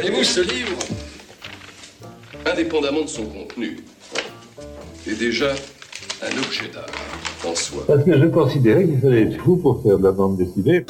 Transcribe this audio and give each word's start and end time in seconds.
Voyez-vous, 0.00 0.24
ce 0.24 0.40
livre, 0.40 0.78
indépendamment 2.46 3.02
de 3.02 3.06
son 3.06 3.26
contenu, 3.26 3.76
est 5.06 5.14
déjà 5.14 5.52
un 6.22 6.38
objet 6.38 6.68
d'art 6.72 6.86
en 7.46 7.54
soi. 7.54 7.84
Parce 7.86 8.04
que 8.04 8.18
je 8.18 8.26
considérais 8.28 8.86
qu'il 8.86 8.98
fallait 8.98 9.22
être 9.24 9.36
fou 9.42 9.56
pour 9.58 9.82
faire 9.82 9.98
de 9.98 10.04
la 10.04 10.12
bande 10.12 10.38
dessinée. 10.38 10.86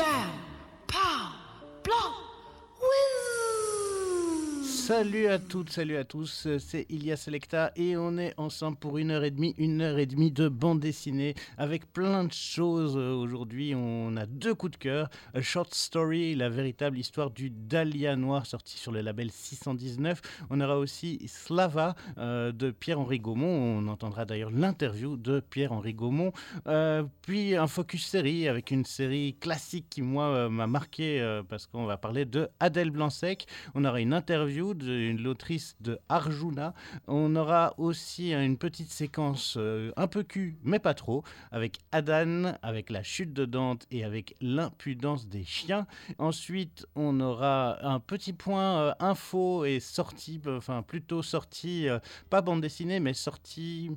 Salut 4.90 5.28
à 5.28 5.38
toutes, 5.38 5.70
salut 5.70 5.96
à 5.98 6.02
tous, 6.02 6.48
c'est 6.58 6.84
Ilia 6.88 7.16
Selecta 7.16 7.70
et 7.76 7.96
on 7.96 8.18
est 8.18 8.34
ensemble 8.38 8.76
pour 8.76 8.98
une 8.98 9.12
heure 9.12 9.22
et 9.22 9.30
demie, 9.30 9.54
une 9.56 9.82
heure 9.82 9.98
et 9.98 10.06
demie 10.06 10.32
de 10.32 10.48
bande 10.48 10.80
dessinée 10.80 11.36
avec 11.58 11.92
plein 11.92 12.24
de 12.24 12.32
choses. 12.32 12.96
Aujourd'hui, 12.96 13.72
on 13.76 14.16
a 14.16 14.26
deux 14.26 14.52
coups 14.52 14.72
de 14.72 14.76
cœur. 14.78 15.08
A 15.32 15.42
Short 15.42 15.72
Story, 15.72 16.34
la 16.34 16.48
véritable 16.48 16.98
histoire 16.98 17.30
du 17.30 17.50
Dahlia 17.50 18.16
Noir 18.16 18.46
sorti 18.46 18.78
sur 18.78 18.90
le 18.90 19.00
label 19.00 19.30
619. 19.30 20.20
On 20.50 20.60
aura 20.60 20.76
aussi 20.76 21.20
Slava 21.28 21.94
euh, 22.18 22.50
de 22.50 22.72
Pierre-Henri 22.72 23.20
Gaumont. 23.20 23.78
On 23.78 23.86
entendra 23.86 24.24
d'ailleurs 24.24 24.50
l'interview 24.50 25.16
de 25.16 25.38
Pierre-Henri 25.38 25.94
Gaumont. 25.94 26.32
Euh, 26.66 27.04
puis 27.22 27.54
un 27.54 27.68
focus 27.68 28.04
série 28.04 28.48
avec 28.48 28.72
une 28.72 28.84
série 28.84 29.36
classique 29.38 29.86
qui, 29.88 30.02
moi, 30.02 30.24
euh, 30.24 30.48
m'a 30.48 30.66
marqué 30.66 31.40
parce 31.48 31.68
qu'on 31.68 31.86
va 31.86 31.96
parler 31.96 32.24
de 32.24 32.48
Adèle 32.58 32.90
Blanc-Sec. 32.90 33.46
On 33.76 33.84
aura 33.84 34.00
une 34.00 34.12
interview 34.12 34.74
l'autrice 34.82 35.76
de 35.80 35.98
Arjuna. 36.08 36.74
On 37.06 37.34
aura 37.36 37.74
aussi 37.78 38.32
une 38.32 38.58
petite 38.58 38.90
séquence 38.90 39.54
euh, 39.56 39.92
un 39.96 40.06
peu 40.06 40.22
cul, 40.22 40.56
mais 40.62 40.78
pas 40.78 40.94
trop, 40.94 41.22
avec 41.50 41.78
Adan, 41.92 42.56
avec 42.62 42.90
la 42.90 43.02
chute 43.02 43.32
de 43.32 43.44
Dante 43.44 43.86
et 43.90 44.04
avec 44.04 44.36
l'impudence 44.40 45.28
des 45.28 45.44
chiens. 45.44 45.86
Ensuite, 46.18 46.86
on 46.94 47.20
aura 47.20 47.84
un 47.86 48.00
petit 48.00 48.32
point 48.32 48.80
euh, 48.80 48.92
info 49.00 49.64
et 49.64 49.80
sortie, 49.80 50.40
enfin 50.46 50.82
plutôt 50.82 51.22
sortie, 51.22 51.88
euh, 51.88 51.98
pas 52.28 52.42
bande 52.42 52.60
dessinée, 52.60 53.00
mais 53.00 53.14
sortie 53.14 53.90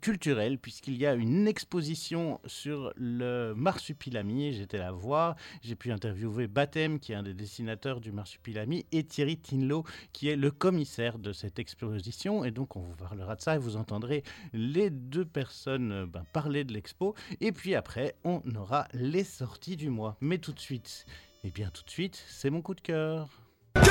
culturelle 0.00 0.58
puisqu'il 0.58 0.96
y 0.96 1.06
a 1.06 1.14
une 1.14 1.46
exposition 1.46 2.40
sur 2.46 2.92
le 2.96 3.54
marsupilami. 3.54 4.52
J'étais 4.52 4.78
la 4.78 4.92
voir, 4.92 5.36
j'ai 5.62 5.74
pu 5.74 5.92
interviewer 5.92 6.46
Batem 6.46 6.98
qui 6.98 7.12
est 7.12 7.16
un 7.16 7.22
des 7.22 7.34
dessinateurs 7.34 8.00
du 8.00 8.12
marsupilami 8.12 8.86
et 8.92 9.04
Thierry 9.04 9.36
Tinlo 9.36 9.84
qui 10.12 10.28
est 10.28 10.36
le 10.36 10.50
commissaire 10.50 11.18
de 11.18 11.32
cette 11.32 11.58
exposition 11.58 12.44
et 12.44 12.50
donc 12.50 12.76
on 12.76 12.80
vous 12.80 12.96
parlera 12.96 13.36
de 13.36 13.40
ça 13.40 13.56
et 13.56 13.58
vous 13.58 13.76
entendrez 13.76 14.22
les 14.52 14.90
deux 14.90 15.24
personnes 15.24 15.92
euh, 15.92 16.06
ben, 16.06 16.24
parler 16.32 16.64
de 16.64 16.72
l'expo 16.72 17.14
et 17.40 17.52
puis 17.52 17.74
après 17.74 18.16
on 18.24 18.42
aura 18.56 18.88
les 18.92 19.24
sorties 19.24 19.76
du 19.76 19.90
mois. 19.90 20.16
Mais 20.20 20.38
tout 20.38 20.52
de 20.52 20.60
suite, 20.60 21.06
et 21.44 21.50
bien 21.50 21.70
tout 21.70 21.84
de 21.84 21.90
suite, 21.90 22.22
c'est 22.28 22.50
mon 22.50 22.62
coup 22.62 22.74
de 22.74 22.80
cœur. 22.80 23.28
Que 23.74 23.80
je 23.80 23.86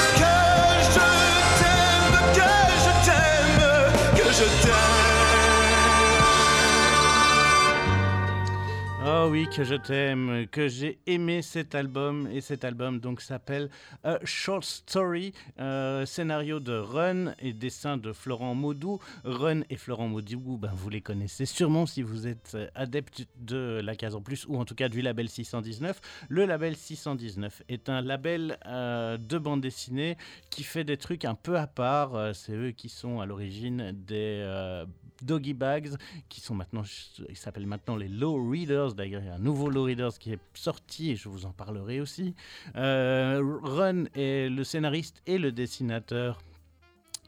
Oh 9.21 9.27
oui, 9.33 9.49
que 9.49 9.65
je 9.65 9.75
t'aime, 9.75 10.47
que 10.47 10.69
j'ai 10.69 11.01
aimé 11.07 11.43
cet 11.43 11.75
album 11.75 12.29
et 12.31 12.41
cet 12.41 12.65
album 12.65 13.01
donc 13.01 13.21
s'appelle 13.21 13.69
A 14.05 14.21
Short 14.23 14.63
Story, 14.63 15.33
euh, 15.59 16.07
scénario 16.07 16.61
de 16.61 16.79
Run 16.79 17.35
et 17.41 17.53
dessin 17.53 17.97
de 17.97 18.13
Florent 18.13 18.55
Maudou. 18.55 19.01
Run 19.25 19.63
et 19.71 19.77
Florent 19.77 20.07
Maudou, 20.07 20.57
ben, 20.57 20.71
vous 20.73 20.89
les 20.89 21.01
connaissez 21.01 21.47
sûrement 21.47 21.85
si 21.85 22.03
vous 22.03 22.29
êtes 22.29 22.53
euh, 22.55 22.69
adepte 22.77 23.27
de 23.41 23.81
la 23.83 23.97
case 23.97 24.15
en 24.15 24.21
plus 24.21 24.47
ou 24.47 24.57
en 24.57 24.65
tout 24.65 24.77
cas 24.77 24.89
du 24.89 25.03
label 25.03 25.29
619. 25.29 26.01
Le 26.29 26.45
label 26.45 26.77
619 26.77 27.65
est 27.69 27.89
un 27.89 28.03
label 28.03 28.57
euh, 28.67 29.19
de 29.19 29.37
bande 29.37 29.63
dessinée 29.63 30.17
qui 30.49 30.63
fait 30.63 30.85
des 30.85 30.97
trucs 30.97 31.25
un 31.25 31.35
peu 31.35 31.59
à 31.59 31.67
part. 31.67 32.15
Euh, 32.15 32.33
C'est 32.35 32.53
eux 32.53 32.71
qui 32.71 32.89
sont 32.89 33.19
à 33.19 33.27
l'origine 33.27 33.91
des 33.93 34.43
euh, 34.45 34.87
Doggy 35.23 35.55
Bags, 35.55 35.91
qui 36.29 36.41
sont 36.41 36.55
maintenant, 36.55 36.85
ils 37.29 37.37
s'appellent 37.37 37.67
maintenant 37.67 37.97
les 37.97 38.09
Low 38.09 38.51
Readers. 38.51 38.95
D'ailleurs, 38.95 39.23
il 39.23 39.27
y 39.27 39.31
a 39.31 39.35
un 39.35 39.39
nouveau 39.39 39.71
Low 39.71 39.85
Readers 39.85 40.19
qui 40.19 40.33
est 40.33 40.41
sorti 40.55 41.11
et 41.11 41.17
je 41.17 41.29
vous 41.29 41.47
en 41.47 41.53
parlerai 41.53 42.01
aussi. 42.01 42.35
Euh, 42.77 43.59
Run 43.63 44.05
est 44.15 44.49
le 44.49 44.65
scénariste 44.65 45.23
et 45.27 45.39
le 45.39 45.53
dessinateur 45.53 46.39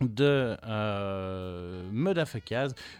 de 0.00 0.56
euh. 0.66 1.82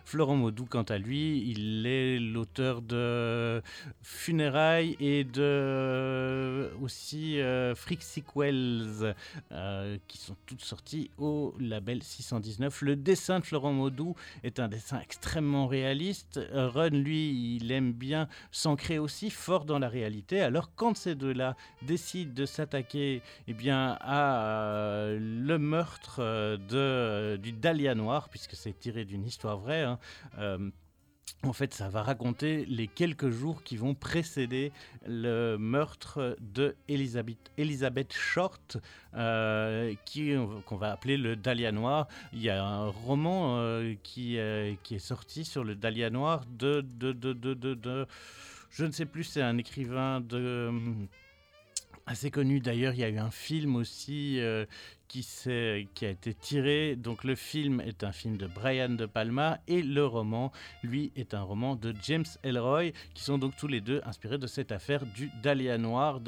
Florent 0.05 0.37
Maudou, 0.37 0.67
quant 0.67 0.83
à 0.83 0.99
lui, 0.99 1.51
il 1.51 1.87
est 1.87 2.19
l'auteur 2.19 2.83
de 2.83 3.63
Funérailles 4.03 4.97
et 5.01 5.25
de 5.25 6.71
aussi 6.83 7.41
euh, 7.41 7.75
Sequels, 7.75 9.15
euh, 9.53 9.97
qui 10.09 10.19
sont 10.19 10.37
toutes 10.47 10.63
sorties 10.63 11.11
au 11.19 11.55
label 11.59 12.03
619. 12.03 12.83
Le 12.83 12.97
dessin 12.97 13.41
de 13.41 13.45
Florent 13.45 13.73
Maudou 13.73 14.15
est 14.43 14.61
un 14.61 14.69
dessin 14.69 15.01
extrêmement 15.01 15.67
réaliste. 15.67 16.39
Euh, 16.53 16.69
Run, 16.69 16.91
lui, 16.91 17.57
il 17.57 17.73
aime 17.73 17.93
bien 17.93 18.29
s'ancrer 18.53 18.99
aussi 18.99 19.31
fort 19.31 19.65
dans 19.65 19.79
la 19.79 19.89
réalité. 19.89 20.41
Alors, 20.41 20.71
quand 20.75 20.97
ces 20.97 21.15
deux-là 21.15 21.57
décident 21.83 22.33
de 22.35 22.47
s'attaquer 22.47 23.23
eh 23.49 23.55
bien, 23.55 23.97
à 24.01 24.45
euh, 24.45 25.19
le 25.21 25.59
meurtre 25.59 26.17
euh, 26.19 26.57
euh, 26.91 27.37
du 27.37 27.53
Dahlia 27.53 27.95
Noir, 27.95 28.29
puisque 28.29 28.55
c'est 28.55 28.79
tiré 28.79 29.05
d'une 29.05 29.25
histoire 29.27 29.59
vraie, 29.59 29.83
hein, 29.83 29.99
euh, 30.39 30.71
en 31.43 31.53
fait, 31.55 31.73
ça 31.73 31.89
va 31.89 32.03
raconter 32.03 32.67
les 32.67 32.87
quelques 32.87 33.31
jours 33.31 33.63
qui 33.63 33.77
vont 33.77 33.95
précéder 33.95 34.73
le 35.07 35.57
meurtre 35.57 36.37
de 36.41 36.77
Elizabeth, 36.89 38.13
Short, 38.13 38.77
euh, 39.15 39.95
qui- 40.05 40.35
qu'on 40.67 40.77
va 40.77 40.91
appeler 40.93 41.17
le 41.17 41.37
Dahlia 41.37 41.73
Noir. 41.73 42.09
Il 42.35 42.43
y 42.43 42.51
a 42.51 42.63
un 42.63 42.89
roman 42.89 43.59
qui, 44.03 44.39
qui 44.83 44.95
est 44.97 44.99
sorti 44.99 45.45
sur 45.45 45.65
le 45.65 45.75
Dahlia 45.77 46.11
Noir 46.11 46.45
de, 46.59 46.83
de, 46.83 47.13
de, 47.13 47.33
de, 47.33 47.55
de- 47.55 48.07
je 48.71 48.85
ne 48.85 48.91
sais 48.91 49.07
plus, 49.07 49.25
c'est 49.25 49.43
un 49.43 49.57
écrivain 49.57 50.21
de 50.21 50.71
assez 52.11 52.31
connu. 52.31 52.61
D'ailleurs, 52.61 52.93
il 52.95 53.01
y 53.01 53.05
a 53.05 53.09
eu 53.09 53.19
un 53.19 53.31
film 53.31 53.77
aussi 53.77 54.41
euh, 54.41 54.67
qui, 55.07 55.27
qui 55.95 56.05
a 56.05 56.11
été 56.11 56.35
tiré. 56.35 56.97
Donc 56.97 57.23
le 57.25 57.37
film 57.37 57.81
est 57.81 58.03
un 58.03 58.13
film 58.13 58.37
de 58.37 58.49
Brian 58.49 58.91
De 58.91 59.07
Palma 59.07 59.61
et 59.69 59.81
le 59.83 60.05
roman, 60.05 60.51
lui, 60.83 61.13
est 61.15 61.35
un 61.35 61.43
roman 61.43 61.77
de 61.77 61.95
James 62.03 62.27
Ellroy, 62.43 62.91
qui 63.15 63.23
sont 63.23 63.39
donc 63.39 63.57
tous 63.57 63.69
les 63.69 63.81
deux 63.81 64.01
inspirés 64.05 64.39
de 64.39 64.49
cette 64.49 64.73
affaire 64.73 65.07
du 65.07 65.31
Dahlia 65.43 65.79
Noir. 65.79 66.21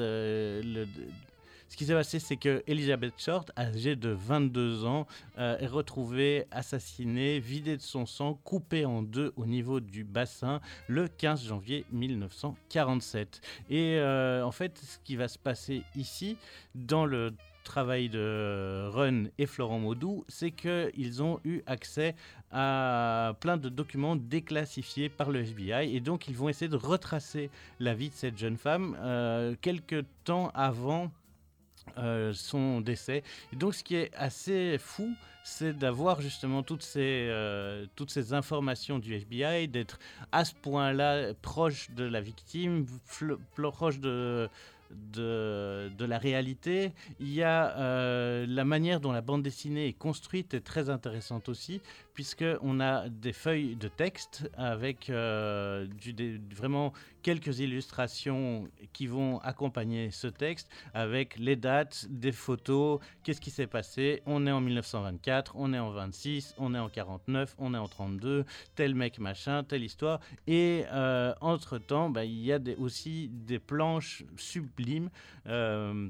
Ce 1.72 1.76
qui 1.78 1.86
s'est 1.86 1.94
passé, 1.94 2.18
c'est 2.18 2.36
que 2.36 2.62
Elizabeth 2.66 3.14
Short, 3.16 3.50
âgée 3.56 3.96
de 3.96 4.10
22 4.10 4.84
ans, 4.84 5.06
euh, 5.38 5.56
est 5.58 5.66
retrouvée 5.66 6.44
assassinée, 6.50 7.40
vidée 7.40 7.78
de 7.78 7.82
son 7.82 8.04
sang, 8.04 8.38
coupée 8.44 8.84
en 8.84 9.00
deux 9.00 9.32
au 9.36 9.46
niveau 9.46 9.80
du 9.80 10.04
bassin 10.04 10.60
le 10.86 11.08
15 11.08 11.46
janvier 11.46 11.86
1947. 11.90 13.40
Et 13.70 13.96
euh, 13.96 14.44
en 14.44 14.52
fait, 14.52 14.76
ce 14.76 14.98
qui 15.02 15.16
va 15.16 15.28
se 15.28 15.38
passer 15.38 15.82
ici, 15.96 16.36
dans 16.74 17.06
le 17.06 17.32
travail 17.64 18.10
de 18.10 18.90
Run 18.90 19.28
et 19.38 19.46
Florent 19.46 19.78
Maudou, 19.78 20.26
c'est 20.28 20.50
qu'ils 20.50 21.22
ont 21.22 21.40
eu 21.42 21.62
accès 21.64 22.14
à 22.50 23.34
plein 23.40 23.56
de 23.56 23.70
documents 23.70 24.16
déclassifiés 24.16 25.08
par 25.08 25.30
le 25.30 25.40
FBI 25.40 25.96
et 25.96 26.00
donc 26.00 26.28
ils 26.28 26.36
vont 26.36 26.50
essayer 26.50 26.68
de 26.68 26.76
retracer 26.76 27.48
la 27.80 27.94
vie 27.94 28.10
de 28.10 28.14
cette 28.14 28.36
jeune 28.36 28.58
femme 28.58 28.94
euh, 29.00 29.54
quelques 29.62 30.04
temps 30.24 30.50
avant 30.54 31.10
euh, 31.98 32.32
son 32.32 32.80
décès. 32.80 33.22
Et 33.52 33.56
donc 33.56 33.74
ce 33.74 33.84
qui 33.84 33.96
est 33.96 34.10
assez 34.14 34.78
fou, 34.78 35.14
c'est 35.44 35.76
d'avoir 35.76 36.20
justement 36.20 36.62
toutes 36.62 36.82
ces, 36.82 37.26
euh, 37.28 37.86
toutes 37.96 38.10
ces 38.10 38.32
informations 38.32 38.98
du 38.98 39.14
FBI, 39.14 39.68
d'être 39.68 39.98
à 40.30 40.44
ce 40.44 40.54
point-là 40.54 41.34
proche 41.42 41.90
de 41.90 42.04
la 42.04 42.20
victime, 42.20 42.86
proche 43.72 43.98
de, 43.98 44.48
de, 45.12 45.90
de 45.96 46.04
la 46.04 46.18
réalité. 46.18 46.92
Il 47.20 47.32
y 47.32 47.42
a 47.42 47.76
euh, 47.78 48.46
la 48.48 48.64
manière 48.64 49.00
dont 49.00 49.12
la 49.12 49.20
bande 49.20 49.42
dessinée 49.42 49.88
est 49.88 49.92
construite 49.92 50.54
est 50.54 50.60
très 50.60 50.90
intéressante 50.90 51.48
aussi, 51.48 51.80
puisqu'on 52.14 52.80
a 52.80 53.08
des 53.08 53.32
feuilles 53.32 53.76
de 53.76 53.88
texte 53.88 54.50
avec 54.56 55.08
euh, 55.10 55.86
vraiment 56.54 56.92
quelques 57.22 57.60
illustrations 57.60 58.68
qui 58.92 59.06
vont 59.06 59.38
accompagner 59.38 60.10
ce 60.10 60.26
texte, 60.26 60.68
avec 60.92 61.38
les 61.38 61.56
dates, 61.56 62.06
des 62.10 62.32
photos, 62.32 63.00
qu'est-ce 63.22 63.40
qui 63.40 63.50
s'est 63.50 63.66
passé. 63.66 64.22
On 64.26 64.46
est 64.46 64.50
en 64.50 64.60
1924, 64.60 65.54
on 65.56 65.72
est 65.72 65.78
en 65.78 65.90
26, 65.90 66.54
on 66.58 66.74
est 66.74 66.78
en 66.78 66.88
49, 66.88 67.54
on 67.58 67.74
est 67.74 67.78
en 67.78 67.88
32, 67.88 68.44
tel 68.74 68.94
mec 68.94 69.18
machin, 69.18 69.64
telle 69.64 69.84
histoire. 69.84 70.20
Et 70.46 70.84
euh, 70.92 71.32
entre-temps, 71.40 72.10
bah, 72.10 72.24
il 72.24 72.42
y 72.44 72.52
a 72.52 72.58
aussi 72.78 73.28
des 73.32 73.58
planches 73.58 74.24
sublimes 74.36 75.10
euh, 75.46 76.08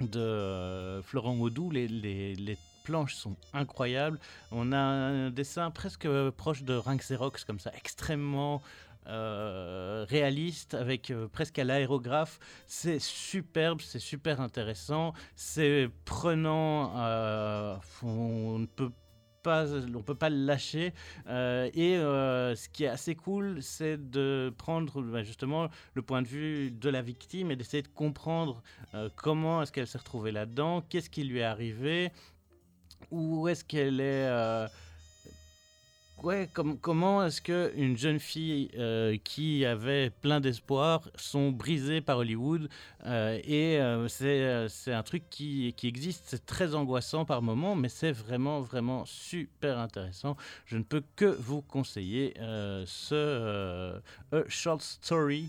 de 0.00 1.00
Florent 1.02 1.34
Maudou. 1.34 1.70
Les 1.70 1.88
sont 3.14 3.36
incroyables. 3.52 4.18
On 4.50 4.72
a 4.72 4.78
un 4.78 5.30
dessin 5.30 5.70
presque 5.70 6.08
proche 6.30 6.62
de 6.62 6.74
Rinx 6.74 6.98
Xerox, 7.08 7.44
comme 7.44 7.58
ça, 7.58 7.70
extrêmement 7.76 8.62
euh, 9.06 10.04
réaliste, 10.08 10.74
avec 10.74 11.10
euh, 11.10 11.28
presque 11.28 11.58
à 11.58 11.64
l'aérographe. 11.64 12.38
C'est 12.66 12.98
superbe, 13.00 13.80
c'est 13.80 13.98
super 13.98 14.40
intéressant, 14.40 15.12
c'est 15.34 15.88
prenant. 16.04 16.92
euh, 16.96 17.76
on 18.02 18.58
ne 18.58 18.66
peut 18.66 18.90
pas, 19.42 19.66
on 19.94 20.02
peut 20.02 20.14
pas 20.14 20.28
le 20.28 20.44
lâcher. 20.44 20.92
Euh, 21.28 21.70
et 21.72 21.96
euh, 21.96 22.54
ce 22.54 22.68
qui 22.68 22.84
est 22.84 22.88
assez 22.88 23.14
cool, 23.14 23.62
c'est 23.62 23.96
de 24.10 24.52
prendre 24.58 25.00
bah, 25.00 25.22
justement 25.22 25.68
le 25.94 26.02
point 26.02 26.22
de 26.22 26.28
vue 26.28 26.70
de 26.70 26.90
la 26.90 27.00
victime 27.00 27.50
et 27.50 27.56
d'essayer 27.56 27.82
de 27.82 27.88
comprendre 27.88 28.62
euh, 28.94 29.08
comment 29.16 29.62
est-ce 29.62 29.72
qu'elle 29.72 29.86
s'est 29.86 29.98
retrouvée 29.98 30.32
là-dedans, 30.32 30.82
qu'est-ce 30.82 31.08
qui 31.08 31.24
lui 31.24 31.38
est 31.38 31.44
arrivé, 31.44 32.12
où 33.10 33.48
est-ce 33.48 33.64
qu'elle 33.64 34.00
est. 34.00 34.26
euh, 34.28 34.66
Ouais, 36.24 36.48
com- 36.52 36.76
comment 36.80 37.24
est-ce 37.24 37.40
que 37.40 37.72
une 37.76 37.96
jeune 37.96 38.18
fille 38.18 38.72
euh, 38.76 39.16
qui 39.22 39.64
avait 39.64 40.10
plein 40.10 40.40
d'espoir 40.40 41.08
sont 41.14 41.52
brisées 41.52 42.00
par 42.00 42.18
Hollywood 42.18 42.68
euh, 43.06 43.38
et 43.44 43.78
euh, 43.78 44.08
c'est 44.08 44.92
un 44.92 45.02
truc 45.04 45.22
qui, 45.30 45.72
qui 45.76 45.86
existe, 45.86 46.24
c'est 46.26 46.44
très 46.44 46.74
angoissant 46.74 47.24
par 47.24 47.40
moments, 47.40 47.76
mais 47.76 47.88
c'est 47.88 48.10
vraiment 48.10 48.60
vraiment 48.60 49.04
super 49.06 49.78
intéressant. 49.78 50.36
Je 50.66 50.76
ne 50.76 50.82
peux 50.82 51.04
que 51.14 51.26
vous 51.38 51.62
conseiller 51.62 52.34
ce 52.86 53.94
A 54.32 54.42
Short 54.48 54.82
Story 54.82 55.48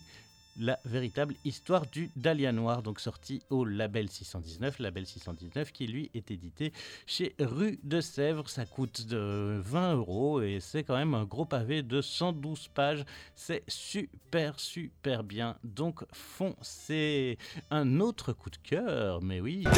la 0.60 0.80
véritable 0.86 1.36
histoire 1.46 1.86
du 1.88 2.12
Dahlia 2.16 2.52
Noir, 2.52 2.84
donc 2.84 3.00
sorti 3.00 3.42
au 3.50 3.66
Label 3.66 4.10
619, 4.10 4.80
Label 4.80 5.06
619 5.06 5.72
qui 5.72 5.88
lui 5.88 6.12
est 6.14 6.30
édité 6.32 6.74
chez 7.08 7.34
Rue 7.40 7.80
de 7.84 8.02
Sèvres. 8.02 8.50
Ça 8.50 8.66
coûte 8.66 9.08
de 9.08 9.60
20 9.64 9.96
euros 9.96 10.42
et 10.42 10.60
c'est 10.60 10.84
quand 10.84 10.98
même 10.98 11.14
un 11.16 11.24
gros 11.24 11.46
pavé 11.46 11.82
de 11.82 12.02
112 12.02 12.68
pages. 12.74 13.06
C'est 13.36 13.64
super, 13.68 14.60
super 14.60 15.24
bien. 15.24 15.56
Donc 15.64 16.04
foncez. 16.12 17.38
Un 17.72 18.00
autre 18.00 18.34
coup 18.34 18.50
de 18.50 18.58
cœur, 18.58 19.22
mais 19.22 19.40
oui. 19.40 19.64
Que 19.64 19.70
je 19.70 19.76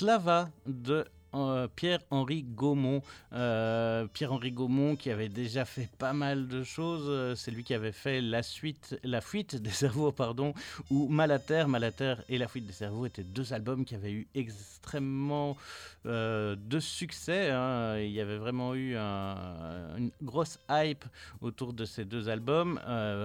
Slava 0.00 0.50
de 0.64 1.04
euh, 1.34 1.68
Pierre-Henri 1.74 2.42
Gaumont. 2.42 3.02
Euh, 3.32 4.06
Pierre-Henri 4.12 4.52
Gaumont 4.52 4.96
qui 4.96 5.10
avait 5.10 5.28
déjà 5.28 5.64
fait 5.64 5.88
pas 5.98 6.12
mal 6.12 6.48
de 6.48 6.62
choses. 6.62 7.06
Euh, 7.08 7.34
C'est 7.34 7.50
lui 7.50 7.64
qui 7.64 7.74
avait 7.74 7.92
fait 7.92 8.20
la, 8.20 8.42
suite, 8.42 8.98
la 9.04 9.20
fuite 9.20 9.56
des 9.56 9.70
cerveaux, 9.70 10.12
pardon, 10.12 10.54
ou 10.90 11.08
Malater. 11.08 11.64
Malater 11.68 12.14
et 12.28 12.38
la 12.38 12.48
fuite 12.48 12.66
des 12.66 12.72
cerveaux 12.72 13.06
étaient 13.06 13.22
deux 13.24 13.52
albums 13.52 13.84
qui 13.84 13.94
avaient 13.94 14.12
eu 14.12 14.26
extrêmement 14.34 15.56
de 16.04 16.80
succès. 16.80 17.50
hein. 17.50 17.98
Il 17.98 18.10
y 18.10 18.20
avait 18.20 18.38
vraiment 18.38 18.74
eu 18.74 18.96
un- 18.96 19.96
une 19.98 20.10
grosse 20.22 20.58
hype 20.70 21.04
autour 21.42 21.72
de 21.74 21.84
ces 21.84 22.04
deux 22.06 22.28
albums, 22.30 22.78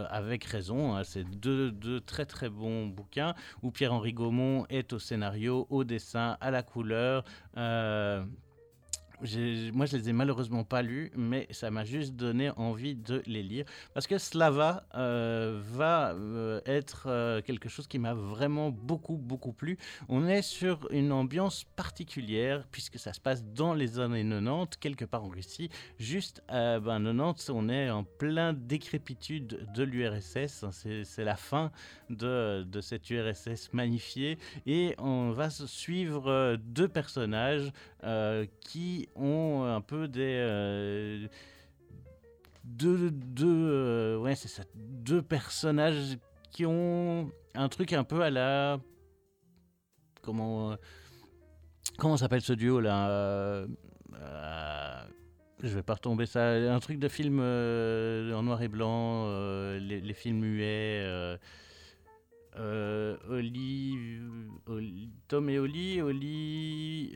avec 0.10 0.44
raison. 0.44 0.96
hein. 0.96 1.04
C'est 1.04 1.24
deux, 1.24 1.74
très 2.26 2.50
bons 2.50 2.88
bouquins 2.88 3.34
où 3.64 3.72
Pierre-Henri 3.72 4.14
Gaumont 4.14 4.66
est 4.70 4.92
au 4.94 5.00
scénario, 5.00 5.68
au 5.70 5.84
dessin, 5.84 6.38
à 6.42 6.52
la 6.52 6.64
couleur. 6.64 7.24
J'ai- 7.96 8.45
moi, 9.22 9.86
je 9.86 9.98
les 9.98 10.10
ai 10.10 10.14
malheureusement 10.14 10.64
pas 10.64 10.82
lus, 10.82 11.12
mais 11.16 11.48
ça 11.52 11.72
m'a 11.72 11.86
juste 11.86 12.16
donné 12.16 12.50
envie 12.52 12.96
de 12.96 13.24
les 13.26 13.44
lire. 13.44 13.66
Parce 13.94 14.08
que 14.08 14.18
Slava 14.18 14.86
euh, 14.96 15.62
va 15.64 16.14
euh, 16.14 16.62
être 16.66 17.06
euh, 17.08 17.42
quelque 17.42 17.70
chose 17.70 17.88
qui 17.88 18.00
m'a 18.00 18.14
vraiment 18.14 18.70
beaucoup, 18.72 19.18
beaucoup 19.18 19.54
plu. 19.54 19.78
On 20.10 20.28
est 20.28 20.42
sur 20.42 20.88
une 20.92 21.12
ambiance 21.12 21.64
particulière, 21.76 22.66
puisque 22.72 23.00
ça 23.00 23.14
se 23.14 23.20
passe 23.20 23.44
dans 23.44 23.74
les 23.74 24.00
années 24.00 24.28
90, 24.28 24.78
quelque 24.80 25.06
part 25.06 25.24
en 25.24 25.30
Russie. 25.30 25.70
Juste 26.00 26.44
à 26.48 26.80
ben, 26.80 27.04
90, 27.04 27.50
on 27.50 27.70
est 27.70 27.90
en 27.90 28.04
plein 28.04 28.54
décrépitude 28.54 29.68
de 29.74 29.84
l'URSS. 29.84 30.66
C'est 30.72 31.06
c'est 31.16 31.24
la 31.24 31.36
fin 31.36 31.72
de, 32.10 32.66
cette 32.82 33.10
URSS 33.10 33.72
magnifiée. 33.74 34.38
Et 34.66 34.96
on 34.98 35.32
va 35.32 35.50
suivre 35.50 36.58
deux 36.58 36.88
personnages 36.88 37.72
qui 38.62 39.08
ont 39.16 39.64
un 39.64 39.82
peu 39.82 40.08
des. 40.08 40.38
euh, 40.40 41.28
deux, 42.64 43.12
deux, 43.12 43.48
euh, 43.48 44.18
ouais, 44.18 44.36
c'est 44.36 44.48
ça, 44.48 44.64
deux 44.76 45.22
personnages 45.22 46.18
qui 46.52 46.66
ont 46.66 47.30
un 47.54 47.70
truc 47.70 47.94
un 47.94 48.04
peu 48.04 48.22
à 48.22 48.30
la. 48.30 48.80
Comment. 50.22 50.72
euh, 50.72 50.76
comment 51.98 52.18
s'appelle 52.18 52.42
ce 52.42 52.54
duo 52.54 52.80
là 52.80 53.10
euh, 53.10 53.68
euh, 54.16 55.02
Je 55.62 55.70
vais 55.76 55.84
pas 55.84 55.94
retomber 55.94 56.26
ça. 56.26 56.44
Un 56.52 56.80
truc 56.80 57.00
de 57.00 57.08
film 57.08 57.40
euh, 57.42 58.34
en 58.34 58.44
noir 58.44 58.62
et 58.62 58.68
blanc, 58.68 59.26
euh, 59.28 59.80
les, 59.80 60.14
films 60.14 60.40
muets. 60.40 61.04
euh, 61.06 61.38
euh, 62.58 63.18
Oli, 63.30 64.20
Oli- 64.68 65.10
Tom 65.28 65.50
et 65.50 65.60
Oli, 65.60 66.02
Oli, 66.02 67.12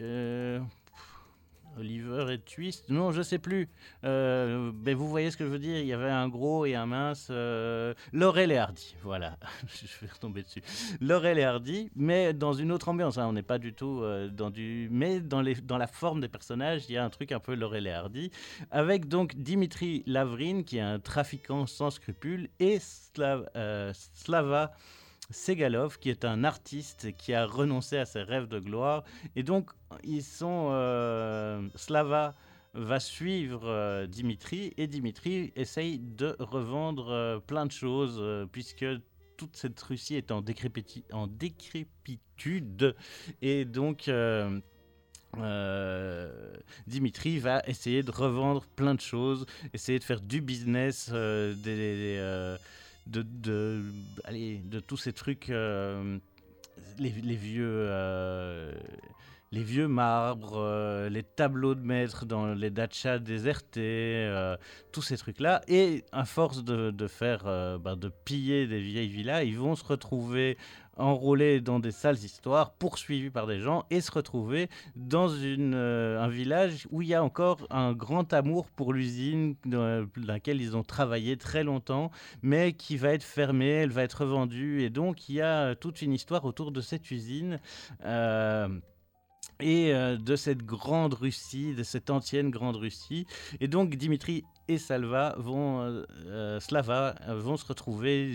Oliver 1.79 2.33
et 2.33 2.39
Twist. 2.39 2.89
Non, 2.89 3.11
je 3.11 3.21
sais 3.21 3.39
plus. 3.39 3.69
Euh, 4.03 4.71
mais 4.85 4.93
vous 4.93 5.07
voyez 5.07 5.31
ce 5.31 5.37
que 5.37 5.45
je 5.45 5.49
veux 5.49 5.59
dire. 5.59 5.77
Il 5.77 5.85
y 5.85 5.93
avait 5.93 6.09
un 6.09 6.27
gros 6.27 6.65
et 6.65 6.75
un 6.75 6.85
mince. 6.85 7.27
Euh, 7.31 7.93
Laurel 8.13 8.51
et 8.51 8.57
Hardy. 8.57 8.95
Voilà, 9.03 9.37
je 9.67 10.05
vais 10.05 10.11
retomber 10.11 10.43
dessus. 10.43 10.61
Laurel 11.01 11.39
et 11.39 11.43
Hardy, 11.43 11.89
mais 11.95 12.33
dans 12.33 12.53
une 12.53 12.71
autre 12.71 12.89
ambiance. 12.89 13.17
hein. 13.17 13.27
On 13.27 13.33
n'est 13.33 13.43
pas 13.43 13.57
du 13.57 13.73
tout 13.73 14.01
euh, 14.01 14.29
dans 14.29 14.49
du. 14.49 14.89
Mais 14.91 15.21
dans, 15.21 15.41
les, 15.41 15.55
dans 15.55 15.77
la 15.77 15.87
forme 15.87 16.21
des 16.21 16.29
personnages, 16.29 16.83
il 16.89 16.93
y 16.93 16.97
a 16.97 17.03
un 17.03 17.09
truc 17.09 17.31
un 17.31 17.39
peu 17.39 17.55
Laurel 17.55 17.87
et 17.87 17.91
Hardy. 17.91 18.31
Avec 18.71 19.07
donc 19.07 19.35
Dimitri 19.35 20.03
Lavrin, 20.05 20.63
qui 20.63 20.77
est 20.77 20.81
un 20.81 20.99
trafiquant 20.99 21.65
sans 21.65 21.89
scrupules, 21.89 22.49
et 22.59 22.79
euh, 23.19 23.93
Slava. 24.13 24.73
Segalov, 25.31 25.99
qui 25.99 26.09
est 26.09 26.25
un 26.25 26.43
artiste 26.43 27.15
qui 27.17 27.33
a 27.33 27.45
renoncé 27.45 27.97
à 27.97 28.05
ses 28.05 28.23
rêves 28.23 28.47
de 28.47 28.59
gloire. 28.59 29.03
Et 29.35 29.43
donc, 29.43 29.69
ils 30.03 30.23
sont. 30.23 30.69
euh, 30.71 31.67
Slava 31.75 32.35
va 32.75 32.99
suivre 32.99 33.63
euh, 33.65 34.05
Dimitri 34.05 34.73
et 34.77 34.85
Dimitri 34.85 35.51
essaye 35.55 35.97
de 35.97 36.35
revendre 36.39 37.09
euh, 37.09 37.39
plein 37.39 37.65
de 37.65 37.71
choses 37.71 38.23
puisque 38.51 38.85
toute 39.37 39.55
cette 39.55 39.81
Russie 39.81 40.13
est 40.15 40.31
en, 40.31 40.41
décrépitude. 40.41 42.95
Et 43.41 43.65
donc. 43.65 44.09
Dimitri 46.87 47.37
va 47.37 47.61
essayer 47.67 48.01
de 48.01 48.09
revendre 48.09 48.65
plein 48.75 48.95
de 48.95 48.99
choses, 48.99 49.45
essayer 49.73 49.99
de 49.99 50.03
faire 50.03 50.21
du 50.21 50.41
business, 50.41 51.11
des, 51.11 52.57
de, 53.07 53.23
de, 53.23 53.83
allez, 54.23 54.61
de 54.63 54.79
tous 54.79 54.97
ces 54.97 55.13
trucs, 55.13 55.49
euh, 55.49 56.17
les, 56.97 57.09
les 57.09 57.35
vieux, 57.35 57.87
euh, 57.89 58.73
les 59.51 59.63
vieux 59.63 59.87
marbres, 59.87 60.57
euh, 60.57 61.09
les 61.09 61.23
tableaux 61.23 61.75
de 61.75 61.81
maître 61.81 62.25
dans 62.25 62.53
les 62.53 62.69
dachas 62.69 63.19
désertés, 63.19 64.55
tous 64.91 65.01
ces 65.01 65.17
trucs-là. 65.17 65.61
Et 65.67 66.03
à 66.11 66.25
force 66.25 66.63
de, 66.63 66.91
de 66.91 67.07
faire, 67.07 67.43
ben, 67.79 67.95
de 67.95 68.09
piller 68.09 68.67
des 68.67 68.79
vieilles 68.79 69.09
villas, 69.09 69.43
ils 69.43 69.57
vont 69.57 69.75
se 69.75 69.83
retrouver 69.83 70.57
enrôlés 70.99 71.61
dans 71.61 71.79
des 71.79 71.91
sales 71.91 72.17
histoires, 72.17 72.73
poursuivis 72.73 73.29
par 73.29 73.47
des 73.47 73.59
gens, 73.59 73.85
et 73.89 74.01
se 74.01 74.11
retrouver 74.11 74.69
dans 74.95 75.29
euh, 75.29 76.19
un 76.19 76.27
village 76.27 76.87
où 76.91 77.01
il 77.01 77.07
y 77.07 77.13
a 77.13 77.23
encore 77.23 77.65
un 77.69 77.93
grand 77.93 78.33
amour 78.33 78.69
pour 78.69 78.93
l'usine 78.93 79.55
dans 79.65 80.07
laquelle 80.15 80.61
ils 80.61 80.75
ont 80.77 80.83
travaillé 80.83 81.37
très 81.37 81.63
longtemps, 81.63 82.11
mais 82.41 82.73
qui 82.73 82.97
va 82.97 83.13
être 83.13 83.23
fermée, 83.23 83.69
elle 83.69 83.91
va 83.91 84.03
être 84.03 84.21
revendue, 84.21 84.83
et 84.83 84.89
donc 84.89 85.29
il 85.29 85.35
y 85.35 85.41
a 85.41 85.75
toute 85.75 86.01
une 86.01 86.13
histoire 86.13 86.45
autour 86.45 86.71
de 86.71 86.81
cette 86.81 87.09
usine. 87.11 87.59
euh, 88.05 88.67
et 89.59 89.93
euh, 89.93 90.17
de 90.17 90.35
cette 90.35 90.63
grande 90.63 91.13
Russie, 91.13 91.73
de 91.73 91.83
cette 91.83 92.09
ancienne 92.09 92.49
grande 92.49 92.77
Russie. 92.77 93.25
Et 93.59 93.67
donc 93.67 93.95
Dimitri 93.95 94.43
et 94.69 94.77
Salva 94.77 95.35
vont, 95.37 95.81
euh, 95.81 96.05
euh, 96.27 96.59
Slava 96.59 97.15
euh, 97.27 97.39
vont 97.39 97.57
se 97.57 97.65
retrouver 97.65 98.31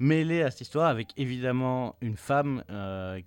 mêlés 0.00 0.42
à 0.42 0.50
cette 0.50 0.62
histoire 0.62 0.88
avec 0.88 1.12
évidemment 1.16 1.94
une 2.00 2.16
femme 2.16 2.64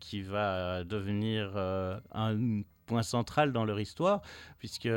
qui 0.01 0.22
va 0.22 0.84
devenir 0.84 1.55
un 1.55 2.62
point 2.86 3.03
central 3.03 3.53
dans 3.53 3.63
leur 3.63 3.79
histoire, 3.79 4.22
puisque 4.60 4.89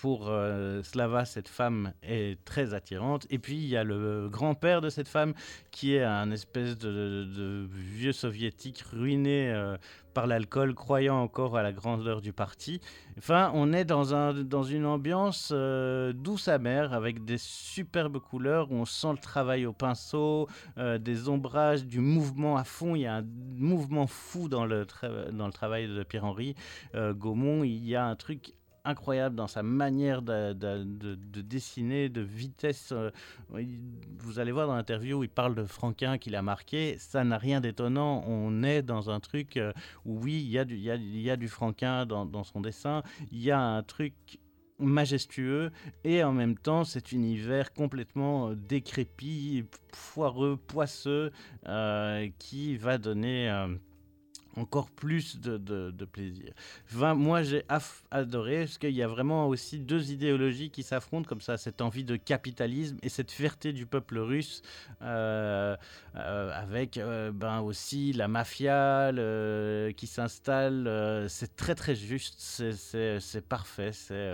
pour 0.00 0.28
euh, 0.28 0.82
Slava, 0.82 1.24
cette 1.24 1.48
femme 1.48 1.92
est 2.02 2.42
très 2.44 2.74
attirante. 2.74 3.26
Et 3.30 3.38
puis 3.38 3.56
il 3.56 3.66
y 3.66 3.76
a 3.76 3.84
le 3.84 4.28
grand-père 4.28 4.80
de 4.80 4.90
cette 4.90 5.08
femme 5.08 5.34
qui 5.70 5.94
est 5.94 6.02
un 6.02 6.30
espèce 6.30 6.76
de, 6.78 7.66
vieux 7.70 8.12
soviétique 8.12 8.82
ruiné 8.92 9.50
euh, 9.50 9.76
par 10.12 10.26
l'alcool, 10.26 10.74
croyant 10.74 11.20
encore 11.20 11.56
à 11.56 11.62
la 11.62 11.72
grandeur 11.72 12.20
du 12.20 12.32
parti. 12.32 12.80
Enfin, 13.18 13.50
on 13.54 13.72
est 13.72 13.84
dans, 13.84 14.14
un, 14.14 14.32
dans 14.32 14.62
une 14.62 14.86
ambiance 14.86 15.50
euh, 15.52 16.12
douce 16.12 16.48
amère 16.48 16.92
avec 16.92 17.24
des 17.24 17.38
superbes 17.38 18.18
couleurs 18.18 18.70
où 18.70 18.76
on 18.76 18.84
sent 18.84 19.12
le 19.12 19.18
travail 19.18 19.66
au 19.66 19.72
pinceau, 19.72 20.48
des 20.76 21.28
ombrages, 21.28 21.84
du 21.84 22.00
mouvement 22.00 22.56
à 22.56 22.64
fond. 22.64 22.94
Il 22.94 23.02
y 23.02 23.06
a 23.06 23.16
un 23.16 23.26
mouvement 23.56 24.06
fou 24.06 24.48
dans 24.48 24.66
le, 24.66 24.86
dans 25.32 25.46
le 25.46 25.52
travail 25.52 25.88
de 25.88 26.02
Pierre-Henri 26.02 26.54
Gaumont. 26.94 27.64
Il 27.64 27.84
y 27.84 27.96
a 27.96 28.04
un 28.06 28.16
truc 28.16 28.54
incroyable 28.84 29.34
dans 29.34 29.46
sa 29.46 29.62
manière 29.62 30.22
de, 30.22 30.52
de- 30.52 30.84
de- 30.84 31.14
de 31.14 31.40
dessiner, 31.40 32.08
de 32.08 32.20
vitesse. 32.20 32.92
euh, 32.92 33.10
Vous 34.18 34.38
allez 34.38 34.52
voir 34.52 34.66
dans 34.66 34.76
l'interview, 34.76 35.22
il 35.24 35.28
parle 35.28 35.54
de 35.54 35.64
Franquin 35.64 36.18
qu'il 36.18 36.36
a 36.36 36.42
marqué. 36.42 36.96
Ça 36.98 37.24
n'a 37.24 37.38
rien 37.38 37.60
d'étonnant. 37.60 38.22
On 38.26 38.62
est 38.62 38.82
dans 38.82 39.10
un 39.10 39.20
truc 39.20 39.56
euh, 39.56 39.72
où, 40.04 40.18
oui, 40.22 40.42
il 40.44 40.50
y, 40.50 40.58
a 40.58 40.64
du- 41.36 41.48
Franquin 41.48 42.06
dans, 42.06 42.44
son 42.44 42.60
dessin. 42.60 43.02
Il 43.32 43.42
y 43.42 43.50
a 43.50 43.60
un 43.60 43.82
truc 43.82 44.14
majestueux 44.78 45.70
et 46.02 46.24
en 46.24 46.32
même 46.32 46.58
temps 46.58 46.82
cet 46.84 47.12
univers 47.12 47.72
complètement 47.72 48.50
euh, 48.50 48.54
décrépit, 48.56 49.64
foireux, 49.92 50.56
poisseux 50.56 51.30
qui 52.38 52.76
va 52.76 52.98
donner 52.98 53.48
encore 54.56 54.90
plus 54.90 55.40
de, 55.40 56.04
plaisir. 56.04 56.52
Enfin, 56.92 57.14
moi, 57.14 57.42
j'ai 57.42 57.64
adoré 58.10 58.60
parce 58.60 58.78
qu'il 58.78 58.90
y 58.90 59.02
a 59.02 59.08
vraiment 59.08 59.48
aussi 59.48 59.78
deux 59.78 60.12
idéologies 60.12 60.70
qui 60.70 60.82
s'affrontent 60.82 61.28
comme 61.28 61.40
ça, 61.40 61.56
cette 61.56 61.80
envie 61.80 62.04
de 62.04 62.16
capitalisme 62.16 62.96
et 63.02 63.08
cette 63.08 63.30
fierté 63.30 63.72
du 63.72 63.86
peuple 63.86 64.18
russe, 64.18 64.62
euh, 65.02 65.76
euh, 66.16 66.50
avec 66.52 66.98
euh, 66.98 67.32
ben 67.32 67.60
aussi 67.60 68.12
la 68.12 68.28
mafia 68.28 69.12
qui 69.96 70.06
s'installe. 70.06 71.26
c'est 71.28 71.56
très 71.56 71.74
très 71.74 71.94
juste, 71.94 72.36
c'est- 72.38 73.40
parfait. 73.48 73.92
C'est 73.92 74.32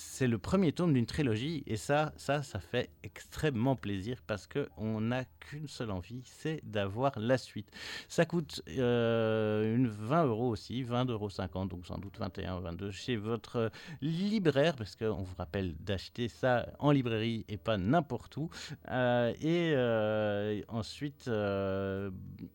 c'est 0.00 0.28
le 0.28 0.38
premier 0.38 0.70
tome 0.70 0.92
d'une 0.92 1.06
trilogie 1.06 1.64
et 1.66 1.76
ça, 1.76 2.12
ça, 2.16 2.44
ça 2.44 2.60
fait 2.60 2.88
extrêmement 3.02 3.74
plaisir 3.74 4.22
parce 4.28 4.46
que 4.46 4.68
on 4.76 5.00
n'a 5.00 5.24
qu'une 5.40 5.66
seule 5.66 5.90
envie, 5.90 6.22
c'est 6.24 6.60
d'avoir 6.62 7.18
la 7.18 7.36
suite. 7.36 7.68
Ça 8.08 8.24
coûte 8.24 8.62
euh, 8.68 9.74
une 9.74 9.88
20 9.88 10.26
euros 10.26 10.50
aussi, 10.50 10.84
20,50 10.84 11.10
euros, 11.10 11.28
donc 11.66 11.84
sans 11.84 11.98
doute 11.98 12.16
21, 12.16 12.60
22 12.60 12.92
chez 12.92 13.16
votre 13.16 13.72
libraire, 14.00 14.76
parce 14.76 14.94
qu'on 14.94 15.22
vous 15.22 15.34
rappelle 15.36 15.74
d'acheter 15.80 16.28
ça 16.28 16.68
en 16.78 16.92
librairie 16.92 17.44
et 17.48 17.56
pas 17.56 17.76
n'importe 17.76 18.36
où. 18.36 18.50
Euh, 18.90 19.34
et 19.40 19.72
euh, 19.74 20.62
ensuite, 20.68 21.28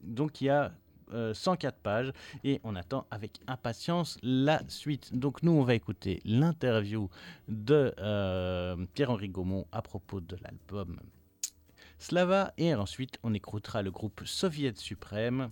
donc 0.02 0.40
il 0.40 0.46
y 0.46 0.50
a 0.50 0.72
euh, 1.14 1.34
104 1.34 1.78
pages 1.78 2.12
et 2.44 2.60
on 2.64 2.76
attend 2.76 3.06
avec 3.12 3.40
impatience 3.48 4.18
la 4.24 4.62
suite. 4.68 5.16
Donc 5.18 5.44
nous, 5.44 5.52
on 5.52 5.64
va 5.64 5.76
écouter 5.76 6.22
l'interview 6.26 7.10
de 7.48 7.94
euh, 8.00 8.76
Pierre-Henri 8.94 9.30
Gaumont 9.30 9.66
à 9.72 9.82
propos 9.82 10.22
de 10.22 10.38
l'album 10.42 11.00
Slava 12.00 12.54
et 12.58 12.76
ensuite 12.76 13.18
on 13.24 13.34
écoutera 13.34 13.82
le 13.82 13.92
groupe 13.92 14.22
Soviet 14.26 14.74
Suprême 14.76 15.52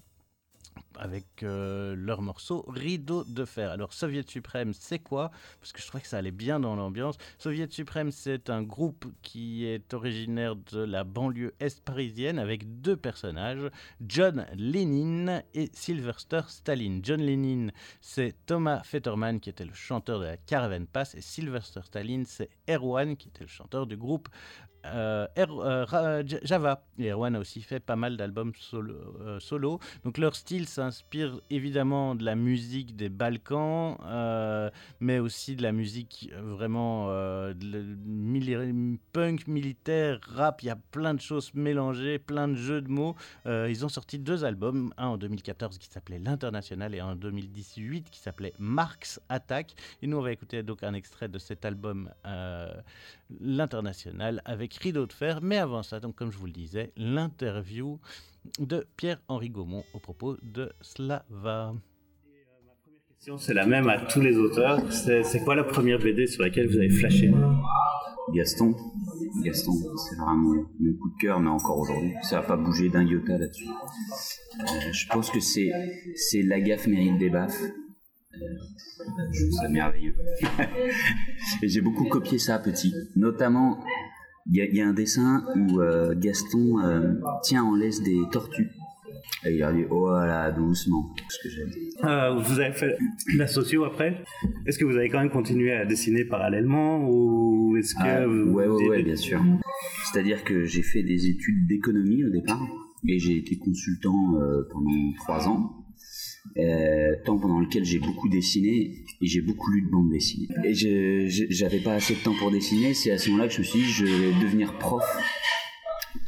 avec 1.01 1.43
euh, 1.43 1.95
leur 1.95 2.21
morceau 2.21 2.63
Rideau 2.67 3.23
de 3.23 3.45
fer. 3.45 3.71
Alors 3.71 3.93
Soviet 3.93 4.23
Suprême, 4.27 4.73
c'est 4.73 4.99
quoi? 4.99 5.31
Parce 5.59 5.71
que 5.71 5.81
je 5.81 5.87
trouvais 5.87 6.01
que 6.01 6.07
ça 6.07 6.17
allait 6.17 6.31
bien 6.31 6.59
dans 6.59 6.75
l'ambiance. 6.75 7.17
Soviet 7.37 7.71
Suprême, 7.71 8.11
c'est 8.11 8.49
un 8.49 8.61
groupe 8.61 9.05
qui 9.21 9.65
est 9.65 9.93
originaire 9.93 10.55
de 10.55 10.81
la 10.81 11.03
banlieue 11.03 11.55
est 11.59 11.81
parisienne 11.81 12.37
avec 12.37 12.81
deux 12.81 12.95
personnages, 12.95 13.69
John 14.05 14.45
Lennon 14.53 15.41
et 15.53 15.69
Sylvester 15.73 16.41
Stalin. 16.47 16.99
John 17.01 17.21
Lennon, 17.21 17.71
c'est 17.99 18.35
Thomas 18.45 18.83
Fetterman 18.83 19.39
qui 19.39 19.49
était 19.49 19.65
le 19.65 19.73
chanteur 19.73 20.19
de 20.19 20.25
la 20.25 20.37
Caravan 20.37 20.85
Pass 20.85 21.15
et 21.15 21.21
Sylvester 21.21 21.81
Stalin, 21.83 22.23
c'est 22.25 22.49
Erwan 22.69 23.17
qui 23.17 23.29
était 23.29 23.43
le 23.43 23.49
chanteur 23.49 23.87
du 23.87 23.97
groupe 23.97 24.29
euh, 24.85 25.27
euh, 25.37 26.23
Java. 26.43 26.83
Et 26.97 27.09
Erwan 27.11 27.35
a 27.35 27.39
aussi 27.39 27.61
fait 27.61 27.79
pas 27.79 27.95
mal 27.95 28.17
d'albums 28.17 28.53
solo, 28.57 28.93
euh, 29.21 29.39
solo. 29.39 29.79
Donc 30.03 30.17
leur 30.17 30.35
style 30.35 30.67
s'inspire 30.67 31.39
évidemment 31.49 32.15
de 32.15 32.23
la 32.23 32.35
musique 32.35 32.95
des 32.95 33.09
Balkans, 33.09 33.97
mais 34.99 35.19
aussi 35.19 35.55
de 35.55 35.63
la 35.63 35.71
musique 35.71 36.31
vraiment 36.37 37.07
punk, 39.13 39.47
militaire, 39.47 40.19
rap. 40.35 40.61
Il 40.63 40.67
y 40.67 40.69
a 40.69 40.75
plein 40.75 41.13
de 41.13 41.21
choses 41.21 41.51
mélangées, 41.53 42.19
plein 42.19 42.47
de 42.47 42.55
jeux 42.55 42.81
de 42.81 42.89
mots. 42.89 43.15
Ils 43.45 43.85
ont 43.85 43.89
sorti 43.89 44.19
deux 44.19 44.45
albums, 44.45 44.93
un 44.97 45.07
en 45.07 45.17
2014 45.17 45.77
qui 45.77 45.87
s'appelait 45.87 46.19
L'International 46.19 46.93
et 46.95 46.99
un 46.99 47.11
en 47.11 47.15
2018 47.15 48.09
qui 48.09 48.19
s'appelait 48.19 48.53
Marx 48.59 49.19
Attack. 49.29 49.73
Et 50.01 50.07
nous 50.07 50.17
on 50.17 50.21
va 50.21 50.31
écouter 50.31 50.63
donc 50.63 50.83
un 50.83 50.93
extrait 50.93 51.27
de 51.27 51.39
cet 51.39 51.65
album. 51.65 52.09
L'international 53.39 54.41
avec 54.45 54.73
Rideau 54.75 55.05
de 55.05 55.13
Fer. 55.13 55.39
Mais 55.41 55.57
avant 55.57 55.83
ça, 55.83 55.99
donc 55.99 56.15
comme 56.15 56.31
je 56.31 56.37
vous 56.37 56.45
le 56.45 56.51
disais, 56.51 56.91
l'interview 56.97 57.99
de 58.59 58.85
Pierre-Henri 58.97 59.49
Gaumont 59.49 59.83
au 59.93 59.99
propos 59.99 60.37
de 60.41 60.71
Slava. 60.81 61.73
question, 63.09 63.37
c'est 63.37 63.53
la 63.53 63.65
même 63.65 63.87
à 63.89 63.99
tous 63.99 64.21
les 64.21 64.35
auteurs. 64.37 64.79
C'est 64.91 65.23
c'est 65.23 65.43
quoi 65.43 65.55
la 65.55 65.63
première 65.63 65.99
BD 65.99 66.27
sur 66.27 66.43
laquelle 66.43 66.67
vous 66.67 66.77
avez 66.77 66.89
flashé? 66.89 67.31
Gaston, 68.33 68.75
Gaston, 69.43 69.73
c'est 69.97 70.15
vraiment 70.15 70.63
mon 70.79 70.93
coup 70.93 71.09
de 71.09 71.17
cœur, 71.19 71.39
mais 71.39 71.49
encore 71.49 71.79
aujourd'hui, 71.79 72.13
ça 72.23 72.37
n'a 72.37 72.43
pas 72.43 72.55
bougé 72.55 72.89
d'un 72.89 73.03
iota 73.03 73.37
là-dessus. 73.37 73.67
Euh, 73.67 74.91
je 74.91 75.07
pense 75.07 75.29
que 75.29 75.39
c'est 75.39 75.71
c'est 76.15 76.41
la 76.41 76.61
gaffe 76.61 76.87
mérite 76.87 77.17
des 77.17 77.29
baffes. 77.29 77.61
Je 78.33 79.45
trouve 79.45 79.59
ça 79.61 79.69
merveilleux. 79.69 80.15
Et 81.61 81.67
j'ai 81.67 81.81
beaucoup 81.81 82.05
copié 82.05 82.37
ça 82.37 82.59
petit, 82.59 82.93
notamment 83.15 83.83
il 84.49 84.55
y, 84.57 84.61
a- 84.61 84.65
y 84.71 84.81
a 84.81 84.87
un 84.87 84.93
dessin 84.93 85.43
où 85.55 85.81
euh, 85.81 86.15
Gaston 86.17 86.79
euh, 86.83 87.13
tient 87.43 87.63
en 87.63 87.75
laisse 87.75 88.01
des 88.01 88.19
tortues. 88.31 88.69
Et 89.45 89.53
il 89.53 89.59
leur 89.59 89.73
dit 89.73 89.85
oh 89.89 90.09
là 90.11 90.51
doucement, 90.51 91.13
ce 91.29 91.37
que 91.43 91.49
j'aime. 91.53 91.69
Euh, 92.03 92.35
Vous 92.39 92.59
avez 92.59 92.73
fait 92.73 92.95
la 93.35 93.47
socio 93.47 93.83
après? 93.85 94.23
Est-ce 94.65 94.77
que 94.77 94.85
vous 94.85 94.95
avez 94.97 95.09
quand 95.09 95.19
même 95.19 95.29
continué 95.31 95.71
à 95.73 95.85
dessiner 95.85 96.25
parallèlement 96.25 97.07
ou 97.09 97.75
est-ce 97.77 97.95
que 97.95 97.99
Ah, 98.03 98.25
vous, 98.27 98.51
ouais, 98.51 98.67
vous 98.67 98.75
ouais, 98.77 98.85
y- 98.85 98.89
ouais, 98.89 99.03
bien 99.03 99.15
sûr. 99.15 99.41
C'est-à-dire 100.11 100.43
que 100.43 100.65
j'ai 100.65 100.83
fait 100.83 101.01
des 101.03 101.27
études 101.27 101.65
d'économie 101.67 102.23
au 102.23 102.29
départ 102.29 102.61
et 103.07 103.17
j'ai 103.19 103.37
été 103.37 103.57
consultant 103.57 104.35
euh, 104.35 104.67
pendant 104.71 105.13
trois 105.17 105.47
ans, 105.47 105.80
euh, 106.57 107.15
temps 107.23 107.37
pendant 107.37 107.59
lequel 107.59 107.85
j'ai 107.85 107.99
beaucoup 107.99 108.29
dessiné 108.29 109.03
et 109.21 109.25
j'ai 109.25 109.41
beaucoup 109.41 109.71
lu 109.71 109.83
de 109.83 109.89
bandes 109.89 110.09
dessinées. 110.09 110.47
Et 110.63 110.73
j'avais 110.73 111.79
pas 111.79 111.93
assez 111.93 112.15
de 112.15 112.19
temps 112.19 112.35
pour 112.37 112.51
dessiner, 112.51 112.93
c'est 112.93 113.11
à 113.11 113.17
ce 113.17 113.29
moment-là 113.29 113.47
que 113.47 113.53
je 113.53 113.59
me 113.59 113.63
suis 113.63 113.79
dit 113.79 113.85
je 113.85 114.05
vais 114.05 114.39
devenir 114.41 114.77
prof 114.77 115.03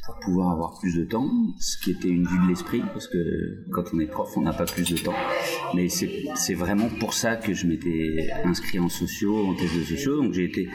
pour 0.06 0.16
pouvoir 0.20 0.52
avoir 0.52 0.80
plus 0.80 0.96
de 0.96 1.06
temps, 1.06 1.30
ce 1.60 1.78
qui 1.78 1.92
était 1.92 2.10
une 2.10 2.26
vue 2.26 2.40
de 2.44 2.50
l'esprit, 2.50 2.82
parce 2.94 3.08
que 3.08 3.66
quand 3.72 3.84
on 3.94 4.00
est 4.00 4.06
prof, 4.06 4.30
on 4.38 4.42
n'a 4.42 4.54
pas 4.54 4.66
plus 4.66 4.90
de 4.90 4.98
temps. 4.98 5.14
Mais 5.76 5.88
c'est 5.90 6.54
vraiment 6.54 6.90
pour 7.00 7.14
ça 7.14 7.36
que 7.36 7.54
je 7.54 7.68
m'étais 7.68 8.30
inscrit 8.44 8.80
en 8.80 8.90
socio, 8.90 9.46
en 9.48 9.56
thèse 9.56 9.74
de 9.78 9.84
socio, 9.84 10.22
donc 10.22 10.34
j'ai 10.34 10.46
été 10.46 10.70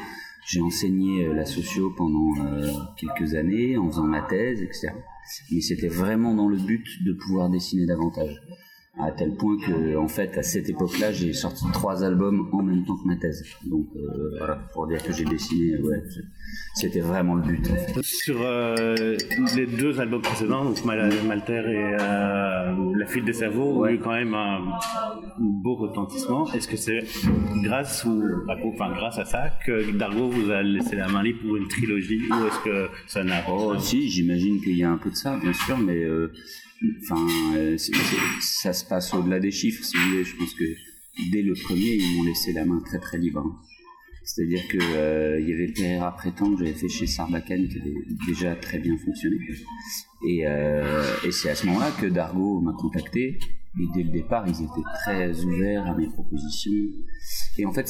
j'ai 0.48 0.62
enseigné 0.62 1.26
euh, 1.26 1.34
la 1.34 1.44
socio 1.44 1.90
pendant 1.90 2.32
euh, 2.40 2.70
quelques 2.96 3.34
années 3.34 3.76
en 3.76 3.90
faisant 3.90 4.04
ma 4.04 4.22
thèse, 4.22 4.62
etc. 4.62 4.88
Mais 5.52 5.60
c'était 5.60 5.88
vraiment 5.88 6.34
dans 6.34 6.48
le 6.48 6.56
but 6.56 6.86
de 7.04 7.12
pouvoir 7.12 7.50
dessiner 7.50 7.84
davantage. 7.84 8.40
À 9.00 9.12
tel 9.12 9.36
point 9.36 9.56
que, 9.58 9.96
en 9.96 10.08
fait, 10.08 10.36
à 10.36 10.42
cette 10.42 10.68
époque-là, 10.68 11.12
j'ai 11.12 11.32
sorti 11.32 11.64
trois 11.72 12.02
albums 12.02 12.48
en 12.52 12.62
même 12.62 12.84
temps 12.84 12.96
que 12.96 13.06
ma 13.06 13.14
thèse. 13.16 13.44
Donc, 13.64 13.86
euh, 13.96 14.34
voilà, 14.38 14.56
pour 14.72 14.88
dire 14.88 15.00
que 15.02 15.12
j'ai 15.12 15.24
dessiné, 15.24 15.76
ouais, 15.80 16.02
c'était 16.74 16.98
vraiment 17.00 17.36
le 17.36 17.42
but. 17.42 17.64
en 17.70 17.76
fait. 17.76 18.02
Sur 18.02 18.38
euh, 18.42 19.16
les 19.54 19.66
deux 19.66 20.00
albums 20.00 20.20
précédents, 20.22 20.64
donc 20.64 20.84
Mal- 20.84 21.12
Malter 21.26 21.52
et 21.64 21.96
euh, 22.00 22.92
La 22.96 23.06
fuite 23.06 23.24
des 23.24 23.32
cerveaux, 23.32 23.84
ont 23.84 23.88
eu 23.88 24.00
quand 24.00 24.12
même 24.12 24.34
un 24.34 24.58
beau 25.38 25.76
retentissement. 25.76 26.52
Est-ce 26.52 26.66
que 26.66 26.76
c'est 26.76 27.04
grâce 27.62 28.04
ou 28.04 28.20
enfin 28.64 28.90
grâce 28.94 29.18
à 29.18 29.24
ça 29.24 29.50
que 29.64 29.92
Dargo 29.96 30.28
vous 30.28 30.50
a 30.50 30.62
laissé 30.62 30.96
la 30.96 31.06
main 31.08 31.22
libre 31.22 31.40
pour 31.42 31.56
une 31.56 31.68
trilogie 31.68 32.20
ou 32.30 32.46
est-ce 32.46 32.64
que 32.64 32.88
ça 33.06 33.22
n'a 33.22 33.42
Oh, 33.48 33.74
si, 33.78 34.08
j'imagine 34.08 34.60
qu'il 34.60 34.76
y 34.76 34.82
a 34.82 34.90
un 34.90 34.98
peu 34.98 35.10
de 35.10 35.14
ça, 35.14 35.38
bien 35.40 35.52
sûr, 35.52 35.78
mais 35.78 36.04
enfin, 37.02 37.26
euh, 37.56 37.76
ça 38.40 38.72
se 38.72 38.84
passe 38.84 39.12
au-delà 39.14 39.40
des 39.40 39.50
chiffres, 39.50 39.84
si 39.84 39.96
vous 39.96 40.10
voulez. 40.10 40.24
Je 40.24 40.36
pense 40.36 40.54
que 40.54 40.64
dès 41.32 41.42
le 41.42 41.54
premier, 41.54 41.94
ils 41.96 42.16
m'ont 42.16 42.24
laissé 42.24 42.52
la 42.52 42.64
main 42.64 42.80
très 42.84 42.98
très 42.98 43.18
libre. 43.18 43.44
C'est-à-dire 44.24 44.60
que 44.68 44.76
euh, 44.78 45.40
y 45.40 45.52
avait 45.54 45.68
Pereira 45.72 46.14
Prétend 46.14 46.52
que 46.54 46.58
j'avais 46.58 46.76
fait 46.76 46.88
chez 46.88 47.06
Sarbacane 47.06 47.66
qui 47.66 47.78
avait 47.78 47.94
déjà 48.26 48.54
très 48.56 48.78
bien 48.78 48.96
fonctionné. 48.98 49.38
Et, 50.28 50.46
euh, 50.46 51.02
c'est 51.30 51.48
à 51.48 51.54
ce 51.54 51.64
moment-là 51.66 51.90
que 51.98 52.06
Dargo 52.06 52.60
m'a 52.60 52.74
contacté. 52.74 53.38
Et 53.80 53.84
dès 53.94 54.02
le 54.02 54.10
départ, 54.10 54.44
ils 54.46 54.54
étaient 54.62 54.88
très 55.02 55.44
ouverts 55.44 55.86
à 55.86 55.94
mes 55.96 56.08
propositions. 56.08 56.72
Et 57.58 57.64
en 57.64 57.72
fait, 57.72 57.88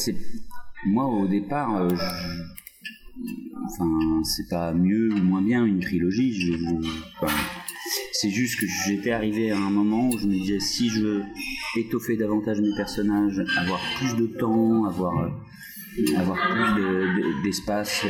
moi, 0.87 1.07
au 1.07 1.27
départ, 1.27 1.75
euh, 1.77 1.89
je- 1.89 3.25
enfin, 3.67 4.23
c'est 4.23 4.49
pas 4.49 4.73
mieux 4.73 5.13
ou 5.13 5.19
moins 5.19 5.43
bien 5.43 5.65
une 5.65 5.81
trilogie. 5.81 6.55
C'est 8.21 8.31
juste 8.31 8.59
que 8.59 8.67
j'étais 8.87 9.13
arrivé 9.13 9.53
à 9.53 9.57
un 9.57 9.71
moment 9.71 10.09
où 10.09 10.19
je 10.19 10.27
me 10.27 10.33
disais 10.33 10.59
si 10.59 10.89
je 10.89 11.01
veux 11.01 11.23
étoffer 11.77 12.17
davantage 12.17 12.61
mes 12.61 12.75
personnages, 12.75 13.41
avoir 13.57 13.81
plus 13.99 14.17
de 14.17 14.27
temps, 14.27 14.85
avoir 14.87 15.15
avoir 16.17 16.37
plus 16.37 16.83
de- 16.83 17.17
de- 17.17 17.43
d'espace, 17.45 18.05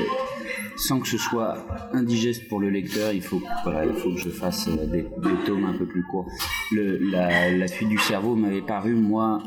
sans 0.77 1.01
que 1.01 1.09
ce 1.09 1.19
soit 1.19 1.67
indigeste 1.93 2.49
pour 2.49 2.61
le 2.61 2.71
lecteur, 2.71 3.13
il 3.13 3.23
faut 3.23 3.43
voilà, 3.65 3.85
il 3.87 3.95
faut 3.95 4.11
que 4.15 4.21
je 4.21 4.31
fasse 4.31 4.69
euh, 4.69 4.87
des, 4.87 5.05
tomes 5.47 5.65
un 5.65 5.77
peu 5.77 5.87
plus 5.87 6.03
courts. 6.05 6.31
La, 6.73 7.51
la 7.51 7.69
fuite 7.69 7.89
du 7.91 7.99
cerveau 7.99 8.35
m'avait 8.35 8.63
paru 8.63 8.95
moi 8.95 9.43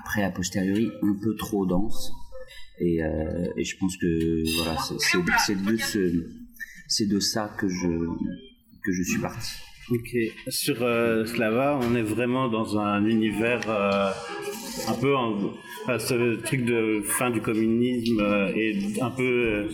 après 0.00 0.22
a 0.22 0.30
posteriori 0.30 0.90
un 1.02 1.14
peu 1.22 1.34
trop 1.36 1.64
dense 1.66 2.12
et, 2.80 3.02
euh, 3.02 3.46
je 3.64 3.76
pense 3.78 3.96
que 3.96 4.56
voilà 4.58 4.76
c'est- 4.78 4.98
de 5.54 7.06
de 7.08 7.18
ça 7.20 7.50
que 7.58 7.68
je 7.68 7.88
que 8.84 8.92
je 8.92 9.02
suis 9.02 9.20
parti. 9.20 9.52
Ok. 9.90 10.16
Sur 10.48 10.82
euh, 10.82 11.24
Slava, 11.26 11.78
on 11.82 11.94
est 11.94 12.02
vraiment 12.02 12.48
dans 12.48 12.78
un 12.78 13.04
univers 13.06 13.60
euh, 13.68 14.10
un 14.88 14.94
peu 14.94 15.14
en, 15.14 15.36
enfin, 15.84 15.98
ce 16.00 16.36
truc 16.42 16.64
de 16.64 17.00
fin 17.04 17.30
du 17.30 17.40
communisme 17.40 18.18
euh, 18.20 18.48
et 18.56 18.76
un 19.00 19.10
peu 19.10 19.22
euh, 19.22 19.64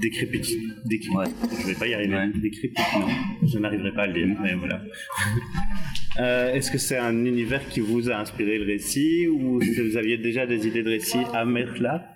décrépit. 0.00 0.58
décrépit. 0.84 1.16
Ouais. 1.16 1.26
Je 1.62 1.66
vais 1.66 1.74
pas 1.74 1.88
y 1.88 1.94
arriver. 1.94 2.14
Ouais. 2.14 2.30
Décrépit, 2.40 2.80
non. 3.00 3.08
Je 3.48 3.58
n'arriverai 3.58 3.92
pas 3.92 4.02
à 4.02 4.06
le 4.06 4.12
dire, 4.12 4.36
mais 4.42 4.54
voilà. 4.54 4.80
Euh, 6.20 6.52
Est-ce 6.52 6.72
que 6.72 6.78
c'est 6.78 6.96
un 6.98 7.24
univers 7.24 7.68
qui 7.68 7.78
vous 7.78 8.10
a 8.10 8.16
inspiré 8.16 8.58
le 8.58 8.64
récit 8.64 9.28
ou 9.28 9.60
est-ce 9.62 9.76
que 9.76 9.82
vous 9.88 9.96
aviez 9.96 10.18
déjà 10.18 10.46
des 10.46 10.66
idées 10.66 10.82
de 10.82 10.88
récit 10.90 11.18
à 11.32 11.44
mettre 11.44 11.80
là? 11.80 12.08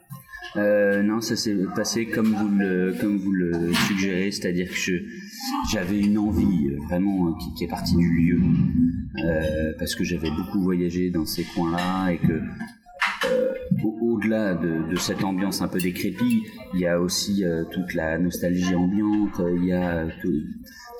Non, 0.56 1.20
ça 1.20 1.36
s'est 1.36 1.54
passé 1.76 2.06
comme 2.06 2.34
vous 2.34 2.48
le, 2.48 2.96
comme 3.00 3.18
vous 3.18 3.30
le 3.30 3.72
suggérez, 3.86 4.32
c'est-à-dire 4.32 4.68
que 4.70 4.74
je- 4.74 5.02
j'avais 5.72 6.00
une 6.00 6.18
envie 6.18 6.68
euh, 6.68 6.78
vraiment 6.88 7.28
euh, 7.28 7.32
qui, 7.56 7.64
est 7.64 7.68
partie 7.68 7.96
du 7.96 8.08
lieu, 8.10 8.40
euh, 9.24 9.72
parce 9.78 9.94
que 9.94 10.04
j'avais 10.04 10.30
beaucoup 10.30 10.60
voyagé 10.62 11.10
dans 11.10 11.24
ces 11.24 11.44
coins-là 11.44 12.12
et 12.12 12.18
que 12.18 12.40
au- 13.84 13.98
au-delà 14.14 14.54
de, 14.54 14.94
cette 14.96 15.24
ambiance 15.24 15.62
un 15.62 15.68
peu 15.68 15.78
décrépite, 15.78 16.44
il 16.74 16.80
y 16.80 16.86
a 16.86 17.00
aussi 17.00 17.44
toute 17.72 17.94
la 17.94 18.18
nostalgie 18.18 18.74
ambiante, 18.74 19.40
il 19.56 19.64
y 19.66 19.72
a 19.72 20.06
tout- 20.20 20.42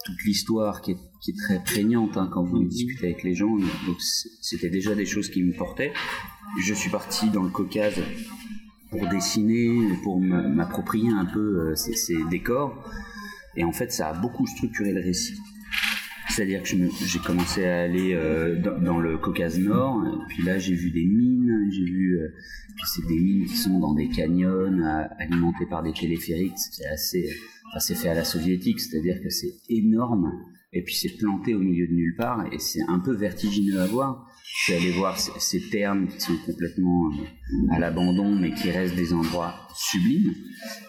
toute 0.04 0.24
l'histoire 0.24 0.80
qui 0.80 0.92
est, 0.92 0.96
très 1.46 1.62
prégnante 1.62 2.16
hein, 2.16 2.28
quand 2.32 2.42
vous 2.42 2.64
discutez 2.64 3.06
avec 3.06 3.22
les 3.22 3.34
gens. 3.34 3.54
Donc 3.86 3.96
c'était 4.40 4.70
déjà 4.70 4.94
des 4.96 5.06
choses 5.06 5.28
qui 5.28 5.40
me 5.44 5.52
portaient. 5.52 5.92
Je 6.64 6.74
suis 6.74 6.90
parti 6.90 7.30
dans 7.30 7.44
le 7.44 7.48
Caucase 7.50 8.00
pour 8.90 9.06
dessiner, 9.08 9.70
pour 10.02 10.20
m'approprier 10.20 11.10
un 11.10 11.26
peu 11.26 11.74
ces 11.76 12.16
décors. 12.28 12.74
Et 13.56 13.64
en 13.64 13.72
fait, 13.72 13.92
ça 13.92 14.08
a 14.08 14.14
beaucoup 14.14 14.46
structuré 14.46 14.92
le 14.92 15.00
récit. 15.00 15.38
C'est-à-dire 16.30 16.62
que 16.62 16.68
j'ai 16.68 17.18
commencé 17.18 17.66
à 17.66 17.82
aller 17.82 18.14
euh, 18.14 18.58
dans, 18.58 18.98
le 18.98 19.18
Caucase 19.18 19.58
Nord, 19.58 20.02
et 20.06 20.26
puis 20.28 20.42
là 20.44 20.58
j'ai 20.58 20.74
vu 20.74 20.90
des 20.90 21.04
mines, 21.04 21.68
j'ai 21.70 21.84
vu, 21.84 22.18
euh, 22.18 22.28
c'est 22.86 23.06
des 23.06 23.18
mines 23.18 23.44
qui 23.44 23.56
sont 23.56 23.78
dans 23.78 23.92
des 23.92 24.08
canyons 24.08 24.70
alimentés 25.18 25.66
par 25.66 25.82
des 25.82 25.92
téléphériques. 25.92 26.56
C'est 26.56 26.86
assez, 26.86 27.28
enfin, 27.68 27.80
c'est 27.80 27.94
fait 27.94 28.08
à 28.08 28.14
la 28.14 28.24
soviétique, 28.24 28.80
c'est-à-dire 28.80 29.20
que 29.20 29.28
c'est 29.28 29.52
énorme, 29.68 30.32
et 30.72 30.82
puis 30.82 30.94
c'est 30.94 31.18
planté 31.18 31.54
au 31.54 31.60
milieu 31.60 31.86
de 31.86 31.92
nulle 31.92 32.16
part, 32.16 32.46
et 32.50 32.58
c'est 32.58 32.82
un 32.88 32.98
peu 32.98 33.12
vertigineux 33.12 33.80
à 33.80 33.86
voir. 33.86 34.26
Je 34.54 34.64
suis 34.64 34.74
allé 34.74 34.90
voir 34.90 35.18
ces, 35.18 35.70
termes 35.70 36.08
qui 36.08 36.20
sont 36.20 36.36
complètement 36.44 37.10
euh, 37.10 37.74
à 37.74 37.78
l'abandon, 37.78 38.34
mais 38.34 38.52
qui 38.52 38.70
restent 38.70 38.94
des 38.94 39.14
endroits 39.14 39.66
sublimes. 39.74 40.34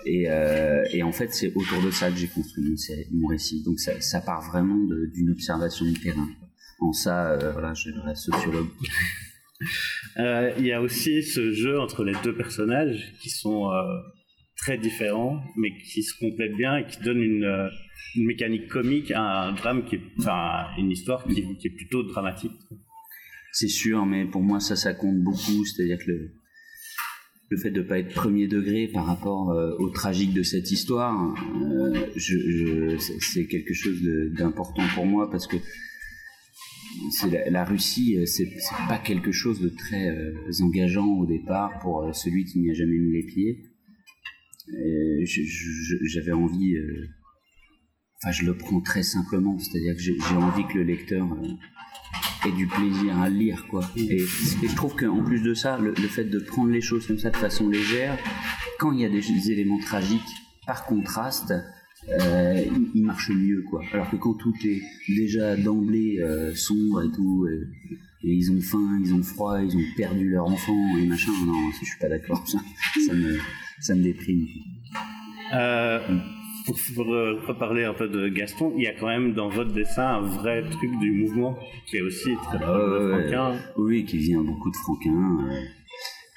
Et, 0.06 0.30
euh, 0.30 0.84
et 0.92 1.02
en 1.02 1.14
fait, 1.14 1.34
c'est 1.34 1.54
autour 1.56 1.82
de 1.82 1.90
ça 1.90 2.12
que 2.12 2.18
j'ai 2.18 2.28
construit 2.28 2.76
mon, 3.12 3.28
récit. 3.28 3.64
Donc 3.64 3.80
ça, 3.80 4.20
part 4.20 4.42
vraiment 4.52 4.78
d'une 5.14 5.30
observation 5.30 5.86
du 5.86 5.94
terrain. 5.94 6.28
En 6.82 6.92
ça, 6.92 7.32
euh, 7.32 7.54
voilà, 7.54 7.74
je 7.74 7.90
reste 8.02 8.24
sociologue. 8.24 8.68
Il 10.18 10.66
y 10.66 10.74
a 10.74 10.82
aussi 10.82 11.24
ce 11.24 11.54
jeu 11.54 11.80
entre 11.80 12.04
les 12.04 12.16
deux 12.22 12.36
personnages 12.36 13.14
qui 13.22 13.30
sont 13.30 13.72
très 14.58 14.78
différents, 14.78 15.42
mais 15.56 15.70
qui 15.78 16.04
se 16.04 16.14
complètent 16.20 16.58
bien 16.58 16.78
et 16.78 16.86
qui 16.86 17.00
donnent 17.00 17.24
une, 17.24 17.70
mécanique 18.18 18.68
comique 18.68 19.10
à 19.12 19.48
un 19.48 19.54
drame 19.54 19.86
qui 19.86 19.96
est, 19.96 20.02
enfin, 20.20 20.68
une 20.78 20.92
histoire 20.92 21.24
qui 21.26 21.40
est 21.40 21.76
plutôt 21.76 22.04
dramatique. 22.04 22.52
C'est 23.56 23.68
sûr, 23.68 24.04
mais 24.08 24.26
pour 24.26 24.42
moi, 24.42 24.60
ça, 24.60 24.76
ça 24.76 24.96
compte 24.96 25.20
beaucoup. 25.20 25.64
C'est-à-dire 25.64 26.00
que 26.00 26.12
le, 26.12 27.58
fait 27.62 27.70
de 27.70 27.84
ne 27.84 27.88
pas 27.88 28.00
être 28.00 28.12
premier 28.16 28.48
degré 28.48 28.88
par 28.88 29.06
rapport 29.06 29.52
euh, 29.52 29.76
au 29.78 29.92
tragique 29.92 30.34
de 30.34 30.42
cette 30.42 30.72
histoire, 30.72 31.36
euh, 31.62 32.10
c'est- 32.18 33.46
quelque 33.46 33.76
chose 33.76 34.02
d'important 34.36 34.82
pour 34.96 35.06
moi 35.06 35.30
parce 35.30 35.46
que 35.46 35.58
la, 37.52 37.64
Russie, 37.64 38.18
euh, 38.18 38.26
c'est 38.26 38.50
pas 38.88 38.98
quelque 38.98 39.32
chose 39.32 39.62
de 39.62 39.70
très 39.70 40.34
engageant 40.64 41.06
au 41.06 41.28
départ 41.28 41.78
pour 41.84 42.10
celui 42.16 42.46
qui 42.46 42.60
n'y 42.60 42.72
a 42.72 42.74
jamais 42.74 42.98
mis 42.98 43.12
les 43.12 43.24
pieds. 43.24 43.70
J'avais 46.06 46.32
envie, 46.32 46.76
enfin, 48.18 48.32
je 48.32 48.46
le 48.46 48.58
prends 48.58 48.82
très 48.82 49.04
simplement, 49.04 49.60
c'est-à-dire 49.60 49.96
que 49.96 50.02
j'ai 50.02 50.36
envie 50.36 50.66
que 50.66 50.80
le 50.80 50.86
lecteur 50.86 51.28
euh, 52.46 52.50
ait 52.50 52.56
du 52.56 52.68
plaisir 52.68 53.18
à 53.20 53.30
lire, 53.30 53.66
quoi. 53.70 53.84
Et, 53.96 54.16
et 54.16 54.68
je 54.68 54.76
trouve 54.76 54.96
qu'en 54.96 55.24
plus 55.24 55.42
de 55.42 55.54
ça, 55.54 55.78
le, 55.78 55.92
le 55.92 56.08
fait 56.08 56.26
de 56.26 56.40
prendre 56.40 56.72
les 56.72 56.82
choses 56.82 57.08
comme 57.08 57.20
ça 57.20 57.30
de 57.30 57.38
façon 57.38 57.70
légère, 57.70 58.18
quand 58.80 58.92
il 58.92 59.00
y 59.02 59.06
a 59.06 59.10
des, 59.10 59.22
des 59.22 59.52
éléments 59.52 59.80
tragiques, 59.80 60.22
par 60.66 60.86
contraste, 60.86 61.54
euh, 62.10 62.64
il, 62.66 62.92
il 62.96 63.04
marche 63.04 63.30
mieux, 63.30 63.64
quoi. 63.70 63.82
Alors 63.94 64.10
que 64.10 64.16
quand 64.18 64.34
tout 64.34 64.54
est 64.66 64.82
déjà 65.08 65.56
d'emblée 65.56 66.20
euh, 66.20 66.54
sombre 66.56 67.04
et 67.04 67.12
tout, 67.12 67.48
et, 67.48 67.62
et 68.28 68.34
ils 68.34 68.52
ont 68.52 68.62
faim, 68.62 69.00
ils 69.04 69.14
ont 69.14 69.24
froid, 69.24 69.62
ils 69.62 69.76
ont 69.76 69.84
perdu 69.98 70.30
leur 70.30 70.46
enfant 70.46 70.98
et 70.98 71.06
machin, 71.06 71.32
non, 71.46 71.54
je 71.80 71.86
suis 71.86 72.00
pas 72.00 72.10
d'accord, 72.10 72.48
ça, 72.48 72.60
ça 73.06 73.14
me, 73.14 73.38
ça 73.80 73.96
me 73.96 74.04
déprime. 74.04 74.46
Euh, 75.54 76.00
pour, 76.66 76.76
pour, 76.96 77.14
euh, 77.14 77.40
reparler 77.48 77.84
un 77.84 77.94
peu 77.94 78.08
de 78.08 78.28
Gaston, 78.30 78.74
il 78.78 78.84
y 78.84 78.88
a 78.88 78.94
quand 78.94 79.08
même 79.08 79.34
dans 79.34 79.50
votre 79.50 79.72
dessin 79.74 80.06
un 80.18 80.22
vrai 80.22 80.64
truc 80.70 80.92
du 81.00 81.12
mouvement 81.12 81.58
qui 81.88 81.98
est 81.98 82.02
aussi 82.02 82.32
très 82.44 82.60
Ah 82.64 82.78
de 82.78 83.12
ouais. 83.14 83.22
Franquin. 83.22 83.60
Oui, 83.78 84.06
qui 84.06 84.18
vient 84.18 84.42
beaucoup 84.42 84.72
de 84.72 84.76
Franquin, 84.78 85.12
euh, 85.12 85.62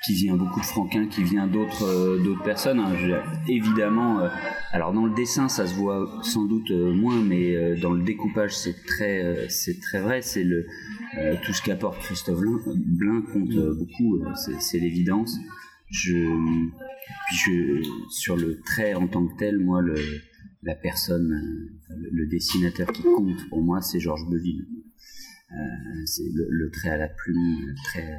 qui 0.05 0.15
vient 0.15 0.37
beaucoup 0.37 0.61
de 0.61 0.65
Franquin, 0.65 1.07
qui 1.07 1.23
vient 1.23 1.47
d'autres 1.47 1.85
euh, 1.85 2.23
d'autres 2.23 2.43
personnes. 2.43 2.81
hein. 2.81 2.93
Je 2.97 3.53
évidemment, 3.53 4.21
alors 4.73 4.93
dans 4.93 5.07
le 5.07 5.15
dessin, 5.15 5.49
ça 5.49 5.67
se 5.67 5.75
voit 5.75 6.09
sans 6.23 6.45
doute 6.45 6.71
moins, 6.71 7.21
mais 7.23 7.77
dans 7.81 7.93
le 7.93 8.03
découpage, 8.03 8.53
c'est 8.57 8.77
très 8.87 9.49
c'est 9.49 9.81
très 9.81 10.01
vrai. 10.01 10.23
C'est 10.23 10.45
le 10.45 10.67
tout 11.45 11.53
ce 11.53 11.63
qu'apporte 11.63 11.99
Christophe 12.01 12.41
Blin, 12.77 13.23
compte 13.33 13.55
beaucoup. 13.79 14.19
c'est 14.35 14.61
c'est 14.61 14.79
l'évidence. 14.79 15.37
Je 15.91 16.13
puis 17.29 17.37
je 17.37 17.83
sur 18.11 18.37
le 18.37 18.61
trait 18.61 18.95
en 18.95 19.07
tant 19.09 19.27
que 19.27 19.37
tel, 19.39 19.59
moi 19.59 19.81
le 19.83 19.95
la 20.63 20.75
personne, 20.75 21.31
euh, 21.33 21.95
le, 21.97 22.09
le 22.13 22.27
dessinateur 22.27 22.91
qui 22.93 23.03
compte 23.03 23.49
pour 23.49 23.63
moi, 23.63 23.81
c'est 23.81 24.01
Georges 24.01 24.29
Beville. 24.29 24.67
Euh, 25.53 25.55
c'est 26.07 26.25
le, 26.35 26.47
le 26.51 26.71
trait 26.73 26.91
à 26.91 26.97
la 26.97 27.09
plume 27.09 27.73
très 27.85 28.19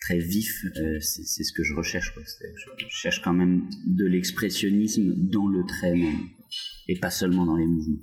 très 0.00 0.18
vif 0.18 0.64
euh, 0.76 0.98
c'est 1.00 1.44
ce 1.44 1.52
que 1.54 1.62
je 1.62 1.74
recherche 1.74 2.12
quoi. 2.12 2.22
Je, 2.26 2.84
cherche 2.90 3.22
quand 3.22 3.32
même 3.32 3.68
de 3.86 4.04
l'expressionnisme 4.04 5.14
dans 5.30 5.46
le 5.48 5.64
trait 5.64 5.94
même 5.94 6.18
et 6.88 6.98
pas 6.98 7.08
seulement 7.08 7.46
dans 7.46 7.56
les 7.56 7.66
mouvements 7.66 8.02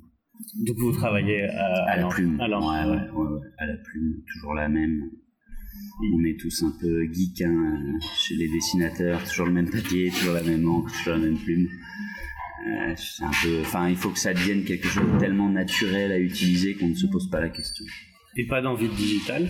Donc 0.66 0.78
vous 0.80 0.92
travaillez 0.94 1.44
à, 1.44 1.84
à 1.84 1.96
la 1.98 2.02
l'en- 2.04 2.10
plume 2.10 2.40
à 2.40 2.46
ouais, 2.46 2.50
l'en- 2.50 2.68
ouais, 2.72 3.10
ouais, 3.12 3.28
ouais, 3.34 3.48
à 3.60 3.68
la 3.68 3.78
plume 3.78 4.24
toujours 4.34 4.56
la 4.56 4.68
même 4.68 5.12
on 6.14 6.24
est 6.24 6.40
tous 6.40 6.64
un 6.64 6.74
peu 6.80 7.06
geeks 7.12 7.42
hein, 7.42 8.00
chez 8.18 8.36
les 8.36 8.48
dessinateurs 8.48 9.24
toujours 9.26 9.48
le 9.48 9.54
même 9.54 9.70
papier 9.70 10.12
toujours 10.12 10.34
la 10.34 10.44
même 10.44 10.68
encre 10.68 10.92
toujours 10.98 11.14
la 11.14 11.20
même 11.20 11.38
plume 11.38 11.68
Euh, 12.68 12.94
c'est 12.98 13.24
un 13.24 13.32
peu 13.42 13.62
enfin 13.62 13.88
il 13.88 13.96
faut 13.96 14.10
que 14.10 14.20
ça 14.20 14.34
devienne 14.34 14.66
quelque 14.66 14.88
chose 14.88 15.10
de 15.14 15.18
tellement 15.18 15.50
naturel 15.50 16.12
à 16.12 16.20
utiliser 16.20 16.76
qu'on 16.76 16.90
ne 16.90 16.94
se 16.94 17.08
pose 17.08 17.30
pas 17.30 17.40
la 17.40 17.50
question 17.50 17.86
Et 18.36 18.46
pas 18.48 18.62
d'envie 18.62 18.90
digitale. 18.90 19.50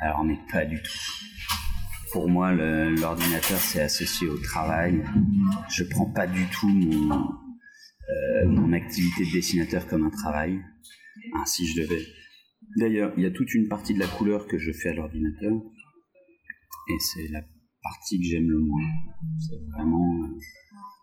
Alors, 0.00 0.24
mais 0.24 0.38
pas 0.50 0.64
du 0.64 0.82
tout. 0.82 0.98
Pour 2.12 2.28
moi, 2.28 2.52
l'ordinateur, 2.52 3.58
c'est 3.58 3.80
associé 3.80 4.28
au 4.28 4.36
travail. 4.38 5.02
Je 5.70 5.84
prends 5.84 6.10
pas 6.10 6.26
du 6.26 6.44
tout 6.46 6.68
mon, 6.68 7.12
euh, 7.12 8.46
mon 8.46 8.72
activité 8.72 9.24
de 9.24 9.32
dessinateur 9.32 9.86
comme 9.86 10.04
un 10.04 10.10
travail. 10.10 10.60
Ah, 11.34 11.44
si 11.46 11.66
je 11.68 11.80
devais. 11.82 12.04
D'ailleurs, 12.76 13.12
il 13.16 13.22
y 13.22 13.26
a 13.26 13.30
toute 13.30 13.52
une 13.54 13.68
partie 13.68 13.94
de 13.94 13.98
la 13.98 14.06
couleur 14.06 14.46
que 14.46 14.58
je 14.58 14.72
fais 14.72 14.90
à 14.90 14.94
l'ordinateur. 14.94 15.52
Et 16.88 16.98
c'est 16.98 17.28
la 17.28 17.42
partie 17.82 18.18
que 18.18 18.24
j'aime 18.24 18.48
le 18.48 18.58
moins. 18.58 18.90
C'est 19.38 19.60
vraiment. 19.72 20.24
euh, 20.24 20.38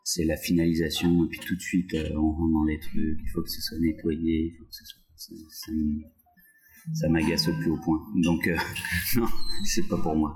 c'est 0.03 0.25
la 0.25 0.37
finalisation. 0.37 1.25
Et 1.25 1.27
puis 1.27 1.39
tout 1.39 1.55
de 1.55 1.61
suite, 1.61 1.93
euh, 1.93 2.09
on 2.15 2.31
rentre 2.31 2.53
dans 2.53 2.63
les 2.65 2.79
trucs. 2.79 3.19
Il 3.21 3.29
faut 3.33 3.41
que 3.41 3.49
ce 3.49 3.61
soit 3.61 3.77
nettoyé. 3.79 4.47
Il 4.47 4.57
faut 4.57 4.65
que 4.65 4.73
ce 4.75 4.85
soit. 4.85 4.99
Ça 6.93 7.07
m'agace 7.09 7.47
au 7.47 7.53
plus 7.53 7.71
haut 7.71 7.79
point. 7.83 7.99
Donc, 8.23 8.47
euh, 8.47 8.55
non, 9.17 9.25
c'est 9.65 9.87
pas 9.87 9.97
pour 9.97 10.15
moi. 10.15 10.35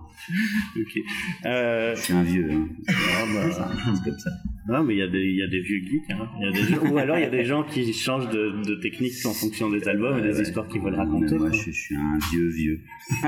Ok. 0.78 1.00
Euh, 1.46 1.96
Je 1.96 2.02
suis 2.02 2.14
un 2.14 2.24
vieux. 2.24 2.50
hein. 2.52 2.68
ah, 2.88 2.94
bah, 3.34 3.72
C'est 3.96 4.10
comme 4.10 4.20
ça. 4.20 4.30
non, 4.70 4.84
mais 4.84 4.96
il 4.96 5.00
y, 5.00 5.02
a 5.02 5.08
des- 5.08 5.20
il 5.20 5.36
y 5.38 5.44
a 5.44 5.48
des 5.48 5.60
vieux 5.60 5.80
geeks. 5.80 6.12
hein. 6.12 6.28
Y 6.40 6.46
a 6.48 6.52
des 6.52 6.64
gens- 6.74 6.92
ou 6.92 6.98
alors 6.98 7.18
il 7.18 7.22
y 7.22 7.26
a 7.26 7.30
des 7.30 7.44
gens 7.44 7.64
qui 7.64 7.92
changent 7.94 8.30
de, 8.30 8.62
de 8.66 8.76
technique 8.76 9.14
en 9.26 9.34
fonction 9.34 9.70
des 9.70 9.86
albums 9.88 10.18
et 10.20 10.22
des 10.22 10.36
Ouais, 10.36 10.42
histoires 10.44 10.68
qu'ils 10.70 10.82
veulent 10.82 10.96
raconter. 10.96 11.38
moi, 11.38 11.52
je, 11.52 11.64
je 11.64 11.72
suis 11.72 11.96
un 11.96 12.18
vieux 12.32 12.50
vieux. 12.50 12.82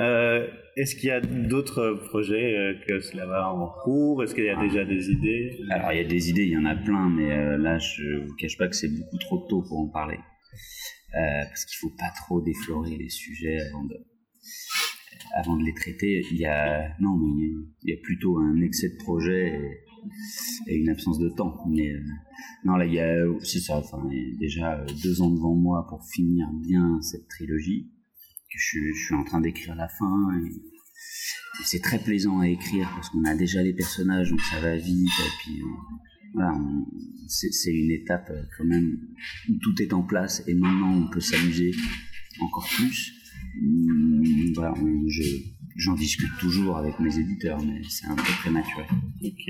Euh, 0.00 0.46
Est-ce 0.76 0.96
qu'il 0.96 1.08
y 1.08 1.12
a 1.12 1.20
d'autres 1.20 1.92
projets 2.08 2.56
euh, 2.56 2.74
que 2.88 3.00
cela 3.00 3.26
va 3.26 3.52
en 3.52 3.68
cours? 3.84 4.22
Est-ce 4.24 4.34
qu'il 4.34 4.44
y 4.44 4.48
a 4.48 4.56
déjà 4.60 4.84
des 4.84 5.10
idées? 5.10 5.50
Alors, 5.70 5.92
il 5.92 5.98
y 5.98 6.04
a 6.04 6.08
des 6.08 6.30
idées, 6.30 6.42
il 6.44 6.48
y 6.52 6.56
en 6.56 6.64
a 6.64 6.74
plein, 6.74 7.08
mais 7.10 7.30
euh, 7.30 7.56
là, 7.58 7.78
je 7.78 8.24
vous 8.26 8.34
cache 8.36 8.56
pas 8.56 8.68
que 8.68 8.74
c'est 8.74 8.88
beaucoup 8.88 9.18
trop 9.18 9.46
tôt 9.48 9.62
pour 9.62 9.78
en 9.80 9.88
parler. 9.88 10.18
Euh, 11.14 11.44
parce 11.44 11.66
qu'il 11.66 11.76
faut 11.76 11.94
pas 11.98 12.10
trop 12.16 12.40
déflorer 12.40 12.96
les 12.96 13.10
sujets 13.10 13.60
avant 13.60 13.84
de, 13.84 13.96
avant 15.34 15.56
de 15.56 15.64
les 15.64 15.74
traiter. 15.74 16.24
Il 16.30 16.38
y 16.38 16.46
a, 16.46 16.96
non, 17.00 17.16
mais 17.18 17.46
il 17.82 17.90
y 17.90 17.92
a- 17.92 18.00
plutôt 18.02 18.38
un 18.38 18.60
excès 18.62 18.88
de 18.88 18.96
projet 18.96 19.60
et, 20.66 20.76
une 20.76 20.88
absence 20.88 21.18
de 21.18 21.28
temps. 21.28 21.54
Euh, 21.68 22.00
non, 22.64 22.76
là, 22.76 22.86
il 22.86 22.94
y 22.94 23.00
a, 23.00 23.14
c'est 23.42 23.60
ça, 23.60 23.78
enfin, 23.78 24.02
déjà 24.40 24.80
euh, 24.80 24.86
deux 25.02 25.20
ans 25.20 25.30
devant 25.30 25.54
moi 25.54 25.86
pour 25.88 26.02
finir 26.14 26.48
bien 26.66 27.00
cette 27.02 27.28
trilogie. 27.28 27.90
Que 28.50 28.58
je, 28.58 28.78
je 28.94 29.04
suis 29.04 29.14
en 29.14 29.24
train 29.24 29.40
d'écrire 29.40 29.74
la 29.74 29.88
fin 29.88 30.28
et, 30.38 30.50
c'est 31.64 31.82
très 31.82 31.98
plaisant 31.98 32.40
à 32.40 32.48
écrire 32.48 32.90
parce 32.94 33.10
qu'on 33.10 33.24
a 33.24 33.34
déjà 33.34 33.62
les 33.62 33.74
personnages, 33.74 34.30
donc 34.30 34.40
ça 34.40 34.58
va 34.60 34.74
vite. 34.76 35.10
Et 35.50 35.60
voilà, 36.34 36.52
c'est 37.28 37.72
une 37.72 37.90
étape 37.90 38.28
euh, 38.30 38.42
quand 38.56 38.64
même 38.64 38.98
où 39.48 39.54
tout 39.62 39.80
est 39.82 39.92
en 39.92 40.02
place 40.02 40.42
et 40.46 40.54
maintenant 40.54 40.92
on 40.94 41.08
peut 41.10 41.20
s'amuser 41.20 41.72
encore 42.40 42.68
plus. 42.76 43.12
Hum, 43.60 44.22
Voilà, 44.54 44.74
je- 45.08 45.40
j'en 45.76 45.94
discute 45.94 46.30
toujours 46.38 46.76
avec 46.78 46.98
mes 47.00 47.18
éditeurs, 47.18 47.58
mais 47.64 47.82
c'est 47.88 48.06
un 48.06 48.14
peu 48.16 48.32
prématuré. 48.40 48.84
Ok. 49.24 49.44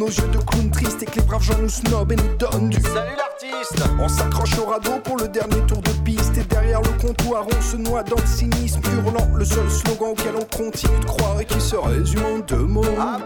Nos 0.00 0.08
yeux 0.08 0.28
de 0.28 0.38
clown 0.38 0.70
tristes 0.70 1.02
et 1.02 1.06
que 1.06 1.16
les 1.16 1.26
braves 1.26 1.42
gens 1.42 1.58
nous 1.60 1.68
snobent 1.68 2.12
et 2.12 2.16
nous 2.16 2.36
donnent 2.38 2.70
du 2.70 2.80
Salut 2.80 3.16
l'artiste. 3.18 3.84
On 4.00 4.08
s'accroche 4.08 4.58
au 4.58 4.64
radeau 4.64 4.98
pour 5.04 5.18
le 5.18 5.28
dernier 5.28 5.60
tour 5.66 5.82
de 5.82 5.90
piste 6.02 6.38
et 6.38 6.44
derrière 6.44 6.80
le 6.80 7.06
comptoir 7.06 7.44
on 7.46 7.62
se 7.62 7.76
noie 7.76 8.02
dans 8.02 8.16
le 8.16 8.26
cynisme 8.26 8.80
hurlant 8.94 9.28
le 9.34 9.44
seul 9.44 9.70
slogan 9.70 10.12
auquel 10.12 10.36
on 10.36 10.56
continue 10.56 10.98
de 11.00 11.04
croire 11.04 11.38
et 11.38 11.44
qui 11.44 11.60
se 11.60 11.76
résume 11.76 12.24
en 12.24 12.38
deux 12.38 12.64
mots. 12.64 12.82
À 12.98 13.18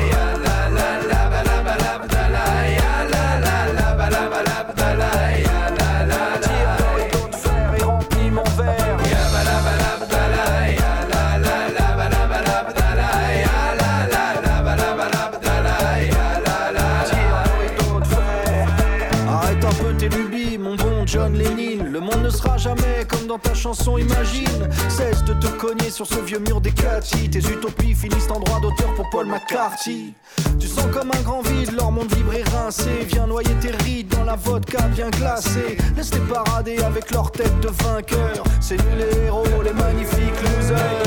et 0.00 0.33
chanson, 23.64 23.96
imagine. 23.96 24.68
Cesse 24.90 25.24
de 25.24 25.32
te 25.32 25.46
cogner 25.46 25.88
sur 25.90 26.06
ce 26.06 26.20
vieux 26.20 26.38
mur 26.38 26.60
des 26.60 26.70
Cathy. 26.70 27.30
Tes 27.30 27.38
utopies 27.38 27.94
finissent 27.94 28.30
en 28.30 28.38
droit 28.38 28.60
d'auteur 28.60 28.92
pour 28.94 29.08
Paul 29.08 29.26
McCarthy. 29.26 30.12
Tu 30.60 30.66
sens 30.66 30.84
comme 30.92 31.10
un 31.10 31.22
grand 31.22 31.40
vide, 31.40 31.72
leur 31.72 31.90
monde 31.90 32.12
vibre 32.14 32.34
et 32.34 32.42
rincé. 32.42 32.90
Viens 33.08 33.26
noyer 33.26 33.54
tes 33.62 33.70
rides 33.84 34.08
dans 34.08 34.24
la 34.24 34.36
vodka 34.36 34.82
bien 34.88 35.08
glacée. 35.08 35.78
Laisse-les 35.96 36.20
parader 36.20 36.76
avec 36.82 37.10
leur 37.10 37.32
tête 37.32 37.58
de 37.60 37.68
vainqueur. 37.84 38.44
C'est 38.60 38.76
nous 38.76 38.96
les 38.98 39.26
héros, 39.26 39.62
les 39.64 39.72
magnifiques 39.72 40.42
losers. 40.42 41.04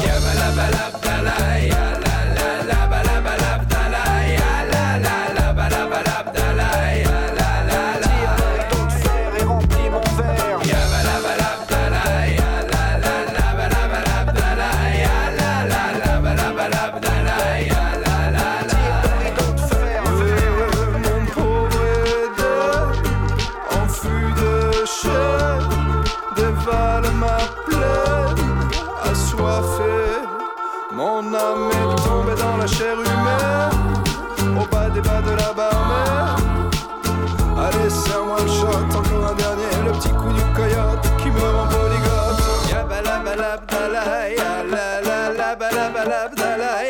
La 46.57 46.81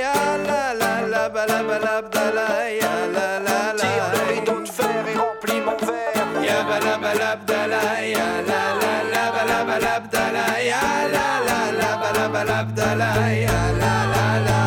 la 11.45 11.61
la 11.79 11.91
balabalabdala, 12.03 13.13
ya 13.43 13.61
la 13.81 13.93
la 14.47 14.66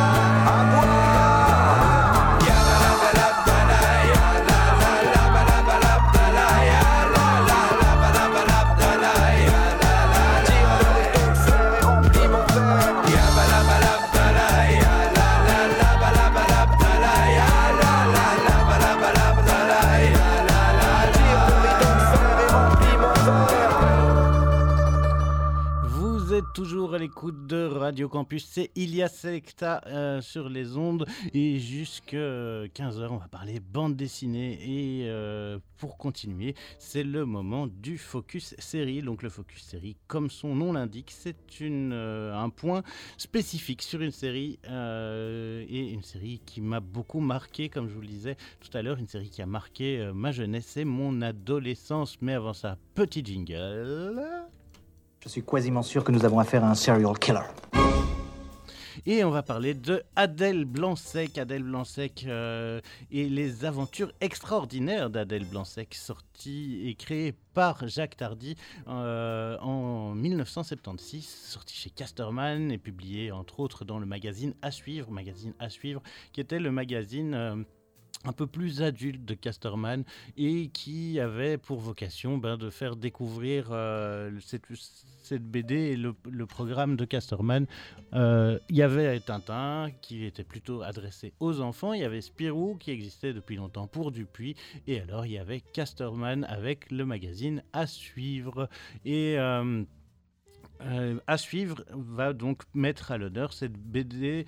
l'écoute 27.01 27.47
de 27.47 27.65
Radio 27.65 28.11
Campus, 28.11 28.45
c'est 28.45 28.71
Ilia 28.77 29.09
Selecta 29.09 29.81
euh, 29.87 30.21
sur 30.21 30.51
les 30.51 30.77
ondes 30.77 31.07
et 31.33 31.59
jusque 31.59 32.13
15h 32.13 33.09
on 33.09 33.17
va 33.17 33.27
parler 33.27 33.59
bande 33.59 33.97
dessinée 33.97 34.59
et 34.63 35.09
euh, 35.09 35.59
pour 35.79 35.97
continuer 35.97 36.55
c'est 36.79 37.03
le 37.03 37.25
moment 37.25 37.67
du 37.67 37.97
focus 37.97 38.55
série. 38.59 39.01
Donc 39.01 39.23
le 39.23 39.31
focus 39.31 39.63
série 39.63 39.97
comme 40.09 40.29
son 40.29 40.55
nom 40.55 40.75
l'indique 40.75 41.11
c'est 41.11 41.37
euh, 41.63 42.35
un 42.35 42.51
point 42.51 42.83
spécifique 43.17 43.81
sur 43.81 44.03
une 44.03 44.11
série 44.11 44.59
euh, 44.69 45.65
et 45.71 45.89
une 45.93 46.03
série 46.03 46.43
qui 46.45 46.61
m'a 46.61 46.81
beaucoup 46.81 47.21
marqué 47.21 47.71
comme 47.71 47.89
je 47.89 47.95
vous 47.95 48.03
le 48.03 48.09
disais 48.09 48.37
tout 48.61 48.77
à 48.77 48.83
l'heure, 48.83 48.99
une 48.99 49.09
série 49.09 49.31
qui 49.31 49.41
a 49.41 49.47
marqué 49.47 50.01
euh, 50.01 50.13
ma 50.13 50.33
jeunesse 50.33 50.77
et 50.77 50.85
mon 50.85 51.23
adolescence 51.23 52.19
mais 52.21 52.35
avant 52.35 52.53
ça 52.53 52.77
petit 52.95 53.25
jingle. 53.25 54.51
Je 55.23 55.29
suis 55.29 55.45
quasiment 55.45 55.83
sûr 55.83 56.03
que 56.03 56.13
nous 56.13 56.25
avons 56.25 56.39
affaire 56.39 56.65
à 56.65 56.71
un 56.71 56.75
serial 56.75 57.19
killer. 57.19 57.41
Et 59.07 59.23
on 59.25 59.31
va 59.31 59.43
parler 59.43 59.75
de 59.75 60.03
Adèle 60.17 60.65
Blanc-Sec. 60.65 61.39
Adèle 61.39 61.63
Blanc-Sec 61.63 62.25
euh, 62.27 62.81
et 63.11 63.29
les 63.29 63.65
aventures 63.65 64.13
extraordinaires 64.21 65.11
d'Adèle 65.11 65.45
Blanc-Sec, 65.45 65.95
sorti 65.95 66.83
et 66.87 66.95
créé 66.95 67.35
par 67.55 67.87
Jacques 67.87 68.17
Tardy 68.17 68.57
euh, 68.89 69.59
en 69.59 70.15
1976, 70.15 71.25
sorti 71.25 71.77
chez 71.77 71.91
Casterman 71.91 72.71
et 72.71 72.79
publié 72.79 73.31
entre 73.31 73.61
autres 73.61 73.85
dans 73.85 73.99
le 73.99 74.07
magazine 74.07 74.55
À 74.63 74.71
suivre, 74.71 75.11
magazine 75.11 75.55
À 75.59 75.71
suivre, 75.71 76.03
qui 76.33 76.41
était 76.41 76.61
le 76.61 76.71
magazine 76.71 77.35
euh, 77.35 77.57
un 78.25 78.33
peu 78.33 78.47
plus 78.47 78.83
adulte 78.83 79.25
de 79.25 79.35
Casterman 79.35 80.05
et 80.37 80.69
qui 80.69 81.19
avait 81.21 81.57
pour 81.57 81.81
vocation 81.81 82.37
ben, 82.37 82.59
de 82.59 82.69
faire 82.69 82.97
découvrir 82.97 83.69
euh, 83.71 84.31
cette, 84.41 85.43
BD 85.43 85.75
et 85.75 85.97
le, 85.97 86.13
programme 86.47 86.97
de 86.97 87.05
Casterman. 87.05 87.67
Euh, 88.13 88.59
Il 88.69 88.77
y 88.77 88.83
avait 88.83 89.21
Tintin 89.21 89.91
qui 90.03 90.25
était 90.27 90.45
plutôt 90.45 90.83
adressé 90.83 91.33
aux 91.41 91.61
enfants, 91.61 91.93
il 91.93 92.01
y 92.01 92.05
avait 92.05 92.21
Spirou 92.21 92.77
qui 92.77 92.91
existait 92.91 93.33
depuis 93.33 93.57
longtemps 93.57 93.87
pour 93.87 94.11
Dupuis 94.11 94.55
et 94.87 95.01
alors 95.01 95.25
il 95.25 95.33
y 95.33 95.39
avait 95.39 95.61
Casterman 95.61 96.45
avec 96.45 96.91
le 96.91 97.07
magazine 97.07 97.63
à 97.73 97.87
suivre. 97.87 98.69
Et 99.05 99.37
euh, 99.39 101.19
à 101.27 101.37
suivre 101.37 101.85
va 101.93 102.33
donc 102.33 102.63
mettre 102.75 103.13
à 103.13 103.19
l'honneur 103.19 103.53
cette 103.53 103.77
BD 103.77 104.47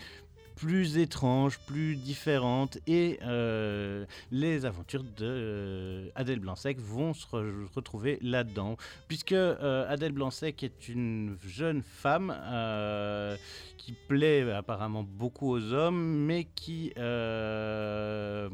plus 0.57 0.99
étrange, 0.99 1.59
plus 1.67 1.97
différente, 1.97 2.79
et 2.87 3.19
euh, 3.23 4.05
les 4.31 4.65
aventures 4.65 5.03
de 5.03 5.09
euh, 5.23 6.09
Adèle 6.15 6.41
Blanc-Sec 6.41 6.79
vont 6.79 7.15
se 7.15 7.27
re- 7.27 7.67
retrouver 7.75 8.19
là-dedans, 8.23 8.77
puisque 9.09 9.33
euh, 9.33 9.87
Adèle 9.89 10.13
Blanc-Sec 10.13 10.63
est 10.63 10.89
une 10.89 11.37
jeune 11.45 11.83
femme 11.83 12.35
euh, 12.43 13.37
qui 13.77 13.95
plaît 14.09 14.51
apparemment 14.53 15.03
beaucoup 15.03 15.51
aux 15.51 15.73
hommes, 15.73 16.25
mais 16.27 16.45
qui 16.45 16.93
est 16.97 18.49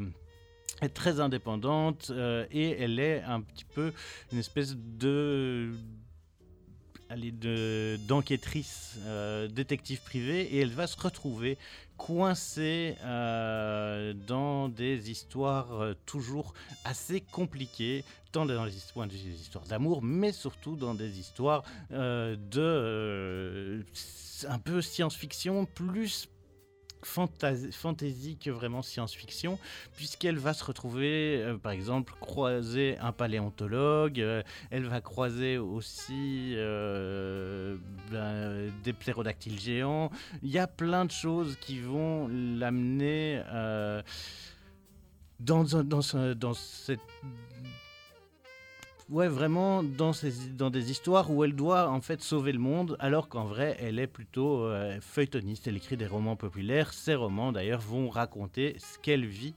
très 0.95 1.21
indépendante 1.21 2.13
et 2.51 2.71
elle 2.81 3.01
est 3.01 3.23
un 3.23 3.41
petit 3.41 3.65
peu 3.65 3.93
une 4.33 4.39
espèce 4.39 4.77
de 4.77 5.73
allez, 7.11 7.33
de 7.33 7.99
d'enquêtrice, 8.07 8.99
détective 9.51 10.01
privée, 10.03 10.43
et 10.43 10.61
elle 10.61 10.71
va 10.71 10.87
se 10.87 11.01
retrouver 11.01 11.59
coincée 11.99 12.97
euh, 13.05 14.15
dans 14.27 14.71
des 14.71 15.11
histoires 15.11 15.75
euh, 15.75 15.95
toujours 16.07 16.55
assez 16.85 17.21
compliquées, 17.21 18.05
tant 18.33 18.47
dans 18.47 18.65
les 18.65 18.77
histoires, 18.77 19.67
d'amour, 19.69 20.01
mais 20.03 20.33
surtout 20.33 20.77
dans 20.77 20.95
des 20.95 21.19
histoires 21.19 21.65
euh, 21.93 22.37
de 22.51 23.85
un 24.49 24.59
peu 24.59 24.81
science-fiction, 24.81 25.67
plus 25.67 26.29
fantasy, 27.03 27.73
fantasy 27.73 28.37
que 28.37 28.51
vraiment 28.51 28.83
science-fiction, 28.83 29.59
puisqu'elle 29.97 30.39
va 30.39 30.55
se 30.55 30.65
retrouver, 30.65 31.43
euh, 31.43 31.57
par 31.57 31.73
exemple, 31.73 32.15
croiser 32.21 32.97
un 32.99 33.13
paléontologue, 33.13 34.21
euh, 34.21 34.43
elle 34.71 34.87
va 34.87 35.01
croiser 35.01 35.59
aussi 35.59 36.55
euh, 36.57 37.77
ben, 38.11 38.73
des 38.83 38.93
plérodactyles 38.93 39.61
géants. 39.61 40.11
Il 40.43 40.51
y 40.51 40.59
a 40.59 40.67
plein 40.67 41.05
de 41.05 41.11
choses 41.11 41.57
qui 41.61 41.81
vont 41.81 42.29
l'amener 42.29 43.43
dans, 45.41 45.65
dans, 45.65 46.35
dans 46.35 46.55
cette 46.55 47.01
Ouais, 49.09 49.27
vraiment 49.29 49.83
dans, 49.83 50.13
dans 50.55 50.69
des 50.69 50.91
histoires 50.91 51.31
où 51.31 51.43
elle 51.43 51.55
doit 51.55 51.89
en 51.89 52.03
fait 52.03 52.21
sauver 52.21 52.53
le 52.53 52.59
monde, 52.59 52.95
alors 53.01 53.31
qu'en 53.31 53.47
vrai, 53.47 53.75
elle 53.81 53.99
est 53.99 54.07
plutôt 54.07 54.67
euh, 54.67 54.99
feuilletoniste. 55.01 55.67
Elle 55.67 55.79
écrit 55.79 55.97
des 55.97 56.07
romans 56.07 56.37
populaires. 56.37 56.93
Ces 56.93 57.15
romans, 57.15 57.51
d'ailleurs, 57.51 57.81
vont 57.81 58.11
raconter 58.11 58.77
ce 58.79 58.99
qu'elle 58.99 59.25
vit. 59.25 59.55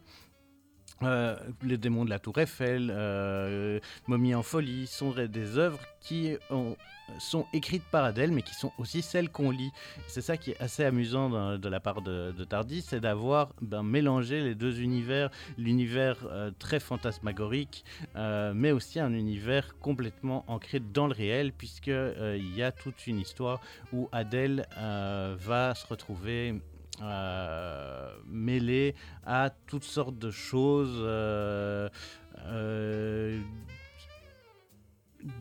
Euh, 1.04 1.36
les 1.64 1.78
démons 1.78 2.06
de 2.06 2.10
la 2.12 2.20
Tour 2.20 2.38
Eiffel, 2.38 2.92
euh, 2.94 3.80
Momie 4.08 4.36
en 4.36 4.44
folie, 4.44 4.86
sont 4.88 5.12
des 5.12 5.58
œuvres 5.58 5.80
qui 6.00 6.38
ont- 6.52 6.76
sont 7.20 7.46
écrites 7.54 7.84
par 7.92 8.06
Adèle, 8.06 8.32
mais 8.32 8.42
qui 8.42 8.54
sont 8.54 8.72
aussi 8.78 9.02
celles 9.02 9.30
qu'on 9.30 9.50
lit. 9.52 9.72
C'est 10.08 10.22
ça 10.22 10.38
qui 10.38 10.52
est 10.52 10.62
assez 10.62 10.86
amusant 10.86 11.58
de 11.58 11.70
la 11.70 11.80
part 11.82 12.02
de, 12.02 12.32
de 12.32 12.44
Tardy, 12.46 12.82
c'est 12.82 13.00
d'avoir 13.02 13.50
ben, 13.62 13.84
mélangé 13.84 14.40
les 14.42 14.56
deux 14.56 14.80
univers, 14.80 15.30
l'univers 15.58 16.18
euh, 16.30 16.52
très 16.58 16.80
fantasmagorique 16.80 17.84
mais 18.54 18.72
aussi 18.72 19.00
un 19.00 19.14
univers 19.14 19.76
complètement 19.80 20.46
ancré 20.48 20.80
dans 20.80 21.08
le 21.08 21.14
réel, 21.14 21.52
puisque 21.52 21.88
il 21.88 22.56
y 22.56 22.62
a 22.64 22.72
toute 22.72 23.08
une 23.08 23.20
histoire 23.20 23.60
où 23.92 24.08
Adèle 24.12 24.68
va 24.78 25.74
se 25.76 25.86
retrouver 25.88 26.62
euh, 27.04 28.14
mêlée 28.28 28.96
à 29.26 29.50
toutes 29.68 29.84
sortes 29.84 30.18
de 30.18 30.32
choses. 30.32 31.02
euh, 31.02 31.90
euh, 32.48 33.40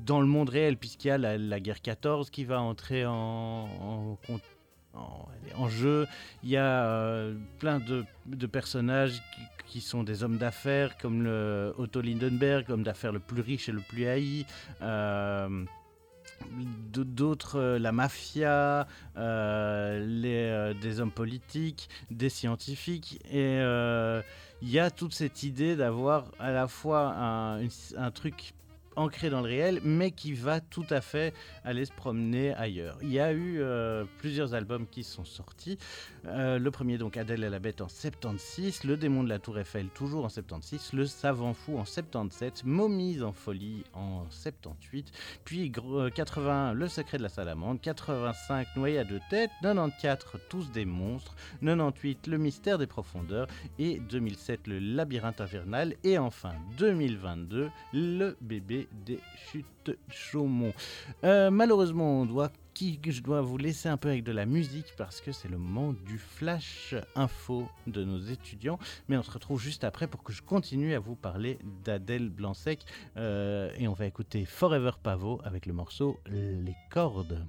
dans 0.05 0.21
le 0.21 0.27
monde 0.27 0.51
réel, 0.51 0.77
puisqu'il 0.77 1.09
y 1.09 1.11
a 1.11 1.17
la, 1.17 1.61
guerre 1.61 1.81
14 1.81 2.29
qui 2.29 2.45
va 2.45 2.61
entrer 2.61 3.07
en, 3.07 4.19
en, 4.93 5.69
jeu, 5.71 6.07
il 6.43 6.51
y 6.51 6.59
a 6.59 6.85
euh, 6.85 7.35
plein 7.59 7.81
de, 7.81 8.05
personnages 8.47 9.23
qui, 9.67 9.81
sont 9.81 10.03
des 10.03 10.23
hommes 10.23 10.37
d'affaires, 10.37 10.99
comme 10.99 11.27
Otto 11.79 12.03
Lindenberg, 12.03 12.71
homme 12.71 12.83
d'affaires 12.83 13.13
le 13.13 13.21
plus 13.21 13.41
riche 13.41 13.71
et 13.71 13.73
le 13.73 13.81
plus 13.81 14.07
haï. 14.07 14.45
D'autres, 16.93 17.59
euh, 17.59 17.79
la 17.79 17.93
mafia, 17.93 18.87
euh, 19.17 20.05
les, 20.05 20.49
euh, 20.51 20.75
des 20.75 21.01
hommes 21.01 21.13
politiques, 21.13 21.89
des 22.11 22.29
scientifiques. 22.29 23.21
Et 23.31 23.59
il 24.63 24.71
y 24.71 24.79
a 24.79 24.91
toute 24.91 25.15
cette 25.15 25.43
idée 25.43 25.77
d'avoir 25.77 26.27
à 26.39 26.51
la 26.51 26.69
fois 26.69 27.15
un, 27.17 27.61
un 27.97 28.11
truc 28.11 28.55
ancré 28.97 29.31
dans 29.31 29.41
le 29.41 29.47
réel, 29.47 29.81
mais 29.85 30.11
qui 30.11 30.33
va 30.33 30.61
tout 30.61 30.85
à 30.91 31.01
fait 31.01 31.33
aller 31.65 31.85
se 31.85 31.93
promener 31.93 32.53
ailleurs. 32.55 32.99
Il 33.03 33.11
y 33.11 33.21
a 33.21 33.33
eu 33.33 33.63
plusieurs 34.19 34.55
albums 34.55 34.87
qui 34.87 35.05
sont 35.05 35.25
sortis. 35.25 35.79
Euh, 36.27 36.59
le 36.59 36.71
premier, 36.71 36.99
donc 36.99 37.17
Adèle 37.17 37.45
et 37.45 37.51
la 37.51 37.59
bête 37.59 37.81
en 37.81 37.89
76, 37.89 38.85
Le 38.85 38.97
démon 38.97 39.25
de 39.25 39.29
la 39.29 39.39
tour 39.39 39.59
Eiffel 39.59 39.89
toujours 39.89 40.25
en 40.25 40.29
76, 40.29 40.93
Le 40.93 41.07
savant 41.07 41.55
fou 41.55 41.79
en 41.79 41.85
77, 41.85 42.65
Momies 42.65 43.23
en 43.23 43.33
folie 43.33 43.85
en 43.95 44.25
78, 44.31 45.11
puis 45.45 45.73
euh, 45.93 46.11
81, 46.11 46.75
Le 46.75 46.89
secret 46.89 47.19
de 47.19 47.23
la 47.23 47.29
salamandre, 47.29 47.81
85, 47.81 48.69
Noyade 48.77 49.09
de 49.09 49.21
tête, 49.31 49.51
94, 49.63 50.41
Tous 50.49 50.71
des 50.71 50.85
monstres, 50.85 51.35
98, 51.63 52.27
Le 52.27 52.39
mystère 52.39 52.79
des 52.79 52.87
profondeurs. 52.87 53.47
Et 53.79 54.01
2007, 54.01 54.67
Le 54.67 54.79
labyrinthe 54.79 55.41
infernal. 55.41 55.95
Et 56.05 56.19
enfin 56.19 56.53
2022, 56.79 57.71
Le 57.93 58.37
bébé 58.41 58.89
des 59.07 59.21
chutes 59.37 59.67
Chaumont. 60.09 60.73
Euh, 61.25 61.51
malheureusement, 61.51 62.21
on 62.21 62.27
doit 62.27 62.51
je 62.81 63.21
dois 63.23 63.43
vous 63.43 63.59
laisser 63.59 63.89
un 63.89 63.97
peu 63.97 64.09
avec 64.09 64.25
de 64.25 64.33
la 64.33 64.47
musique 64.47 64.95
parce 64.97 65.21
que 65.21 65.33
c'est 65.33 65.49
le 65.49 65.59
moment 65.59 65.93
du 65.93 66.19
flash 66.19 66.95
info 67.15 67.69
de 67.87 68.05
nos 68.05 68.19
étudiants. 68.19 68.79
Mais 69.09 69.17
on 69.17 69.23
se 69.23 69.31
retrouve 69.31 69.61
juste 69.61 69.85
après 69.85 70.07
pour 70.07 70.23
que 70.23 70.33
je 70.33 70.43
continue 70.43 70.95
à 70.95 70.99
vous 70.99 71.15
parler 71.15 71.59
d'Adèle 71.85 72.29
Blanc-Sec 72.29 72.81
Euh, 73.17 73.71
et 73.79 73.89
on 73.89 73.93
va 73.93 74.07
écouter 74.07 74.45
Forever 74.45 74.93
Pavot 75.03 75.41
avec 75.45 75.67
le 75.67 75.73
morceau 75.73 76.21
Les 76.27 76.77
cordes. 76.91 77.45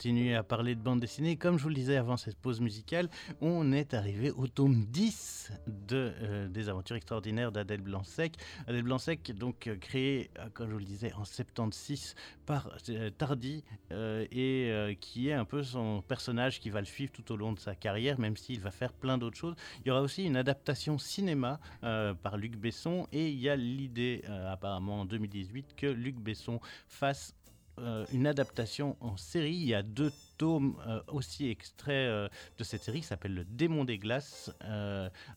On 0.00 0.02
continue 0.02 0.34
à 0.34 0.42
parler 0.42 0.74
de 0.74 0.80
bande 0.80 0.98
dessinée. 0.98 1.36
Comme 1.36 1.58
je 1.58 1.62
vous 1.62 1.68
le 1.68 1.74
disais 1.74 1.96
avant 1.96 2.16
cette 2.16 2.38
pause 2.38 2.62
musicale, 2.62 3.10
on 3.42 3.70
est 3.70 3.92
arrivé 3.92 4.30
au 4.30 4.46
tome 4.46 4.86
10 4.86 5.52
de, 5.66 6.14
euh, 6.22 6.48
des 6.48 6.70
aventures 6.70 6.96
extraordinaires 6.96 7.52
d'Adèle 7.52 7.82
Blanc-Sec. 7.82 8.32
Adèle 8.66 8.84
Blanc-Sec, 8.84 9.32
donc 9.36 9.66
euh, 9.66 9.76
créé, 9.76 10.30
euh, 10.38 10.48
comme 10.54 10.68
je 10.68 10.72
vous 10.72 10.78
le 10.78 10.86
disais, 10.86 11.12
en 11.12 11.26
76 11.26 12.14
par 12.46 12.70
euh, 12.88 13.10
Tardy 13.10 13.62
et 13.90 14.96
qui 15.02 15.28
est 15.28 15.34
un 15.34 15.44
peu 15.44 15.62
son 15.62 16.00
personnage 16.00 16.60
qui 16.60 16.70
va 16.70 16.80
le 16.80 16.86
suivre 16.86 17.12
tout 17.12 17.30
au 17.30 17.36
long 17.36 17.52
de 17.52 17.60
sa 17.60 17.74
carrière, 17.74 18.18
même 18.18 18.38
s'il 18.38 18.60
va 18.60 18.70
faire 18.70 18.94
plein 18.94 19.18
d'autres 19.18 19.36
choses. 19.36 19.54
Il 19.84 19.88
y 19.88 19.90
aura 19.90 20.00
aussi 20.00 20.24
une 20.24 20.36
adaptation 20.36 20.96
cinéma 20.96 21.60
par 21.80 22.38
Luc 22.38 22.56
Besson 22.56 23.06
et 23.12 23.28
il 23.28 23.38
y 23.38 23.48
a 23.48 23.56
l'idée 23.56 24.22
apparemment 24.48 25.00
en 25.00 25.04
2018 25.04 25.74
que 25.76 25.86
Luc 25.86 26.16
Besson 26.16 26.60
fasse 26.88 27.34
euh, 27.78 28.04
une 28.12 28.26
adaptation 28.26 28.96
en 29.00 29.16
série. 29.16 29.54
Il 29.54 29.68
y 29.68 29.74
a 29.74 29.82
deux 29.82 30.12
tomes 30.36 30.76
euh, 30.86 31.00
aussi 31.08 31.48
extraits 31.48 32.08
euh, 32.08 32.28
de 32.58 32.64
cette 32.64 32.82
série 32.82 33.00
qui 33.00 33.06
s'appelle 33.06 33.34
Le 33.34 33.44
Démon 33.44 33.84
des 33.84 33.98
Glaces, 33.98 34.50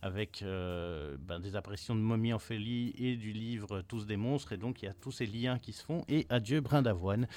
avec 0.01 0.43
ben, 0.43 1.39
des 1.39 1.55
apparitions 1.55 1.95
de 1.95 2.01
Mommy 2.01 2.33
Ophélie 2.33 2.93
et 2.97 3.15
du 3.15 3.31
livre 3.31 3.81
Tous 3.81 4.05
des 4.05 4.17
monstres. 4.17 4.53
Et 4.53 4.57
donc 4.57 4.81
il 4.81 4.85
y 4.85 4.87
a 4.87 4.93
tous 4.93 5.11
ces 5.11 5.25
liens 5.25 5.59
qui 5.59 5.73
se 5.73 5.83
font. 5.83 6.03
Et 6.09 6.25
Adieu 6.29 6.61
Brin 6.61 6.81
d'Avoine, 6.81 7.27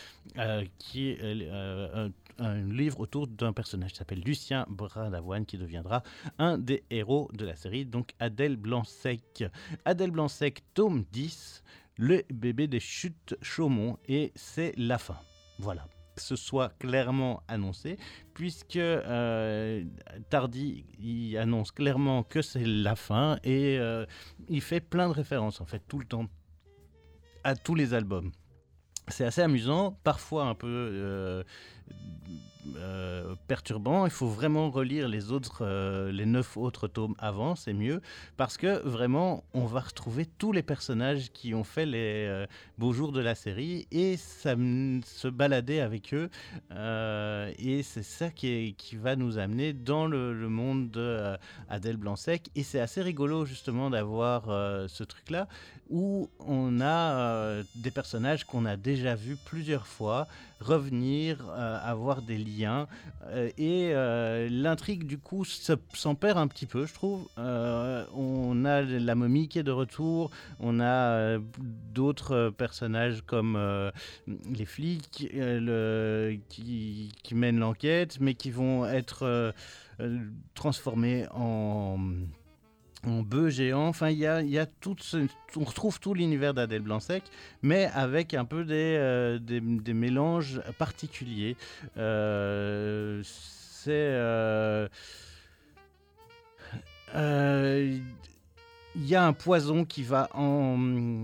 qui 0.79 1.11
est 1.11 1.51
un, 1.51 2.11
un 2.39 2.55
livre 2.73 3.01
autour 3.01 3.27
d'un 3.27 3.53
personnage 3.53 3.93
qui 3.93 3.99
s'appelle 3.99 4.21
Lucien 4.21 4.67
Brin 4.69 5.11
d'Avoine, 5.11 5.47
qui 5.47 5.59
deviendra 5.59 6.03
un 6.39 6.59
des 6.59 6.85
héros 6.91 7.31
de 7.33 7.45
la 7.45 7.57
série, 7.57 7.87
donc 7.87 8.13
Adèle 8.19 8.57
Blanc-Sec. 8.57 9.45
Adèle 9.85 10.11
Blanc-Sec, 10.11 10.63
tome 10.75 11.05
10 11.13 11.63
le 11.97 12.23
bébé 12.31 12.67
des 12.67 12.81
chutes 12.81 13.37
Chaumont 13.43 13.99
et 14.07 14.33
c'est 14.35 14.73
la 14.77 14.99
fin. 14.99 15.19
Voilà. 15.59 15.87
Ce 16.19 16.35
soit 16.35 16.71
clairement 16.79 17.43
annoncé, 17.47 17.99
puisque 18.33 18.77
euh, 18.77 19.85
Tardy 20.31 20.87
il 20.99 21.37
annonce 21.37 21.73
clairement 21.73 22.23
que 22.23 22.41
c'est 22.41 22.65
la 22.65 22.97
fin 22.97 23.39
et 23.45 23.79
euh, 23.79 24.07
il 24.49 24.63
fait 24.63 24.81
plein 24.81 25.09
de 25.09 25.13
références 25.13 25.61
en 25.61 25.67
fait 25.67 25.83
tout 25.87 25.99
le 25.99 26.07
temps 26.07 26.27
à 27.45 27.55
tous 27.55 27.75
les 27.75 27.93
albums. 27.93 28.33
C'est 29.09 29.25
assez 29.25 29.43
amusant, 29.43 29.93
parfois 30.05 30.47
un 30.47 30.55
peu 30.55 30.67
euh, 30.67 31.45
euh, 32.77 33.35
perturbant. 33.49 34.07
Il 34.07 34.11
faut 34.11 34.29
vraiment 34.29 34.71
relire 34.71 35.09
les 35.09 35.33
autres, 35.33 35.59
euh, 35.63 36.11
les 36.11 36.27
neuf 36.27 36.57
autres 36.57 36.89
tomes 36.89 37.15
avant, 37.19 37.55
c'est 37.55 37.73
mieux, 37.73 38.01
parce 38.37 38.57
que 38.57 38.87
vraiment, 38.87 39.45
on 39.55 39.67
va 39.67 39.81
retrouver 39.81 40.27
tous 40.27 40.53
les 40.53 40.63
personnages 40.63 41.31
qui 41.33 41.55
ont 41.55 41.65
fait 41.65 41.87
les 41.87 42.27
euh, 42.27 42.47
beaux 42.79 42.93
jours 42.93 43.13
de 43.13 43.21
la 43.21 43.35
série 43.35 43.87
et 43.91 44.17
ça, 44.17 44.55
se 45.05 45.29
balader 45.29 45.81
avec 45.81 46.15
eux. 46.15 46.29
et 46.71 47.83
c'est 47.83 48.03
ça 48.03 48.31
qui, 48.31 48.75
va 48.95 49.17
nous 49.17 49.39
amener 49.39 49.73
dans 49.73 50.07
le, 50.07 50.35
monde 50.49 50.91
de 50.91 51.37
Adèle 51.69 51.97
Blanc-Sec. 51.97 52.51
Et 52.55 52.63
c'est 52.63 52.81
assez 52.81 53.03
rigolo 53.03 53.45
justement 53.45 53.91
d'avoir 53.91 54.45
ce 54.89 55.05
truc-là 55.05 55.49
où 55.91 56.29
on 56.41 56.81
a 56.81 57.63
des 57.77 57.91
personnages 57.91 58.45
qu'on 58.45 58.65
a 58.65 58.77
déjà 58.77 59.15
vus 59.15 59.37
plusieurs 59.45 59.87
fois 59.87 60.27
revenir, 60.61 61.45
euh, 61.51 61.79
avoir 61.83 62.23
des 62.23 62.39
liens. 62.39 62.87
euh, 63.29 63.51
et 63.59 63.91
euh, 63.93 64.49
l'intrigue, 64.51 65.05
du 65.07 65.19
coup, 65.19 65.45
se- 65.45 65.73
s'en 65.95 66.15
perd 66.15 66.39
un 66.39 66.47
petit 66.49 66.67
peu, 66.67 66.87
je 66.87 66.95
trouve. 66.95 67.27
On 67.37 68.65
a 68.65 68.83
la 68.83 69.15
momie 69.15 69.49
qui 69.49 69.59
est 69.59 69.63
de 69.63 69.71
retour, 69.73 70.31
on 70.61 70.81
a 70.81 71.39
d'autres 71.93 72.51
personnages 72.57 73.23
comme 73.27 73.59
les 74.27 74.65
flics 74.65 75.11
qui, 76.49 77.35
mènent 77.35 77.59
l'enquête, 77.59 78.19
mais 78.21 78.35
qui 78.35 78.51
vont 78.51 78.87
être 78.87 79.53
transformés 80.55 81.27
en 81.35 81.99
en 83.07 83.23
bœuf 83.23 83.51
géant. 83.51 83.87
Enfin, 83.89 84.11
il 84.11 84.19
y 84.19 84.27
a, 84.27 84.43
y 84.43 84.59
ce- 85.03 85.27
on 85.57 85.65
retrouve 85.65 86.01
tout 86.01 86.15
l'univers 86.15 86.55
d'Adèle 86.55 86.83
Blanc-Sec, 86.83 87.23
mais 87.63 87.87
avec 87.95 88.35
un 88.35 88.45
peu 88.45 88.65
des, 88.65 88.97
euh, 88.99 89.39
mélanges 89.95 90.61
particuliers. 90.79 91.57
Euh, 91.97 93.23
c'est 93.25 93.93
euh, 97.15 97.99
il 98.97 99.07
y 99.07 99.15
a 99.15 99.25
un 99.25 99.33
poison 99.33 99.85
qui 99.85 100.03
va 100.03 100.29
en, 100.35 101.23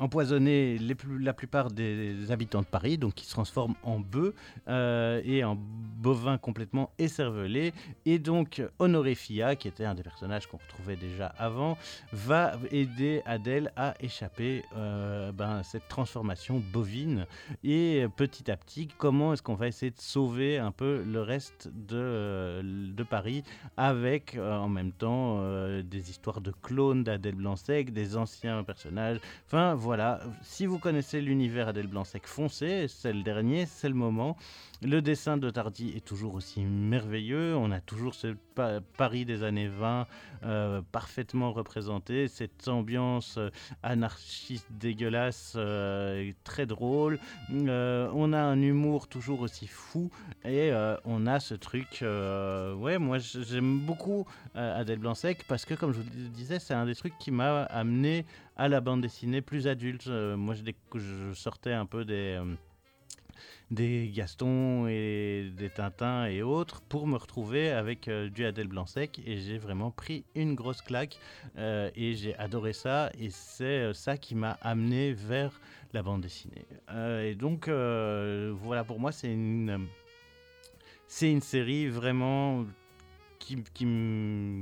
empoisonner 0.00 0.78
la 1.20 1.32
plupart 1.32 1.70
des 1.70 2.30
habitants 2.30 2.60
de 2.60 2.66
Paris, 2.66 2.98
donc 2.98 3.14
qui 3.14 3.26
se 3.26 3.30
transforment 3.30 3.74
en 3.82 4.00
bœufs 4.00 4.34
euh, 4.68 5.20
et 5.24 5.44
en 5.44 5.56
bovins 5.56 6.38
complètement 6.38 6.90
écervelés. 6.98 7.72
Et 8.06 8.18
donc 8.18 8.62
Honoré 8.78 9.14
Fia, 9.14 9.54
qui 9.56 9.68
était 9.68 9.84
un 9.84 9.94
des 9.94 10.02
personnages 10.02 10.46
qu'on 10.46 10.56
retrouvait 10.56 10.96
déjà 10.96 11.26
avant, 11.38 11.76
va 12.12 12.52
aider 12.70 13.22
Adèle 13.26 13.72
à 13.76 13.94
échapper 14.00 14.64
euh, 14.76 15.32
ben, 15.32 15.62
cette 15.62 15.88
transformation 15.88 16.62
bovine. 16.72 17.26
Et 17.62 18.06
petit 18.16 18.50
à 18.50 18.56
petit, 18.56 18.88
comment 18.98 19.32
est-ce 19.32 19.42
qu'on 19.42 19.54
va 19.54 19.68
essayer 19.68 19.90
de 19.90 20.00
sauver 20.00 20.58
un 20.58 20.72
peu 20.72 21.02
le 21.06 21.20
reste 21.20 21.68
de, 21.68 21.96
euh, 21.96 22.62
de 22.62 23.02
Paris 23.02 23.44
avec 23.76 24.36
euh, 24.36 24.56
en 24.56 24.68
même 24.68 24.92
temps 24.92 25.40
des 25.82 26.10
histoires 26.10 26.40
de 26.40 26.52
clones 26.62 27.04
d'Adèle 27.04 27.34
Blanc-Sec, 27.34 27.92
des 27.92 28.16
anciens 28.16 28.62
personnages. 28.64 29.18
Enfin 29.46 29.74
voilà, 29.74 29.89
si 30.42 30.66
vous 30.66 30.78
connaissez 30.78 31.20
l'univers 31.20 31.68
Adèle 31.68 31.86
Blanc-Sec, 31.86 32.26
foncez, 32.26 32.86
c'est 32.88 33.12
le 33.12 33.22
dernier, 33.22 33.66
c'est 33.66 33.88
le 33.88 33.94
moment. 33.94 34.36
Le 34.82 35.02
dessin 35.02 35.36
de 35.36 35.50
Tardy 35.50 35.92
est 35.94 36.04
toujours 36.04 36.34
aussi 36.34 36.62
merveilleux. 36.62 37.54
On 37.54 37.70
a 37.70 37.80
toujours 37.80 38.14
ce 38.14 38.28
pa- 38.54 38.80
Paris 38.96 39.26
des 39.26 39.42
années 39.42 39.68
20 39.68 40.06
euh, 40.42 40.80
parfaitement 40.90 41.52
représenté. 41.52 42.28
Cette 42.28 42.66
ambiance 42.66 43.36
euh, 43.36 43.50
anarchiste 43.82 44.66
dégueulasse, 44.70 45.52
euh, 45.56 46.32
très 46.44 46.64
drôle. 46.64 47.18
On 47.50 48.32
a 48.32 48.38
un 48.40 48.62
humour 48.62 49.06
toujours 49.08 49.40
aussi 49.42 49.66
fou. 49.66 50.10
Et 50.46 50.72
on 51.04 51.26
a 51.26 51.40
ce 51.40 51.54
truc. 51.54 51.98
ouais, 52.02 52.98
moi 52.98 53.18
j'aime 53.18 53.80
beaucoup 53.80 54.26
Adèle 54.54 54.98
Blanc-Sec 54.98 55.44
parce 55.46 55.64
que, 55.66 55.74
comme 55.74 55.92
je 55.92 55.98
vous 55.98 56.04
le 56.14 56.28
disais, 56.28 56.58
c'est 56.58 56.74
un 56.74 56.86
des 56.86 56.94
trucs 56.94 57.18
qui 57.18 57.30
m'a 57.30 57.64
amené 57.64 58.24
à 58.60 58.68
la 58.68 58.82
bande 58.82 59.00
dessinée 59.00 59.40
plus 59.40 59.66
adulte. 59.66 60.06
Euh, 60.08 60.36
moi, 60.36 60.54
je, 60.54 61.32
sortais 61.32 61.72
un 61.72 61.86
peu 61.86 62.04
des. 62.04 62.38
euh, 62.38 62.54
des 63.70 64.10
Gaston 64.12 64.88
et 64.88 65.50
des 65.56 65.70
Tintins 65.70 66.26
et 66.26 66.42
autres 66.42 66.82
pour 66.82 67.06
me 67.06 67.16
retrouver 67.16 67.70
avec 67.70 68.08
euh, 68.08 68.28
du 68.28 68.44
Adèle 68.44 68.66
Blanc-Sec 68.66 69.22
et 69.24 69.38
j'ai 69.38 69.58
vraiment 69.58 69.92
pris 69.92 70.24
une 70.34 70.56
grosse 70.56 70.82
claque 70.82 71.18
euh, 71.56 71.88
et 71.94 72.14
j'ai 72.14 72.34
adoré 72.36 72.72
ça 72.72 73.10
et 73.18 73.30
c'est 73.30 73.94
ça 73.94 74.18
qui 74.18 74.34
m'a 74.34 74.58
amené 74.60 75.12
vers 75.12 75.58
la 75.92 76.02
bande 76.02 76.20
dessinée. 76.20 76.66
Et 77.24 77.36
donc 77.36 77.68
voilà 77.68 78.82
pour 78.82 78.98
moi 78.98 79.12
c'est 79.12 79.32
une 79.32 79.86
c'est 81.06 81.30
une 81.30 81.40
série 81.40 81.86
vraiment 81.86 82.66
qui, 83.38 83.56
qui, 83.72 83.86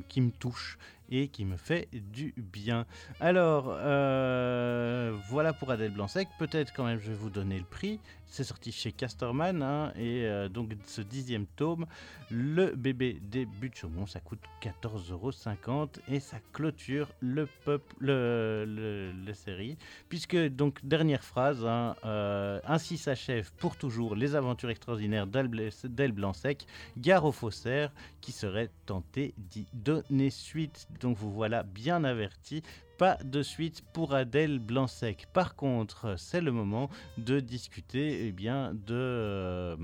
qui 0.08 0.20
me 0.20 0.30
touche 0.38 0.78
et 1.10 1.28
qui 1.28 1.44
me 1.44 1.56
fait 1.56 1.88
du 1.92 2.34
bien. 2.36 2.86
Alors, 3.20 3.66
euh, 3.70 5.16
voilà 5.28 5.52
pour 5.52 5.70
Adèle 5.70 5.92
Blanc-Sec. 5.92 6.28
Peut-être 6.38 6.72
quand 6.74 6.84
même 6.84 7.00
je 7.00 7.08
vais 7.08 7.16
vous 7.16 7.30
donner 7.30 7.58
le 7.58 7.64
prix. 7.64 8.00
C'est 8.30 8.44
sorti 8.44 8.72
chez 8.72 8.92
Casterman 8.92 9.62
hein, 9.62 9.90
et 9.96 10.26
euh, 10.26 10.48
donc 10.50 10.70
ce 10.84 11.00
dixième 11.00 11.46
tome, 11.46 11.86
Le 12.30 12.74
bébé 12.76 13.18
des 13.22 13.46
buts 13.46 13.70
de 13.70 13.74
Chaumont, 13.74 14.06
ça 14.06 14.20
coûte 14.20 14.40
14,50€ 14.62 15.98
et 16.08 16.20
ça 16.20 16.36
clôture 16.52 17.08
le 17.20 17.46
peuple, 17.64 17.94
le, 18.00 18.64
le- 18.66 19.12
la 19.26 19.32
série. 19.34 19.78
Puisque, 20.10 20.36
donc, 20.36 20.84
dernière 20.84 21.24
phrase, 21.24 21.64
hein, 21.64 21.96
euh, 22.04 22.60
ainsi 22.66 22.98
s'achève 22.98 23.50
pour 23.56 23.76
toujours 23.76 24.14
les 24.14 24.34
aventures 24.34 24.70
extraordinaires 24.70 25.26
d'El 25.26 26.12
Blanc-Sec, 26.12 26.66
gare 26.98 27.24
aux 27.24 27.32
faussaires 27.32 27.92
qui 28.20 28.32
serait 28.32 28.70
tenté 28.86 29.32
d'y 29.38 29.66
donner 29.72 30.28
suite. 30.30 30.86
Donc 31.00 31.16
vous 31.16 31.32
voilà 31.32 31.62
bien 31.62 32.04
averti. 32.04 32.62
Pas 32.98 33.16
de 33.22 33.42
suite 33.44 33.82
pour 33.92 34.12
Adèle 34.12 34.58
Blanc-Sec. 34.58 35.28
Par 35.32 35.54
contre, 35.54 36.16
c'est 36.18 36.40
le 36.40 36.50
moment 36.50 36.90
de 37.16 37.38
discuter 37.38 38.26
eh 38.26 38.32
bien, 38.32 38.72
de, 38.74 38.94
euh, 38.94 39.76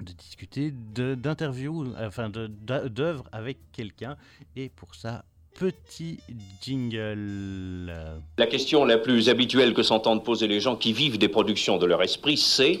de 0.00 0.12
discuter 0.12 0.70
de- 0.70 1.16
d'interviews, 1.16 1.92
enfin 1.98 2.30
d'œuvres 2.30 3.24
avec 3.32 3.58
quelqu'un. 3.72 4.16
Et 4.54 4.68
pour 4.68 4.94
ça, 4.94 5.24
petit 5.58 6.20
jingle. 6.62 7.92
La 8.38 8.46
question 8.46 8.84
la 8.84 8.96
plus 8.98 9.28
habituelle 9.28 9.74
que 9.74 9.82
s'entendent 9.82 10.24
poser 10.24 10.46
les 10.46 10.60
gens 10.60 10.76
qui 10.76 10.92
vivent 10.92 11.18
des 11.18 11.28
productions 11.28 11.76
de 11.76 11.86
leur 11.86 12.04
esprit, 12.04 12.36
c'est 12.36 12.78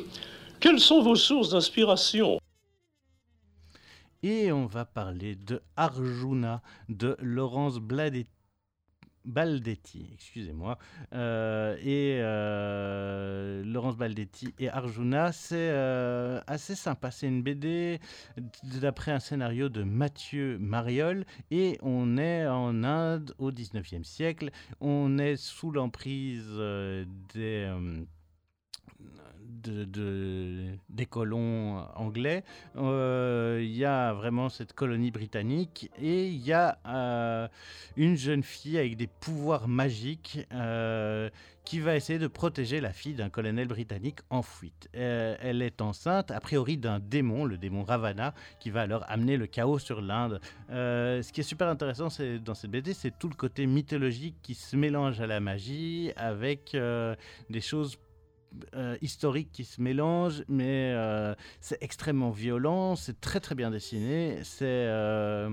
quelles 0.60 0.78
sont 0.78 1.02
vos 1.02 1.16
sources 1.16 1.50
d'inspiration? 1.50 2.38
Et 4.22 4.52
on 4.52 4.66
va 4.66 4.84
parler 4.84 5.34
de 5.34 5.60
Arjuna 5.76 6.62
de 6.88 7.16
Laurence 7.20 7.78
Bladet- 7.80 8.26
Baldetti, 9.30 10.10
excusez-moi, 10.12 10.78
euh, 11.12 11.76
et 11.80 12.18
euh, 12.20 13.62
Laurence 13.64 13.96
Baldetti 13.96 14.54
et 14.58 14.68
Arjuna. 14.68 15.32
C'est 15.32 15.70
euh, 15.70 16.40
assez 16.46 16.74
sympa. 16.74 17.10
C'est 17.10 17.28
une 17.28 17.42
BD 17.42 18.00
d'après 18.80 19.12
un 19.12 19.20
scénario 19.20 19.68
de 19.68 19.82
Mathieu 19.82 20.58
Mariol 20.58 21.24
et 21.50 21.78
on 21.82 22.18
est 22.18 22.46
en 22.46 22.84
Inde 22.84 23.34
au 23.38 23.50
19e 23.50 24.04
siècle. 24.04 24.50
On 24.80 25.18
est 25.18 25.36
sous 25.36 25.70
l'emprise 25.70 26.50
des. 27.34 27.70
De, 29.62 29.84
de- 29.84 30.76
des 30.88 31.06
colons 31.06 31.78
anglais. 31.94 32.44
Euh, 32.76 33.60
Il 33.62 33.76
y 33.76 33.84
a 33.84 34.12
vraiment 34.12 34.48
cette 34.48 34.72
colonie 34.72 35.10
britannique 35.10 35.90
et 36.00 36.26
il 36.28 36.38
y 36.44 36.52
a 36.52 36.78
euh, 36.86 37.48
une 37.96 38.16
jeune 38.16 38.42
fille 38.42 38.78
avec 38.78 38.96
des 38.96 39.06
pouvoirs 39.06 39.68
magiques 39.68 40.46
euh, 40.52 41.28
qui 41.64 41.78
va 41.78 41.94
essayer 41.94 42.18
de 42.18 42.26
protéger 42.26 42.80
la 42.80 42.92
fille 42.92 43.14
d'un 43.14 43.28
colonel 43.28 43.68
britannique 43.68 44.20
en 44.30 44.42
fuite. 44.42 44.88
Elle 44.92 45.62
est 45.62 45.80
enceinte, 45.82 46.30
a 46.30 46.40
priori, 46.40 46.78
d'un 46.78 46.98
démon, 46.98 47.44
le 47.44 47.58
démon 47.58 47.84
Ravana, 47.84 48.34
qui 48.58 48.70
va 48.70 48.80
alors 48.82 49.04
amener 49.08 49.36
le 49.36 49.46
chaos 49.46 49.78
sur 49.78 50.00
l'Inde. 50.00 50.40
Ce 50.70 51.30
qui 51.32 51.40
est 51.40 51.44
super 51.44 51.68
intéressant 51.68 52.08
dans 52.44 52.54
cette 52.54 52.70
BD, 52.70 52.92
c'est 52.94 53.16
tout 53.16 53.28
le 53.28 53.34
côté 53.36 53.66
mythologique 53.66 54.36
qui 54.42 54.54
se 54.54 54.74
mélange 54.74 55.20
à 55.20 55.26
la 55.28 55.38
magie 55.38 56.10
avec 56.16 56.74
des 56.74 57.60
choses 57.60 57.96
euh, 58.74 58.96
historiques 59.00 59.50
qui 59.52 59.64
se 59.64 59.80
mélangent, 59.80 60.44
mais 60.48 60.92
euh, 60.94 61.34
c'est 61.60 61.80
extrêmement 61.82 62.30
violent, 62.30 62.96
c'est 62.96 63.20
très 63.20 63.38
très 63.38 63.54
bien 63.54 63.70
dessiné, 63.70 64.40
c'est 64.42 64.64
euh, 64.64 65.50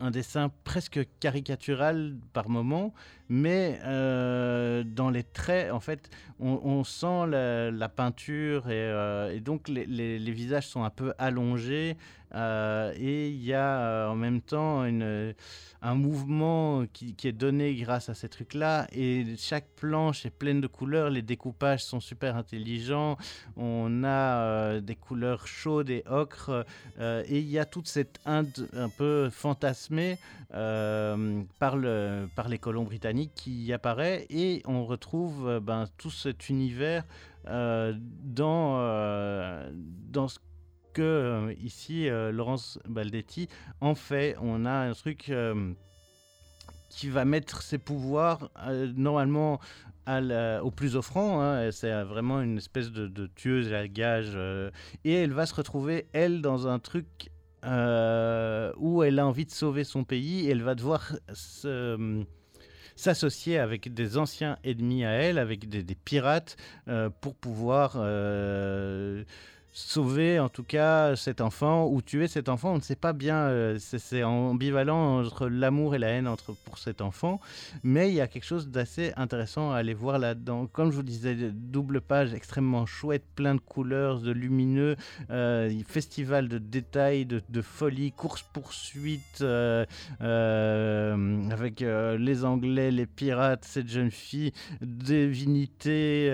un 0.00 0.10
dessin 0.10 0.50
presque 0.64 1.00
caricatural 1.18 2.16
par 2.34 2.50
moment, 2.50 2.92
mais 3.28 3.78
euh, 3.84 4.84
dans 4.84 5.10
les 5.10 5.22
traits, 5.22 5.70
en 5.72 5.80
fait, 5.80 6.10
on, 6.40 6.84
sent 6.84 7.26
la, 7.26 7.88
peinture 7.88 8.70
et, 8.70 8.74
euh, 8.74 9.40
donc 9.40 9.68
les, 9.68 10.18
visages 10.18 10.68
sont 10.68 10.84
un 10.84 10.90
peu 10.90 11.12
allongés 11.18 11.96
euh, 12.34 12.92
et 12.96 13.30
il 13.30 13.42
y 13.42 13.54
a 13.54 14.08
en 14.08 14.14
même 14.14 14.40
temps 14.40 14.82
un 14.82 15.94
mouvement 15.94 16.84
qui, 16.92 17.16
est 17.24 17.32
donné 17.32 17.74
grâce 17.74 18.08
à 18.08 18.14
ces 18.14 18.28
trucs-là 18.28 18.86
et 18.92 19.24
chaque 19.36 19.66
planche 19.74 20.26
est 20.26 20.30
pleine 20.30 20.60
de 20.60 20.66
couleurs, 20.68 21.10
les 21.10 21.22
découpages 21.22 21.84
sont 21.84 22.00
super 22.00 22.36
intelligents, 22.36 23.16
on 23.56 24.04
a 24.04 24.80
des 24.80 24.96
couleurs 24.96 25.46
chaudes 25.48 25.90
et 25.90 26.04
ocre 26.08 26.64
euh, 27.00 27.24
et 27.26 27.38
il 27.40 27.48
y 27.48 27.58
a 27.58 27.64
toute 27.64 27.88
cette 27.88 28.20
Inde 28.26 28.68
un 28.74 28.88
peu 28.88 29.28
fantasmée 29.30 30.18
par 30.50 31.76
les 31.76 32.58
colons 32.60 32.84
britanniques 32.84 33.17
qui 33.26 33.72
apparaît 33.72 34.26
et 34.30 34.62
on 34.66 34.84
retrouve 34.86 35.48
euh, 35.48 35.60
ben, 35.60 35.86
tout 35.98 36.10
cet 36.10 36.48
univers 36.48 37.04
euh, 37.48 37.92
dans, 38.24 38.78
euh, 38.80 39.70
dans 39.74 40.28
ce 40.28 40.38
que 40.94 41.54
ici 41.60 42.08
Laurence 42.08 42.78
Baldetti 42.88 43.48
en 43.80 43.94
fait. 43.94 44.36
On 44.40 44.64
a 44.64 44.72
un 44.72 44.92
truc 44.94 45.30
qui 46.88 47.08
va 47.08 47.24
mettre 47.24 47.62
ses 47.62 47.78
pouvoirs 47.78 48.50
normalement 48.96 49.60
au 50.08 50.70
plus 50.72 50.96
offrant. 50.96 51.40
hein, 51.40 51.70
c'est 51.70 52.02
vraiment 52.02 52.40
une 52.40 52.56
espèce 52.56 52.90
de, 52.90 53.26
tueuse 53.28 53.72
à 53.72 53.86
gage. 53.86 54.36
et 55.04 55.12
elle 55.12 55.32
va 55.32 55.46
se 55.46 55.54
retrouver, 55.54 56.06
elle, 56.12 56.42
dans 56.42 56.66
un 56.66 56.80
truc 56.80 57.30
où 57.62 59.02
elle 59.04 59.18
a 59.20 59.26
envie 59.26 59.44
de 59.44 59.52
sauver 59.52 59.84
son 59.84 60.02
pays. 60.02 60.46
Et 60.48 60.50
elle 60.50 60.62
va 60.62 60.74
devoir 60.74 61.12
se- 61.32 62.24
s'associer 62.98 63.58
avec 63.58 63.94
des 63.94 64.18
anciens 64.18 64.58
ennemis 64.64 65.04
à 65.04 65.10
elle, 65.10 65.38
avec 65.38 65.68
des, 65.68 65.94
pirates, 65.94 66.56
euh, 66.88 67.10
pour 67.20 67.36
pouvoir 67.36 67.92
euh, 67.96 69.22
sauver 69.78 70.40
en 70.40 70.48
tout 70.48 70.64
cas 70.64 71.14
cet 71.14 71.40
enfant 71.40 71.86
ou 71.86 72.02
tuer 72.02 72.26
cet 72.26 72.48
enfant. 72.48 72.72
On 72.72 72.76
ne 72.76 72.82
sait 72.82 72.96
pas 72.96 73.12
bien, 73.12 73.36
euh, 73.36 73.78
c'est 73.78 74.24
ambivalent 74.24 75.20
entre 75.20 75.46
l'amour 75.46 75.94
et 75.94 75.98
la 75.98 76.08
haine 76.08 76.26
entre, 76.26 76.52
pour 76.64 76.78
cet 76.78 77.00
enfant, 77.00 77.40
mais 77.84 78.08
il 78.08 78.14
y 78.14 78.20
a 78.20 78.26
quelque 78.26 78.44
chose 78.44 78.68
d'assez 78.68 79.12
intéressant 79.16 79.70
à 79.70 79.76
aller 79.76 79.94
voir 79.94 80.18
là-dedans. 80.18 80.66
Comme 80.66 80.90
je 80.90 80.96
vous 80.96 81.04
disais, 81.04 81.36
double 81.52 82.00
page 82.00 82.34
extrêmement 82.34 82.86
chouette, 82.86 83.22
plein 83.36 83.54
de 83.54 83.60
couleurs, 83.60 84.20
de 84.20 84.32
lumineux, 84.32 84.96
euh, 85.30 85.70
festival 85.86 86.48
de 86.48 86.58
détails, 86.58 87.24
de, 87.24 87.40
de 87.48 87.62
folie, 87.62 88.10
course-poursuite 88.10 89.42
euh, 89.42 89.84
avec 91.50 91.80
les 91.80 92.44
Anglais, 92.44 92.90
les 92.90 93.06
pirates, 93.06 93.64
cette 93.64 93.88
jeune 93.88 94.10
fille, 94.10 94.52
divinité 94.80 96.32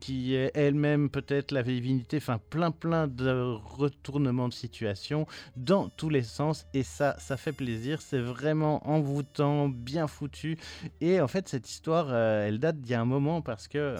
qui 0.00 0.34
est 0.34 0.50
elle-même 0.54 1.08
peut-être 1.08 1.52
la 1.52 1.62
divinité, 1.62 2.16
enfin 2.16 2.40
plein 2.50 2.72
plein 2.80 3.06
de 3.06 3.54
retournements 3.64 4.48
de 4.48 4.54
situation 4.54 5.26
dans 5.56 5.88
tous 5.88 6.08
les 6.08 6.22
sens 6.22 6.66
et 6.74 6.82
ça, 6.82 7.14
ça 7.18 7.36
fait 7.36 7.52
plaisir, 7.52 8.00
c'est 8.00 8.20
vraiment 8.20 8.88
envoûtant, 8.88 9.68
bien 9.68 10.08
foutu 10.08 10.58
et 11.00 11.20
en 11.20 11.28
fait 11.28 11.48
cette 11.48 11.68
histoire, 11.70 12.06
euh, 12.08 12.48
elle 12.48 12.58
date 12.58 12.80
d'il 12.80 12.92
y 12.92 12.94
a 12.94 13.00
un 13.00 13.04
moment 13.04 13.42
parce 13.42 13.68
que... 13.68 13.96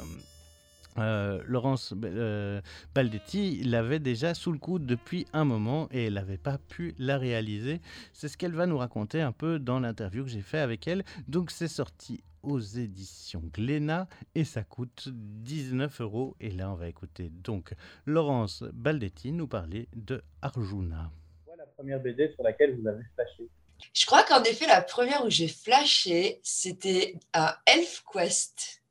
euh, 0.99 1.41
Laurence 1.47 1.95
euh, 2.05 2.61
Baldetti 2.95 3.62
l'avait 3.62 4.01
déjà 4.01 4.35
sous 4.35 4.53
le 4.53 4.59
coude 4.59 4.87
depuis 4.87 5.26
un 5.33 5.45
moment 5.45 5.89
et 5.93 6.07
elle 6.07 6.14
n'avait 6.14 6.39
pas 6.39 6.59
pu 6.59 6.95
la 6.99 7.16
réaliser. 7.16 7.81
C'est 8.12 8.28
ce 8.28 8.37
qu'elle 8.37 8.55
va 8.55 8.66
nous 8.66 8.78
raconter 8.78 9.20
un 9.20 9.33
peu 9.33 9.59
dans 9.59 9.81
l'interview 9.81 10.24
que 10.24 10.31
j'ai 10.31 10.43
fait 10.43 10.59
avec 10.59 10.89
elle. 10.89 11.05
Donc 11.28 11.51
c'est 11.51 11.68
sorti 11.68 12.22
aux 12.43 12.61
éditions 12.61 13.43
Glénat 13.53 14.09
et 14.34 14.45
ça 14.45 14.62
coûte 14.62 15.09
19 15.09 16.01
euros. 16.01 16.36
Et 16.41 16.51
là 16.51 16.70
on 16.70 16.74
va 16.74 16.88
écouter 16.88 17.30
donc 17.30 17.74
Laurence 18.07 18.62
Baldetti 18.72 19.32
nous 19.32 19.49
parler 19.49 19.88
de 19.95 20.22
Arjuna. 20.43 21.11
la 21.57 21.66
première 21.66 22.01
BD 22.01 22.30
sur 22.34 22.43
laquelle 22.43 22.78
vous 22.80 22.86
avez 22.86 23.03
flashé 23.14 23.49
Je 23.93 24.07
crois 24.07 24.22
qu'en 24.24 24.43
effet, 24.45 24.66
la 24.66 24.82
première 24.82 25.24
où 25.24 25.30
j'ai 25.30 25.49
flashé, 25.49 26.41
c'était 26.43 27.14
à 27.32 27.59
ElfQuest. 27.66 28.82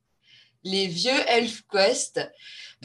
Les 0.64 0.88
vieux 0.88 1.20
ElfQuest. 1.30 2.20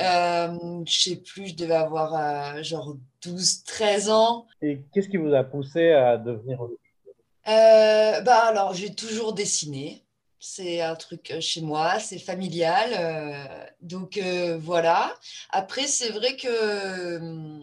Euh, 0.01 0.85
je 0.87 1.01
sais 1.01 1.17
plus, 1.17 1.49
je 1.49 1.57
devais 1.57 1.75
avoir 1.75 2.15
euh, 2.15 2.62
genre 2.62 2.97
12-13 3.23 4.11
ans. 4.11 4.47
Et 4.62 4.81
qu'est-ce 4.93 5.09
qui 5.09 5.17
vous 5.17 5.33
a 5.35 5.45
poussé 5.45 5.91
à 5.91 6.17
devenir 6.17 6.61
Euh, 6.62 8.21
bah 8.23 8.47
alors, 8.47 8.75
j'ai 8.75 8.95
toujours 8.95 9.35
dessiné. 9.35 10.04
C'est 10.47 10.83
un 10.83 10.95
truc 10.95 11.31
euh, 11.31 11.41
chez 11.41 11.63
moi, 11.63 11.99
c'est 12.01 12.19
familial. 12.19 12.91
euh, 12.93 13.67
donc 13.81 14.19
euh, 14.19 14.59
voilà. 14.59 15.15
Après, 15.49 15.87
c'est 15.87 16.11
vrai 16.11 16.37
que 16.37 17.59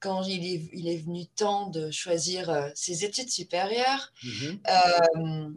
quand 0.00 0.24
il 0.24 0.44
est, 0.44 0.68
il 0.72 0.88
est 0.88 0.96
venu 0.96 1.26
temps 1.26 1.68
de 1.68 1.92
choisir 1.92 2.72
ses 2.74 3.04
études 3.04 3.30
supérieures, 3.30 4.12
euh, 4.68 5.48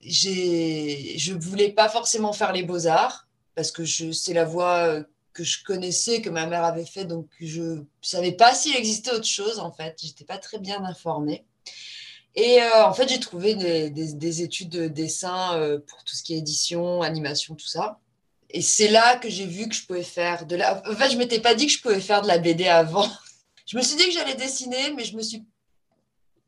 j'ai, 0.00 1.16
je 1.18 1.34
ne 1.34 1.38
voulais 1.40 1.70
pas 1.70 1.88
forcément 1.88 2.32
faire 2.32 2.52
les 2.52 2.64
beaux-arts 2.64 3.28
parce 3.54 3.70
que 3.70 3.84
je, 3.84 4.10
c'est 4.10 4.34
la 4.34 4.44
voie 4.44 5.04
que 5.34 5.44
je 5.44 5.62
connaissais, 5.62 6.20
que 6.20 6.30
ma 6.30 6.46
mère 6.46 6.64
avait 6.64 6.84
fait, 6.86 7.04
donc 7.04 7.28
je 7.40 7.62
ne 7.62 7.84
savais 8.00 8.32
pas 8.32 8.54
s'il 8.54 8.74
existait 8.74 9.12
autre 9.12 9.26
chose 9.26 9.60
en 9.60 9.70
fait. 9.70 9.96
J'étais 10.02 10.24
pas 10.24 10.38
très 10.38 10.58
bien 10.58 10.82
informée. 10.84 11.44
Et 12.34 12.62
euh, 12.62 12.86
en 12.86 12.94
fait, 12.94 13.08
j'ai 13.08 13.20
trouvé 13.20 13.54
des, 13.54 13.90
des- 13.90 14.14
des 14.14 14.42
études 14.42 14.70
de 14.70 14.88
dessin 14.88 15.54
euh, 15.58 15.78
pour 15.86 16.02
tout 16.04 16.16
ce 16.16 16.22
qui 16.22 16.34
est 16.34 16.38
édition, 16.38 17.02
animation, 17.02 17.54
tout 17.54 17.66
ça. 17.66 17.98
Et 18.50 18.62
c'est 18.62 18.88
là 18.88 19.16
que 19.16 19.28
j'ai 19.30 19.46
vu 19.46 19.68
que 19.68 19.74
je 19.74 19.86
pouvais 19.86 20.02
faire 20.02 20.46
de 20.46 20.56
la. 20.56 20.82
En 20.90 20.94
fait, 20.96 21.10
je 21.10 21.16
m'étais 21.16 21.40
pas 21.40 21.54
dit 21.54 21.66
que 21.66 21.72
je 21.72 21.80
pouvais 21.82 22.00
faire 22.00 22.22
de 22.22 22.28
la 22.28 22.38
BD 22.38 22.68
avant. 22.68 23.08
Je 23.66 23.76
me 23.78 23.82
suis 23.82 23.96
dit 23.96 24.04
que 24.06 24.10
j'allais 24.12 24.34
dessiner, 24.34 24.92
mais 24.96 25.04
je 25.04 25.16
me 25.16 25.22
suis 25.22 25.44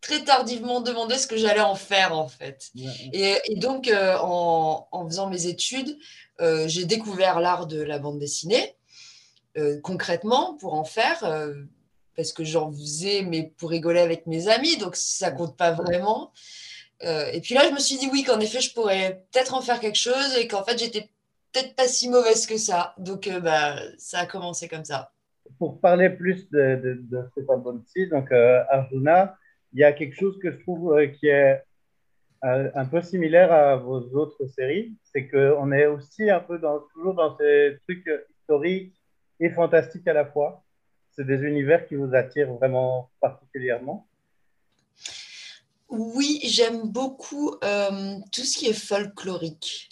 très 0.02 0.24
tardivement 0.24 0.80
demandé 0.82 1.16
ce 1.16 1.26
que 1.26 1.36
j'allais 1.38 1.60
en 1.62 1.76
faire 1.76 2.12
en 2.12 2.28
fait. 2.28 2.70
Et, 3.14 3.36
et 3.46 3.54
donc, 3.56 3.88
euh, 3.88 4.16
en, 4.20 4.86
en 4.90 5.06
faisant 5.08 5.30
mes 5.30 5.46
études, 5.46 5.96
j'ai 6.66 6.84
découvert 6.84 7.40
l'art 7.40 7.66
de 7.66 7.80
la 7.80 7.98
bande 8.00 8.18
dessinée, 8.18 8.74
concrètement, 9.82 10.54
pour 10.56 10.74
en 10.74 10.84
faire, 10.84 11.24
parce 12.16 12.32
que 12.32 12.44
j'en 12.44 12.72
faisais, 12.72 13.22
mais 13.22 13.52
pour 13.58 13.70
rigoler 13.70 14.00
avec 14.00 14.26
mes 14.26 14.48
amis, 14.48 14.76
donc 14.76 14.96
ça 14.96 15.30
compte 15.30 15.56
pas 15.56 15.72
vraiment. 15.72 16.32
Euh, 17.02 17.26
et 17.32 17.40
puis 17.40 17.54
là, 17.54 17.62
je 17.68 17.74
me 17.74 17.78
suis 17.78 17.96
dit 17.96 18.08
oui, 18.12 18.22
qu'en 18.24 18.40
effet, 18.40 18.60
je 18.60 18.72
pourrais 18.72 19.24
peut-être 19.32 19.54
en 19.54 19.60
faire 19.60 19.80
quelque 19.80 19.98
chose 19.98 20.36
et 20.38 20.48
qu'en 20.48 20.64
fait, 20.64 20.78
j'étais 20.78 21.10
peut-être 21.52 21.76
pas 21.76 21.86
si 21.86 22.08
mauvaise 22.08 22.46
que 22.46 22.56
ça. 22.56 22.94
Donc, 22.98 23.26
euh, 23.26 23.40
bah, 23.40 23.76
ça 23.98 24.20
a 24.20 24.26
commencé 24.26 24.68
comme 24.68 24.84
ça. 24.84 25.12
Pour 25.58 25.80
parler 25.80 26.10
plus 26.10 26.48
de, 26.50 26.80
de, 26.82 26.98
de 27.02 27.22
cet 27.34 27.48
album-ci, 27.48 28.08
donc 28.08 28.32
euh, 28.32 28.62
Arjuna, 28.68 29.36
il 29.72 29.80
y 29.80 29.84
a 29.84 29.92
quelque 29.92 30.16
chose 30.16 30.38
que 30.42 30.50
je 30.50 30.58
trouve 30.60 30.94
euh, 30.94 31.06
qui 31.06 31.28
est 31.28 31.62
un 32.42 32.84
peu 32.84 33.00
similaire 33.00 33.50
à 33.50 33.76
vos 33.76 34.02
autres 34.18 34.46
séries, 34.48 34.92
c'est 35.02 35.28
qu'on 35.28 35.72
est 35.72 35.86
aussi 35.86 36.28
un 36.28 36.40
peu 36.40 36.58
dans, 36.58 36.80
toujours 36.92 37.14
dans 37.14 37.34
ces 37.38 37.78
trucs 37.84 38.06
historiques 38.38 38.94
et 39.40 39.48
fantastiques 39.48 40.06
à 40.06 40.12
la 40.12 40.26
fois. 40.26 40.62
C'est 41.16 41.26
des 41.26 41.38
univers 41.42 41.86
qui 41.86 41.94
vous 41.94 42.14
attirent 42.14 42.52
vraiment 42.54 43.10
particulièrement? 43.20 44.06
Oui, 45.88 46.40
j'aime 46.44 46.88
beaucoup 46.88 47.54
euh, 47.62 48.16
tout 48.32 48.42
ce 48.42 48.58
qui 48.58 48.66
est 48.66 48.72
folklorique. 48.72 49.88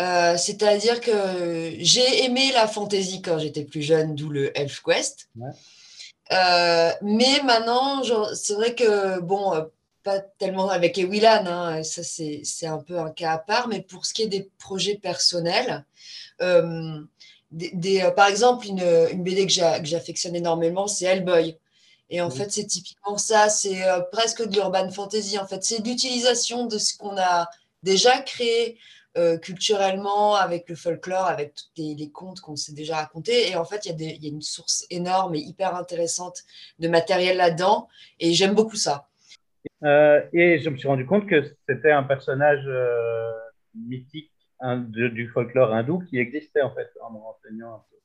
Euh, 0.00 0.36
C'est-à-dire 0.36 1.00
que 1.00 1.74
j'ai 1.78 2.24
aimé 2.24 2.50
la 2.52 2.66
fantasy 2.66 3.22
quand 3.22 3.38
j'étais 3.38 3.64
plus 3.64 3.82
jeune, 3.82 4.14
d'où 4.14 4.28
le 4.28 4.56
ElfQuest. 4.58 5.28
Ouais. 5.36 5.50
Euh, 6.32 6.90
mais 7.02 7.40
maintenant, 7.44 8.02
c'est 8.34 8.54
vrai 8.54 8.74
que, 8.74 9.20
bon, 9.20 9.52
pas 10.02 10.20
tellement 10.20 10.68
avec 10.68 10.98
Ewilan, 10.98 11.46
hein, 11.46 11.82
ça 11.82 12.02
c'est 12.02 12.40
c'est 12.44 12.66
un 12.66 12.78
peu 12.78 12.98
un 12.98 13.10
cas 13.10 13.32
à 13.32 13.38
part, 13.38 13.68
mais 13.68 13.80
pour 13.82 14.04
ce 14.06 14.12
qui 14.12 14.22
est 14.22 14.28
des 14.28 14.50
projets 14.58 14.96
personnels, 14.96 15.84
euh, 16.40 17.00
des, 17.52 17.70
des- 17.74 18.00
euh, 18.02 18.10
par 18.10 18.26
exemple, 18.28 18.66
une, 18.66 18.82
une 19.12 19.22
BD 19.22 19.46
que 19.46 19.52
j'a- 19.52 19.78
que 19.78 19.86
j'affectionne 19.86 20.34
énormément, 20.34 20.86
c'est 20.88 21.04
Hellboy. 21.06 21.56
Et 22.10 22.20
en 22.20 22.28
fait, 22.28 22.50
c'est 22.50 22.66
typiquement 22.66 23.16
ça, 23.16 23.48
c'est 23.48 23.88
euh, 23.88 24.00
presque 24.12 24.46
de 24.46 24.52
l'urban 24.54 24.90
fantasy. 24.90 25.38
En 25.38 25.46
fait, 25.46 25.62
c'est 25.64 25.78
l'utilisation 25.86 26.66
de 26.66 26.76
ce 26.76 26.96
qu'on 26.98 27.16
a 27.16 27.48
déjà 27.82 28.18
créé 28.20 28.78
euh, 29.16 29.38
culturellement 29.38 30.34
avec 30.36 30.68
le 30.68 30.74
folklore, 30.74 31.26
avec 31.26 31.54
tous 31.54 31.70
les, 31.76 31.94
les 31.94 32.10
contes 32.10 32.40
qu'on 32.40 32.56
s'est 32.56 32.74
déjà 32.74 32.96
racontés. 32.96 33.50
Et 33.50 33.56
en 33.56 33.64
fait, 33.64 33.86
il 33.86 33.98
y, 34.00 34.06
a 34.06 34.12
y 34.14 34.28
une 34.28 34.42
source 34.42 34.84
énorme 34.90 35.34
et 35.36 35.38
hyper 35.38 35.74
intéressante 35.74 36.42
de 36.80 36.88
matériel 36.88 37.36
là-dedans. 37.38 37.88
Et 38.20 38.34
j'aime 38.34 38.54
beaucoup 38.54 38.76
ça. 38.76 39.08
Euh, 39.84 40.20
et 40.34 40.58
je 40.60 40.68
me 40.68 40.76
suis 40.76 40.88
rendu 40.88 41.06
compte 41.06 41.26
que 41.28 41.54
c'était 41.68 41.92
un 41.92 42.02
personnage 42.02 42.64
mythique 43.74 44.31
de- 44.62 45.08
du 45.08 45.28
folklore 45.28 45.72
hindou 45.72 46.00
qui 46.08 46.18
existait 46.18 46.62
en 46.62 46.74
fait 46.74 46.88
en 47.02 47.10
me 47.12 47.18
renseignant 47.18 47.74
un 47.74 47.82
peu. 47.90 47.96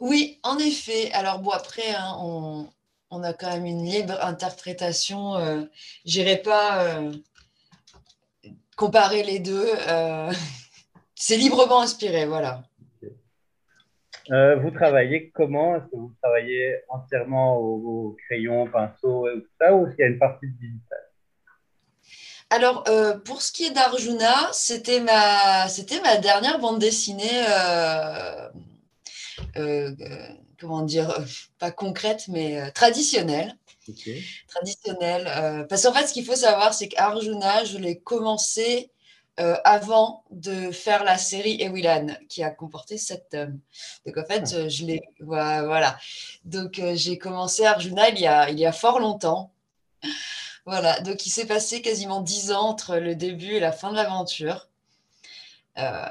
Oui, 0.00 0.38
en 0.42 0.58
effet. 0.58 1.10
Alors 1.12 1.38
bon, 1.40 1.50
après, 1.50 1.94
hein, 1.94 2.16
on, 2.20 2.68
on 3.10 3.22
a 3.22 3.32
quand 3.32 3.50
même 3.52 3.66
une 3.66 3.84
libre 3.84 4.18
interprétation. 4.24 5.36
Euh, 5.36 5.62
J'irai 6.04 6.36
pas 6.38 6.84
euh, 6.84 7.12
comparer 8.76 9.22
les 9.22 9.38
deux. 9.38 9.68
euh, 9.88 10.32
c'est 11.14 11.36
librement 11.36 11.80
inspiré, 11.82 12.26
voilà. 12.26 12.62
Vous 14.28 14.70
travaillez 14.70 15.30
comment? 15.30 15.76
Est-ce 15.76 15.84
que 15.84 15.96
vous 15.96 16.14
travaillez 16.22 16.76
entièrement 16.88 17.58
au, 17.58 17.74
au 18.08 18.16
crayon, 18.26 18.66
pinceau 18.66 19.28
et 19.28 19.34
tout 19.42 19.48
ça, 19.60 19.74
ou 19.74 19.86
est-ce 19.86 19.96
qu'il 19.96 20.02
y 20.04 20.08
a 20.08 20.10
une 20.10 20.18
partie 20.18 20.46
de 20.46 20.52
digital? 20.58 21.03
Alors, 22.54 22.84
euh, 22.86 23.18
pour 23.18 23.42
ce 23.42 23.50
qui 23.50 23.64
est 23.64 23.72
d'Arjuna, 23.72 24.48
c'était 24.52 25.00
ma, 25.00 25.68
c'était 25.68 26.00
ma 26.00 26.18
dernière 26.18 26.60
bande 26.60 26.78
dessinée, 26.78 27.44
euh, 27.48 28.48
euh, 29.56 29.90
comment 30.60 30.82
dire, 30.82 31.18
pas 31.58 31.72
concrète, 31.72 32.28
mais 32.28 32.70
traditionnelle. 32.70 33.56
Traditionnelle. 34.46 35.66
parce 35.68 35.82
qu'en 35.82 35.92
fait, 35.92 36.06
ce 36.06 36.12
qu'il 36.12 36.24
faut 36.24 36.36
savoir, 36.36 36.74
c'est 36.74 36.86
qu'Arjuna, 36.86 37.64
je 37.64 37.76
l'ai 37.76 37.98
commencé 37.98 38.92
avant 39.36 40.22
de 40.30 40.70
faire 40.70 41.02
la 41.02 41.18
série 41.18 41.60
Ewilan, 41.60 42.06
qui 42.28 42.44
a 42.44 42.50
comporté 42.50 42.98
sept 42.98 43.30
tomes. 43.30 43.58
Donc, 44.06 44.16
en 44.16 44.24
fait, 44.24 44.54
euh, 44.54 44.68
je 44.68 44.84
l'ai. 44.84 45.02
Voilà. 45.18 45.98
Donc, 46.44 46.80
j'ai 46.94 47.18
commencé 47.18 47.64
Arjuna 47.64 48.10
il 48.10 48.20
y 48.20 48.28
a, 48.28 48.48
il 48.48 48.60
y 48.60 48.64
a 48.64 48.70
fort 48.70 49.00
longtemps. 49.00 49.50
Voilà. 50.66 51.00
Donc, 51.00 51.26
il 51.26 51.30
s'est 51.30 51.46
passé 51.46 51.82
quasiment 51.82 52.20
dix 52.20 52.52
ans 52.52 52.68
entre 52.68 52.96
le 52.96 53.14
début 53.14 53.54
et 53.54 53.60
la 53.60 53.72
fin 53.72 53.90
de 53.90 53.96
l'aventure. 53.96 54.68
Euh, 55.78 56.06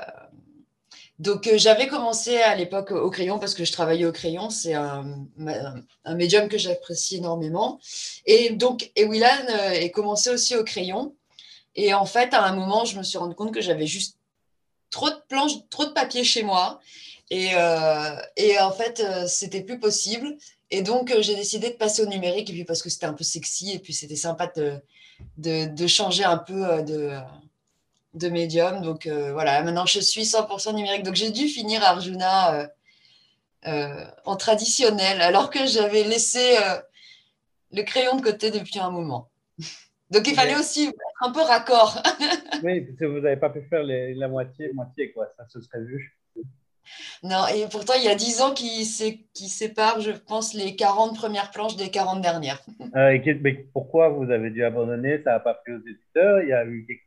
donc, 1.20 1.48
euh, 1.48 1.58
j'avais 1.58 1.88
commencé 1.88 2.38
à 2.38 2.56
l'époque 2.56 2.92
au 2.92 3.10
crayon 3.10 3.40
parce 3.40 3.54
que 3.54 3.66
je 3.66 3.72
travaillais 3.72 4.06
au 4.06 4.12
crayon. 4.12 4.50
C'est 4.50 4.74
un, 4.74 5.26
médium 6.16 6.50
que 6.50 6.58
j'apprécie 6.58 7.18
énormément. 7.18 7.80
Et 8.26 8.52
donc, 8.52 8.92
Ewilan 8.96 9.28
euh, 9.50 9.72
est 9.72 9.92
commencé 9.92 10.30
aussi 10.30 10.56
au 10.56 10.64
crayon. 10.64 11.16
Et 11.76 11.94
en 11.94 12.06
fait, 12.06 12.34
à 12.34 12.44
un 12.44 12.56
moment, 12.56 12.86
je 12.86 12.98
me 12.98 13.04
suis 13.04 13.18
rendu 13.18 13.36
compte 13.36 13.54
que 13.54 13.62
j'avais 13.62 13.88
juste 13.88 14.18
trop 14.92 15.10
de 15.10 15.20
planches, 15.28 15.68
trop 15.72 15.86
de 15.86 15.92
papier 15.92 16.24
chez 16.24 16.44
moi. 16.44 16.80
Et, 17.32 17.54
et 18.38 18.60
en 18.60 18.72
fait, 18.72 19.04
c'était 19.28 19.62
plus 19.62 19.80
possible. 19.80 20.38
Et 20.74 20.82
donc, 20.82 21.12
euh, 21.12 21.22
j'ai 21.22 21.36
décidé 21.36 21.70
de 21.70 21.76
passer 21.76 22.02
au 22.02 22.08
numérique. 22.08 22.50
Et 22.50 22.54
puis, 22.54 22.64
parce 22.66 22.82
que 22.82 22.90
c'était 22.90 23.06
un 23.06 23.14
peu 23.14 23.24
sexy. 23.24 23.72
Et 23.74 23.80
puis, 23.80 23.94
c'était 23.94 24.16
sympa 24.16 24.48
de, 24.56 24.80
de, 25.38 25.68
de 25.68 25.88
changer 25.88 26.24
un 26.24 26.38
peu 26.38 26.66
euh, 26.66 26.82
de, 26.82 27.12
de 28.16 28.30
médium. 28.30 28.82
Donc, 28.82 29.06
euh, 29.06 29.34
voilà, 29.34 29.62
maintenant, 29.64 29.86
je 29.86 30.00
suis 30.00 30.24
100% 30.24 30.74
numérique. 30.76 31.04
Donc, 31.04 31.16
j'ai 31.16 31.30
dû 31.32 31.48
finir 31.48 31.84
Arjuna 31.84 32.56
euh, 32.56 32.68
euh, 33.68 34.06
en 34.26 34.36
traditionnel, 34.36 35.22
alors 35.22 35.52
que 35.52 35.66
j'avais 35.68 36.04
laissé 36.04 36.58
le 37.72 37.84
crayon 37.84 38.16
de 38.18 38.22
côté 38.24 38.50
depuis 38.52 38.80
un 38.80 38.90
moment. 38.90 39.30
Donc, 40.10 40.28
il 40.28 40.36
fallait 40.36 40.56
aussi 40.56 40.86
être 40.86 41.22
un 41.22 41.32
peu 41.32 41.42
raccord. 41.42 42.02
Oui, 42.64 42.82
parce 42.82 42.98
que 43.00 43.06
vous 43.06 43.20
n'avez 43.20 43.38
pas 43.38 43.50
pu 43.50 43.62
faire 43.70 43.84
les- 43.84 44.14
la 44.16 44.28
moitié, 44.28 44.72
moitié 44.74 45.12
quoi, 45.12 45.28
ça 45.38 45.48
se 45.50 45.60
serait 45.62 45.82
vu. 45.84 46.18
Non, 47.24 47.48
et 47.48 47.68
pourtant, 47.68 47.94
il 47.98 48.04
y 48.04 48.10
a 48.10 48.16
10 48.16 48.42
ans 48.42 48.54
qui, 48.54 48.86
sé- 48.86 49.26
qui 49.34 49.50
séparent, 49.50 50.02
je 50.02 50.12
pense, 50.12 50.54
les 50.54 50.76
40 50.76 51.16
premières 51.16 51.52
planches 51.52 51.76
des 51.76 51.90
40 51.90 52.22
dernières. 52.22 52.62
Euh, 52.96 53.10
et 53.10 53.34
mais 53.42 53.54
pourquoi 53.74 54.10
vous 54.10 54.30
avez 54.30 54.52
dû 54.52 54.64
abandonner? 54.64 55.22
Ça 55.24 55.32
n'a 55.32 55.40
pas 55.40 55.56
plu 55.56 55.76
aux 55.78 55.80
éditeurs? 55.88 56.42
Il 56.44 56.50
y 56.50 56.54
a 56.54 56.64
eu 56.66 56.86
quelque. 56.86 57.04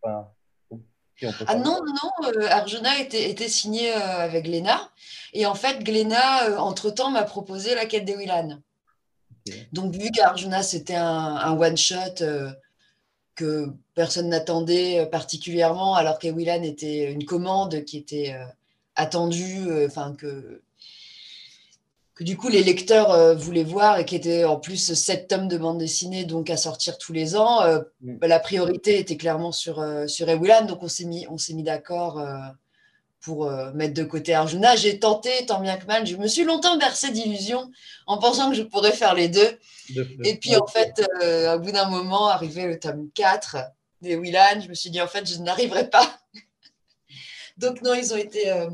Si 1.19 1.27
peut 1.27 1.45
Ah 1.47 1.55
non, 1.55 1.79
non, 1.85 1.93
non, 2.03 2.29
euh, 2.43 2.49
Arjuna 2.51 2.99
était, 2.99 3.31
était 3.31 3.49
signé 3.49 3.93
euh, 3.95 3.99
avec 4.01 4.45
Glénat. 4.47 4.91
Et 5.33 5.47
en 5.47 5.55
fait, 5.55 5.85
Glénat, 5.85 6.49
euh, 6.51 6.57
entre-temps, 6.57 7.11
m'a 7.11 7.23
proposé 7.23 7.75
la 7.75 7.87
quête 7.87 8.05
des 8.05 8.17
Willan. 8.17 8.59
Donc, 9.73 9.95
vu 9.95 10.11
qu'Arjuna, 10.11 10.63
c'était 10.65 10.97
un, 10.97 11.37
un 11.37 11.57
one-shot 11.57 12.25
que 13.37 13.67
personne 13.95 14.29
n'attendait 14.31 15.07
particulièrement, 15.07 15.95
alors 15.95 16.19
qu'Ewilan 16.19 16.63
était 16.63 17.13
une 17.13 17.25
commande 17.25 17.85
qui 17.85 17.99
était 17.99 18.35
attendue, 18.97 19.67
euh, 19.69 19.87
enfin, 19.87 20.15
que, 20.19 20.63
que 22.15 22.25
du 22.25 22.37
coup 22.37 22.49
les 22.49 22.63
lecteurs 22.65 23.11
euh, 23.13 23.35
voulaient 23.35 23.63
voir 23.65 23.99
et 23.99 24.05
qui 24.07 24.17
était 24.17 24.45
en 24.45 24.57
plus 24.59 24.95
sept 24.95 25.29
tomes 25.29 25.49
de 25.49 25.59
bande 25.59 25.79
dessinée, 25.79 26.25
donc 26.25 26.49
à 26.51 26.57
sortir 26.57 26.97
tous 26.99 27.13
les 27.13 27.37
ans, 27.37 27.63
euh, 27.63 27.81
Mm. 28.01 28.17
bah, 28.19 28.27
la 28.29 28.41
priorité 28.41 28.99
était 28.99 29.17
clairement 29.17 29.53
sur, 29.53 29.81
euh, 29.81 30.07
sur 30.07 30.29
Ewilan, 30.29 30.65
donc 30.65 30.83
on 30.83 30.89
s'est 30.89 31.05
mis, 31.05 31.27
on 31.31 31.39
s'est 31.39 31.55
mis 31.55 31.63
d'accord 31.63 32.21
pour 33.21 33.51
mettre 33.75 33.95
de 33.95 34.05
côté 34.05 34.35
Arjuna. 34.35 34.77
J'ai 34.77 35.01
tenté, 35.01 35.31
tant 35.47 35.59
bien 35.61 35.77
que 35.79 35.87
mal, 35.87 36.07
je 36.07 36.15
me 36.15 36.29
suis 36.29 36.45
longtemps 36.45 36.77
bercé 36.79 37.11
d'illusions 37.11 37.73
en 38.07 38.19
pensant 38.19 38.51
que 38.51 38.57
je 38.57 38.63
pourrais 38.63 38.93
faire 38.93 39.15
les 39.15 39.29
deux. 39.29 39.59
De- 39.97 40.05
de- 40.05 40.17
Et 40.25 40.37
puis, 40.37 40.55
en 40.57 40.67
fait, 40.69 41.05
au 41.53 41.59
bout 41.59 41.73
d'un 41.73 41.89
moment, 41.89 42.29
arrivé 42.29 42.67
le 42.67 42.79
tome 42.79 43.09
4 43.15 43.57
des 44.01 44.15
Willan, 44.15 44.61
je 44.63 44.69
me 44.69 44.75
suis 44.75 44.91
dit, 44.91 45.01
en 45.01 45.09
fait, 45.09 45.29
je 45.29 45.39
n'arriverai 45.41 45.91
pas. 45.91 46.21
Donc, 47.57 47.83
non, 47.83 47.95
ils 47.95 48.13
ont 48.13 48.17
été, 48.17 48.51
euh, 48.53 48.69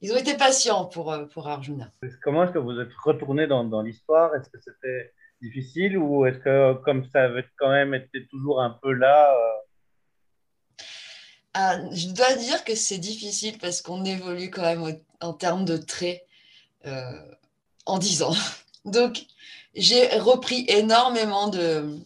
ils 0.00 0.12
ont 0.12 0.16
été 0.16 0.36
patients 0.36 0.84
pour, 0.86 1.12
euh, 1.12 1.24
pour 1.26 1.48
Arjuna. 1.48 1.90
Comment 2.22 2.44
est-ce 2.44 2.52
que 2.52 2.58
vous 2.58 2.78
êtes 2.78 2.92
retourné 3.04 3.46
dans, 3.46 3.64
dans 3.64 3.80
l'histoire? 3.82 4.34
Est-ce 4.34 4.50
que 4.50 4.58
c'était 4.58 5.12
difficile 5.40 5.96
ou 5.98 6.26
est-ce 6.26 6.38
que, 6.38 6.74
comme 6.84 7.04
ça 7.10 7.22
avait 7.24 7.44
quand 7.58 7.70
même 7.70 7.94
été 7.94 8.26
toujours 8.28 8.60
un 8.60 8.70
peu 8.82 8.92
là 8.92 9.32
euh, 9.32 10.82
Ah, 11.54 11.78
je 11.92 12.08
dois 12.08 12.34
dire 12.34 12.64
que 12.64 12.74
c'est 12.74 12.98
difficile 12.98 13.58
parce 13.58 13.80
qu'on 13.82 14.04
évolue 14.04 14.50
quand 14.50 14.62
même 14.62 14.82
au- 14.82 15.04
en 15.26 15.32
termes 15.32 15.64
de 15.64 15.76
traits 15.76 16.22
euh, 16.86 17.12
en 17.86 17.98
10 17.98 18.22
ans. 18.22 18.34
Donc, 18.84 19.24
j'ai 19.74 20.06
repris 20.18 20.64
énormément 20.68 21.48
de, 21.48 21.98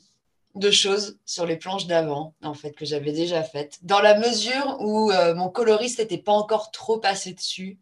de 0.58 0.70
choses 0.70 1.18
sur 1.24 1.46
les 1.46 1.56
planches 1.56 1.86
d'avant, 1.86 2.34
en 2.42 2.54
fait, 2.54 2.72
que 2.72 2.84
j'avais 2.84 3.12
déjà 3.12 3.42
faites, 3.42 3.78
dans 3.82 4.00
la 4.00 4.18
mesure 4.18 4.76
où 4.80 5.10
euh, 5.10 5.34
mon 5.34 5.48
coloriste 5.48 5.98
n'était 6.00 6.18
pas 6.18 6.32
encore 6.32 6.70
trop 6.70 6.98
passé 6.98 7.32
dessus 7.32 7.78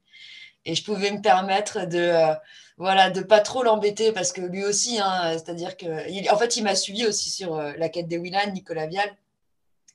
et 0.65 0.75
je 0.75 0.83
pouvais 0.85 1.11
me 1.13 1.21
permettre 1.23 1.87
de 1.87 1.99
euh, 1.99 2.35
voilà 2.77 3.11
de 3.11 3.21
pas 3.21 3.41
trop 3.41 3.63
l'embêter 3.63 4.13
parce 4.13 4.33
que 4.33 4.41
lui 4.41 4.65
aussi, 4.65 4.99
hein, 5.01 5.33
c'est-à-dire 5.33 5.77
que 5.77 6.09
il- 6.11 6.31
en 6.31 6.37
fait, 6.37 6.57
il 6.57 6.65
m'a 6.65 6.75
suivi 6.75 7.07
aussi 7.07 7.31
sur 7.31 7.55
euh, 7.57 7.73
la 7.79 7.89
quête 7.89 8.09
des 8.09 8.19
Willan, 8.19 8.51
Nicolas 8.53 8.87
Vial. 8.87 9.09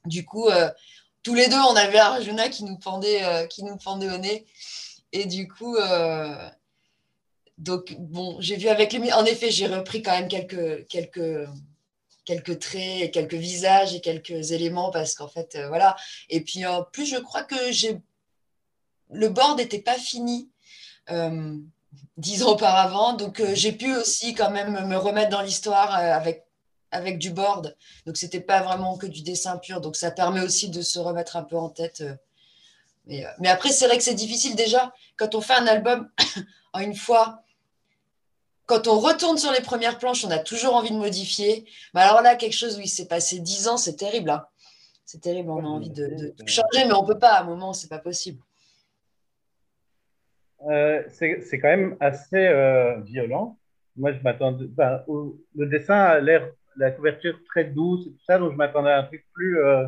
Du 0.06 0.26
coup, 0.26 0.48
euh, 0.50 0.70
tous 1.24 1.36
les 1.36 1.48
deux, 1.48 1.58
on 1.58 1.76
avait 1.76 2.00
Arjuna 2.00 2.50
qui 2.50 2.64
nous 2.64 2.78
pendait, 2.78 3.48
qui 3.50 3.64
nous 3.64 3.78
pendait 3.78 4.10
au 4.10 4.18
nez. 4.18 4.46
Et 5.14 5.26
du 5.26 5.48
coup, 5.48 5.78
donc 7.58 7.96
bon, 8.00 8.38
j'ai 8.40 8.56
vu 8.56 8.68
avec 8.70 8.92
lui. 8.94 9.14
En 9.14 9.26
effet, 9.26 9.52
j'ai 9.52 9.68
repris 9.68 10.02
quand 10.02 10.12
même 10.12 10.28
quelques, 10.28 10.88
quelques, 10.88 11.48
quelques 12.32 12.60
traits, 12.60 13.02
et 13.02 13.12
quelques 13.12 13.34
visages 13.34 13.94
et 13.94 14.00
quelques 14.00 14.52
éléments 14.52 14.90
parce 14.90 15.16
qu'en 15.16 15.28
fait, 15.28 15.56
euh, 15.56 15.68
voilà. 15.68 15.98
Et 16.30 16.42
puis 16.42 16.66
en 16.66 16.84
plus, 16.84 17.06
je 17.06 17.18
crois 17.18 17.44
que 17.44 17.72
j'ai 17.72 18.00
le 19.14 19.28
board 19.28 19.58
n'était 19.58 19.82
pas 19.82 19.98
fini 19.98 20.50
euh, 21.10 21.58
dix 22.16 22.44
ans 22.44 22.52
auparavant, 22.52 23.14
donc 23.14 23.42
euh, 23.42 23.54
j'ai 23.54 23.74
pu 23.74 23.94
aussi 23.94 24.34
quand 24.34 24.50
même 24.50 24.88
me 24.88 24.96
remettre 24.96 25.30
dans 25.30 25.42
l'histoire 25.42 25.94
avec 25.94 26.46
avec 26.94 27.20
du 27.20 27.32
board. 27.32 27.76
Donc, 28.06 28.18
c'était 28.18 28.42
pas 28.42 28.62
vraiment 28.62 28.98
que 28.98 29.08
du 29.08 29.22
dessin 29.22 29.58
pur. 29.58 29.80
Donc, 29.80 29.96
ça 29.96 30.12
permet 30.12 30.42
aussi 30.42 30.70
de 30.70 30.82
se 30.82 31.00
remettre 31.00 31.38
un 31.38 31.44
peu 31.44 31.58
en 31.58 31.70
tête. 31.70 32.04
Mais, 33.06 33.26
mais 33.40 33.48
après, 33.48 33.70
c'est 33.70 33.88
vrai 33.88 33.98
que 33.98 34.04
c'est 34.04 34.14
difficile 34.14 34.58
déjà 34.58 34.94
quand 35.16 35.34
on 35.34 35.40
fait 35.40 35.54
un 35.54 35.68
album 35.68 36.10
en 36.74 36.80
une 36.80 36.96
fois. 36.96 37.44
Quand 38.72 38.88
on 38.88 39.00
retourne 39.00 39.38
sur 39.38 39.52
les 39.52 39.60
premières 39.62 39.98
planches, 39.98 40.24
on 40.24 40.32
a 40.32 40.40
toujours 40.40 40.76
envie 40.76 40.92
de 40.92 40.96
modifier. 40.96 41.66
Mais 41.94 42.00
alors 42.02 42.22
là, 42.22 42.36
quelque 42.38 42.54
chose 42.56 42.78
où 42.78 42.82
il 42.82 42.88
s'est 42.88 43.08
passé 43.10 43.40
10 43.40 43.68
ans, 43.68 43.76
c'est 43.76 43.98
terrible. 43.98 44.30
hein. 44.30 44.46
C'est 45.04 45.20
terrible, 45.20 45.50
on 45.50 45.60
a 45.66 45.68
envie 45.68 45.90
de, 45.90 46.08
de 46.08 46.48
changer, 46.48 46.86
mais 46.86 46.94
on 46.94 47.04
peut 47.06 47.20
pas. 47.20 47.34
À 47.34 47.42
un 47.42 47.44
moment, 47.44 47.74
c'est 47.74 47.90
pas 47.90 48.00
possible. 48.00 48.42
Euh, 50.70 51.04
c'est 51.10 51.60
quand 51.60 51.68
même 51.68 51.98
assez 52.00 52.38
euh, 52.48 53.02
violent. 53.02 53.58
Moi, 53.98 54.14
je 54.14 54.20
m'attendais. 54.20 54.70
au- 55.08 55.36
le 55.56 55.66
dessin 55.68 55.96
a 56.00 56.20
l'air, 56.22 56.50
la 56.78 56.92
couverture 56.92 57.38
très 57.50 57.66
douce 57.66 58.08
et 58.08 58.12
tout 58.12 58.24
ça, 58.26 58.40
donc 58.40 58.54
je 58.54 58.58
m'attendais 58.58 58.92
à 58.92 59.00
un 59.00 59.04
truc 59.04 59.26
plus. 59.34 59.60
euh, 59.60 59.86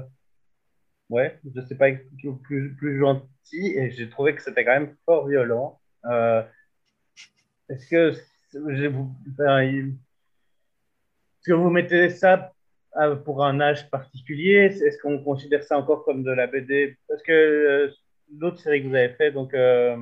ouais, 1.09 1.39
je 1.55 1.61
sais 1.61 1.75
pas, 1.75 1.87
plus, 2.43 2.75
plus 2.75 2.99
gentil, 2.99 3.67
et 3.77 3.91
j'ai 3.91 4.09
trouvé 4.09 4.35
que 4.35 4.41
c'était 4.43 4.65
quand 4.65 4.71
même 4.77 4.93
fort 5.05 5.25
violent. 5.27 5.79
Est-ce 7.69 7.87
que 7.87 8.13
je 8.53 8.87
vous, 8.87 9.13
enfin, 9.33 9.63
il- 9.63 9.95
est-ce 11.39 11.49
que 11.51 11.53
vous 11.53 11.69
mettez 11.69 12.09
ça 12.09 12.53
euh, 12.97 13.15
pour 13.15 13.43
un 13.43 13.59
âge 13.59 13.89
particulier? 13.89 14.65
Est-ce 14.81 14.97
qu'on 15.01 15.19
considère 15.23 15.63
ça 15.63 15.77
encore 15.77 16.05
comme 16.05 16.23
de 16.23 16.31
la 16.31 16.47
BD? 16.47 16.97
Parce 17.07 17.21
que 17.23 17.31
euh, 17.31 17.93
l'autre 18.37 18.59
série 18.59 18.81
que 18.83 18.87
vous 18.87 18.95
avez 18.95 19.13
fait, 19.15 19.31
donc. 19.31 19.53
euh, 19.53 19.97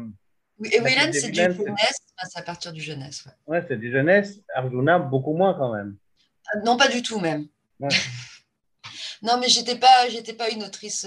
Oui, 0.60 0.70
des 0.70 0.78
c'est 1.14 1.32
du 1.32 1.36
jeunesse. 1.42 1.98
C'est 2.30 2.40
à 2.40 2.44
partir 2.44 2.72
du 2.72 2.82
jeunesse. 2.82 3.26
ouais. 3.26 3.32
Ouais, 3.48 3.66
c'est 3.68 3.78
du 3.78 3.92
jeunesse. 3.92 4.40
Arjuna, 4.54 5.00
beaucoup 5.00 5.34
moins 5.34 5.56
quand 5.56 5.74
même. 5.74 5.96
Ah, 6.54 6.60
Non, 6.64 6.78
pas 6.78 6.88
du 6.88 7.02
tout 7.02 7.20
même. 7.20 7.48
Ouais. 7.80 7.90
Non, 9.24 9.38
mais 9.40 9.48
j'étais 9.48 9.76
pas, 9.78 10.10
j'étais 10.10 10.34
pas 10.34 10.50
une 10.50 10.64
autrice 10.64 11.06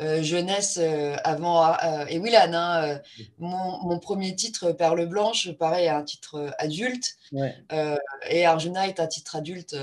euh, 0.00 0.22
jeunesse 0.22 0.78
euh, 0.80 1.14
avant 1.24 1.74
euh, 1.74 2.06
et 2.08 2.18
Willan. 2.18 2.54
hein, 2.54 3.00
mon, 3.38 3.82
mon 3.82 3.98
premier 3.98 4.34
titre, 4.34 4.72
Perle 4.72 5.06
Blanche, 5.06 5.52
pareil, 5.52 5.88
un 5.88 6.02
titre 6.02 6.52
adulte. 6.58 7.16
Ouais. 7.32 7.54
Et 8.28 8.46
Arjuna 8.46 8.88
est 8.88 8.98
un 8.98 9.06
titre 9.06 9.36
adulte. 9.36 9.76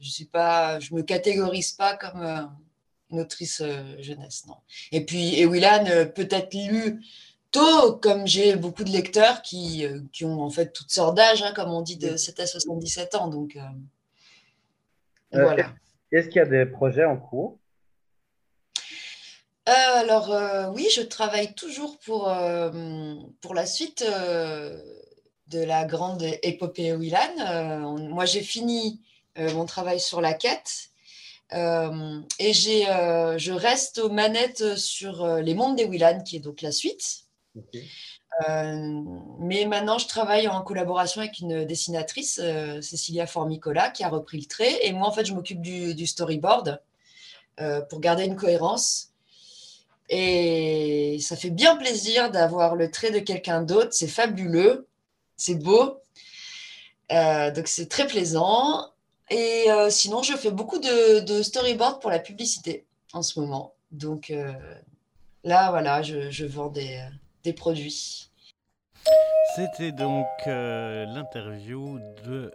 je 0.00 0.10
suis 0.10 0.26
pas, 0.26 0.78
je 0.80 0.94
me 0.94 1.02
catégorise 1.02 1.72
pas 1.72 1.96
comme 1.96 2.50
une 3.10 3.20
autrice 3.20 3.62
jeunesse, 4.00 4.44
non. 4.46 4.56
Et 4.92 5.04
puis, 5.04 5.38
et 5.38 5.46
Willan, 5.46 5.84
peut-être 6.14 6.52
lu 6.54 7.02
tôt, 7.50 7.94
comme 7.96 8.26
j'ai 8.26 8.56
beaucoup 8.56 8.84
de 8.84 8.90
lecteurs 8.90 9.40
qui, 9.42 9.86
qui 10.12 10.24
ont 10.24 10.42
en 10.42 10.50
fait 10.50 10.72
toutes 10.72 10.90
sortes 10.90 11.16
d'âges, 11.16 11.42
hein, 11.42 11.52
comme 11.54 11.70
on 11.70 11.82
dit, 11.82 11.96
de 11.96 12.16
7 12.16 12.40
à 12.40 12.46
77 12.46 13.14
ans. 13.14 13.28
Donc, 13.28 13.58
voilà. 15.32 15.72
Est-ce 16.12 16.28
qu'il 16.28 16.36
y 16.36 16.40
a 16.40 16.46
des 16.46 16.66
projets 16.66 17.04
en 17.04 17.16
cours? 17.16 17.58
Euh, 19.68 19.72
alors 19.72 20.32
euh, 20.32 20.68
oui, 20.70 20.88
je 20.94 21.02
travaille 21.02 21.52
toujours 21.54 21.98
pour, 21.98 22.28
euh, 22.28 23.14
pour 23.40 23.52
la 23.52 23.66
suite 23.66 24.04
de 24.04 25.58
la 25.64 25.84
grande 25.84 26.22
épopée 26.42 26.92
Willan. 26.92 27.96
Moi, 27.98 28.26
j'ai 28.26 28.42
fini 28.42 29.00
mon 29.36 29.66
travail 29.66 30.00
sur 30.00 30.20
la 30.20 30.34
quête 30.34 30.90
et 31.52 32.52
j'ai, 32.52 32.84
je 32.84 33.52
reste 33.52 33.98
aux 33.98 34.08
manettes 34.08 34.76
sur 34.76 35.26
Les 35.38 35.54
Mondes 35.54 35.76
des 35.76 35.84
Willan, 35.84 36.22
qui 36.22 36.36
est 36.36 36.40
donc 36.40 36.62
la 36.62 36.72
suite. 36.72 37.24
Mais 38.48 39.64
maintenant, 39.66 39.98
je 39.98 40.06
travaille 40.06 40.46
en 40.48 40.62
collaboration 40.62 41.20
avec 41.20 41.38
une 41.38 41.64
dessinatrice, 41.64 42.40
Cecilia 42.82 43.26
Formicola, 43.26 43.90
qui 43.90 44.04
a 44.04 44.08
repris 44.08 44.38
le 44.38 44.46
trait. 44.46 44.86
Et 44.86 44.92
moi, 44.92 45.08
en 45.08 45.12
fait, 45.12 45.24
je 45.24 45.34
m'occupe 45.34 45.60
du, 45.60 45.94
du 45.94 46.06
storyboard 46.06 46.80
pour 47.88 48.00
garder 48.00 48.24
une 48.24 48.36
cohérence. 48.36 49.12
Et 50.08 51.18
ça 51.20 51.36
fait 51.36 51.50
bien 51.50 51.76
plaisir 51.76 52.30
d'avoir 52.30 52.76
le 52.76 52.90
trait 52.90 53.10
de 53.10 53.18
quelqu'un 53.18 53.62
d'autre. 53.62 53.88
C'est 53.92 54.08
fabuleux, 54.08 54.86
c'est 55.36 55.56
beau. 55.56 56.00
Euh, 57.12 57.50
donc, 57.50 57.68
c'est 57.68 57.88
très 57.88 58.06
plaisant. 58.06 58.86
Et 59.30 59.64
euh, 59.68 59.90
sinon, 59.90 60.22
je 60.22 60.34
fais 60.34 60.50
beaucoup 60.50 60.78
de, 60.78 61.20
de 61.20 61.42
storyboard 61.42 62.00
pour 62.00 62.10
la 62.10 62.20
publicité 62.20 62.86
en 63.12 63.22
ce 63.22 63.40
moment. 63.40 63.74
Donc 63.90 64.30
euh, 64.30 64.52
là, 65.42 65.70
voilà, 65.70 66.02
je, 66.02 66.44
vends 66.44 66.68
des, 66.68 67.52
produits. 67.54 68.30
C'était 69.54 69.92
donc 69.92 70.26
l'interview 70.46 71.98
de, 72.24 72.52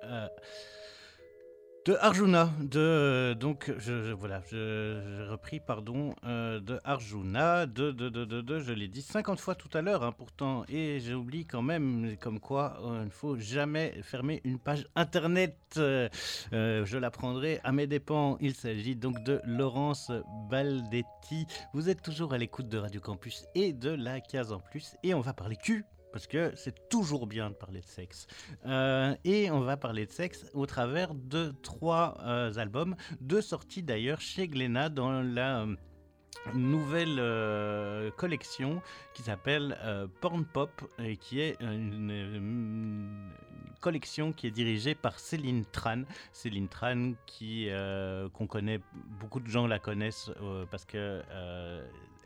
de 1.86 1.96
Arjuna. 2.00 2.52
De, 2.60 2.80
euh, 2.80 3.34
donc, 3.34 3.74
je, 3.80 4.12
voilà, 4.12 4.42
j'ai 4.52 5.24
repris, 5.30 5.60
pardon, 5.60 6.14
euh, 6.26 6.60
de 6.60 6.80
Arjuna, 6.84 7.66
de, 7.66 7.92
de, 7.92 8.10
de, 8.10 8.24
de, 8.26 8.42
de- 8.42 8.60
je 8.60 8.72
l'ai 8.72 8.88
dit 8.88 9.02
50 9.02 9.40
fois 9.40 9.56
tout 9.56 9.70
à 9.76 9.82
l'heure, 9.82 10.04
hein, 10.04 10.12
pourtant, 10.12 10.64
et 10.70 11.00
j'ai 11.00 11.16
oublié 11.16 11.44
quand 11.44 11.64
même, 11.64 12.16
comme 12.20 12.40
quoi 12.40 12.78
euh, 12.84 13.00
il 13.02 13.06
ne 13.06 13.10
faut 13.10 13.36
jamais 13.38 13.96
fermer 14.04 14.42
une 14.44 14.60
page 14.60 14.88
internet. 14.96 15.58
Je 15.76 16.98
l'apprendrai 16.98 17.60
à 17.64 17.72
mes 17.72 17.88
dépens. 17.88 18.38
Il 18.42 18.54
s'agit 18.54 18.96
donc 18.96 19.24
de 19.24 19.42
Laurence 19.46 20.12
Baldetti. 20.50 21.48
Vous 21.74 21.90
êtes 21.90 22.02
toujours 22.04 22.34
à 22.34 22.38
l'écoute 22.38 22.68
de 22.70 22.78
Radio 22.78 23.02
Campus 23.02 23.46
et 23.56 23.74
de 23.74 23.90
la 23.90 24.20
case 24.22 24.52
en 24.52 24.60
plus, 24.60 24.96
et 25.04 25.14
on 25.14 25.22
va 25.22 25.34
parler 25.34 25.56
cul. 25.56 25.86
Parce 26.12 26.28
que 26.28 26.52
c'est 26.56 26.90
toujours 26.90 27.28
bien 27.28 27.50
de 27.50 27.56
parler 27.56 27.82
de 27.82 27.86
sexe. 27.86 28.28
Euh, 28.66 29.16
et 29.24 29.50
on 29.52 29.62
va 29.62 29.78
parler 29.78 30.06
de 30.06 30.12
sexe 30.12 30.46
au 30.54 30.66
travers 30.66 31.14
de 31.14 31.54
trois 31.62 32.18
euh, 32.22 32.54
albums, 32.56 32.96
deux 33.22 33.42
sortis 33.42 33.84
d'ailleurs 33.84 34.22
chez 34.22 34.48
Glénat 34.48 34.90
dans 34.90 35.22
la 35.22 35.62
euh, 35.62 35.76
nouvelle 36.54 38.12
collection 38.18 38.82
qui 39.14 39.22
s'appelle 39.22 39.78
Porn 40.22 40.44
Pop 40.44 40.72
et 40.98 41.18
qui 41.18 41.40
est 41.40 41.56
une, 41.62 42.10
une 42.10 43.32
collection 43.80 44.34
qui 44.34 44.48
est 44.48 44.52
dirigée 44.52 44.96
par 44.96 45.20
Céline 45.20 45.66
Tran. 45.66 46.02
Céline 46.34 46.68
Tran 46.68 47.12
qui 47.28 47.70
qu'on 48.34 48.48
connaît, 48.48 48.80
beaucoup 49.20 49.40
de 49.40 49.48
gens 49.48 49.68
la 49.68 49.78
connaissent 49.78 50.32
parce 50.72 50.86
que 50.86 51.22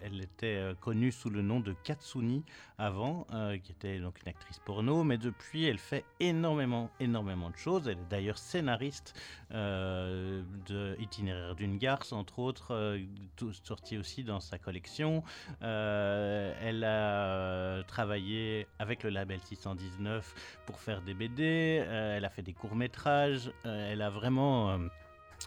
elle 0.06 0.22
était 0.22 0.58
euh, 0.58 0.74
connue 0.76 1.12
sous 1.12 1.30
le 1.30 1.42
nom 1.42 1.60
de 1.60 1.74
Katsuni 1.84 2.44
avant, 2.78 3.26
euh, 3.34 3.58
qui 3.58 3.72
était 3.72 4.00
donc 4.00 4.22
une 4.22 4.30
actrice 4.30 4.60
porno, 4.60 5.04
mais 5.04 5.18
depuis 5.18 5.66
elle 5.66 5.80
fait 5.80 6.06
énormément, 6.20 6.92
énormément 7.00 7.50
de 7.50 7.58
choses. 7.58 7.88
Elle 7.88 7.98
est 7.98 8.10
d'ailleurs 8.10 8.38
scénariste 8.38 9.20
euh, 9.52 10.44
de 10.68 10.96
Itinéraire 11.00 11.56
d'une 11.56 11.78
garce, 11.78 12.14
entre 12.14 12.40
autres, 12.40 12.74
euh, 12.74 13.00
aussi 14.00 14.24
dans 14.24 14.40
sa 14.40 14.58
collection. 14.60 15.24
Euh, 15.62 16.54
elle 16.62 16.84
a 16.84 17.84
travaillé 17.84 18.68
avec 18.80 19.04
le 19.04 19.10
label 19.10 19.40
619 19.42 20.62
pour 20.66 20.80
faire 20.80 21.02
des 21.02 21.14
BD, 21.14 21.44
elle 21.44 22.26
a 22.26 22.30
fait 22.30 22.42
des 22.42 22.54
courts-métrages, 22.54 23.52
euh, 23.66 23.92
elle 23.92 24.02
a 24.02 24.10
vraiment... 24.10 24.78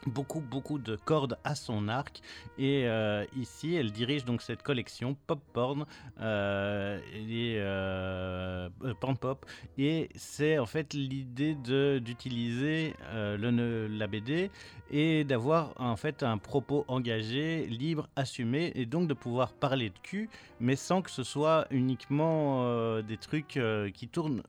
beaucoup 0.07 0.41
beaucoup 0.41 0.79
de 0.79 0.97
cordes 0.97 1.39
à 1.45 1.55
son 1.55 1.89
arc. 1.89 2.21
Et 2.59 2.87
euh, 2.87 3.25
ici 3.37 3.75
elle 3.75 3.93
dirige 3.93 4.25
donc 4.25 4.43
cette 4.43 4.63
collection 4.63 5.17
pop 5.27 5.41
porn 5.53 5.87
euh, 6.21 7.01
et 7.15 7.57
euh, 7.59 8.69
euh, 8.85 9.15
pop. 9.15 9.47
Et 9.77 10.09
c'est 10.15 10.59
en 10.59 10.67
fait 10.67 10.95
l'idée 10.95 11.55
de 11.55 11.99
d'utiliser 11.99 12.95
le 13.15 13.89
la 13.89 14.07
BD 14.07 14.51
et 14.91 15.25
d'avoir 15.25 15.73
en 15.77 15.97
fait 15.97 16.23
un 16.23 16.39
propos 16.39 16.85
engagé 16.89 17.67
libre 17.67 18.09
assumé 18.17 18.73
et 18.75 18.87
donc 18.87 19.09
de 19.09 19.15
pouvoir 19.15 19.53
parler 19.53 19.91
de 19.91 19.99
cul 20.03 20.31
mais 20.61 20.77
sans 20.77 21.03
que 21.03 21.11
ce 21.11 21.23
soit 21.23 21.67
uniquement 21.71 23.01
des 23.03 23.17
trucs 23.17 23.59
qui 23.95 24.09
tournent 24.09 24.43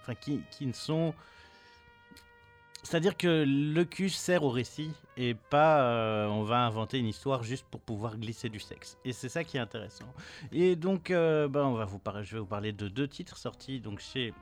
enfin 0.00 0.14
qui, 0.14 0.40
qui 0.50 0.66
ne 0.66 0.72
sont 0.72 1.14
c'est-à-dire 2.84 3.16
que 3.16 3.44
le 3.46 3.84
cul 3.84 4.10
sert 4.10 4.44
au 4.44 4.50
récit 4.50 4.92
et 5.16 5.34
pas 5.34 5.80
euh, 5.80 6.26
on 6.26 6.42
va 6.42 6.58
inventer 6.58 6.98
une 6.98 7.06
histoire 7.06 7.42
juste 7.42 7.64
pour 7.70 7.80
pouvoir 7.80 8.18
glisser 8.18 8.50
du 8.50 8.60
sexe. 8.60 8.98
Et 9.04 9.12
c'est 9.12 9.30
ça 9.30 9.42
qui 9.42 9.56
est 9.56 9.60
intéressant. 9.60 10.06
Et 10.52 10.76
donc, 10.76 11.10
euh, 11.10 11.48
ben, 11.48 11.64
on 11.64 11.74
va 11.74 11.86
vous 11.86 12.00
je 12.22 12.34
vais 12.34 12.40
vous 12.40 12.46
parler 12.46 12.72
de 12.72 12.88
deux 12.88 13.08
titres 13.08 13.38
sortis 13.38 13.80
donc 13.80 14.00
chez 14.00 14.34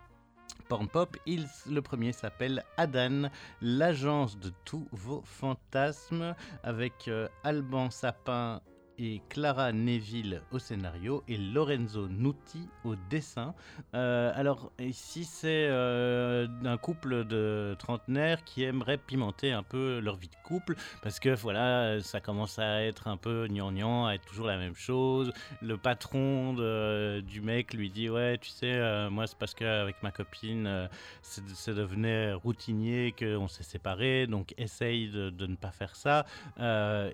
Pornpop. 0.68 1.16
Il, 1.24 1.46
le 1.70 1.82
premier 1.82 2.12
s'appelle 2.12 2.64
Adan, 2.76 3.30
l'agence 3.60 4.38
de 4.38 4.50
tous 4.64 4.88
vos 4.90 5.22
fantasmes, 5.24 6.34
avec 6.64 7.08
euh, 7.08 7.28
Alban 7.44 7.90
Sapin 7.90 8.60
et 8.98 9.20
Clara 9.28 9.72
Neville 9.72 10.42
au 10.50 10.58
scénario 10.58 11.22
et 11.28 11.36
Lorenzo 11.36 12.08
Nuti 12.08 12.68
au 12.84 12.94
dessin. 13.10 13.54
Euh, 13.94 14.32
alors 14.34 14.72
ici 14.78 15.24
c'est 15.24 15.66
euh, 15.68 16.46
un 16.64 16.76
couple 16.76 17.24
de 17.24 17.74
trentenaires 17.78 18.44
qui 18.44 18.64
aimerait 18.64 18.98
pimenter 18.98 19.52
un 19.52 19.62
peu 19.62 20.00
leur 20.00 20.16
vie 20.16 20.28
de 20.28 20.36
couple 20.44 20.76
parce 21.02 21.20
que 21.20 21.30
voilà 21.30 22.00
ça 22.00 22.20
commence 22.20 22.58
à 22.58 22.82
être 22.82 23.08
un 23.08 23.16
peu 23.16 23.46
gnangnan, 23.48 24.06
à 24.06 24.14
être 24.14 24.24
toujours 24.24 24.46
la 24.46 24.58
même 24.58 24.74
chose. 24.74 25.32
Le 25.60 25.76
patron 25.76 26.52
du 26.52 27.40
mec 27.40 27.74
lui 27.74 27.90
dit 27.90 28.10
ouais 28.10 28.38
tu 28.38 28.50
sais 28.50 28.72
euh, 28.72 29.10
moi 29.10 29.26
c'est 29.26 29.38
parce 29.38 29.54
qu'avec 29.54 30.02
ma 30.02 30.10
copine 30.10 30.66
euh, 30.66 30.88
c'est 31.22 31.42
c'est 31.54 31.74
devenu 31.74 32.34
routinier 32.34 33.14
qu'on 33.18 33.48
s'est 33.48 33.62
séparés 33.62 34.26
donc 34.26 34.54
essaye 34.58 35.08
de, 35.08 35.30
de 35.30 35.46
ne 35.46 35.56
pas 35.56 35.70
faire 35.70 35.96
ça 35.96 36.26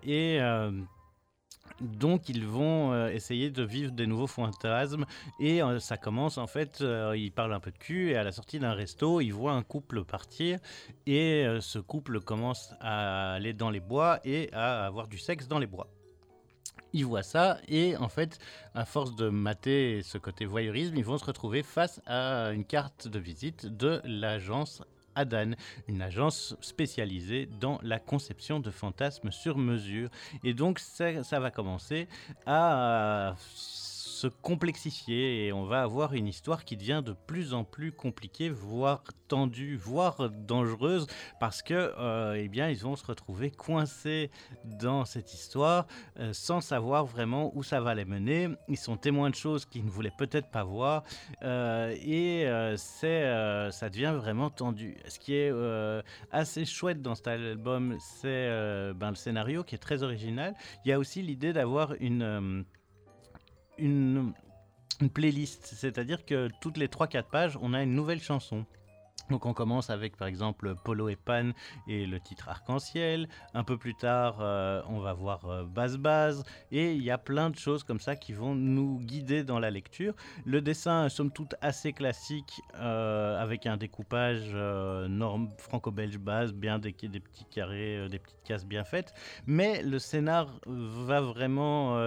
et 0.02 0.40
Donc 1.80 2.28
ils 2.28 2.44
vont 2.44 2.92
euh, 2.92 3.08
essayer 3.08 3.50
de 3.50 3.62
vivre 3.62 3.92
des 3.92 4.06
nouveaux 4.06 4.26
fantasmes 4.26 5.04
et 5.38 5.62
euh, 5.62 5.78
ça 5.78 5.96
commence 5.96 6.38
en 6.38 6.46
fait, 6.46 6.80
euh, 6.80 7.14
ils 7.16 7.32
parlent 7.32 7.52
un 7.52 7.60
peu 7.60 7.70
de 7.70 7.78
cul 7.78 8.10
et 8.10 8.16
à 8.16 8.24
la 8.24 8.32
sortie 8.32 8.58
d'un 8.58 8.72
resto, 8.72 9.20
ils 9.20 9.32
voient 9.32 9.52
un 9.52 9.62
couple 9.62 10.04
partir 10.04 10.58
et 11.06 11.46
ce 11.60 11.78
couple 11.78 12.20
commence 12.20 12.74
à 12.80 13.32
aller 13.34 13.52
dans 13.52 13.70
les 13.70 13.80
bois 13.80 14.20
et 14.24 14.52
à 14.52 14.86
avoir 14.86 15.08
du 15.08 15.18
sexe 15.18 15.48
dans 15.48 15.58
les 15.58 15.66
bois. 15.66 15.88
Ils 16.92 17.04
voient 17.04 17.22
ça 17.22 17.58
et 17.68 17.96
en 17.96 18.08
fait, 18.08 18.38
à 18.74 18.84
force 18.84 19.14
de 19.14 19.28
mater 19.28 20.02
ce 20.02 20.18
côté 20.18 20.46
voyeurisme, 20.46 20.96
ils 20.96 21.04
vont 21.04 21.18
se 21.18 21.24
retrouver 21.24 21.62
face 21.62 22.00
à 22.06 22.50
une 22.52 22.64
carte 22.64 23.08
de 23.08 23.18
visite 23.18 23.66
de 23.66 24.00
l'agence 24.04 24.82
Adan, 25.18 25.50
une 25.88 26.00
agence 26.00 26.56
spécialisée 26.60 27.46
dans 27.60 27.78
la 27.82 27.98
conception 27.98 28.60
de 28.60 28.70
fantasmes 28.70 29.32
sur 29.32 29.58
mesure. 29.58 30.08
Et 30.44 30.54
donc 30.54 30.78
ça, 30.78 31.24
ça 31.24 31.40
va 31.40 31.50
commencer 31.50 32.08
à 32.46 33.34
se 34.18 34.26
complexifier 34.26 35.46
et 35.46 35.52
on 35.52 35.64
va 35.64 35.82
avoir 35.82 36.12
une 36.12 36.26
histoire 36.26 36.64
qui 36.64 36.76
devient 36.76 37.02
de 37.04 37.12
plus 37.12 37.54
en 37.54 37.62
plus 37.62 37.92
compliquée, 37.92 38.50
voire 38.50 39.04
tendue, 39.28 39.76
voire 39.76 40.28
dangereuse, 40.30 41.06
parce 41.38 41.62
que 41.62 41.92
euh, 41.98 42.34
eh 42.36 42.48
bien 42.48 42.68
ils 42.68 42.78
vont 42.78 42.96
se 42.96 43.06
retrouver 43.06 43.50
coincés 43.50 44.30
dans 44.64 45.04
cette 45.04 45.34
histoire 45.34 45.86
euh, 46.18 46.32
sans 46.32 46.60
savoir 46.60 47.04
vraiment 47.04 47.52
où 47.54 47.62
ça 47.62 47.80
va 47.80 47.94
les 47.94 48.04
mener. 48.04 48.48
Ils 48.68 48.76
sont 48.76 48.96
témoins 48.96 49.30
de 49.30 49.36
choses 49.36 49.64
qu'ils 49.64 49.84
ne 49.84 49.90
voulaient 49.90 50.12
peut-être 50.18 50.50
pas 50.50 50.64
voir 50.64 51.04
euh, 51.42 51.94
et 52.02 52.48
euh, 52.48 52.76
c'est 52.76 53.22
ça 53.70 53.88
devient 53.88 54.14
vraiment 54.16 54.50
tendu. 54.50 54.96
Ce 55.06 55.18
qui 55.18 55.34
est 55.34 55.52
assez 56.32 56.64
chouette 56.64 57.02
dans 57.02 57.14
cet 57.14 57.28
album, 57.28 57.96
c'est 58.00 58.48
ben, 58.94 59.10
le 59.10 59.14
scénario 59.14 59.62
qui 59.62 59.74
est 59.74 59.78
très 59.78 60.02
original. 60.02 60.54
Il 60.84 60.88
y 60.88 60.92
a 60.92 60.98
aussi 60.98 61.22
l'idée 61.22 61.52
d'avoir 61.52 61.94
une 62.00 62.64
une, 63.78 64.32
playlist, 65.14 65.66
c'est-à-dire 65.66 66.24
que 66.24 66.48
toutes 66.60 66.76
les 66.76 66.88
3-4 66.88 67.24
pages, 67.24 67.58
on 67.62 67.72
a 67.72 67.82
une 67.82 67.94
nouvelle 67.94 68.20
chanson. 68.20 68.66
Donc 69.30 69.44
on 69.44 69.52
commence 69.52 69.90
avec 69.90 70.16
par 70.16 70.26
exemple 70.26 70.74
Polo 70.84 71.08
et 71.08 71.16
Pan 71.16 71.50
et 71.86 72.06
le 72.06 72.18
titre 72.18 72.48
Arc-en-Ciel. 72.48 73.28
Un 73.54 73.64
peu 73.64 73.76
plus 73.76 73.94
tard, 73.94 74.38
euh, 74.40 74.82
on 74.88 75.00
va 75.00 75.12
voir 75.12 75.44
euh, 75.46 75.64
Base. 75.64 76.44
Et 76.70 76.94
il 76.94 77.02
y 77.02 77.10
a 77.10 77.18
plein 77.18 77.50
de 77.50 77.56
choses 77.56 77.84
comme 77.84 78.00
ça 78.00 78.16
qui 78.16 78.32
vont 78.32 78.54
nous 78.54 78.98
guider 79.00 79.44
dans 79.44 79.58
la 79.58 79.70
lecture. 79.70 80.14
Le 80.44 80.60
dessin 80.60 81.08
somme 81.08 81.30
toute 81.30 81.54
assez 81.60 81.92
classique 81.92 82.60
euh, 82.76 83.40
avec 83.42 83.66
un 83.66 83.76
découpage 83.76 84.50
euh, 84.54 85.08
norme 85.08 85.48
franco-belge 85.58 86.18
base, 86.18 86.52
bien 86.52 86.78
des, 86.78 86.92
petits 86.92 87.46
carrés, 87.50 88.08
des 88.08 88.18
petites 88.18 88.42
cases 88.44 88.66
bien 88.66 88.84
faites. 88.84 89.12
Mais 89.46 89.82
le 89.82 89.98
scénar 89.98 90.58
va 90.66 91.20
vraiment 91.20 91.98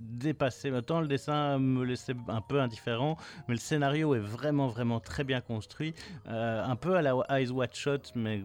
dépasser. 0.00 0.70
Autant 0.70 1.00
le 1.00 1.08
dessin 1.08 1.58
me 1.58 1.84
laissait 1.84 2.16
un 2.28 2.40
peu 2.40 2.60
indifférent, 2.60 3.16
mais 3.46 3.54
le 3.54 3.60
scénario 3.60 4.14
est 4.14 4.20
vraiment 4.20 4.68
vraiment 4.68 5.00
très 5.00 5.24
bien 5.24 5.40
construit. 5.40 5.94
Euh, 6.28 6.64
un 6.64 6.76
peu 6.76 6.96
à 6.96 7.02
la 7.02 7.14
Eyes 7.30 7.50
Wide 7.50 7.74
Shut, 7.74 8.12
mais 8.14 8.44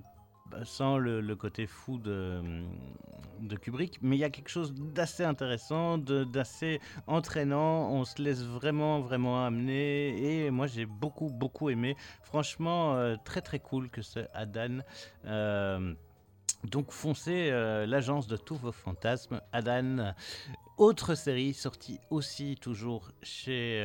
sans 0.64 0.98
le, 0.98 1.36
côté 1.36 1.66
fou 1.66 1.98
de, 1.98 2.42
Kubrick. 3.62 4.00
Mais 4.02 4.16
il 4.16 4.20
y 4.20 4.24
a 4.24 4.30
quelque 4.30 4.50
chose 4.50 4.74
d'assez 4.74 5.24
intéressant, 5.24 5.98
d'assez 5.98 6.80
entraînant. 7.08 7.90
On 7.92 8.06
se 8.06 8.22
laisse 8.22 8.44
vraiment, 8.44 9.00
vraiment 9.00 9.46
amener. 9.46 10.46
Et 10.46 10.52
moi, 10.52 10.68
j'ai 10.68 10.86
beaucoup, 10.86 11.30
beaucoup 11.30 11.70
aimé. 11.70 11.96
Franchement, 12.22 12.96
euh, 12.96 13.16
très, 13.26 13.42
très 13.42 13.60
cool 13.60 13.90
que 13.90 14.02
ce 14.02 14.20
Adan. 14.34 14.80
Euh, 15.26 15.94
donc 16.66 16.92
foncez 16.92 17.52
l'agence 17.52 18.28
de 18.28 18.38
tous 18.38 18.56
vos 18.56 18.72
fantasmes, 18.72 19.42
Adan. 19.52 20.14
Autre 20.78 21.14
série 21.14 21.54
sortie 21.54 22.00
aussi 22.10 22.56
toujours 22.56 23.12
chez 23.22 23.84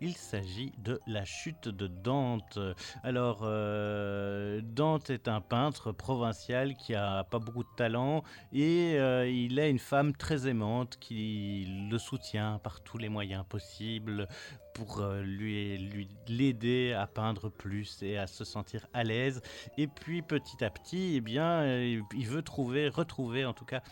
il 0.00 0.16
s'agit 0.16 0.72
de 0.78 1.00
La 1.06 1.24
chute 1.24 1.68
de 1.68 1.86
Dante. 1.86 2.58
Alors, 3.02 3.40
euh, 3.42 4.60
Dante 4.62 5.10
est 5.10 5.28
un 5.28 5.40
peintre 5.40 5.92
provincial 5.92 6.74
qui 6.74 6.94
a 6.94 7.24
pas 7.24 7.38
beaucoup 7.38 7.62
de 7.62 7.68
talent 7.76 8.22
et 8.52 8.94
euh, 8.98 9.28
il 9.28 9.60
a 9.60 9.68
une 9.68 9.78
femme 9.78 10.14
très 10.14 10.48
aimante 10.48 10.96
qui 10.98 11.86
le 11.90 11.98
soutient 11.98 12.58
par 12.62 12.80
tous 12.80 12.98
les 12.98 13.08
moyens 13.08 13.44
possibles 13.48 14.28
pour 14.74 15.00
euh, 15.00 15.22
lui 15.22 16.08
l'aider 16.28 16.92
à 16.92 17.06
peindre 17.06 17.50
plus 17.50 18.02
et 18.02 18.18
à 18.18 18.26
se 18.26 18.44
sentir 18.44 18.86
à 18.92 19.04
l'aise. 19.04 19.42
Et 19.78 19.86
puis 19.86 20.22
petit 20.22 20.64
à 20.64 20.70
petit, 20.70 21.14
eh 21.16 21.20
bien, 21.20 21.62
euh, 21.62 22.00
il 22.14 22.26
veut 22.26 22.42
trouver, 22.42 22.88
retrouver 22.88 23.44
en 23.44 23.52
tout 23.52 23.64
cas 23.64 23.82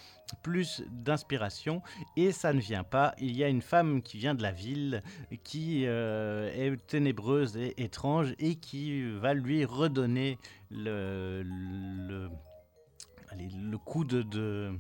plus 0.43 0.83
d'inspiration 0.91 1.83
et 2.17 2.33
ça 2.33 2.53
ne 2.53 2.61
vient 2.61 2.85
pas. 2.85 3.15
Il 3.19 3.37
y 3.37 3.45
a 3.45 3.49
une 3.49 3.63
femme 3.63 4.03
qui 4.03 4.19
vient 4.19 4.35
de 4.35 4.43
la 4.43 4.53
ville 4.53 5.03
qui 5.45 5.85
euh, 5.87 6.51
est 6.55 6.77
ténébreuse 6.87 7.57
et 7.57 7.83
étrange 7.83 8.35
et 8.39 8.57
qui 8.57 9.11
va 9.19 9.35
lui 9.35 9.65
redonner 9.65 10.39
le, 10.71 11.43
le, 11.43 12.31
coup 13.79 14.05
de, 14.05 14.23
de, 14.23 14.73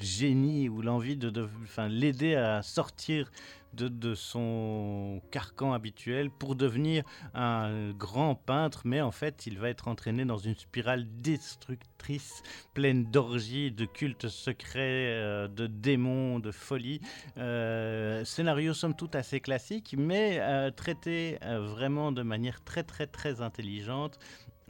génie 0.00 0.68
ou 0.68 0.82
l'envie 0.82 1.16
de, 1.16 1.30
de 1.30 1.48
l'aider 1.88 2.34
à 2.34 2.62
sortir 2.62 3.30
de, 3.74 4.14
son 4.14 5.20
carcan 5.30 5.72
habituel 5.72 6.30
pour 6.30 6.56
devenir 6.56 7.04
un 7.34 7.90
grand 7.92 8.34
peintre, 8.34 8.82
mais 8.84 9.00
en 9.00 9.10
fait 9.10 9.46
il 9.46 9.58
va 9.58 9.68
être 9.68 9.88
entraîné 9.88 10.24
dans 10.24 10.38
une 10.38 10.56
spirale 10.56 11.06
destructrice 11.20 12.42
pleine 12.74 13.04
d'orgies, 13.04 13.70
de 13.70 13.84
cultes 13.84 14.28
secrets, 14.28 14.78
euh, 15.08 15.48
de 15.48 15.66
démons, 15.66 16.38
de 16.38 16.50
folie. 16.50 17.00
Euh, 17.36 18.24
scénario 18.24 18.74
somme 18.74 18.94
toute 18.94 19.14
assez 19.14 19.40
classique, 19.40 19.94
mais 19.98 20.38
euh, 20.40 20.70
traité 20.70 21.38
euh, 21.42 21.60
vraiment 21.60 22.12
de 22.12 22.22
manière 22.22 22.62
très 22.64 22.82
très 22.82 23.06
très 23.06 23.40
intelligente. 23.40 24.18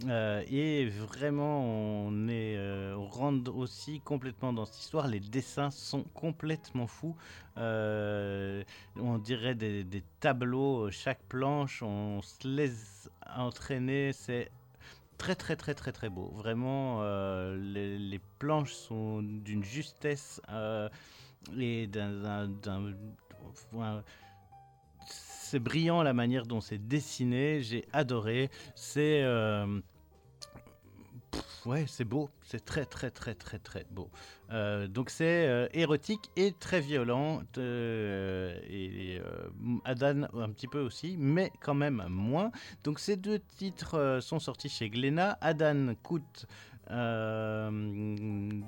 Euh, 0.06 0.44
et 0.48 0.88
vraiment, 0.88 1.64
on, 1.64 2.28
est, 2.28 2.56
euh, 2.56 2.94
on 2.96 3.06
rentre 3.06 3.54
aussi 3.54 4.00
complètement 4.00 4.52
dans 4.52 4.64
cette 4.64 4.80
histoire. 4.80 5.08
Les 5.08 5.20
dessins 5.20 5.70
sont 5.70 6.04
complètement 6.14 6.86
fous. 6.86 7.16
Euh, 7.56 8.62
on 8.96 9.18
dirait 9.18 9.54
des, 9.54 9.84
tableaux, 10.20 10.90
chaque 10.90 11.22
planche, 11.28 11.82
on 11.82 12.22
se 12.22 12.46
laisse 12.46 13.10
entraîner. 13.36 14.12
C'est 14.12 14.50
très 15.16 15.34
très 15.34 15.56
très 15.56 15.74
très 15.74 15.92
très 15.92 16.08
beau. 16.08 16.32
Vraiment, 16.36 17.02
les, 17.56 18.20
planches 18.38 18.74
sont 18.74 19.22
d'une 19.22 19.64
justesse 19.64 20.40
et 21.58 21.86
d'un- 21.88 22.48
c'est 25.48 25.58
brillant 25.58 26.02
la 26.02 26.12
manière 26.12 26.44
dont 26.44 26.60
c'est 26.60 26.78
dessiné, 26.88 27.62
j'ai 27.62 27.86
adoré. 27.94 28.50
C'est 28.74 29.22
euh, 29.22 29.80
beau, 32.06 32.28
c'est 32.42 32.64
très 32.64 32.84
très 32.84 33.10
très 33.10 33.34
très 33.34 33.58
très 33.58 33.86
beau. 33.90 34.10
Euh, 34.50 34.86
donc 34.86 35.08
c'est 35.08 35.46
euh, 35.46 35.66
érotique 35.72 36.30
et 36.36 36.52
très 36.52 36.80
violent 36.80 37.42
et 37.58 39.20
Adan 39.84 40.28
un 40.34 40.50
petit 40.50 40.68
peu 40.68 40.80
aussi, 40.80 41.16
mais 41.18 41.50
quand 41.60 41.74
même 41.74 42.04
moins. 42.08 42.50
Donc 42.84 42.98
ces 42.98 43.16
deux 43.16 43.38
titres 43.38 44.18
sont 44.20 44.40
sortis 44.40 44.68
chez 44.68 44.90
Glénat. 44.90 45.38
Adan 45.40 45.94
coûte 46.02 46.46
euh, 46.90 47.70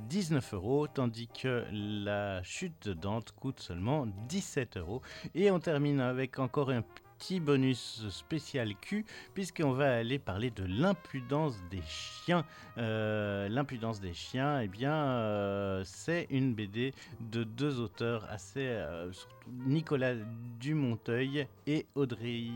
19 0.08 0.54
euros, 0.54 0.86
tandis 0.86 1.28
que 1.28 1.64
la 1.72 2.42
chute 2.42 2.88
de 2.88 2.92
Dante 2.92 3.32
coûte 3.32 3.60
seulement 3.60 4.06
17 4.28 4.76
euros. 4.76 5.02
Et 5.34 5.50
on 5.50 5.60
termine 5.60 6.00
avec 6.00 6.38
encore 6.38 6.70
un 6.70 6.82
petit 7.20 7.38
bonus 7.38 8.08
spécial 8.08 8.74
Q, 8.80 9.04
puisqu'on 9.34 9.72
va 9.72 9.96
aller 9.96 10.18
parler 10.18 10.50
de 10.50 10.64
l'impudence 10.64 11.62
des 11.70 11.82
chiens. 11.82 12.44
Euh, 12.78 13.48
l'impudence 13.48 14.00
des 14.00 14.14
chiens, 14.14 14.60
eh 14.60 14.68
bien, 14.68 14.94
euh, 14.94 15.82
c'est 15.84 16.26
une 16.30 16.54
BD 16.54 16.94
de 17.20 17.44
deux 17.44 17.78
auteurs 17.78 18.26
assez, 18.30 18.66
euh, 18.66 19.12
surtout 19.12 19.36
Nicolas 19.66 20.14
Dumonteuil 20.58 21.46
et 21.66 21.86
Audrey. 21.94 22.48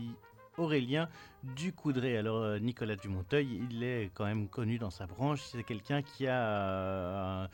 Aurélien 0.57 1.09
Ducoudray. 1.43 2.17
Alors 2.17 2.37
euh, 2.37 2.59
Nicolas 2.59 2.95
Dumonteuil, 2.95 3.61
il 3.69 3.83
est 3.83 4.11
quand 4.13 4.25
même 4.25 4.47
connu 4.47 4.77
dans 4.77 4.89
sa 4.89 5.05
branche. 5.05 5.41
C'est 5.43 5.63
quelqu'un 5.63 6.01
qui 6.01 6.27
a 6.27 6.41
euh, 6.41 7.47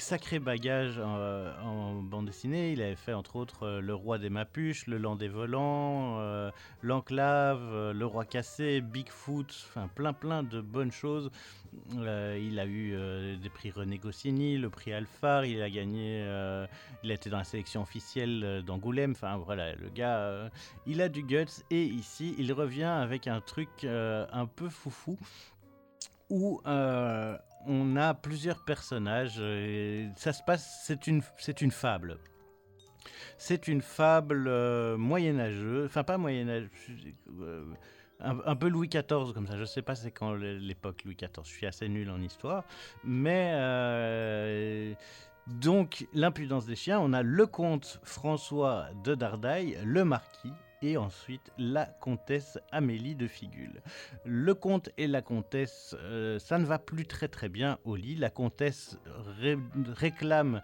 sacré 0.00 0.38
bagage 0.38 0.94
euh, 0.98 1.52
en 1.62 1.94
bande 2.02 2.26
dessinée. 2.26 2.72
Il 2.72 2.82
avait 2.82 2.96
fait 2.96 3.12
entre 3.12 3.36
autres 3.36 3.66
euh, 3.66 3.80
Le 3.80 3.94
Roi 3.94 4.18
des 4.18 4.30
Mapuches, 4.30 4.86
Le 4.86 4.98
Land 4.98 5.16
des 5.16 5.28
Volants, 5.28 6.18
euh, 6.18 6.50
L'Enclave, 6.82 7.92
Le 7.92 8.06
Roi 8.06 8.24
Cassé, 8.24 8.80
Bigfoot, 8.80 9.46
enfin 9.68 9.88
plein 9.94 10.12
plein 10.12 10.42
de 10.42 10.60
bonnes 10.60 10.92
choses. 10.92 11.30
Il 11.92 12.58
a 12.58 12.66
eu 12.66 13.36
des 13.36 13.48
prix 13.48 13.70
René 13.70 13.98
Goscinny, 13.98 14.58
le 14.58 14.70
prix 14.70 14.92
Alphard, 14.92 15.44
il 15.44 15.62
a 15.62 15.70
gagné, 15.70 16.20
il 17.04 17.10
a 17.12 17.14
été 17.14 17.30
dans 17.30 17.38
la 17.38 17.44
sélection 17.44 17.82
officielle 17.82 18.64
d'Angoulême. 18.66 19.12
Enfin 19.12 19.36
voilà, 19.36 19.76
le 19.76 19.88
gars, 19.88 20.50
il 20.86 21.00
a 21.00 21.08
du 21.08 21.22
guts 21.22 21.62
et 21.70 21.84
ici 21.84 22.34
il 22.38 22.52
revient 22.52 22.82
avec 22.82 23.28
un 23.28 23.40
truc 23.40 23.84
un 23.84 24.46
peu 24.46 24.68
foufou 24.68 25.16
où 26.28 26.60
on 27.66 27.96
a 27.96 28.14
plusieurs 28.14 28.64
personnages. 28.64 29.38
euh, 29.38 30.08
et 30.08 30.10
ça 30.16 30.32
se 30.32 30.42
passe, 30.42 30.82
c'est 30.86 31.06
une, 31.06 31.22
c'est 31.38 31.60
une 31.60 31.70
fable. 31.70 32.18
C'est 33.38 33.68
une 33.68 33.80
fable 33.80 34.46
euh, 34.48 34.96
moyenâgeuse, 34.96 35.86
enfin 35.86 36.04
pas 36.04 36.18
moyenâgeuse, 36.18 36.70
euh, 37.40 37.64
un, 38.20 38.56
peu 38.56 38.68
Louis 38.68 38.88
XIV 38.88 39.32
comme 39.32 39.46
ça. 39.46 39.56
Je 39.56 39.64
sais 39.64 39.82
pas 39.82 39.94
c'est 39.94 40.10
quand 40.10 40.34
l'époque 40.34 41.04
Louis 41.04 41.16
XIV. 41.16 41.44
Je 41.44 41.50
suis 41.50 41.66
assez 41.66 41.88
nul 41.88 42.10
en 42.10 42.20
histoire, 42.20 42.64
mais 43.02 43.54
donc 45.46 46.06
l'impudence 46.12 46.66
des 46.66 46.76
chiens. 46.76 47.00
On 47.00 47.14
a 47.14 47.22
le 47.22 47.46
comte 47.46 47.98
François 48.02 48.88
de 49.04 49.14
Dardaille, 49.14 49.78
le 49.84 50.04
marquis. 50.04 50.52
Et 50.82 50.96
ensuite, 50.96 51.52
la 51.58 51.84
comtesse 51.84 52.58
Amélie 52.72 53.14
de 53.14 53.26
Figule. 53.26 53.82
Le 54.24 54.54
comte 54.54 54.88
et 54.96 55.06
la 55.06 55.20
comtesse, 55.20 55.94
euh, 56.00 56.38
ça 56.38 56.58
ne 56.58 56.64
va 56.64 56.78
plus 56.78 57.04
très 57.06 57.28
très 57.28 57.50
bien 57.50 57.78
au 57.84 57.96
lit. 57.96 58.16
La 58.16 58.30
comtesse 58.30 58.98
ré- 59.38 59.58
réclame 59.94 60.62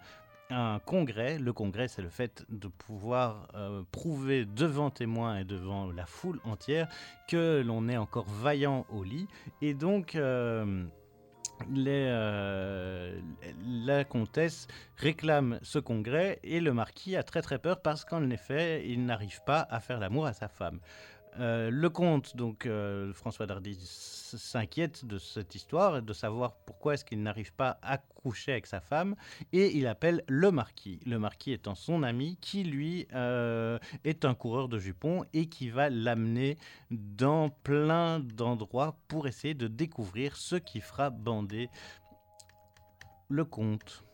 un 0.49 0.79
congrès. 0.87 1.39
Le 1.39 1.53
congrès, 1.53 1.89
c'est 1.89 2.01
le 2.01 2.09
fait 2.09 2.47
de 2.49 2.69
pouvoir 2.69 3.49
euh, 3.55 3.83
prouver 3.93 4.47
devant 4.47 4.89
témoins 4.89 5.39
et 5.41 5.45
devant 5.45 5.93
la 5.93 6.07
foule 6.07 6.41
entière 6.45 6.89
que 7.29 7.63
l'on 7.67 7.87
est 7.89 7.99
encore 7.99 8.27
vaillant 8.27 8.87
au 8.89 9.05
lit. 9.05 9.29
Et 9.61 9.75
donc, 9.75 10.15
euh, 10.15 10.87
euh, 11.71 13.19
la 13.87 14.05
comtesse 14.05 14.67
réclame 14.97 15.59
ce 15.63 15.79
congrès 15.79 16.39
et 16.43 16.61
le 16.61 16.73
marquis 16.73 17.17
a 17.17 17.23
très 17.23 17.43
très 17.43 17.59
peur 17.59 17.81
parce 17.81 18.05
qu'en 18.05 18.29
effet, 18.31 18.85
il 18.87 19.05
n'arrive 19.05 19.41
pas 19.45 19.67
à 19.71 19.81
faire 19.81 19.99
l'amour 19.99 20.27
à 20.27 20.33
sa 20.33 20.49
femme. 20.49 20.81
Euh, 21.39 21.71
le 21.71 21.91
comte, 21.91 22.37
donc 22.37 22.67
euh, 22.67 23.13
François 23.13 23.47
Dardy, 23.47 23.79
s'inquiète 23.81 25.05
de 25.05 25.19
cette 25.19 25.55
histoire 25.55 25.99
et 25.99 26.03
de 26.03 26.13
savoir 26.13 26.55
pourquoi 26.65 26.95
est-ce 26.95 27.05
qu'il 27.05 27.23
n'arrive 27.23 27.53
pas 27.53 27.79
à 27.83 27.99
coucher 27.99 28.53
avec 28.53 28.67
sa 28.67 28.81
femme 28.81 29.15
et 29.53 29.77
il 29.77 29.87
appelle 29.87 30.25
le 30.29 30.51
marquis. 30.51 31.01
Le 31.05 31.19
marquis 31.19 31.53
étant 31.53 31.75
son 31.75 32.03
ami 32.03 32.39
qui 32.41 32.65
lui 32.65 33.07
euh, 33.15 33.79
est 34.05 34.25
un 34.25 34.35
coureur 34.35 34.69
de 34.69 34.79
jupons 34.79 35.25
et 35.35 35.47
qui 35.47 35.69
va 35.69 35.91
l'amener 35.91 36.57
dans 36.91 37.51
plein 37.51 38.21
d'endroits 38.21 38.97
pour 39.09 39.27
essayer 39.27 39.55
de 39.55 39.69
découvrir 39.69 40.37
ce 40.37 40.57
qui 40.57 40.81
fera 40.81 41.11
bander 41.11 41.69
le 43.29 43.45
comte. 43.45 44.05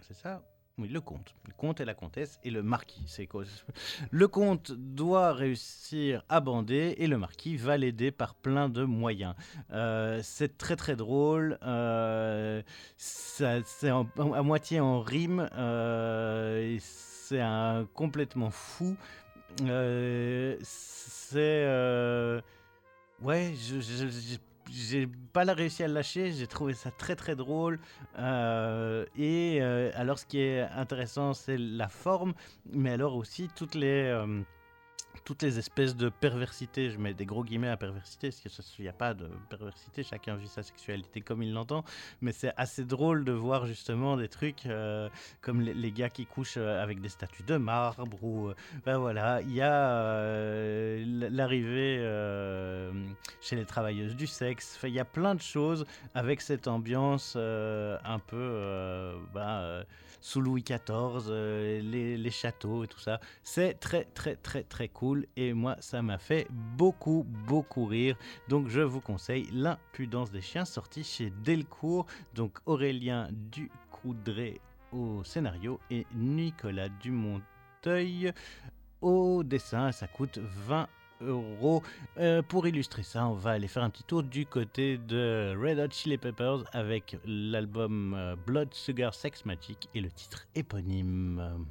C'est 0.00 0.14
ça? 0.14 0.42
Oui, 0.78 0.88
le 0.88 1.00
comte. 1.00 1.34
Le 1.46 1.52
comte 1.54 1.80
et 1.80 1.84
la 1.86 1.94
comtesse 1.94 2.38
et 2.44 2.50
le 2.50 2.62
marquis. 2.62 3.02
C'est 3.06 3.26
Le 4.10 4.28
comte 4.28 4.72
doit 4.72 5.32
réussir 5.32 6.22
à 6.28 6.40
bander 6.40 6.94
et 6.98 7.06
le 7.06 7.16
marquis 7.16 7.56
va 7.56 7.78
l'aider 7.78 8.10
par 8.10 8.34
plein 8.34 8.68
de 8.68 8.84
moyens. 8.84 9.34
Euh, 9.72 10.20
c'est 10.22 10.58
très 10.58 10.76
très 10.76 10.94
drôle. 10.94 11.58
euh, 11.62 12.62
c'est 12.98 13.88
à 13.88 14.42
moitié 14.42 14.80
en 14.80 15.00
rime. 15.00 15.48
euh, 15.54 16.76
c'est 16.80 17.40
un 17.40 17.86
complètement 17.94 18.50
fou. 18.50 18.96
Euh, 19.62 20.56
c'est 20.62 21.64
ouais, 23.22 23.54
je- 23.54 23.80
je- 23.80 24.36
j'ai 24.70 25.06
pas 25.32 25.44
réussi 25.44 25.82
à 25.84 25.88
le 25.88 25.94
lâcher. 25.94 26.32
J'ai 26.32 26.46
trouvé 26.46 26.74
ça 26.74 26.90
très 26.90 27.16
très 27.16 27.36
drôle. 27.36 27.78
Euh, 28.18 29.04
et 29.16 29.58
euh, 29.60 29.90
alors, 29.94 30.18
ce 30.18 30.26
qui 30.26 30.40
est 30.40 30.62
intéressant, 30.62 31.34
c'est 31.34 31.58
la 31.58 31.88
forme, 31.88 32.34
mais 32.72 32.90
alors 32.90 33.16
aussi 33.16 33.48
toutes 33.54 33.74
les 33.74 34.04
euh, 34.04 34.42
toutes 35.24 35.42
les 35.42 35.58
espèces 35.58 35.96
de 35.96 36.08
perversité, 36.08 36.90
je 36.90 36.98
mets 36.98 37.14
des 37.14 37.26
gros 37.26 37.44
guillemets 37.44 37.68
à 37.68 37.76
perversité, 37.76 38.30
parce 38.44 38.70
qu'il 38.70 38.84
n'y 38.84 38.88
a 38.88 38.92
pas 38.92 39.14
de 39.14 39.28
perversité, 39.48 40.02
chacun 40.02 40.36
vit 40.36 40.48
sa 40.48 40.62
sexualité 40.62 41.20
comme 41.20 41.42
il 41.42 41.52
l'entend, 41.52 41.84
mais 42.20 42.32
c'est 42.32 42.52
assez 42.56 42.84
drôle 42.84 43.24
de 43.24 43.32
voir 43.32 43.66
justement 43.66 44.16
des 44.16 44.28
trucs 44.28 44.66
euh, 44.66 45.08
comme 45.40 45.60
les, 45.60 45.92
gars 45.92 46.10
qui 46.10 46.26
couchent 46.26 46.58
euh, 46.58 46.82
avec 46.82 47.00
des 47.00 47.08
statues 47.08 47.42
de 47.44 47.56
marbre, 47.56 48.22
ou 48.22 48.48
euh, 48.48 48.54
ben 48.84 48.98
voilà, 48.98 49.40
il 49.42 49.52
y 49.52 49.62
a 49.62 50.96
l'arrivée 51.30 51.96
chez 53.40 53.56
les 53.56 53.64
travailleuses 53.64 54.16
du 54.16 54.26
sexe, 54.26 54.78
il 54.82 54.90
y 54.90 55.00
a 55.00 55.04
plein 55.04 55.34
de 55.34 55.40
choses 55.40 55.86
avec 56.14 56.40
cette 56.40 56.68
ambiance 56.68 57.36
un 57.36 58.18
peu 58.26 59.14
ben, 59.34 59.84
sous 60.26 60.40
Louis 60.40 60.64
XIV, 60.64 61.28
euh, 61.28 61.80
les, 61.80 62.30
châteaux 62.32 62.82
et 62.82 62.88
tout 62.88 62.98
ça. 62.98 63.20
C'est 63.44 63.74
très 63.74 64.06
très 64.06 64.34
très 64.34 64.64
très 64.64 64.88
cool 64.88 65.24
et 65.36 65.52
moi 65.52 65.76
ça 65.78 66.02
m'a 66.02 66.18
fait 66.18 66.48
beaucoup 66.50 67.24
beaucoup 67.46 67.84
rire. 67.84 68.16
Donc 68.48 68.66
je 68.66 68.80
vous 68.80 69.00
conseille 69.00 69.48
L'impudence 69.52 70.32
des 70.32 70.40
chiens 70.40 70.64
sorti 70.64 71.04
chez 71.04 71.30
Delcourt. 71.44 72.06
Donc 72.34 72.58
Aurélien 72.66 73.28
Ducoudray 73.30 74.60
au 74.90 75.22
scénario 75.22 75.78
et 75.92 76.04
Nicolas 76.12 76.88
Dumonteuil 76.88 78.32
au 79.00 79.44
dessin. 79.44 79.92
Ça 79.92 80.08
coûte 80.08 80.38
20 80.38 80.88
Euh, 81.22 82.42
pour 82.42 82.66
illustrer 82.66 83.02
ça, 83.02 83.26
on 83.26 83.34
va 83.34 83.52
aller 83.52 83.68
faire 83.68 83.82
un 83.82 83.90
petit 83.90 84.04
tour 84.04 84.22
du 84.22 84.46
côté 84.46 84.98
de 84.98 85.56
Red 85.58 85.78
Hot 85.78 85.90
Chili 85.90 86.18
Peppers 86.18 86.64
avec 86.72 87.16
l'album 87.24 88.14
euh, 88.14 88.36
Blood 88.46 88.72
Sugar 88.74 89.14
Sex 89.14 89.44
Magic 89.44 89.88
et 89.94 90.00
le 90.00 90.10
titre 90.10 90.46
éponyme. 90.54 91.66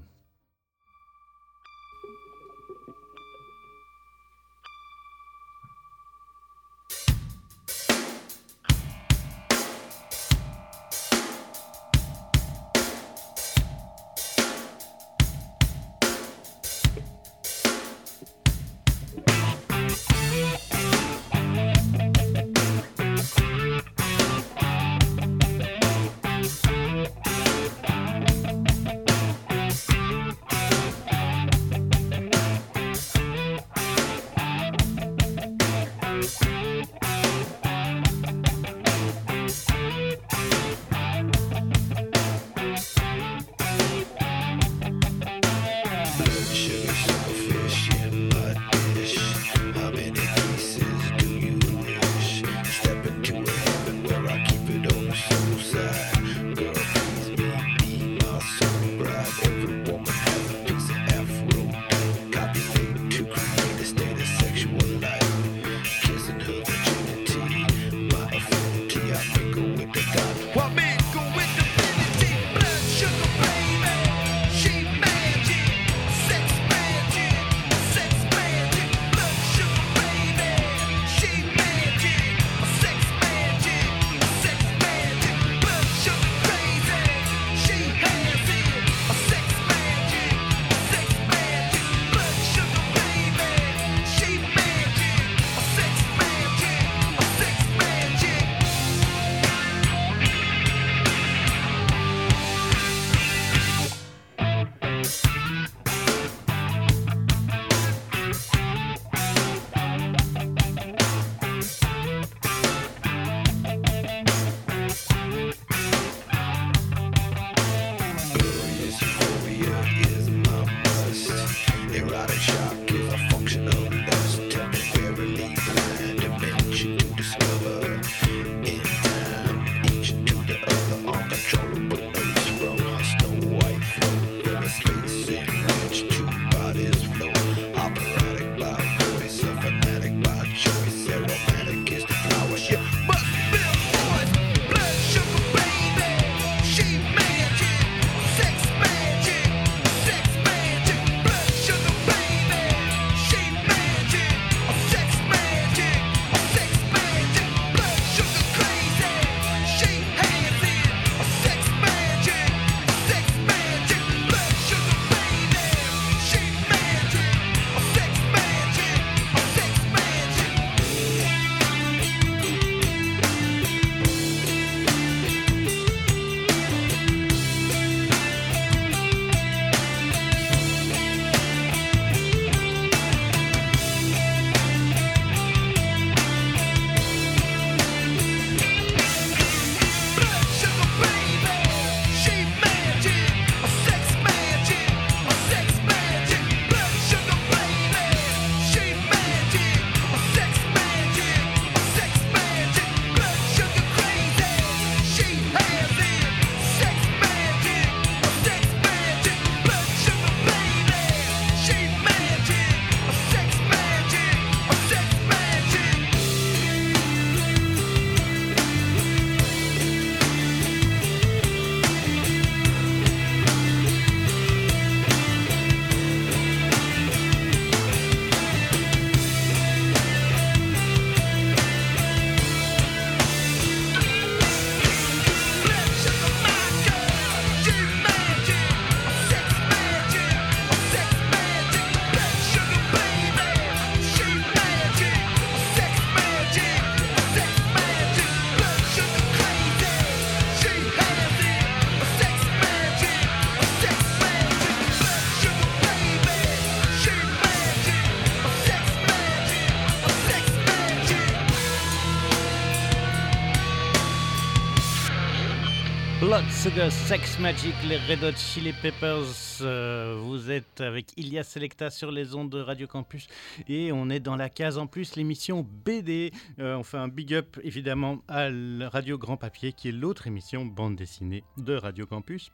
Sex 266.76 267.40
Magic, 267.40 267.74
les 267.88 267.96
Red 267.96 268.22
Hot 268.22 268.36
Chili 268.36 268.74
Peppers. 268.74 269.62
Euh, 269.62 270.20
vous 270.22 270.52
êtes 270.52 270.82
avec 270.82 271.08
Ilia 271.16 271.42
Selecta 271.42 271.90
sur 271.90 272.12
les 272.12 272.36
ondes 272.36 272.50
de 272.50 272.60
Radio 272.60 272.86
Campus 272.86 273.30
et 273.70 273.94
on 273.94 274.10
est 274.10 274.20
dans 274.20 274.36
la 274.36 274.50
case 274.50 274.78
en 274.78 274.86
plus 274.86 275.16
l'émission 275.16 275.66
BD. 275.86 276.34
Euh, 276.60 276.76
on 276.76 276.84
fait 276.84 276.98
un 276.98 277.08
big 277.08 277.34
up 277.34 277.58
évidemment 277.64 278.18
à 278.28 278.50
Radio 278.90 279.18
Grand 279.18 279.38
Papier 279.38 279.72
qui 279.72 279.88
est 279.88 279.94
l'autre 279.94 280.28
émission 280.28 280.66
bande 280.66 280.98
dessinée 280.98 281.46
de 281.58 281.76
Radio 281.76 282.06
Campus. 282.06 282.52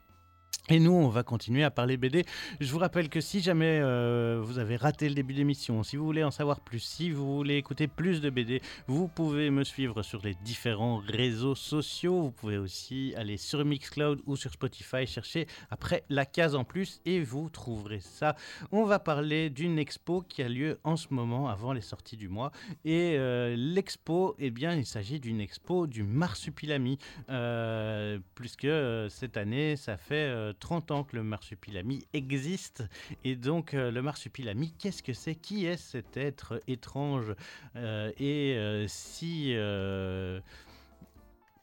Et 0.68 0.78
nous, 0.78 0.92
on 0.92 1.08
va 1.08 1.22
continuer 1.22 1.64
à 1.64 1.70
parler 1.70 1.98
BD. 1.98 2.24
Je 2.60 2.72
vous 2.72 2.78
rappelle 2.78 3.08
que 3.08 3.20
si 3.20 3.40
jamais 3.40 3.80
euh, 3.82 4.40
vous 4.42 4.58
avez 4.58 4.76
raté 4.76 5.08
le 5.08 5.14
début 5.14 5.34
d'émission, 5.34 5.82
si 5.82 5.96
vous 5.96 6.04
voulez 6.06 6.22
en 6.22 6.30
savoir 6.30 6.60
plus, 6.60 6.78
si 6.78 7.10
vous 7.10 7.36
voulez 7.36 7.56
écouter 7.56 7.88
plus 7.88 8.20
de 8.20 8.30
BD, 8.30 8.62
vous 8.86 9.06
pouvez 9.08 9.50
me 9.50 9.64
suivre 9.64 10.02
sur 10.02 10.22
les 10.22 10.34
différents 10.44 10.98
réseaux 10.98 11.56
sociaux. 11.56 12.22
Vous 12.22 12.30
pouvez 12.30 12.56
aussi 12.56 13.12
aller 13.18 13.36
sur 13.36 13.64
Mixcloud 13.64 14.22
ou 14.24 14.36
sur 14.36 14.52
Spotify, 14.52 15.04
chercher 15.04 15.46
après 15.68 16.04
la 16.08 16.24
case 16.24 16.54
en 16.54 16.62
plus 16.62 17.00
et 17.04 17.20
vous 17.20 17.50
trouverez 17.50 18.00
ça. 18.00 18.34
On 18.70 18.84
va 18.84 19.00
parler 19.00 19.50
d'une 19.50 19.78
expo 19.80 20.22
qui 20.22 20.42
a 20.42 20.48
lieu 20.48 20.78
en 20.84 20.96
ce 20.96 21.08
moment 21.10 21.48
avant 21.48 21.72
les 21.72 21.80
sorties 21.80 22.16
du 22.16 22.28
mois. 22.28 22.52
Et 22.84 23.16
euh, 23.18 23.56
l'expo, 23.56 24.36
eh 24.38 24.50
bien, 24.50 24.74
il 24.74 24.86
s'agit 24.86 25.18
d'une 25.18 25.40
expo 25.40 25.88
du 25.88 26.04
Marsupilami, 26.04 26.98
euh, 27.28 28.20
puisque 28.36 28.68
cette 29.10 29.36
année, 29.36 29.74
ça 29.76 29.96
fait 29.96 30.41
euh, 30.42 30.52
30 30.58 30.90
ans 30.90 31.04
que 31.04 31.16
le 31.16 31.22
marsupilami 31.22 32.06
existe. 32.12 32.84
Et 33.24 33.36
donc, 33.36 33.74
euh, 33.74 33.90
le 33.90 34.02
marsupilami, 34.02 34.74
qu'est-ce 34.78 35.02
que 35.02 35.12
c'est? 35.12 35.34
Qui 35.34 35.66
est 35.66 35.76
cet 35.76 36.16
être 36.16 36.60
étrange? 36.66 37.34
Euh, 37.76 38.12
et 38.18 38.56
euh, 38.56 38.86
si, 38.88 39.54
euh, 39.54 40.40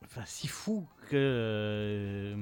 enfin, 0.03 0.23
si 0.25 0.47
fou 0.47 0.88
que 1.09 2.36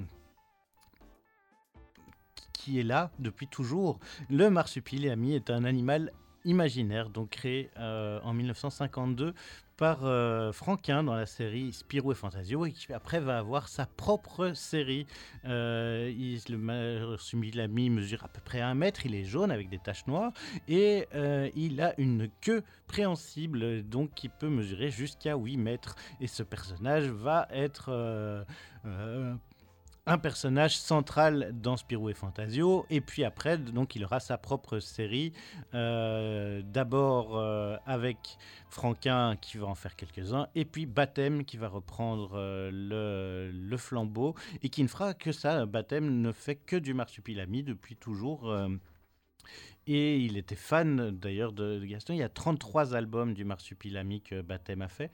qui 2.53 2.79
est 2.79 2.83
là 2.83 3.11
depuis 3.19 3.47
toujours? 3.47 3.99
Le 4.29 4.49
marsupilami 4.49 5.35
est 5.35 5.49
un 5.49 5.63
animal 5.63 6.11
imaginaire, 6.47 7.09
donc 7.09 7.29
créé 7.29 7.69
euh, 7.77 8.19
en 8.23 8.33
1952 8.33 9.33
par 9.77 10.05
euh, 10.05 10.51
Franquin 10.51 11.03
dans 11.03 11.13
la 11.13 11.27
série 11.27 11.71
Spirou 11.71 12.11
et 12.11 12.15
Fantasio 12.15 12.65
et 12.65 12.71
qui 12.71 12.91
après 12.93 13.19
va 13.19 13.37
avoir 13.37 13.67
sa 13.67 13.85
propre 13.85 14.53
série. 14.55 15.05
Euh, 15.45 16.11
il- 16.17 16.41
le 16.49 16.57
mesure 17.89 18.23
à 18.23 18.27
peu 18.27 18.41
près 18.43 18.61
un 18.61 18.73
mètre, 18.73 19.05
il 19.05 19.13
est 19.13 19.23
jaune 19.25 19.51
avec 19.51 19.69
des 19.69 19.77
taches 19.77 20.07
noires 20.07 20.31
et 20.67 21.07
euh, 21.13 21.49
il 21.55 21.79
a 21.81 21.93
une 21.99 22.27
queue 22.41 22.63
préhensible 22.87 23.83
donc 23.87 24.11
qui 24.15 24.29
peut 24.29 24.49
mesurer 24.49 24.89
jusqu'à 24.89 25.35
8 25.35 25.57
mètres 25.57 25.95
et 26.21 26.27
ce 26.27 26.41
personnage 26.41 27.05
va 27.05 27.47
être 27.51 27.91
un 30.07 30.17
personnage 30.17 30.77
central 30.77 31.51
dans 31.53 31.75
Spirou 31.75 32.09
et 32.09 32.13
Fantasio, 32.13 32.85
et 32.89 33.01
puis 33.01 33.25
après, 33.25 33.57
donc 33.57 33.95
il 33.95 34.05
aura 34.05 34.21
sa 34.21 34.37
propre 34.37 34.79
série, 34.79 35.33
euh, 35.73 36.61
d'abord 36.63 37.37
euh, 37.37 37.75
avec 37.85 38.37
Franquin 38.69 39.35
qui 39.35 39.57
va 39.57 39.67
en 39.67 39.75
faire 39.75 39.97
quelques-uns, 39.97 40.47
et 40.55 40.63
puis 40.63 40.85
Baptême 40.85 41.43
qui 41.43 41.57
va 41.57 41.67
reprendre 41.67 42.31
euh, 42.35 43.51
le, 43.51 43.77
flambeau, 43.77 44.33
et 44.63 44.69
qui 44.69 44.81
ne 44.81 44.87
fera 44.87 45.13
que 45.13 45.33
ça. 45.33 45.65
Baptême 45.65 46.21
ne 46.21 46.31
fait 46.31 46.55
que 46.55 46.77
du 46.77 46.93
marsupilami 46.93 47.63
depuis 47.63 47.97
toujours. 47.97 48.49
Euh, 49.87 49.93
et 49.93 50.17
il 50.17 50.37
était 50.37 50.55
fan 50.55 51.11
d'ailleurs 51.11 51.51
de, 51.51 51.83
Gaston. 51.83 52.13
Il 52.13 52.19
y 52.19 52.23
a 52.23 52.29
33 52.29 52.95
albums 52.95 53.33
du 53.33 53.45
Marsupilami 53.45 54.21
que 54.21 54.41
Baptême 54.41 54.81
a 54.81 54.87
fait. 54.87 55.11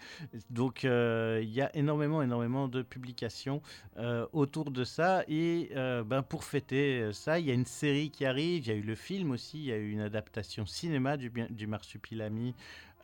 Donc 0.50 0.86
euh, 0.86 1.40
il 1.44 1.52
y 1.52 1.62
a 1.62 1.76
énormément, 1.76 2.22
énormément 2.22 2.68
de 2.68 2.82
publications 2.82 3.62
euh, 3.98 4.26
autour 4.34 4.72
de 4.72 4.84
ça. 4.84 5.24
Et 5.28 5.70
euh, 5.76 6.04
ben, 6.04 6.24
pour 6.24 6.44
fêter 6.44 7.02
euh, 7.02 7.14
ça, 7.14 7.40
il 7.40 7.46
y 7.46 7.52
a 7.52 7.54
une 7.54 7.66
série 7.66 8.10
qui 8.10 8.26
arrive. 8.26 8.66
Il 8.66 8.68
y 8.68 8.72
a 8.72 8.76
eu 8.76 8.82
le 8.82 8.96
film 8.96 9.32
aussi. 9.32 9.60
Il 9.60 9.66
y 9.66 9.72
a 9.72 9.78
eu 9.78 9.92
une 9.92 10.02
adaptation 10.02 10.66
cinéma 10.66 11.18
du 11.18 11.68
Marsupilami. 11.68 12.56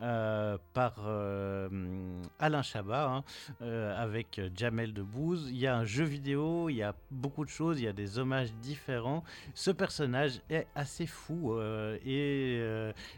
Euh, 0.01 0.57
par 0.73 0.93
euh, 1.05 1.67
Alain 2.39 2.61
Chabat 2.61 3.09
hein, 3.09 3.23
euh, 3.61 4.01
avec 4.01 4.39
Jamel 4.55 4.93
Debbouze. 4.93 5.49
Il 5.49 5.57
y 5.57 5.67
a 5.67 5.75
un 5.75 5.83
jeu 5.83 6.05
vidéo, 6.05 6.69
il 6.69 6.77
y 6.77 6.83
a 6.83 6.95
beaucoup 7.11 7.43
de 7.43 7.49
choses, 7.49 7.81
il 7.81 7.83
y 7.83 7.87
a 7.87 7.93
des 7.93 8.17
hommages 8.17 8.53
différents. 8.61 9.25
Ce 9.53 9.71
personnage 9.71 10.39
est 10.49 10.67
assez 10.73 11.05
fou 11.05 11.59
et 12.05 12.61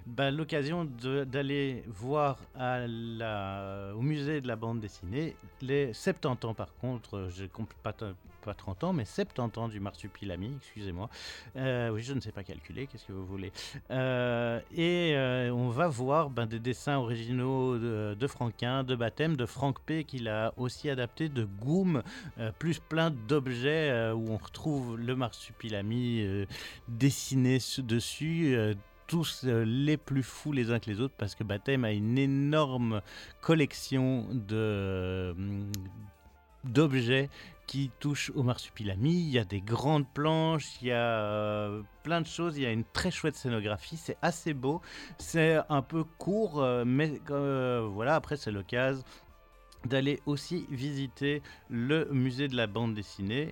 bah, 0.08 0.32
l'occasion 0.32 0.86
d'aller 0.86 1.84
voir 1.88 2.40
au 2.56 4.02
musée 4.02 4.42
de 4.42 4.48
la 4.48 4.56
bande 4.56 4.80
dessinée 4.80 5.36
les 5.62 5.94
70 5.94 6.46
ans 6.48 6.54
par 6.54 6.74
contre, 6.76 7.30
je 7.30 7.46
compte 7.46 7.74
pas, 7.84 7.94
pas 8.42 8.54
30 8.54 8.84
ans 8.84 8.94
mais 8.94 9.06
70 9.06 9.58
ans 9.60 9.68
du 9.68 9.80
Marsupilami, 9.80 10.54
excusez-moi. 10.58 11.10
Euh, 11.56 11.89
oui, 11.89 12.02
je 12.02 12.14
ne 12.14 12.20
sais 12.20 12.32
pas 12.32 12.44
calculer, 12.44 12.88
qu'est-ce 12.88 13.06
que 13.06 13.14
vous 13.14 13.26
voulez. 13.26 13.52
Euh, 13.89 14.60
et 14.76 15.14
euh, 15.16 15.52
on 15.52 15.70
va 15.70 15.88
voir 15.88 16.30
ben, 16.30 16.46
des 16.46 16.60
dessins 16.60 16.98
originaux 16.98 17.78
de, 17.78 18.16
de 18.20 18.28
Franquin, 18.28 18.84
de 18.84 18.96
Baptême, 18.96 19.36
de 19.36 19.46
Franck 19.46 19.80
P 19.86 20.04
qu'il 20.04 20.28
a 20.28 20.54
aussi 20.58 20.89
adapté, 20.89 21.30
de 21.30 21.46
Goom, 21.46 22.04
euh, 22.39 22.52
plus 22.58 22.80
plein 22.80 23.12
d'objets 23.12 24.12
où 24.12 24.32
on 24.32 24.38
retrouve 24.38 24.98
le 24.98 25.16
marsupilami 25.16 26.46
dessiné 26.88 27.60
su- 27.60 27.84
dessus. 27.84 28.58
tous 29.08 29.44
les 29.46 29.98
plus 29.98 30.24
fous 30.24 30.54
les 30.54 30.72
uns 30.72 30.80
que 30.80 30.89
les 30.89 31.02
autres 31.02 31.14
parce 31.18 31.36
que 31.36 31.44
Baptême 31.44 31.84
a 31.84 31.92
une 31.92 32.18
énorme 32.18 33.01
collection 33.42 34.26
de 34.32 35.36
d'objets 36.63 37.30
qui 37.67 37.92
touchent 38.00 38.32
au 38.36 38.43
marsupilami. 38.43 39.12
Il 39.12 39.29
y 39.29 39.39
a 39.39 39.46
des 39.46 39.62
grandes 39.62 40.08
planches, 40.08 40.82
il 40.82 40.89
y 40.89 40.92
a 40.92 40.96
euh, 40.96 41.82
plein 42.04 42.21
de 42.21 42.28
choses, 42.28 42.58
il 42.58 42.63
y 42.63 42.66
a 42.66 42.71
une 42.71 42.83
très 42.83 43.12
chouette 43.12 43.36
scénographie, 43.36 43.97
c'est 43.97 44.17
assez 44.21 44.54
beau, 44.54 44.82
c'est 45.17 45.59
un 45.70 45.82
peu 45.82 46.04
court, 46.04 46.62
euh, 46.62 46.83
mais 46.86 47.21
euh, 47.29 47.88
voilà, 47.92 48.16
après 48.16 48.38
c'est 48.38 48.51
l'occasion 48.51 49.04
d'aller 49.86 50.20
aussi 50.28 50.67
visiter 50.70 51.42
le 51.67 52.08
musée 52.12 52.47
de 52.47 52.55
la 52.55 52.67
bande 52.67 52.93
dessinée, 52.93 53.51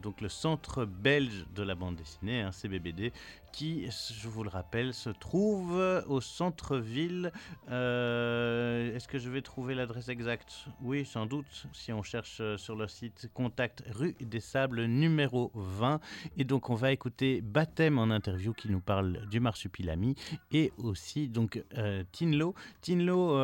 donc 0.00 0.20
le 0.20 0.28
centre 0.28 0.84
belge 0.84 1.46
de 1.52 1.64
la 1.64 1.74
bande 1.74 1.96
dessinée, 1.96 2.42
un 2.42 2.52
CBBD, 2.52 3.12
qui, 3.54 3.88
je 3.88 4.28
vous 4.28 4.42
le 4.42 4.48
rappelle, 4.48 4.92
se 4.92 5.10
trouve 5.10 5.80
au 6.08 6.20
centre-ville. 6.20 7.30
Euh, 7.70 8.96
Est-ce 8.96 9.06
que 9.06 9.18
je 9.18 9.30
vais 9.30 9.42
trouver 9.42 9.76
l'adresse 9.76 10.08
exacte? 10.08 10.66
Oui, 10.82 11.04
sans 11.06 11.26
doute, 11.26 11.68
si 11.72 11.92
on 11.92 12.02
cherche 12.02 12.38
euh, 12.40 12.56
sur 12.56 12.74
le 12.74 12.88
site 12.88 13.30
Contact 13.32 13.84
rue 13.92 14.16
des 14.20 14.40
Sables 14.40 14.86
numéro 14.86 15.52
20. 15.54 16.00
Et 16.36 16.42
donc 16.42 16.68
on 16.68 16.74
va 16.74 16.90
écouter 16.90 17.42
Baptême 17.42 17.96
en 17.98 18.10
interview 18.10 18.54
qui 18.54 18.68
nous 18.70 18.80
parle 18.80 19.24
du 19.28 19.38
marsupilami 19.38 20.16
et 20.50 20.72
aussi 20.78 21.28
donc 21.28 21.62
euh, 21.78 22.02
Tinlo. 22.10 22.54
Tinlo, 22.80 23.38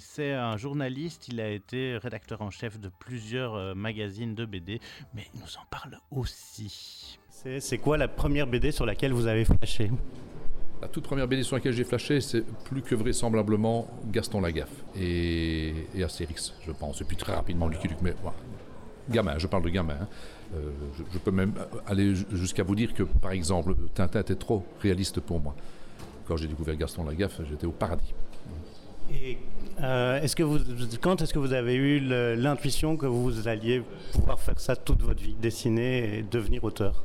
c'est 0.00 0.32
un 0.32 0.56
journaliste, 0.56 1.28
il 1.28 1.40
a 1.40 1.50
été 1.50 1.98
rédacteur 1.98 2.42
en 2.42 2.50
chef 2.50 2.80
de 2.80 2.90
plusieurs 2.98 3.76
magazines 3.76 4.34
de 4.34 4.44
BD, 4.44 4.80
mais 5.14 5.24
il 5.34 5.40
nous 5.40 5.56
en 5.56 5.66
parle 5.70 6.00
aussi. 6.10 7.20
C'est 7.44 7.60
c'est 7.60 7.78
quoi 7.78 7.96
la 7.98 8.08
première 8.08 8.46
BD 8.46 8.72
sur 8.72 8.86
laquelle 8.86 9.12
vous 9.12 9.26
avez 9.26 9.44
flashé? 9.44 9.90
La 10.80 10.88
toute 10.88 11.04
première 11.04 11.26
BD 11.28 11.42
sur 11.42 11.56
laquelle 11.56 11.72
j'ai 11.72 11.84
flashé, 11.84 12.20
c'est 12.20 12.42
plus 12.64 12.82
que 12.82 12.94
vraisemblablement 12.94 13.86
Gaston 14.10 14.40
Lagaffe 14.40 14.84
et, 14.98 15.72
et 15.94 16.02
Astérix, 16.02 16.52
je 16.66 16.72
pense. 16.72 17.00
Et 17.00 17.04
puis 17.04 17.16
très 17.16 17.34
rapidement 17.34 17.68
Lucky 17.68 17.88
Luke, 17.88 17.98
mais 18.02 18.14
voilà. 18.22 18.36
Gamin, 19.10 19.38
je 19.38 19.46
parle 19.46 19.62
de 19.64 19.68
gamin. 19.68 19.94
hein. 20.00 20.08
Euh, 20.54 20.70
je, 20.98 21.02
je 21.12 21.18
peux 21.18 21.30
même 21.30 21.52
aller 21.86 22.14
ju- 22.14 22.26
jusqu'à 22.32 22.62
vous 22.62 22.74
dire 22.74 22.94
que, 22.94 23.02
par 23.02 23.32
exemple, 23.32 23.74
Tintin 23.94 24.20
était 24.20 24.34
trop 24.34 24.64
réaliste 24.80 25.20
pour 25.20 25.40
moi. 25.40 25.54
Quand 26.26 26.36
j'ai 26.38 26.46
découvert 26.48 26.76
Gaston 26.76 27.04
Lagaffe, 27.04 27.40
j'étais 27.48 27.66
au 27.66 27.72
paradis. 27.72 28.14
Et 29.12 29.36
euh, 29.82 30.20
est-ce 30.22 30.34
que 30.36 30.42
vous, 30.42 30.58
quand 31.02 31.20
est-ce 31.20 31.34
que 31.34 31.38
vous 31.38 31.52
avez 31.52 31.74
eu 31.74 32.00
le- 32.00 32.34
l'intuition 32.34 32.96
que 32.96 33.04
vous 33.06 33.46
alliez 33.48 33.82
pouvoir 34.12 34.40
faire 34.40 34.58
ça 34.58 34.76
toute 34.76 35.02
votre 35.02 35.22
vie, 35.22 35.34
dessiner 35.34 36.18
et 36.18 36.22
devenir 36.22 36.64
auteur? 36.64 37.04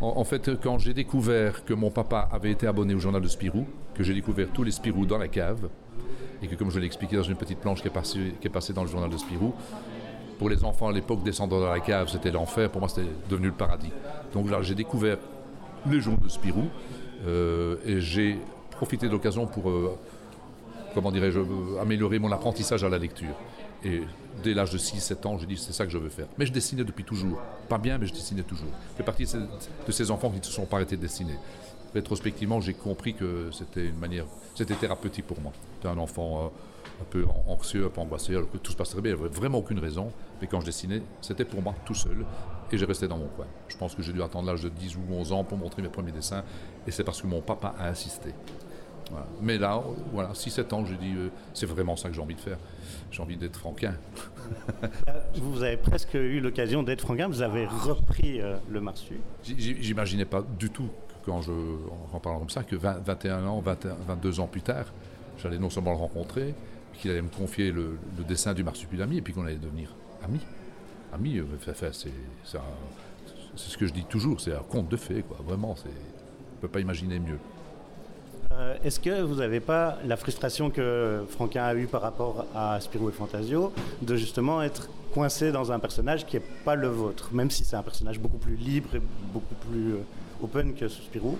En, 0.00 0.22
fait, 0.22 0.50
quand 0.62 0.78
j'ai 0.78 0.94
découvert 0.94 1.64
que 1.64 1.74
mon 1.74 1.90
papa 1.90 2.28
avait 2.30 2.52
été 2.52 2.68
abonné 2.68 2.94
au 2.94 3.00
journal 3.00 3.20
de 3.20 3.26
Spirou, 3.26 3.66
que 3.94 4.04
j'ai 4.04 4.14
découvert 4.14 4.48
tous 4.52 4.62
les 4.62 4.70
Spirou 4.70 5.06
dans 5.06 5.18
la 5.18 5.26
cave, 5.26 5.68
et 6.40 6.46
que 6.46 6.54
comme 6.54 6.70
je 6.70 6.78
l'ai 6.78 6.86
expliqué 6.86 7.16
dans 7.16 7.24
une 7.24 7.34
petite 7.34 7.58
planche 7.58 7.82
qui 7.82 7.88
est, 7.88 7.90
passée, 8.48 8.72
dans 8.72 8.84
le 8.84 8.88
journal 8.88 9.10
de 9.10 9.16
Spirou, 9.16 9.54
pour 10.38 10.48
les 10.48 10.62
enfants 10.62 10.88
à 10.88 10.92
l'époque, 10.92 11.24
descendre 11.24 11.58
dans 11.58 11.68
la 11.68 11.80
cave, 11.80 12.08
c'était 12.08 12.30
l'enfer. 12.30 12.70
Pour 12.70 12.80
moi, 12.80 12.88
c'était 12.88 13.08
devenu 13.28 13.48
le 13.48 13.54
paradis. 13.54 13.90
Donc 14.32 14.48
là, 14.48 14.62
j'ai 14.62 14.76
découvert 14.76 15.18
les 15.90 16.00
journaux 16.00 16.22
de 16.22 16.28
Spirou, 16.28 16.68
euh, 17.26 17.76
et 17.84 18.00
j'ai 18.00 18.38
profité 18.70 19.08
de 19.08 19.12
l'occasion 19.12 19.46
pour, 19.46 19.68
euh, 19.68 19.98
comment 20.94 21.10
dirais-je, 21.10 21.40
euh, 21.40 21.82
améliorer 21.82 22.20
mon 22.20 22.30
apprentissage 22.30 22.84
à 22.84 22.88
la 22.88 22.98
lecture. 22.98 23.34
Dès 24.42 24.54
l'âge 24.54 24.70
de 24.70 24.78
6-7 24.78 25.26
ans, 25.26 25.38
j'ai 25.38 25.46
dit 25.46 25.56
c'est 25.56 25.72
ça 25.72 25.84
que 25.84 25.90
je 25.90 25.98
veux 25.98 26.08
faire. 26.08 26.26
Mais 26.38 26.46
je 26.46 26.52
dessinais 26.52 26.84
depuis 26.84 27.04
toujours. 27.04 27.40
Pas 27.68 27.78
bien, 27.78 27.98
mais 27.98 28.06
je 28.06 28.12
dessinais 28.12 28.42
toujours. 28.42 28.68
Je 28.92 28.96
fais 28.98 29.02
partie 29.04 29.24
de 29.24 29.92
ces, 29.92 30.10
enfants 30.10 30.30
qui 30.30 30.38
ne 30.38 30.44
se 30.44 30.52
sont 30.52 30.66
pas 30.66 30.76
arrêtés 30.76 30.96
de 30.96 31.02
dessiner. 31.02 31.34
rétrospectivement, 31.94 32.60
j'ai 32.60 32.74
compris 32.74 33.14
que 33.14 33.50
c'était 33.52 33.86
une 33.86 33.98
manière, 33.98 34.24
c'était 34.54 34.74
thérapeutique 34.74 35.26
pour 35.26 35.40
moi. 35.40 35.52
J'étais 35.76 35.88
un 35.88 35.98
enfant 35.98 36.44
euh, 36.44 37.02
un 37.02 37.04
peu 37.10 37.24
an- 37.24 37.44
anxieux, 37.52 37.86
un 37.86 37.88
peu 37.88 38.00
angoissé, 38.00 38.34
alors 38.36 38.50
que 38.50 38.58
tout 38.58 38.72
se 38.72 38.76
passait 38.76 39.00
bien, 39.00 39.12
il 39.12 39.16
n'y 39.16 39.20
avait 39.24 39.34
vraiment 39.34 39.58
aucune 39.58 39.78
raison. 39.78 40.12
Mais 40.40 40.46
quand 40.46 40.60
je 40.60 40.66
dessinais, 40.66 41.02
c'était 41.20 41.44
pour 41.44 41.62
moi 41.62 41.74
tout 41.84 41.94
seul, 41.94 42.24
et 42.70 42.76
j'ai 42.78 42.84
resté 42.84 43.08
dans 43.08 43.16
mon 43.18 43.28
coin. 43.28 43.46
Je 43.68 43.76
pense 43.76 43.94
que 43.94 44.02
j'ai 44.02 44.12
dû 44.12 44.22
attendre 44.22 44.46
l'âge 44.46 44.62
de 44.62 44.68
10 44.68 44.96
ou 44.96 45.00
11 45.14 45.32
ans 45.32 45.44
pour 45.44 45.56
montrer 45.58 45.80
mes 45.82 45.88
premiers 45.88 46.12
dessins, 46.12 46.44
et 46.86 46.90
c'est 46.90 47.04
parce 47.04 47.22
que 47.22 47.26
mon 47.26 47.40
papa 47.40 47.74
a 47.78 47.88
insisté. 47.88 48.34
Voilà. 49.10 49.26
Mais 49.40 49.58
là, 49.58 49.76
euh, 49.76 49.92
voilà, 50.12 50.30
6-7 50.30 50.74
ans, 50.74 50.84
j'ai 50.84 50.96
dit, 50.96 51.14
euh, 51.16 51.28
c'est 51.54 51.66
vraiment 51.66 51.96
ça 51.96 52.08
que 52.08 52.14
j'ai 52.14 52.20
envie 52.20 52.34
de 52.34 52.40
faire. 52.40 52.58
J'ai 53.10 53.22
envie 53.22 53.36
d'être 53.36 53.56
franquin. 53.56 53.94
Vous 55.36 55.62
avez 55.62 55.76
presque 55.76 56.14
eu 56.14 56.40
l'occasion 56.40 56.82
d'être 56.82 57.00
franquin, 57.00 57.28
vous 57.28 57.42
avez 57.42 57.66
repris 57.66 58.40
euh, 58.40 58.56
le 58.68 58.80
Marsu. 58.80 59.20
J'imaginais 59.44 60.24
pas 60.24 60.42
du 60.58 60.70
tout 60.70 60.88
quand 61.24 61.42
je, 61.42 61.52
en 62.12 62.20
parlant 62.20 62.38
comme 62.38 62.50
ça, 62.50 62.64
que 62.64 62.76
20 62.76 63.00
21 63.04 63.46
ans, 63.46 63.60
21 63.60 63.96
22 64.06 64.40
ans 64.40 64.46
plus 64.46 64.62
tard, 64.62 64.86
j'allais 65.38 65.58
non 65.58 65.70
seulement 65.70 65.92
le 65.92 65.98
rencontrer, 65.98 66.54
qu'il 66.94 67.10
allait 67.10 67.22
me 67.22 67.28
confier 67.28 67.70
le, 67.70 67.98
le 68.16 68.24
dessin 68.24 68.54
du 68.54 68.64
marsupilami 68.64 69.18
et 69.18 69.22
puis 69.22 69.32
qu'on 69.32 69.44
allait 69.44 69.56
devenir 69.56 69.94
amis. 70.24 70.40
Amis, 71.12 71.38
euh, 71.38 71.44
c'est 71.64 72.12
ce 73.56 73.78
que 73.78 73.86
je 73.86 73.92
dis 73.92 74.04
toujours, 74.04 74.40
c'est 74.40 74.52
un 74.52 74.62
conte 74.62 74.88
de 74.88 74.96
fées, 74.96 75.22
quoi. 75.22 75.38
Vraiment, 75.44 75.74
c'est, 75.76 75.88
on 75.88 76.60
peut 76.60 76.68
pas 76.68 76.80
imaginer 76.80 77.18
mieux. 77.18 77.38
Euh, 78.58 78.74
Est-ce 78.82 78.98
que 78.98 79.22
vous 79.22 79.36
n'avez 79.36 79.60
pas 79.60 79.98
la 80.04 80.16
frustration 80.16 80.70
que 80.70 81.24
Franquin 81.28 81.62
a 81.62 81.74
eue 81.74 81.86
par 81.86 82.02
rapport 82.02 82.46
à 82.54 82.80
Spirou 82.80 83.08
et 83.08 83.12
Fantasio 83.12 83.72
de 84.02 84.16
justement 84.16 84.62
être 84.62 84.88
coincé 85.12 85.52
dans 85.52 85.70
un 85.70 85.78
personnage 85.78 86.26
qui 86.26 86.36
n'est 86.36 86.42
pas 86.64 86.74
le 86.74 86.88
vôtre, 86.88 87.30
même 87.32 87.50
si 87.50 87.64
c'est 87.64 87.76
un 87.76 87.82
personnage 87.82 88.18
beaucoup 88.18 88.38
plus 88.38 88.56
libre 88.56 88.94
et 88.96 89.02
beaucoup 89.32 89.54
plus 89.54 89.94
euh, 89.94 90.42
open 90.42 90.74
que 90.74 90.88
Spirou? 90.88 91.38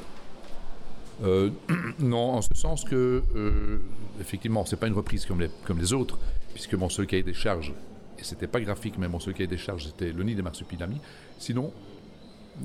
Euh, 1.24 1.50
non, 1.98 2.34
en 2.34 2.42
ce 2.42 2.54
sens 2.54 2.84
que, 2.84 3.22
euh, 3.34 3.78
effectivement, 4.20 4.64
c'est 4.64 4.76
pas 4.76 4.86
une 4.86 4.94
reprise 4.94 5.26
comme 5.26 5.40
les, 5.40 5.92
autres, 5.92 6.18
puisque 6.54 6.74
mon 6.74 6.88
seul 6.88 7.06
cahier 7.06 7.24
des 7.24 7.34
charges, 7.34 7.72
et 8.18 8.22
c'était 8.22 8.46
pas 8.46 8.60
graphique, 8.60 8.94
mais 8.98 9.08
mon 9.08 9.18
seul 9.18 9.34
cahier 9.34 9.48
des 9.48 9.58
charges, 9.58 9.86
c'était 9.86 10.12
le 10.12 10.22
nid 10.22 10.36
des 10.36 10.42
marsupilamis. 10.42 11.00
Sinon, 11.38 11.72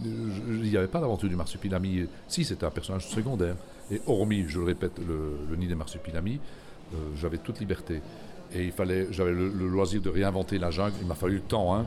il 0.03 0.61
n'y 0.61 0.77
avait 0.77 0.88
pas 0.88 0.99
d'aventure 0.99 1.30
du 1.30 1.35
marsupilami. 1.35 2.07
Si, 2.27 2.43
c'était 2.43 2.65
un 2.65 2.71
personnage 2.71 3.07
secondaire. 3.07 3.55
Et 3.91 4.01
hormis, 4.07 4.45
je 4.47 4.60
le 4.60 4.65
répète, 4.65 4.99
le, 4.99 5.55
nid 5.55 5.68
des 5.68 5.76
marsupilamis, 5.76 6.39
euh, 6.93 6.97
j'avais 7.15 7.38
toute 7.38 7.60
liberté. 7.60 8.01
Et 8.55 8.65
il 8.65 8.72
fallait, 8.72 9.07
j'avais 9.11 9.31
le, 9.31 9.49
loisir 9.49 10.01
de 10.01 10.10
réinventer 10.10 10.60
la 10.60 10.69
jungle. 10.69 10.95
Il 11.01 11.07
m'a 11.07 11.15
fallu 11.15 11.35
le 11.35 11.41
temps 11.41 11.76
hein, 11.76 11.85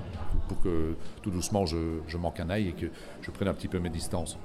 pour 0.48 0.60
que 0.60 0.94
tout 1.22 1.30
doucement 1.30 1.64
je, 1.64 2.00
je 2.08 2.16
m'en 2.16 2.30
canaille 2.30 2.68
et 2.68 2.72
que 2.72 2.86
je 3.22 3.30
prenne 3.30 3.48
un 3.48 3.54
petit 3.54 3.68
peu 3.68 3.78
mes 3.78 3.90
distances. 3.90 4.36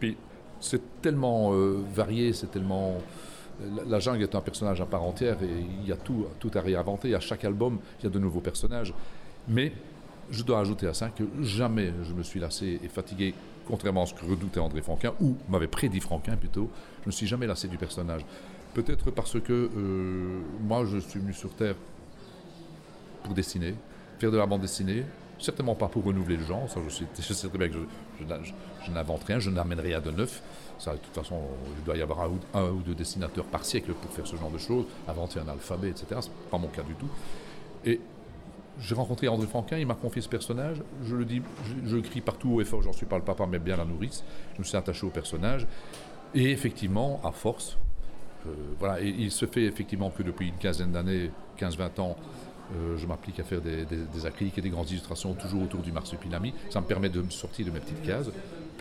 Puis 0.00 0.16
c'est 0.60 1.00
tellement 1.00 1.52
euh, 1.52 1.80
varié, 1.94 2.32
c'est 2.32 2.50
tellement. 2.50 2.98
La, 3.86 4.00
jungle 4.00 4.22
est 4.22 4.34
un 4.34 4.40
personnage 4.40 4.80
à 4.80 4.86
part 4.86 5.02
entière 5.02 5.40
et 5.42 5.64
il 5.80 5.86
y 5.86 5.92
a 5.92 5.96
tout 5.96 6.50
à 6.54 6.60
réinventer. 6.60 7.14
À 7.14 7.20
chaque 7.20 7.44
album, 7.44 7.78
il 8.00 8.04
y 8.04 8.06
a 8.06 8.10
de 8.10 8.18
nouveaux 8.18 8.40
personnages. 8.40 8.92
Mais 9.46 9.72
je 10.30 10.42
dois 10.42 10.60
ajouter 10.60 10.86
à 10.86 10.94
ça 10.94 11.10
que 11.10 11.24
jamais 11.42 11.92
je 12.02 12.14
me 12.14 12.22
suis 12.22 12.40
lassé 12.40 12.80
et 12.82 12.88
fatigué, 12.88 13.34
contrairement 13.66 14.02
à 14.02 14.06
ce 14.06 14.14
que 14.14 14.24
redoutait 14.24 14.60
André 14.60 14.82
Franquin, 14.82 15.12
ou 15.20 15.36
m'avait 15.48 15.68
prédit 15.68 16.00
Franquin 16.00 16.36
plutôt. 16.36 16.70
Je 17.02 17.08
ne 17.08 17.12
suis 17.12 17.26
jamais 17.26 17.46
lassé 17.46 17.68
du 17.68 17.78
personnage. 17.78 18.24
Peut-être 18.74 19.10
parce 19.10 19.38
que 19.40 19.52
euh, 19.52 20.40
moi, 20.60 20.84
je 20.84 20.98
suis 20.98 21.20
venu 21.20 21.32
sur 21.32 21.50
Terre 21.54 21.74
pour 23.22 23.34
dessiner, 23.34 23.74
faire 24.18 24.30
de 24.30 24.38
la 24.38 24.46
bande 24.46 24.62
dessinée. 24.62 25.04
Certainement 25.38 25.74
pas 25.74 25.88
pour 25.88 26.04
renouveler 26.04 26.36
le 26.36 26.44
genre, 26.44 26.70
ça 26.70 26.80
je 26.88 26.94
sais, 26.94 27.48
très 27.48 27.58
bien 27.58 27.68
que 27.68 27.74
je, 28.20 28.24
je 28.86 28.90
n'invente 28.92 29.24
rien, 29.24 29.40
je 29.40 29.50
n'amène 29.50 29.80
rien 29.80 30.00
de 30.00 30.10
neuf. 30.10 30.42
Ça, 30.78 30.92
de 30.92 30.98
toute 30.98 31.14
façon, 31.14 31.40
il 31.78 31.84
doit 31.84 31.96
y 31.96 32.02
avoir 32.02 32.28
un 32.54 32.70
ou, 32.70 32.80
deux 32.80 32.94
dessinateurs 32.94 33.44
par 33.44 33.64
siècle 33.64 33.92
pour 33.92 34.10
faire 34.10 34.26
ce 34.26 34.36
genre 34.36 34.50
de 34.50 34.58
choses, 34.58 34.84
inventer 35.06 35.40
un 35.40 35.48
alphabet, 35.48 35.90
etc. 35.90 36.06
C'est 36.20 36.32
pas 36.50 36.58
mon 36.58 36.68
cas 36.68 36.82
du 36.82 36.94
tout. 36.94 37.08
J'ai 38.80 38.94
rencontré 38.94 39.28
André 39.28 39.46
Franquin, 39.46 39.78
il 39.78 39.86
m'a 39.86 39.94
confié 39.94 40.22
ce 40.22 40.28
personnage. 40.28 40.82
Je 41.04 41.14
le 41.16 41.24
dis, 41.24 41.42
je, 41.86 41.98
crie 41.98 42.20
partout 42.20 42.54
haut 42.54 42.60
et 42.60 42.64
fort, 42.64 42.82
j'en 42.82 42.92
suis 42.92 43.06
pas 43.06 43.16
le 43.18 43.24
papa, 43.24 43.46
mais 43.46 43.58
bien 43.58 43.76
la 43.76 43.84
nourrice. 43.84 44.24
Je 44.54 44.60
me 44.60 44.64
suis 44.64 44.76
attaché 44.76 45.06
au 45.06 45.10
personnage. 45.10 45.66
Et 46.34 46.50
effectivement, 46.50 47.20
à 47.24 47.32
force, 47.32 47.76
euh, 48.46 48.50
voilà, 48.78 49.00
il 49.00 49.30
se 49.30 49.46
fait 49.46 49.64
effectivement 49.64 50.10
que 50.10 50.22
depuis 50.22 50.48
une 50.48 50.56
quinzaine 50.56 50.92
d'années, 50.92 51.30
15-20 51.58 52.00
ans, 52.00 52.16
euh, 52.74 52.96
je 52.96 53.06
m'applique 53.06 53.38
à 53.38 53.44
faire 53.44 53.60
des, 53.60 53.84
des- 53.84 54.06
des 54.06 54.26
acryliques 54.26 54.56
et 54.56 54.62
des 54.62 54.70
grandes 54.70 54.90
illustrations 54.90 55.34
toujours 55.34 55.62
autour 55.62 55.80
du 55.82 55.92
marsupilami. 55.92 56.54
Ça 56.70 56.80
me 56.80 56.86
permet 56.86 57.10
de 57.10 57.20
me 57.20 57.30
sortir 57.30 57.66
de 57.66 57.70
mes 57.70 57.80
petites 57.80 58.02
cases. 58.02 58.30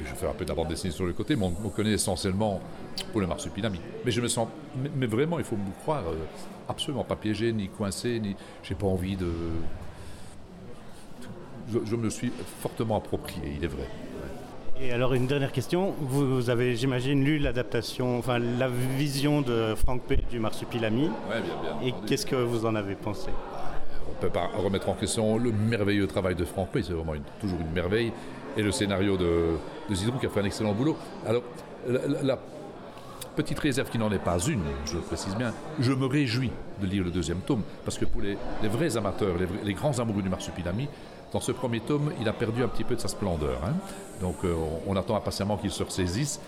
Puis 0.02 0.10
je 0.10 0.16
fais 0.16 0.28
un 0.28 0.34
peu 0.34 0.44
de 0.46 0.50
la 0.50 0.56
bande 0.56 0.68
dessinée 0.68 0.92
sur 0.94 1.06
le 1.06 1.14
côté, 1.14 1.36
mais 1.36 1.46
on 1.46 1.50
me 1.52 1.70
connaît 1.70 1.92
essentiellement 1.92 2.60
pour 3.12 3.22
le 3.22 3.28
marsupilami. 3.28 3.80
Mais 4.04 4.12
je 4.12 4.20
me 4.22 4.28
sens, 4.28 4.48
mais, 4.82 4.90
mais 4.96 5.06
vraiment, 5.06 5.38
il 5.38 5.46
faut 5.46 5.56
me 5.58 5.72
croire, 5.84 6.04
euh, 6.08 6.16
absolument 6.68 7.04
pas 7.04 7.16
piégé, 7.16 7.52
ni 7.54 7.68
coincé, 7.70 8.20
ni. 8.20 8.36
J'ai 8.64 8.74
pas 8.76 8.88
envie 8.88 9.16
de. 9.16 9.28
Je, 11.72 11.80
je 11.86 11.96
me 11.96 12.10
suis 12.10 12.32
fortement 12.62 12.98
approprié, 12.98 13.54
il 13.58 13.64
est 13.64 13.68
vrai. 13.68 13.88
Et 14.82 14.92
alors 14.92 15.14
une 15.14 15.28
dernière 15.28 15.52
question, 15.52 15.94
vous, 16.00 16.36
vous 16.36 16.50
avez 16.50 16.76
j'imagine 16.76 17.24
lu 17.24 17.38
l'adaptation, 17.38 18.18
enfin 18.18 18.40
la 18.40 18.68
vision 18.68 19.42
de 19.42 19.76
Franck 19.76 20.02
P 20.04 20.24
du 20.32 20.40
Marsupilami. 20.40 21.04
Ouais, 21.04 21.42
bien, 21.42 21.54
bien. 21.62 21.88
Et 21.88 21.94
qu'est-ce 22.08 22.26
que 22.26 22.36
vous 22.36 22.66
en 22.66 22.74
avez 22.74 22.96
pensé? 22.96 23.30
On 24.08 24.12
ne 24.26 24.28
peut 24.30 24.34
pas 24.34 24.48
remettre 24.58 24.90
en 24.90 24.94
question 24.96 25.38
le 25.38 25.52
merveilleux 25.52 26.08
travail 26.08 26.34
de 26.36 26.46
Franck 26.46 26.70
Pay, 26.70 26.84
c'est 26.84 26.94
vraiment 26.94 27.14
une- 27.14 27.22
toujours 27.40 27.60
une 27.62 27.72
merveille, 27.72 28.12
et 28.58 28.62
le 28.62 28.72
scénario 28.72 29.18
de, 29.18 29.58
de 29.90 29.96
Zidrou 29.96 30.20
qui 30.20 30.26
a 30.26 30.30
fait 30.30 30.42
un 30.42 30.46
excellent 30.46 30.74
boulot. 30.74 30.98
Alors, 31.28 31.44
la, 31.88 32.38
petite 33.36 33.60
réserve 33.60 33.90
qui 33.90 33.98
n'en 33.98 34.12
est 34.12 34.20
pas 34.20 34.40
une, 34.40 34.64
je 34.86 34.98
précise 34.98 35.36
bien, 35.38 35.54
je 35.80 35.94
me 35.94 36.06
réjouis 36.06 36.52
de 36.82 36.86
lire 36.86 37.06
le 37.06 37.12
deuxième 37.12 37.40
tome, 37.40 37.62
parce 37.86 37.98
que 37.98 38.04
pour 38.04 38.22
les, 38.22 38.38
vrais 38.68 38.98
amateurs, 38.98 39.36
les, 39.64 39.74
grands 39.74 39.98
amoureux 40.00 40.22
du 40.22 40.28
marsupilami, 40.28 40.90
dans 41.32 41.40
ce 41.40 41.54
premier 41.54 41.80
tome, 41.80 42.12
il 42.20 42.28
a 42.28 42.34
perdu 42.34 42.62
un 42.62 42.68
petit 42.68 42.84
peu 42.84 42.96
de 42.96 43.00
sa 43.00 43.08
splendeur. 43.08 43.62
hein. 43.66 43.74
Donc 44.20 44.36
euh, 44.44 44.54
on, 44.86 44.96
attend 44.98 45.16
impatiemment 45.16 45.56
qu'il 45.56 45.72
se 45.72 45.82
ressaisisse, 45.82 46.42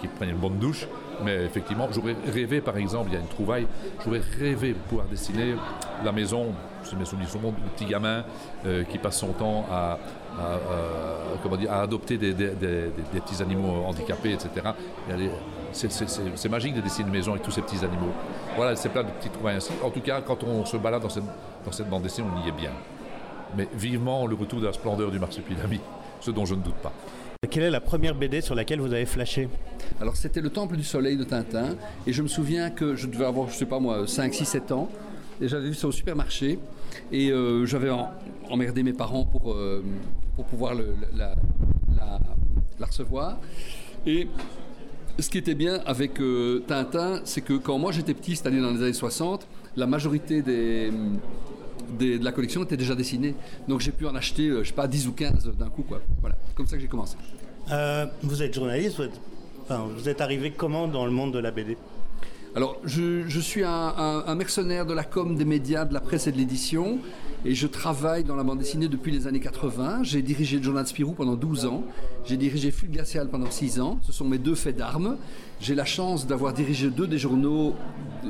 qu'il 0.00 0.08
prenne 0.08 0.30
une 0.30 0.38
bonne 0.38 0.58
douche. 0.58 0.88
Mais 1.22 1.44
effectivement, 1.44 1.88
j'aurais 1.92 2.16
rêvé, 2.32 2.62
par 2.62 2.78
exemple, 2.78 3.10
il 3.10 3.14
y 3.14 3.16
a 3.18 3.20
une 3.20 3.28
trouvaille, 3.28 3.66
j'aurais 4.02 4.22
rêvé 4.38 4.74
pouvoir 4.88 5.06
dessiner 5.08 5.54
la 6.02 6.12
maison, 6.12 6.54
c'est 6.82 6.96
mes 6.96 7.04
souvenirs 7.04 7.28
sont 7.28 7.38
bons, 7.38 7.52
le 7.62 7.70
petit 7.70 7.84
gamin 7.84 8.24
euh, 8.64 8.84
qui 8.84 8.96
passe 8.96 9.18
son 9.18 9.32
temps 9.32 9.66
à, 9.70 9.98
à- 10.38 10.54
à- 10.54 10.58
comment 11.42 11.56
dire, 11.56 11.72
à 11.72 11.82
adopter 11.82 12.16
des, 12.18 12.32
des- 12.34 12.50
des- 12.50 12.54
des- 12.54 12.90
des 13.12 13.20
petits 13.20 13.42
animaux 13.42 13.84
handicapés, 13.86 14.32
etc. 14.32 14.48
Et 15.10 15.28
c'est- 15.72 16.48
magique 16.48 16.74
de 16.74 16.80
dessiner 16.80 17.06
une 17.06 17.12
maison 17.12 17.32
avec 17.32 17.42
tous 17.42 17.50
ces 17.50 17.62
petits 17.62 17.84
animaux. 17.84 18.12
Voilà, 18.56 18.74
c'est 18.76 18.88
plein 18.88 19.04
de 19.04 19.10
petites 19.10 19.32
trouvailles 19.32 19.56
ainsi. 19.56 19.72
En 19.82 19.90
tout 19.90 20.00
cas, 20.00 20.20
quand 20.20 20.42
on 20.44 20.64
se 20.64 20.76
balade 20.76 21.02
dans 21.02 21.08
cette, 21.08 21.24
dans 21.64 21.72
cette 21.72 21.88
bande 21.88 22.02
dessinée, 22.02 22.26
on 22.34 22.44
y 22.44 22.48
est 22.48 22.52
bien. 22.52 22.70
Mais 23.56 23.68
vivement 23.74 24.26
le 24.26 24.34
retour 24.34 24.60
de 24.60 24.66
la 24.66 24.72
splendeur 24.72 25.10
du 25.10 25.18
marsupilami, 25.18 25.80
ce 26.20 26.30
dont 26.30 26.44
je 26.44 26.54
ne 26.54 26.60
doute 26.62 26.74
pas. 26.76 26.92
Quelle 27.50 27.62
est 27.64 27.70
la 27.70 27.80
première 27.80 28.14
BD 28.14 28.42
sur 28.42 28.54
laquelle 28.54 28.80
vous 28.80 28.92
avez 28.92 29.06
flashé? 29.06 29.48
Alors 30.00 30.14
c'était 30.16 30.40
le 30.42 30.50
Temple 30.50 30.76
du 30.76 30.84
Soleil 30.84 31.16
de 31.16 31.24
Tintin 31.24 31.74
et 32.06 32.12
je 32.12 32.22
me 32.22 32.28
souviens 32.28 32.70
que 32.70 32.94
je 32.94 33.06
devais 33.06 33.24
avoir, 33.24 33.48
je 33.48 33.54
sais 33.56 33.66
pas 33.66 33.80
moi, 33.80 34.06
5, 34.06 34.34
6, 34.34 34.44
7 34.44 34.72
ans 34.72 34.88
et 35.40 35.48
j'avais 35.48 35.68
vu 35.68 35.74
ça 35.74 35.88
au 35.88 35.92
supermarché 35.92 36.58
et 37.10 37.30
euh, 37.30 37.64
j'avais 37.66 37.88
emmerdé 38.50 38.82
mes 38.82 38.92
parents 38.92 39.24
pour, 39.24 39.52
euh, 39.52 39.82
pour 40.36 40.44
pouvoir 40.46 40.74
le- 40.74 40.94
la, 41.16 41.34
la- 41.96 42.20
la 42.78 42.86
recevoir. 42.86 43.38
Et 44.06 44.26
ce 45.18 45.28
qui 45.28 45.38
était 45.38 45.54
bien 45.54 45.80
avec 45.86 46.20
euh, 46.20 46.62
Tintin, 46.66 47.20
c'est 47.24 47.40
que 47.42 47.54
quand 47.54 47.78
moi 47.78 47.92
j'étais 47.92 48.14
petit, 48.14 48.36
c'est-à-dire 48.36 48.62
dans 48.62 48.70
les 48.70 48.82
années 48.82 48.92
60, 48.92 49.46
la 49.76 49.86
majorité 49.86 50.42
des, 50.42 50.90
des- 51.98 52.18
de 52.18 52.24
la 52.24 52.32
collection 52.32 52.62
était 52.62 52.76
déjà 52.76 52.94
dessinée. 52.94 53.34
Donc 53.68 53.80
j'ai 53.80 53.92
pu 53.92 54.06
en 54.06 54.14
acheter, 54.14 54.48
euh, 54.48 54.62
je 54.62 54.68
sais 54.68 54.74
pas, 54.74 54.88
10 54.88 55.08
ou 55.08 55.12
15 55.12 55.50
d'un 55.58 55.68
coup. 55.68 55.82
Quoi. 55.82 56.00
Voilà, 56.20 56.36
comme 56.54 56.66
ça 56.66 56.76
que 56.76 56.82
j'ai 56.82 56.88
commencé. 56.88 57.16
Euh, 57.70 58.06
Vous 58.22 58.42
êtes 58.42 58.54
journaliste, 58.54 58.96
vous 58.96 59.02
êtes, 59.04 59.20
enfin, 59.62 59.86
vous 59.96 60.08
êtes 60.08 60.20
arrivé 60.20 60.50
comment 60.56 60.88
dans 60.88 61.04
le 61.04 61.12
monde 61.12 61.32
de 61.34 61.38
la 61.38 61.50
BD 61.50 61.76
Alors, 62.56 62.78
je, 62.84 63.28
je 63.28 63.40
suis 63.40 63.62
un, 63.62 63.70
un- 63.96 64.24
un 64.26 64.34
mercenaire 64.34 64.86
de 64.86 64.94
la 64.94 65.04
com, 65.04 65.36
des 65.36 65.44
médias, 65.44 65.84
de 65.84 65.94
la 65.94 66.00
presse 66.00 66.26
et 66.26 66.32
de 66.32 66.38
l'édition. 66.38 66.98
Et 67.44 67.54
je 67.54 67.66
travaille 67.66 68.22
dans 68.22 68.36
la 68.36 68.42
bande 68.42 68.58
dessinée 68.58 68.88
depuis 68.88 69.10
les 69.10 69.26
années 69.26 69.40
80. 69.40 70.02
J'ai 70.02 70.20
dirigé 70.20 70.58
le 70.58 70.62
journal 70.62 70.86
Spirou 70.86 71.12
pendant 71.12 71.36
12 71.36 71.64
ans. 71.64 71.84
J'ai 72.26 72.36
dirigé 72.36 72.70
Flux 72.70 72.88
Glacial 72.88 73.28
pendant 73.28 73.50
6 73.50 73.80
ans. 73.80 73.98
Ce 74.02 74.12
sont 74.12 74.26
mes 74.26 74.36
deux 74.36 74.54
faits 74.54 74.76
d'armes. 74.76 75.16
J'ai 75.58 75.74
la 75.74 75.86
chance 75.86 76.26
d'avoir 76.26 76.52
dirigé 76.52 76.90
deux 76.90 77.06
des 77.06 77.16
journaux, 77.16 77.74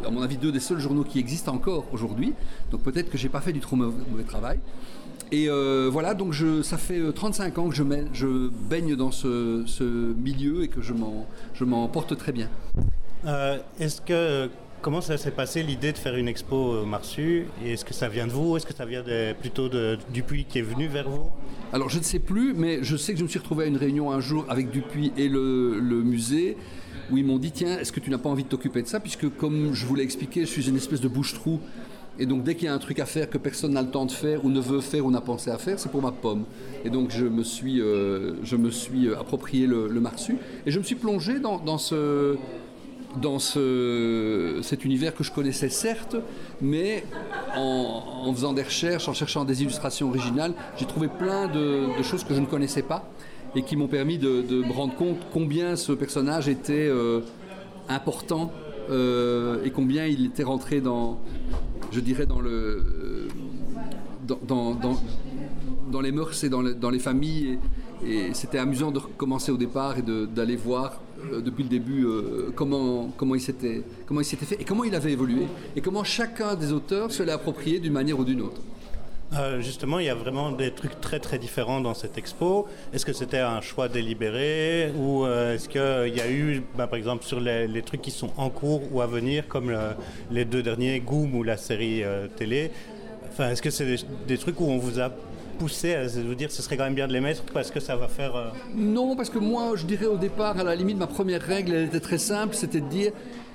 à 0.07 0.11
mon 0.11 0.23
avis, 0.23 0.37
deux 0.37 0.53
des 0.53 0.61
seuls 0.61 0.79
journaux 0.79 1.03
qui 1.03 1.19
existent 1.19 1.53
encore 1.53 1.87
aujourd'hui. 1.93 2.35
Donc 2.71 2.83
peut-être 2.83 3.11
que 3.11 3.19
j'ai 3.19 3.29
pas 3.29 3.41
fait 3.41 3.53
du 3.53 3.61
trop 3.61 3.75
mauvais, 3.75 4.23
travail. 4.27 4.61
Et 5.33 5.49
euh, 5.49 5.89
voilà, 5.91 6.15
donc 6.15 6.35
ça 6.63 6.77
fait 6.77 6.99
euh, 6.99 7.13
35 7.13 7.59
ans 7.59 7.69
que 7.69 7.75
je, 7.75 8.49
baigne 8.49 8.95
dans 8.95 9.11
ce, 9.11 10.13
milieu 10.13 10.63
et 10.63 10.69
que 10.69 10.83
je 10.83 11.65
m'en 11.65 11.89
porte 11.89 12.17
très 12.17 12.33
bien. 12.33 12.49
Euh, 13.27 13.59
Est-ce 13.79 14.01
que 14.01 14.49
comment 14.81 15.01
ça 15.01 15.19
s'est 15.19 15.31
passé 15.31 15.63
l'idée 15.63 15.93
de 15.93 15.99
faire 15.99 16.17
une 16.17 16.29
expo 16.29 16.75
euh, 16.75 16.85
Marsu? 16.85 17.47
Est-ce 17.65 17.85
que 17.85 17.95
ça 17.95 18.09
vient 18.09 18.27
de 18.27 18.33
vous? 18.33 18.57
Est-ce 18.57 18.67
que 18.67 18.75
ça 18.75 18.85
vient 18.85 19.03
de- 19.03 19.33
plutôt 19.35 19.69
de 19.69 19.99
Dupuis 20.13 20.45
qui 20.45 20.59
est 20.59 20.63
venu 20.63 20.87
vers 20.87 21.09
vous? 21.09 21.31
Alors 21.73 21.89
je 21.89 21.99
ne 21.99 22.05
sais 22.05 22.19
plus, 22.19 22.55
mais 22.55 22.83
je 22.83 22.97
sais 22.97 23.13
que 23.13 23.19
je 23.19 23.25
me 23.25 23.29
suis 23.29 23.39
retrouvé 23.39 23.65
à 23.65 23.67
une 23.69 23.77
réunion 23.77 24.11
un 24.11 24.21
jour 24.21 24.45
avec 24.49 24.71
Dupuis 24.71 25.13
et 25.17 25.29
le, 25.29 25.81
musée 26.03 26.57
où 27.11 27.17
ils 27.17 27.25
m'ont 27.25 27.39
dit 27.39 27.53
tiens, 27.53 27.79
est-ce 27.79 27.93
que 27.93 28.01
tu 28.01 28.11
n'as 28.11 28.19
pas 28.19 28.29
envie 28.29 28.45
de 28.45 28.49
t'occuper 28.49 28.83
de 28.83 28.89
ça? 28.89 29.01
Puisque 29.01 29.29
comme 29.37 29.75
je 29.75 29.87
vous 29.87 29.95
l'ai 29.95 30.03
expliqué, 30.03 30.41
je 30.41 30.47
suis 30.47 30.69
une 30.69 30.77
espèce 30.77 31.01
de 31.01 31.09
bouche-trou. 31.09 31.61
Et 32.19 32.27
donc 32.27 32.43
dès 32.45 32.55
qu'il 32.55 32.67
y 32.67 32.69
a 32.69 32.75
un 32.75 32.79
truc 32.79 32.99
à 32.99 33.07
faire 33.07 33.31
que 33.31 33.39
personne 33.39 33.73
n'a 33.73 33.83
le 33.83 33.91
temps 33.91 34.05
de 34.05 34.13
faire 34.13 34.45
ou 34.45 34.51
ne 34.51 34.61
veut 34.61 34.81
faire 34.81 35.07
ou 35.07 35.11
n'a 35.11 35.21
pensé 35.21 35.51
à 35.51 35.59
faire, 35.59 35.79
c'est 35.79 35.91
pour 35.91 36.03
ma 36.03 36.13
pomme. 36.13 36.45
Et 36.85 36.91
donc 36.91 37.11
je 37.11 37.25
me 37.25 37.43
suis, 37.43 37.81
euh, 37.81 38.35
je 38.43 38.57
me 38.57 38.71
suis 38.71 39.07
euh, 39.07 39.19
approprié 39.19 39.67
le, 39.67 39.89
Marsu. 40.01 40.37
Et 40.67 40.71
je 40.71 40.79
me 40.79 40.85
suis 40.85 40.97
plongé 40.97 41.39
dans 41.41 41.79
ce, 41.79 42.37
dans 43.17 43.39
ce, 43.39 44.61
cet 44.63 44.85
univers 44.85 45.15
que 45.15 45.25
je 45.25 45.33
connaissais 45.33 45.69
certes, 45.69 46.17
mais 46.61 47.05
en, 47.57 48.33
faisant 48.33 48.53
des 48.53 48.63
recherches, 48.63 49.09
en 49.09 49.15
cherchant 49.15 49.45
des 49.45 49.63
illustrations 49.63 50.09
originales, 50.09 50.55
j'ai 50.77 50.87
trouvé 50.87 51.09
plein 51.09 51.49
de, 51.49 52.03
choses 52.03 52.25
que 52.25 52.35
je 52.35 52.41
ne 52.41 52.47
connaissais 52.47 52.83
pas 52.83 53.11
et 53.55 53.63
qui 53.63 53.77
m'ont 53.77 53.89
permis 53.89 54.19
de, 54.19 54.43
me 54.65 54.73
rendre 54.73 54.95
compte 54.95 55.19
combien 55.33 55.77
ce 55.77 55.93
personnage 55.93 56.49
était 56.49 56.89
euh, 56.89 57.21
important 57.89 58.53
euh, 58.91 59.65
et 59.65 59.71
combien 59.71 60.07
il 60.07 60.27
était 60.27 60.45
rentré 60.45 60.81
dans, 60.81 61.19
je 61.91 62.01
dirais, 62.01 62.27
dans 62.27 62.41
le, 62.41 63.29
dans, 64.47 66.01
les 66.01 66.13
mœurs 66.13 66.45
et 66.45 66.49
dans, 66.49 66.63
le- 66.63 66.75
dans 66.75 66.91
les 66.91 66.99
familles. 66.99 67.59
Et, 68.07 68.33
c'était 68.35 68.59
amusant 68.59 68.91
de 68.93 68.99
recommencer 68.99 69.51
au 69.53 69.57
départ 69.57 69.99
et 69.99 70.03
d'aller 70.03 70.57
voir 70.57 71.01
euh, 71.33 71.41
depuis 71.41 71.63
le 71.63 71.69
début 71.69 72.05
euh, 72.05 72.51
comment, 72.55 73.13
comment, 73.17 73.35
il 73.35 73.41
s'était, 73.41 73.83
fait 74.47 74.61
et 74.61 74.65
comment 74.65 74.85
il 74.85 74.95
avait 74.95 75.13
évolué 75.13 75.47
et 75.77 75.81
comment 75.81 76.05
chacun 76.05 76.55
des 76.55 76.73
auteurs 76.73 77.13
se 77.13 77.23
l'a 77.23 77.35
approprié 77.35 77.79
d'une 77.79 77.93
manière 77.93 78.19
ou 78.19 78.25
d'une 78.25 78.43
autre. 78.43 78.61
Euh, 79.33 79.61
justement, 79.61 80.01
il 80.01 80.07
y 80.07 80.09
a 80.09 80.15
vraiment 80.15 80.51
des 80.51 80.73
trucs 80.73 81.01
très 81.01 81.21
très 81.21 81.39
différents 81.39 81.81
dans 81.81 81.95
cette 81.95 82.19
expo. 82.19 82.67
Est-ce 82.93 83.07
que 83.07 83.13
c'était 83.13 83.39
un 83.39 83.61
choix 83.61 83.89
délibéré 83.89 84.93
ou 84.99 85.25
est-ce 85.25 85.69
qu'il 85.69 86.17
y 86.17 86.21
a 86.21 86.31
eu, 86.31 86.63
ben, 86.77 86.89
par 86.89 86.99
exemple, 86.99 87.25
sur 87.25 87.39
les, 87.39 87.83
trucs 87.83 88.03
qui 88.03 88.11
sont 88.11 88.31
en 88.37 88.51
cours 88.51 88.83
ou 88.93 89.01
à 89.01 89.07
venir, 89.07 89.47
comme 89.47 89.71
le- 89.71 89.95
les 90.33 90.45
deux 90.45 90.65
derniers, 90.65 90.99
Goom 90.99 91.37
ou 91.37 91.45
la 91.45 91.57
série 91.57 92.03
télé? 92.37 92.73
Enfin, 93.29 93.51
est-ce 93.51 93.63
que 93.63 93.71
c'est 93.71 94.05
des 94.27 94.37
trucs 94.37 94.61
où 94.61 94.65
on 94.65 94.79
vous 94.79 94.99
a 94.99 95.13
à 95.65 96.07
vous 96.27 96.35
dire 96.35 96.51
ce 96.51 96.63
serait 96.63 96.77
quand 96.77 96.85
même 96.85 96.95
bien 96.95 97.07
de 97.07 97.13
les 97.13 97.21
mettre 97.21 97.43
parce 97.53 97.71
que 97.71 97.81
ça 97.81 97.97
va 97.97 98.09
faire. 98.09 98.35
euh, 98.35 98.49
Non, 98.75 99.15
parce 99.17 99.29
que 99.31 99.39
moi, 99.39 99.73
je 99.75 99.85
dirais 99.85 100.07
au 100.07 100.17
départ, 100.17 100.59
à 100.59 100.65
la 100.65 100.75
limite, 100.75 100.97
ma 100.97 101.07
première 101.07 101.43
règle, 101.43 101.73
elle 101.73 101.85
était 101.87 102.01
très 102.01 102.19
simple, 102.19 102.55
c'était 102.55 102.81
de 102.81 102.89
dire, 102.89 103.13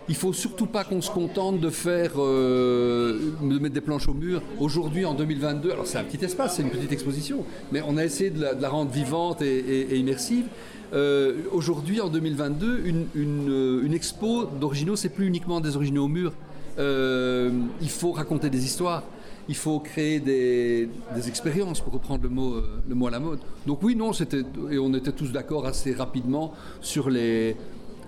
il 0.08 0.16
faut 0.16 0.34
surtout 0.34 0.68
pas 0.68 0.84
qu'on 0.84 1.02
se 1.02 1.10
contente 1.10 1.60
de 1.60 1.70
faire, 1.72 2.12
euh, 2.18 3.32
de 3.42 3.60
mettre 3.60 3.74
des 3.74 3.82
planches 3.82 4.08
au 4.08 4.14
mur. 4.14 4.42
Aujourd'hui, 4.60 5.04
en 5.04 5.16
2022, 5.16 5.72
alors 5.72 5.88
c'est 5.88 5.98
un 5.98 6.04
petit 6.04 6.24
espace, 6.24 6.58
c'est 6.58 6.62
une 6.62 6.70
petite 6.70 6.92
exposition, 6.92 7.44
mais 7.72 7.82
on 7.88 7.98
a 7.98 8.06
essayé 8.06 8.30
de 8.30 8.40
la, 8.40 8.70
rendre 8.70 8.92
vivante 8.92 9.42
et, 9.42 9.98
immersive. 9.98 10.46
Euh, 10.94 11.34
Aujourd'hui, 11.52 12.02
en 12.02 12.10
2022, 12.10 12.84
une, 13.16 13.94
expo 13.94 14.46
d'originaux, 14.46 14.96
c'est 14.96 15.10
plus 15.10 15.26
uniquement 15.26 15.60
des 15.60 15.76
originaux 15.76 16.06
au 16.06 16.10
mur. 16.10 16.34
Il 16.78 17.90
faut 17.90 18.12
raconter 18.12 18.52
des 18.52 18.64
histoires. 18.64 19.04
Il 19.48 19.56
faut 19.56 19.80
créer 19.80 20.20
des, 20.20 20.90
expériences, 21.28 21.80
pour 21.80 21.94
reprendre 21.94 22.24
le 22.24 22.30
mot, 22.30 22.56
euh, 22.56 22.82
le 22.90 22.96
mot 22.96 23.08
à 23.08 23.12
la 23.12 23.20
mode. 23.20 23.40
Donc 23.68 23.84
oui, 23.84 23.96
non, 23.96 24.12
c'était 24.12 24.42
et 24.72 24.80
on 24.80 24.94
était 24.94 25.12
tous 25.12 25.32
d'accord 25.32 25.66
assez 25.68 25.94
rapidement 25.94 26.52
sur 26.82 27.10
les 27.10 27.56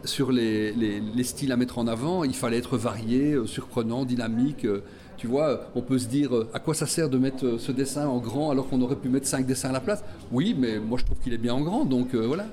sur 0.03 0.31
les, 0.31 0.71
les- 0.73 0.99
les 0.99 1.23
styles 1.23 1.51
à 1.51 1.57
mettre 1.57 1.77
en 1.79 1.87
avant. 1.87 2.23
Il 2.23 2.33
fallait 2.33 2.57
être 2.57 2.77
varié, 2.77 3.33
euh, 3.33 3.45
surprenant, 3.45 4.05
dynamique. 4.05 4.65
euh, 4.65 4.81
Tu 5.17 5.27
vois, 5.27 5.69
on 5.75 5.81
peut 5.81 5.97
se 5.99 6.07
dire 6.07 6.29
à 6.53 6.59
quoi 6.59 6.73
ça 6.75 6.85
sert 6.85 7.09
de 7.09 7.17
mettre 7.17 7.57
ce 7.59 7.71
dessin 7.71 8.07
en 8.07 8.19
grand 8.19 8.51
alors 8.51 8.67
qu'on 8.69 8.81
aurait 8.81 8.95
pu 8.95 9.09
mettre 9.09 9.27
cinq 9.27 9.45
dessins 9.45 9.69
à 9.69 9.73
la 9.73 9.79
place? 9.79 10.03
Oui, 10.31 10.55
mais 10.57 10.79
moi 10.79 10.97
je 10.99 11.05
trouve 11.05 11.17
qu'il 11.19 11.33
est 11.33 11.39
bien 11.39 11.53
en 11.55 11.61
grand, 11.61 11.85
donc 11.85 12.13
voilà. 12.15 12.45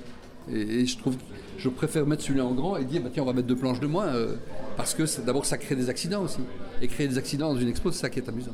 Et 0.51 0.85
je 0.85 0.97
trouve, 0.97 1.15
je 1.57 1.69
préfère 1.69 2.05
mettre 2.05 2.23
celui-là 2.23 2.45
en 2.45 2.53
grand 2.53 2.77
et 2.77 2.85
dire 2.85 3.01
bah, 3.01 3.09
tiens 3.13 3.23
on 3.23 3.25
va 3.27 3.33
mettre 3.33 3.47
deux 3.47 3.55
planches 3.55 3.79
de 3.79 3.87
moins 3.87 4.07
euh, 4.07 4.35
parce 4.77 4.93
que 4.93 5.05
c'est- 5.05 5.23
d'abord 5.25 5.45
ça 5.45 5.57
crée 5.57 5.75
des 5.75 5.89
accidents 5.89 6.21
aussi. 6.23 6.41
Et 6.81 6.87
créer 6.87 7.07
des 7.07 7.17
accidents 7.17 7.53
dans 7.53 7.59
une 7.59 7.69
expo, 7.69 7.91
c'est 7.91 7.99
ça 8.01 8.09
qui 8.09 8.19
est 8.19 8.27
amusant. 8.29 8.51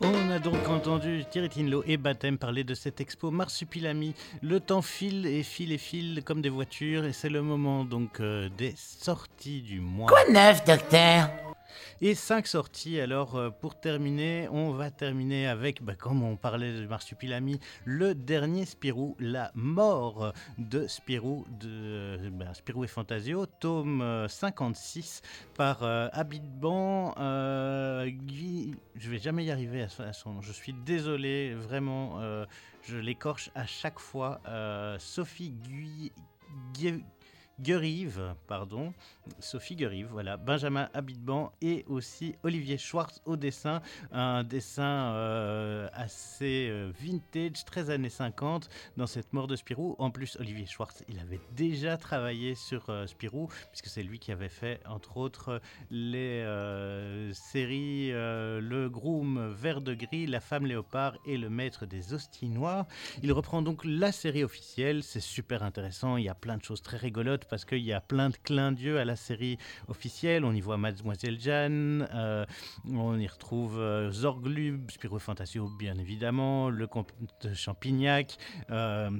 On 0.00 0.30
a 0.30 0.38
donc 0.40 0.68
entendu 0.68 1.24
Thierry 1.30 1.48
Tinlo 1.48 1.82
et 1.86 1.96
Baptême 1.96 2.36
parler 2.36 2.64
de 2.64 2.74
cette 2.74 3.00
expo 3.00 3.30
Marsupilami. 3.30 4.14
Le 4.42 4.58
temps 4.60 4.82
file 4.82 5.24
et 5.24 5.42
file 5.44 5.72
et 5.72 5.78
file 5.78 6.22
comme 6.24 6.42
des 6.42 6.48
voitures 6.48 7.04
et 7.04 7.12
c'est 7.12 7.28
le 7.28 7.42
moment 7.42 7.84
donc 7.84 8.20
euh, 8.20 8.48
des 8.58 8.74
sorties 8.76 9.62
du 9.62 9.80
mois. 9.80 10.08
Quoi 10.08 10.24
de 10.26 10.32
neuf, 10.32 10.64
docteur? 10.64 11.30
Et 12.00 12.14
cinq 12.14 12.46
sorties. 12.46 13.00
Alors 13.00 13.36
euh, 13.36 13.50
pour 13.50 13.78
terminer, 13.80 14.48
on 14.50 14.72
va 14.72 14.90
terminer 14.90 15.46
avec, 15.46 15.82
bah, 15.82 15.94
comme 15.94 16.22
on 16.22 16.36
parlait 16.36 16.72
de 16.72 16.86
Marsupilami, 16.86 17.60
le 17.84 18.14
dernier 18.14 18.64
Spirou, 18.66 19.16
la 19.20 19.50
mort 19.54 20.32
de 20.58 20.86
Spirou, 20.86 21.46
de 21.60 21.68
euh, 21.70 22.30
bah, 22.32 22.52
Spirou 22.54 22.84
et 22.84 22.88
Fantasio, 22.88 23.46
tome 23.46 24.02
euh, 24.02 24.28
56 24.28 25.22
par 25.56 25.82
euh, 25.82 26.08
Abitban. 26.12 27.14
Euh, 27.18 28.06
Guy- 28.10 28.74
je 28.96 29.10
vais 29.10 29.18
jamais 29.18 29.44
y 29.44 29.50
arriver 29.50 29.82
à, 29.82 30.12
son- 30.12 30.32
nom. 30.34 30.40
Je 30.42 30.52
suis 30.52 30.72
désolé, 30.72 31.54
vraiment. 31.54 32.18
je 32.82 32.96
l'écorche 32.98 33.50
à 33.54 33.66
chaque 33.66 33.98
fois. 33.98 34.40
Sophie 34.98 35.50
Guy. 35.50 36.12
Guerive, 37.60 38.34
pardon, 38.48 38.92
Sophie 39.38 39.76
Guerive, 39.76 40.08
voilà, 40.10 40.36
Benjamin 40.36 40.88
Habitban 40.92 41.52
et 41.62 41.84
aussi 41.88 42.34
Olivier 42.42 42.78
Schwartz 42.78 43.22
au 43.26 43.36
dessin, 43.36 43.80
un 44.10 44.42
dessin 44.42 45.12
euh, 45.14 45.88
assez 45.92 46.68
euh, 46.68 46.90
vintage, 47.00 47.64
très 47.64 47.90
années 47.90 48.10
50 48.10 48.68
dans 48.96 49.06
cette 49.06 49.32
mort 49.32 49.46
de 49.46 49.54
Spirou. 49.54 49.94
En 49.98 50.10
plus, 50.10 50.36
Olivier 50.40 50.66
Schwartz, 50.66 51.04
il 51.08 51.20
avait 51.20 51.40
déjà 51.54 51.96
travaillé 51.96 52.56
sur 52.56 52.90
euh, 52.90 53.06
Spirou, 53.06 53.48
puisque 53.70 53.86
c'est 53.86 54.02
lui 54.02 54.18
qui 54.18 54.32
avait 54.32 54.48
fait, 54.48 54.80
entre 54.86 55.16
autres, 55.16 55.60
les 55.90 56.44
séries 57.32 58.10
Le 58.10 58.88
Groom 58.88 59.52
Vert 59.52 59.80
de 59.80 59.94
Gris, 59.94 60.26
La 60.26 60.40
Femme 60.40 60.66
Léopard 60.66 61.16
et 61.24 61.36
Le 61.36 61.48
Maître 61.48 61.86
des 61.86 62.12
Hosties 62.12 62.48
Noires. 62.48 62.86
Il 63.22 63.32
reprend 63.32 63.62
donc 63.62 63.82
la 63.84 64.10
série 64.10 64.42
officielle, 64.42 65.02
c'est 65.02 65.20
super 65.20 65.62
intéressant, 65.62 66.16
il 66.16 66.24
y 66.24 66.28
a 66.28 66.34
plein 66.34 66.56
de 66.56 66.64
choses 66.64 66.82
très 66.82 66.96
rigolotes 66.96 67.43
parce 67.48 67.64
qu'il 67.64 67.80
y 67.80 67.92
a 67.92 68.00
plein 68.00 68.30
de 68.30 68.36
clins 68.36 68.72
d'yeux 68.72 68.98
à 68.98 69.04
la 69.04 69.16
série 69.16 69.58
officielle, 69.88 70.44
on 70.44 70.52
y 70.52 70.60
voit 70.60 70.76
Mademoiselle 70.76 71.40
Jeanne, 71.40 72.08
euh, 72.14 72.44
on 72.90 73.18
y 73.18 73.26
retrouve 73.26 73.78
euh, 73.78 74.10
Zorglub, 74.10 74.90
Spirou 74.90 75.18
Fantasio 75.18 75.68
bien 75.78 75.96
évidemment, 75.98 76.70
le 76.70 76.86
comte 76.86 77.12
Champignac, 77.54 78.36
euh, 78.70 79.10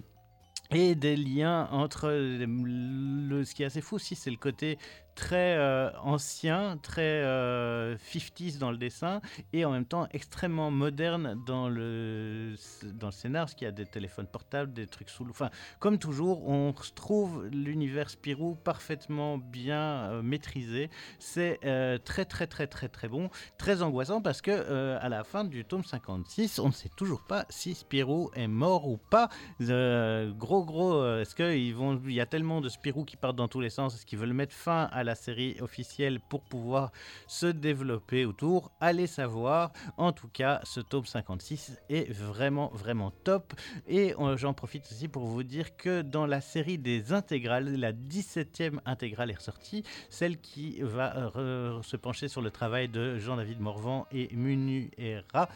et 0.71 0.95
des 0.95 1.17
liens 1.17 1.69
entre 1.71 2.09
ce 2.09 3.55
qui 3.55 3.63
est 3.63 3.67
assez 3.67 3.83
fou 3.83 3.97
aussi 3.97 4.15
c'est 4.15 4.31
le 4.31 4.39
côté 4.39 4.79
très 5.15 5.57
euh, 5.57 5.91
ancien, 6.03 6.79
très 6.83 7.23
euh, 7.23 7.97
50s 7.97 8.59
dans 8.59 8.71
le 8.71 8.77
dessin 8.77 9.21
et 9.53 9.65
en 9.65 9.71
même 9.71 9.87
temps 9.87 10.09
extrêmement 10.13 10.71
moderne 10.71 11.43
dans 11.47 11.69
le, 11.69 12.55
dans 12.85 13.09
le 13.09 13.13
scénar, 13.13 13.45
parce 13.45 13.55
qu'il 13.55 13.67
y 13.67 13.69
a 13.69 13.73
des 13.73 13.87
téléphones 13.87 14.27
portables, 14.27 14.73
des 14.73 14.87
trucs 14.87 15.11
sous... 15.11 15.27
Enfin, 15.29 15.51
comme 15.79 15.99
toujours, 15.99 16.49
on 16.49 16.73
trouve 16.95 17.47
l'univers 17.49 18.11
Spirou 18.11 18.55
parfaitement 18.55 19.39
bien 19.39 20.11
euh, 20.11 20.23
maîtrisé. 20.23 20.91
C'est 21.19 21.61
euh, 21.65 21.99
très 21.99 22.25
très 22.25 22.47
très 22.47 22.67
très 22.67 22.89
très 22.89 23.09
bon, 23.09 23.31
très 23.59 23.83
angoissant 23.83 24.21
parce 24.21 24.41
que 24.41 24.51
euh, 24.51 24.99
à 25.01 25.09
la 25.09 25.25
fin 25.25 25.45
du 25.45 25.65
tome 25.65 25.85
56, 25.85 26.59
on 26.59 26.69
ne 26.69 26.73
sait 26.73 26.91
toujours 26.97 27.23
pas 27.23 27.47
si 27.49 27.75
Spirou 27.75 28.31
est 28.35 28.49
mort 28.49 28.89
ou 28.89 28.97
pas. 28.97 29.29
Euh, 29.61 30.33
gros 30.33 30.65
gros, 30.65 30.95
euh, 30.95 31.21
est-ce 31.21 31.35
qu'il 31.35 31.75
vont... 31.75 32.01
y 32.07 32.21
a 32.21 32.27
tellement 32.27 32.61
de 32.61 32.69
Spirou 32.69 33.05
qui 33.05 33.17
partent 33.17 33.37
dans 33.37 33.49
tous 33.49 33.61
les 33.61 33.71
sens, 33.71 33.95
est-ce 33.95 34.07
qu'ils 34.07 34.19
veulent 34.19 34.33
mettre 34.33 34.55
fin 34.55 34.89
à 34.93 35.04
la 35.05 35.15
série 35.15 35.57
officielle 35.61 36.21
pour 36.21 36.43
pouvoir 36.43 36.91
se 37.27 37.47
développer 37.47 38.25
autour 38.25 38.71
Allez 38.81 39.07
savoir. 39.07 39.73
En 39.97 40.13
tout 40.13 40.29
cas, 40.29 40.61
ce 40.65 40.81
tome 40.81 41.07
56 41.07 41.81
est 41.89 42.11
vraiment 42.11 42.71
vraiment 42.73 43.11
top. 43.11 43.55
Et 43.87 44.15
euh, 44.19 44.37
j'en 44.37 44.55
profite 44.55 44.85
aussi 44.91 45.09
pour 45.09 45.25
vous 45.27 45.43
dire 45.43 45.77
que 45.77 46.03
dans 46.03 46.27
la 46.27 46.41
série 46.41 46.79
des 46.79 47.13
intégrales, 47.13 47.77
la 47.77 47.93
17e 47.93 48.79
intégrale 48.85 49.31
est 49.31 49.37
ressortie, 49.37 49.85
celle 50.11 50.39
qui 50.39 50.81
va 50.81 51.33
euh, 51.37 51.83
se 51.83 51.97
pencher 51.97 52.29
sur 52.29 52.41
le 52.41 52.51
travail 52.51 52.89
de 52.89 53.19
Jean-David 53.19 53.61
Morvan 53.61 54.07
et 54.13 54.29
Munu 54.33 54.91
Hera, 54.99 55.49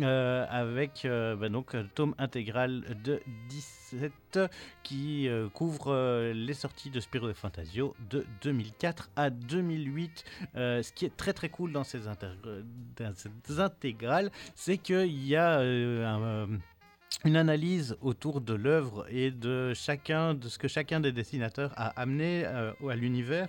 euh, 0.00 0.46
avec 0.48 1.04
euh, 1.04 1.36
bah, 1.36 1.48
donc 1.48 1.76
tome 1.94 2.14
intégral 2.18 2.84
de 3.04 3.20
17 3.48 4.40
qui 4.82 5.28
couvre 5.52 6.32
les 6.32 6.54
sorties 6.54 6.90
de 6.90 6.98
Spiro 6.98 7.28
et 7.28 7.34
Fantasio 7.34 7.94
de 8.10 8.26
2004 8.42 8.93
à 9.16 9.30
2008. 9.30 10.24
Euh, 10.56 10.82
ce 10.82 10.92
qui 10.92 11.04
est 11.04 11.16
très 11.16 11.32
très 11.32 11.48
cool 11.48 11.72
dans 11.72 11.84
ces, 11.84 12.08
inter- 12.08 12.28
dans 12.96 13.12
ces 13.14 13.60
intégrales, 13.60 14.30
c'est 14.54 14.78
qu'il 14.78 15.26
y 15.26 15.36
a 15.36 15.60
euh, 15.60 16.06
un, 16.06 16.22
euh, 16.22 16.46
une 17.24 17.36
analyse 17.36 17.96
autour 18.00 18.40
de 18.40 18.54
l'œuvre 18.54 19.06
et 19.08 19.30
de 19.30 19.72
chacun 19.74 20.34
de 20.34 20.48
ce 20.48 20.58
que 20.58 20.68
chacun 20.68 21.00
des 21.00 21.12
dessinateurs 21.12 21.72
a 21.76 21.88
amené 22.00 22.44
euh, 22.46 22.72
à 22.88 22.96
l'univers. 22.96 23.48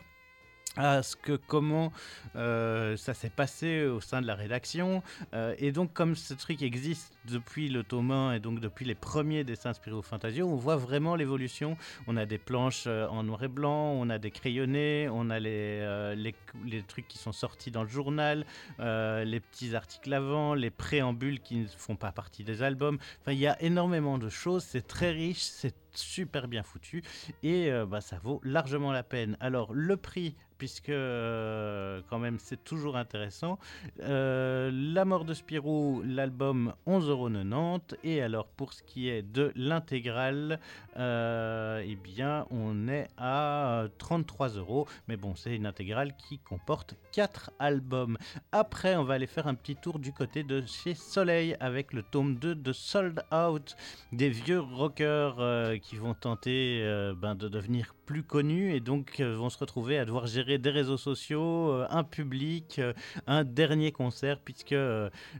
à 0.77 1.03
ce 1.03 1.15
que 1.15 1.37
comment 1.37 1.93
euh, 2.35 2.97
ça 2.97 3.13
s'est 3.13 3.29
passé 3.29 3.85
au 3.85 4.01
sein 4.01 4.21
de 4.21 4.27
la 4.27 4.35
rédaction. 4.35 5.01
Euh, 5.33 5.55
et 5.57 5.71
donc, 5.71 5.93
comme 5.93 6.15
ce 6.17 6.33
truc 6.33 6.61
existe 6.61 7.14
depuis 7.25 7.69
le 7.69 7.83
tome 7.83 8.11
1 8.11 8.33
et 8.33 8.39
donc 8.39 8.59
depuis 8.59 8.85
les 8.85 8.95
premiers 8.95 9.43
dessins 9.43 9.73
Spirou 9.73 10.01
Fantasio, 10.01 10.47
on 10.47 10.55
voit 10.55 10.75
vraiment 10.75 11.15
l'évolution. 11.15 11.77
On 12.07 12.17
a 12.17 12.25
des 12.25 12.37
planches 12.37 12.85
euh, 12.87 13.07
en 13.07 13.23
noir 13.23 13.43
et 13.43 13.47
blanc, 13.47 13.93
on 13.93 14.09
a 14.09 14.17
des 14.17 14.31
crayonnés, 14.31 15.07
on 15.11 15.29
a 15.29 15.39
les, 15.39 15.79
euh, 15.81 16.15
les, 16.15 16.83
trucs 16.83 17.07
qui 17.07 17.17
sont 17.17 17.31
sortis 17.31 17.71
dans 17.71 17.83
le 17.83 17.89
journal, 17.89 18.45
euh, 18.79 19.23
les 19.23 19.39
petits 19.39 19.75
articles 19.75 20.13
avant, 20.13 20.53
les 20.53 20.69
préambules 20.69 21.39
qui 21.39 21.57
ne 21.57 21.67
font 21.67 21.95
pas 21.95 22.11
partie 22.11 22.43
des 22.43 22.61
albums. 22.63 22.97
Enfin, 23.21 23.31
il 23.31 23.39
y 23.39 23.47
a 23.47 23.61
énormément 23.61 24.17
de 24.17 24.29
choses, 24.29 24.63
c'est 24.63 24.85
très 24.85 25.11
riche, 25.11 25.41
c'est 25.41 25.75
super 25.93 26.49
bien 26.49 26.61
foutu 26.61 27.03
et 27.41 27.71
bah, 27.87 28.01
ça 28.01 28.17
vaut 28.21 28.41
largement 28.43 28.91
la 28.91 29.03
peine. 29.03 29.37
Alors 29.39 29.73
le 29.73 29.95
prix, 29.95 30.35
puisque 30.57 30.91
quand 30.91 32.19
même 32.19 32.37
c'est 32.37 32.61
toujours 32.65 32.97
intéressant, 32.97 33.57
La 33.99 35.05
mort 35.05 35.23
de 35.23 35.33
Spirou, 35.33 36.01
l'album 36.05 36.73
11,90€ 37.15 37.95
et 38.03 38.21
alors 38.21 38.47
pour 38.47 38.73
ce 38.73 38.83
qui 38.83 39.09
est 39.09 39.21
de 39.21 39.51
l'intégrale, 39.55 40.59
euh, 40.97 41.83
eh 41.85 41.95
bien 41.95 42.45
on 42.49 42.87
est 42.87 43.07
à 43.17 43.85
33 43.97 44.49
euros, 44.49 44.87
mais 45.07 45.17
bon 45.17 45.35
c'est 45.35 45.55
une 45.55 45.65
intégrale 45.65 46.15
qui 46.17 46.39
comporte 46.39 46.95
4 47.11 47.51
albums. 47.59 48.17
Après 48.51 48.95
on 48.95 49.03
va 49.03 49.15
aller 49.15 49.27
faire 49.27 49.47
un 49.47 49.55
petit 49.55 49.75
tour 49.75 49.99
du 49.99 50.13
côté 50.13 50.43
de 50.43 50.63
chez 50.65 50.93
Soleil 50.93 51.55
avec 51.59 51.93
le 51.93 52.03
tome 52.03 52.35
2 52.35 52.55
de 52.55 52.73
Sold 52.73 53.23
Out, 53.31 53.75
des 54.11 54.29
vieux 54.29 54.59
rockers 54.59 55.39
euh, 55.39 55.77
qui 55.77 55.95
vont 55.95 56.13
tenter 56.13 56.81
euh, 56.83 57.13
ben, 57.15 57.35
de 57.35 57.47
devenir 57.47 57.95
plus 58.05 58.23
connus 58.23 58.73
et 58.73 58.79
donc 58.79 59.19
vont 59.19 59.49
se 59.49 59.57
retrouver 59.57 59.97
à 59.97 60.05
devoir 60.05 60.27
gérer 60.27 60.59
des 60.59 60.69
réseaux 60.69 60.97
sociaux, 60.97 61.71
un 61.89 62.03
public, 62.03 62.79
un 63.25 63.43
dernier 63.43 63.91
concert 63.91 64.39
puisque 64.39 64.75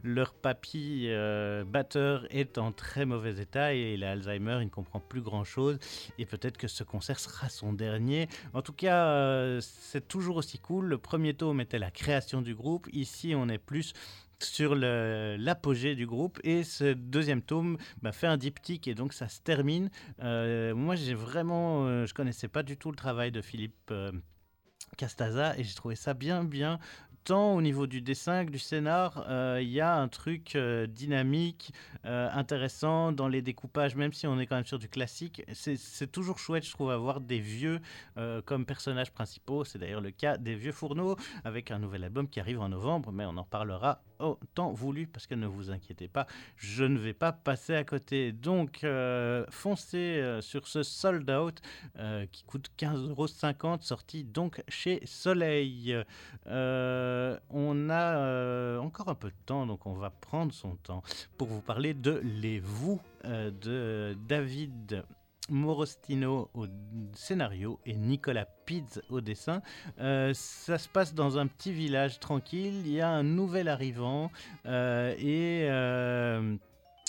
leur 0.02 0.34
papy 0.34 1.08
batteur 1.66 2.26
est 2.30 2.58
en 2.58 2.72
très 2.72 3.04
mauvais 3.04 3.40
état 3.40 3.74
et 3.74 3.94
il 3.94 4.04
a 4.04 4.12
Alzheimer, 4.12 4.58
il 4.60 4.66
ne 4.66 4.70
comprend 4.70 5.00
plus 5.00 5.20
grand 5.20 5.44
chose 5.44 5.78
et 6.18 6.26
peut-être 6.26 6.56
que 6.56 6.68
ce 6.68 6.84
concert 6.84 7.18
sera 7.18 7.48
son 7.48 7.72
dernier. 7.72 8.28
En 8.54 8.62
tout 8.62 8.72
cas, 8.72 9.06
euh, 9.08 9.60
c'est 9.60 10.06
toujours 10.08 10.36
aussi 10.36 10.58
cool. 10.58 10.86
Le 10.86 10.98
premier 10.98 11.34
tome 11.34 11.60
était 11.60 11.78
la 11.78 11.90
création 11.90 12.42
du 12.42 12.54
groupe. 12.54 12.88
Ici, 12.92 13.34
on 13.36 13.48
est 13.48 13.58
plus 13.58 13.92
sur 14.42 14.74
l'apogée 14.74 15.94
du 15.94 16.06
groupe 16.06 16.38
et 16.44 16.62
ce 16.62 16.92
deuxième 16.92 17.40
tome 17.40 17.78
bah, 18.02 18.12
fait 18.12 18.26
un 18.26 18.36
diptyque 18.36 18.86
et 18.86 18.94
donc 18.94 19.12
ça 19.12 19.28
se 19.28 19.40
termine. 19.40 19.90
Euh, 20.22 20.74
moi 20.74 20.94
j'ai 20.94 21.14
vraiment, 21.14 21.86
euh, 21.86 22.04
je 22.04 22.12
connaissais 22.12 22.48
pas 22.48 22.62
du 22.62 22.76
tout 22.76 22.90
le 22.90 22.96
travail 22.96 23.32
de 23.32 23.40
Philippe 23.40 23.92
Castaza 24.96 25.58
et 25.58 25.64
j'ai 25.64 25.74
trouvé 25.74 25.96
ça 25.96 26.14
bien 26.14 26.44
bien 26.44 26.78
tant 27.26 27.56
au 27.56 27.60
niveau 27.60 27.88
du 27.88 28.00
dessin 28.00 28.46
que 28.46 28.52
du 28.52 28.58
scénar, 28.60 29.24
euh, 29.28 29.58
il 29.60 29.68
y 29.68 29.80
a 29.80 29.96
un 29.96 30.06
truc 30.06 30.54
euh, 30.54 30.86
dynamique, 30.86 31.72
euh, 32.04 32.30
intéressant 32.32 33.10
dans 33.10 33.26
les 33.26 33.42
découpages, 33.42 33.96
même 33.96 34.12
si 34.12 34.28
on 34.28 34.38
est 34.38 34.46
quand 34.46 34.54
même 34.54 34.64
sur 34.64 34.78
du 34.78 34.88
classique. 34.88 35.42
C'est 35.52 36.12
toujours 36.12 36.38
chouette, 36.38 36.64
je 36.64 36.70
trouve, 36.70 36.90
avoir 36.90 37.20
des 37.20 37.40
vieux 37.40 37.80
comme 38.44 38.64
personnages 38.64 39.10
principaux. 39.10 39.64
C'est 39.64 39.78
d'ailleurs 39.78 40.00
le 40.00 40.12
cas 40.12 40.36
des 40.36 40.54
vieux 40.54 40.72
fourneaux, 40.72 41.16
avec 41.44 41.70
un 41.70 41.78
nouvel 41.78 42.04
album 42.04 42.28
qui 42.28 42.38
arrive 42.38 42.60
en 42.60 42.68
novembre, 42.68 43.10
mais 43.12 43.24
on 43.24 43.36
en 43.36 43.44
parlera 43.44 44.00
autant 44.18 44.72
voulu, 44.72 45.06
parce 45.06 45.26
que 45.26 45.34
ne 45.34 45.46
vous 45.46 45.70
inquiétez 45.70 46.08
pas, 46.08 46.26
je 46.56 46.84
ne 46.84 46.98
vais 46.98 47.12
pas 47.12 47.32
passer 47.32 47.74
à 47.74 47.84
côté. 47.84 48.32
Donc, 48.32 48.84
euh, 48.84 49.44
foncez 49.50 49.96
euh, 49.96 50.40
sur 50.40 50.66
ce 50.66 50.82
sold 50.82 51.30
out 51.30 51.60
euh, 51.98 52.26
qui 52.32 52.44
coûte 52.44 52.70
15,50€, 52.78 53.82
sorti 53.82 54.24
donc 54.24 54.62
chez 54.68 55.00
Soleil. 55.04 55.96
On 56.46 57.90
a 57.90 58.78
encore 58.80 59.08
un 59.08 59.14
peu 59.14 59.28
de 59.28 59.44
temps, 59.46 59.66
donc 59.66 59.86
on 59.86 59.94
va 59.94 60.10
prendre 60.10 60.52
son 60.52 60.76
temps 60.76 61.02
pour 61.36 61.48
vous 61.48 61.60
parler 61.60 61.94
de 61.94 62.20
Les 62.22 62.60
Vous 62.60 63.00
de 63.24 64.16
David 64.28 65.04
Morostino 65.48 66.50
au 66.54 66.66
scénario 67.14 67.78
et 67.86 67.94
Nicolas 67.94 68.46
Piz 68.64 69.02
au 69.10 69.20
dessin. 69.20 69.62
Euh, 70.00 70.32
ça 70.34 70.78
se 70.78 70.88
passe 70.88 71.14
dans 71.14 71.38
un 71.38 71.46
petit 71.46 71.72
village 71.72 72.20
tranquille. 72.20 72.82
Il 72.84 72.92
y 72.92 73.00
a 73.00 73.08
un 73.08 73.22
nouvel 73.22 73.68
arrivant 73.68 74.30
euh, 74.66 75.14
et 75.18 75.68
euh, 75.70 76.56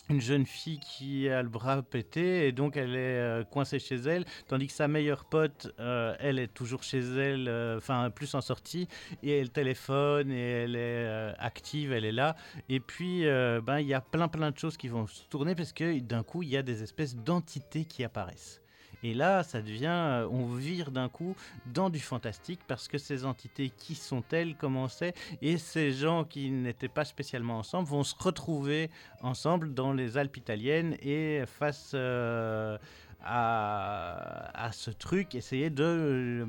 une 0.10 0.22
jeune 0.22 0.46
fille 0.46 0.80
qui 0.80 1.30
a 1.30 1.42
le 1.42 1.50
bras 1.50 1.82
pété 1.82 2.48
et 2.48 2.52
donc 2.52 2.78
elle 2.78 2.96
est 2.96 3.20
euh, 3.20 3.44
coincée 3.44 3.80
chez 3.80 3.96
elle, 3.96 4.26
tandis 4.48 4.68
que 4.68 4.74
sa 4.74 4.88
meilleure 4.88 5.26
pote, 5.26 5.74
euh, 5.80 6.16
elle 6.20 6.40
est 6.40 6.54
toujours 6.54 6.84
chez 6.84 7.00
elle, 7.00 7.48
euh, 7.48 7.78
enfin 7.78 8.10
plus 8.10 8.34
en 8.36 8.42
sortie, 8.42 8.88
et 9.24 9.38
elle 9.38 9.50
téléphone 9.50 10.32
et 10.32 10.64
elle 10.64 10.76
est 10.76 11.34
active, 11.40 11.92
elle 11.92 12.06
est 12.06 12.12
là. 12.12 12.36
Et 12.70 12.80
puis, 12.80 13.24
ben 13.26 13.80
il 13.80 13.88
y 13.88 13.94
a 13.94 14.02
plein 14.02 14.28
plein 14.28 14.52
de 14.52 14.58
choses 14.58 14.78
qui 14.78 14.88
vont 14.88 15.08
se 15.08 15.24
tourner 15.26 15.56
parce 15.56 15.74
que 15.74 16.00
d'un 16.00 16.24
coup 16.24 16.44
il 16.44 16.50
y 16.50 16.58
a 16.58 16.64
des 16.64 16.84
espèces 16.84 17.16
d'entités 17.16 17.86
qui 17.86 18.04
apparaissent. 18.04 18.62
Et 19.03 19.14
là, 19.14 19.44
ça 19.44 19.61
devient, 19.61 19.86
euh, 19.88 20.28
on 20.32 20.45
vire 20.48 20.91
d'un 20.91 21.10
coup 21.10 21.36
dans 21.68 21.90
du 21.90 21.99
fantastique 21.99 22.60
parce 22.68 22.88
que 22.88 22.98
ces 22.98 23.26
entités, 23.26 23.69
qui 23.69 23.95
sont-elles, 23.95 24.56
comment 24.56 24.88
c'est, 24.88 25.14
et 25.41 25.57
ces 25.57 25.91
gens 25.91 26.24
qui 26.24 26.49
n'étaient 26.52 26.88
pas 26.88 27.06
spécialement 27.06 27.60
ensemble 27.60 27.88
vont 27.88 28.03
se 28.03 28.15
retrouver 28.18 28.90
ensemble 29.22 29.74
dans 29.74 29.94
les 29.94 30.18
Alpes 30.18 30.38
italiennes 30.38 30.95
et 31.02 31.44
face 31.45 31.91
euh, 31.94 32.78
à, 33.24 34.65
à 34.65 34.72
ce 34.72 34.91
truc, 34.91 35.36
essayer 35.36 35.69
de 35.69 35.84
euh, 35.84 36.45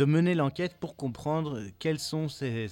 de 0.00 0.06
mener 0.06 0.34
l'enquête 0.34 0.78
pour 0.80 0.96
comprendre 0.96 1.60
quelles 1.78 1.98
sont 1.98 2.30
ces, 2.30 2.70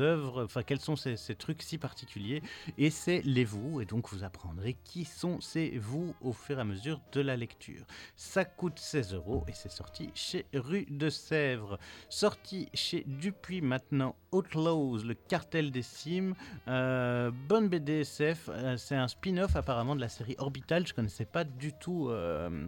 œuvres, 0.00 0.42
enfin 0.44 0.62
quels 0.62 0.80
sont 0.80 0.96
ces, 0.96 1.18
ces 1.18 1.34
trucs 1.34 1.60
si 1.60 1.76
particuliers. 1.76 2.42
Et 2.78 2.88
c'est 2.88 3.20
les 3.26 3.44
vous, 3.44 3.82
et 3.82 3.84
donc 3.84 4.08
vous 4.08 4.24
apprendrez 4.24 4.78
qui 4.82 5.04
sont 5.04 5.38
ces 5.42 5.76
vous 5.76 6.14
au 6.22 6.32
fur 6.32 6.56
et 6.56 6.62
à 6.62 6.64
mesure 6.64 7.02
de 7.12 7.20
la 7.20 7.36
lecture. 7.36 7.84
Ça 8.16 8.46
coûte 8.46 8.78
16 8.78 9.12
euros 9.12 9.44
et 9.48 9.52
c'est 9.52 9.70
sorti 9.70 10.12
chez 10.14 10.46
Rue 10.54 10.86
de 10.88 11.10
Sèvres. 11.10 11.78
Sorti 12.08 12.70
chez 12.72 13.04
Dupuis 13.06 13.60
maintenant, 13.60 14.16
Outlaws, 14.32 15.04
le 15.04 15.12
cartel 15.12 15.72
des 15.72 15.82
cimes. 15.82 16.34
Euh, 16.68 17.30
bonne 17.48 17.68
BDSF, 17.68 18.48
euh, 18.48 18.78
c'est 18.78 18.96
un 18.96 19.08
spin-off 19.08 19.56
apparemment 19.56 19.94
de 19.94 20.00
la 20.00 20.08
série 20.08 20.36
Orbital. 20.38 20.86
Je 20.86 20.94
connaissais 20.94 21.26
pas 21.26 21.44
du 21.44 21.74
tout. 21.74 22.08
euh, 22.08 22.66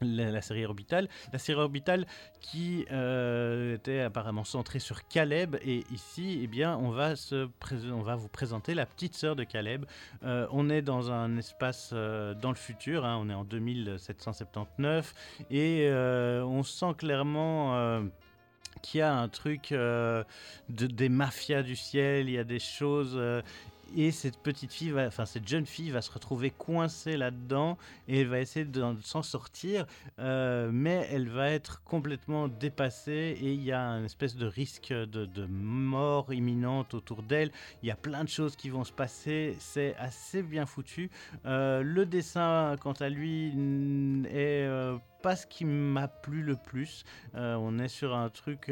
la, 0.00 0.40
série 0.40 0.64
Orbital. 0.64 1.08
La 1.32 1.38
série 1.38 1.58
Orbital 1.58 2.06
qui 2.40 2.86
euh, 2.90 3.74
était 3.74 4.00
apparemment 4.00 4.44
centrée 4.44 4.78
sur 4.78 5.06
Caleb 5.08 5.56
et 5.62 5.84
ici, 5.92 6.40
eh 6.42 6.46
bien, 6.46 6.76
on 6.76 6.90
va, 6.90 7.16
se 7.16 7.48
on 7.92 8.02
va 8.02 8.16
vous 8.16 8.28
présenter 8.28 8.74
la 8.74 8.86
petite 8.86 9.14
sœur 9.14 9.36
de 9.36 9.44
Caleb. 9.44 9.84
Euh, 10.24 10.46
on 10.50 10.70
est 10.70 10.82
dans 10.82 11.10
un 11.10 11.36
espace 11.36 11.90
euh, 11.92 12.34
dans 12.34 12.50
le 12.50 12.56
futur, 12.56 13.04
hein, 13.04 13.18
on 13.20 13.28
est 13.30 13.34
en 13.34 13.44
2779 13.44 15.14
et 15.50 15.90
on 15.92 16.62
sent 16.62 16.94
clairement... 16.96 18.02
qu'il 18.82 19.00
y 19.00 19.02
a 19.02 19.12
un 19.12 19.28
truc 19.28 19.70
de, 19.70 20.24
des 20.68 21.08
mafias 21.08 21.62
du 21.62 21.74
ciel, 21.74 22.28
il 22.28 22.34
y 22.34 22.38
a 22.38 22.44
des 22.44 22.60
choses... 22.60 23.18
et 23.96 24.10
cette 24.10 24.38
petite 24.38 24.72
fille, 24.72 24.92
enfin 24.98 25.26
cette 25.26 25.46
jeune 25.46 25.66
fille 25.66 25.90
va 25.90 26.02
se 26.02 26.10
retrouver 26.10 26.50
coincée 26.50 27.16
là-dedans 27.16 27.78
et 28.06 28.24
va 28.24 28.40
essayer 28.40 28.64
de, 28.64 28.96
s'en 29.02 29.22
sortir, 29.22 29.86
euh, 30.18 30.70
mais 30.72 31.08
elle 31.10 31.28
va 31.28 31.50
être 31.50 31.82
complètement 31.84 32.48
dépassée 32.48 33.36
et 33.40 33.52
il 33.52 33.62
y 33.62 33.72
a 33.72 33.80
un 33.80 34.04
espèce 34.04 34.36
de 34.36 34.46
risque 34.46 34.92
de, 34.92 35.46
mort 35.48 36.32
imminente 36.32 36.94
autour 36.94 37.22
d'elle. 37.22 37.50
Il 37.82 37.88
y 37.88 37.90
a 37.90 37.96
plein 37.96 38.24
de 38.24 38.28
choses 38.28 38.56
qui 38.56 38.70
vont 38.70 38.84
se 38.84 38.92
passer, 38.92 39.56
c'est 39.58 39.94
assez 39.96 40.42
bien 40.42 40.66
foutu. 40.66 41.10
Euh, 41.46 41.82
le 41.82 42.06
dessin, 42.06 42.76
quant 42.80 42.92
à 42.92 43.08
lui, 43.08 43.48
est 44.28 44.66
euh, 44.66 44.98
pas 45.22 45.36
ce 45.36 45.46
qui 45.46 45.64
m'a 45.64 46.08
plu 46.08 46.42
le 46.42 46.56
plus. 46.56 47.04
On 47.34 47.78
est 47.78 47.88
sur 47.88 48.14
un 48.14 48.28
truc. 48.28 48.70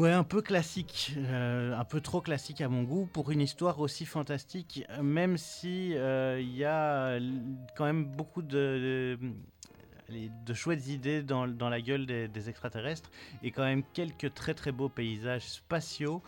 Ouais, 0.00 0.12
un 0.12 0.24
peu 0.24 0.40
classique, 0.40 1.12
euh, 1.18 1.78
un 1.78 1.84
peu 1.84 2.00
trop 2.00 2.22
classique 2.22 2.62
à 2.62 2.70
mon 2.70 2.84
goût 2.84 3.04
pour 3.04 3.30
une 3.32 3.42
histoire 3.42 3.80
aussi 3.80 4.06
fantastique, 4.06 4.82
même 5.02 5.36
si 5.36 5.94
euh, 5.94 6.40
il 6.40 6.56
y 6.56 6.64
a 6.64 7.18
quand 7.76 7.84
même 7.84 8.06
beaucoup 8.06 8.40
de, 8.40 9.18
de, 9.20 10.28
de 10.46 10.54
chouettes 10.54 10.88
idées 10.88 11.22
dans, 11.22 11.44
la 11.44 11.80
gueule 11.82 12.06
des, 12.06 12.28
des 12.28 12.48
extraterrestres 12.48 13.10
et 13.42 13.50
quand 13.50 13.64
même 13.64 13.82
quelques 13.92 14.32
très 14.32 14.54
très 14.54 14.72
beaux 14.72 14.88
paysages 14.88 15.46
spatiaux. 15.46 16.22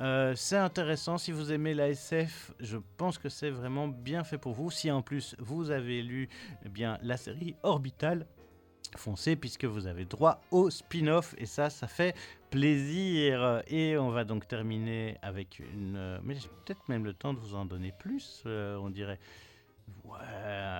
Euh, 0.00 0.32
c'est 0.34 0.56
intéressant 0.56 1.18
si 1.18 1.30
vous 1.30 1.52
aimez 1.52 1.74
la 1.74 1.90
SF, 1.90 2.54
je 2.60 2.78
pense 2.96 3.18
que 3.18 3.28
c'est 3.28 3.50
vraiment 3.50 3.88
bien 3.88 4.24
fait 4.24 4.38
pour 4.38 4.54
vous. 4.54 4.70
Si 4.70 4.90
en 4.90 5.02
plus 5.02 5.36
vous 5.38 5.70
avez 5.70 6.00
lu 6.00 6.30
eh 6.64 6.70
bien 6.70 6.98
la 7.02 7.18
série 7.18 7.56
Orbital, 7.62 8.26
foncez 8.96 9.36
puisque 9.36 9.64
vous 9.64 9.86
avez 9.86 10.04
droit 10.04 10.40
au 10.50 10.70
spin-off 10.70 11.34
et 11.38 11.46
ça, 11.46 11.70
ça 11.70 11.86
fait 11.86 12.16
plaisir. 12.50 13.62
Et 13.66 13.98
on 13.98 14.10
va 14.10 14.24
donc 14.24 14.48
terminer 14.48 15.16
avec 15.22 15.58
une... 15.58 16.20
Mais 16.22 16.34
j'ai 16.34 16.48
peut-être 16.64 16.88
même 16.88 17.04
le 17.04 17.12
temps 17.12 17.34
de 17.34 17.38
vous 17.38 17.54
en 17.54 17.64
donner 17.64 17.92
plus, 17.98 18.42
euh, 18.46 18.76
on 18.76 18.90
dirait. 18.90 19.18
Ouais, 20.04 20.18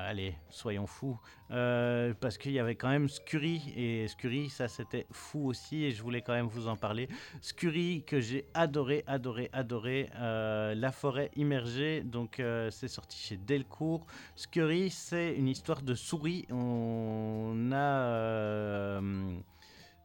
allez, 0.09 0.35
soyons 0.51 0.87
fous. 0.87 1.19
Euh, 1.51 2.15
parce 2.21 2.39
qu'il 2.39 2.53
y 2.53 2.59
avait 2.59 2.75
quand 2.77 2.89
même 2.89 3.09
Scurry, 3.09 3.73
et 3.77 4.09
Scurry, 4.09 4.49
ça 4.49 4.69
c'était 4.69 5.07
fou 5.13 5.47
aussi, 5.47 5.85
et 5.85 5.91
je 5.93 6.03
voulais 6.03 6.23
quand 6.23 6.33
même 6.33 6.47
vous 6.47 6.67
en 6.69 6.77
parler. 6.77 7.09
Scurry, 7.41 8.05
que 8.07 8.21
j'ai 8.21 8.47
adoré, 8.55 9.05
adoré, 9.07 9.51
adoré. 9.53 10.11
Euh, 10.17 10.75
La 10.75 10.93
forêt 10.93 11.31
immergée, 11.37 12.03
donc 12.03 12.41
euh, 12.41 12.71
c'est 12.71 12.89
sorti 12.89 13.19
chez 13.19 13.37
Delcourt. 13.37 14.07
Scurry, 14.35 14.91
c'est 14.91 15.35
une 15.35 15.49
histoire 15.49 15.83
de 15.83 15.95
souris. 15.95 16.47
On 16.51 17.71
a. 17.73 19.01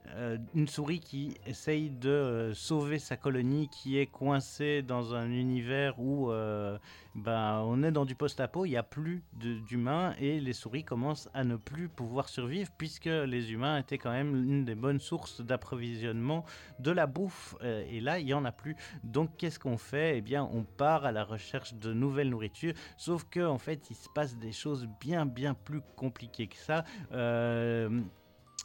euh, 0.09 0.37
une 0.53 0.67
souris 0.67 0.99
qui 0.99 1.37
essaye 1.45 1.89
de 1.89 2.09
euh, 2.09 2.53
sauver 2.53 2.99
sa 2.99 3.15
colonie 3.15 3.69
qui 3.69 3.97
est 3.97 4.07
coincée 4.07 4.81
dans 4.81 5.15
un 5.15 5.31
univers 5.31 5.97
où 5.97 6.29
euh, 6.29 6.77
ben, 7.15 7.61
on 7.65 7.83
est 7.83 7.91
dans 7.91 8.03
du 8.03 8.13
post-apo, 8.13 8.65
il 8.65 8.71
n'y 8.71 8.77
a 8.77 8.83
plus 8.83 9.23
d'humains 9.33 10.13
et 10.19 10.39
les 10.39 10.53
souris 10.53 10.83
commencent 10.83 11.29
à 11.33 11.43
ne 11.43 11.55
plus 11.55 11.87
pouvoir 11.87 12.27
survivre 12.27 12.69
puisque 12.77 13.05
les 13.05 13.53
humains 13.53 13.77
étaient 13.77 13.97
quand 13.97 14.11
même 14.11 14.35
une 14.35 14.65
des 14.65 14.75
bonnes 14.75 14.99
sources 14.99 15.41
d'approvisionnement 15.41 16.43
de 16.79 16.91
la 16.91 17.07
bouffe 17.07 17.55
et 17.61 18.01
là 18.01 18.19
il 18.19 18.25
n'y 18.25 18.33
en 18.33 18.45
a 18.45 18.51
plus. 18.51 18.75
Donc 19.03 19.37
qu'est-ce 19.37 19.59
qu'on 19.59 19.77
fait? 19.77 20.17
Eh 20.17 20.21
bien 20.21 20.47
on 20.51 20.63
part 20.63 21.05
à 21.05 21.11
la 21.11 21.23
recherche 21.23 21.73
de 21.75 21.93
nouvelles 21.93 22.29
nourritures 22.29 22.73
sauf 22.97 23.23
que 23.29 23.45
en 23.45 23.57
fait 23.57 23.89
il 23.89 23.95
se 23.95 24.09
passe 24.13 24.37
des 24.37 24.51
choses 24.51 24.87
bien 24.99 25.25
bien 25.25 25.53
plus 25.53 25.81
compliquées 25.95 26.47
que 26.47 26.57
ça. 26.57 26.83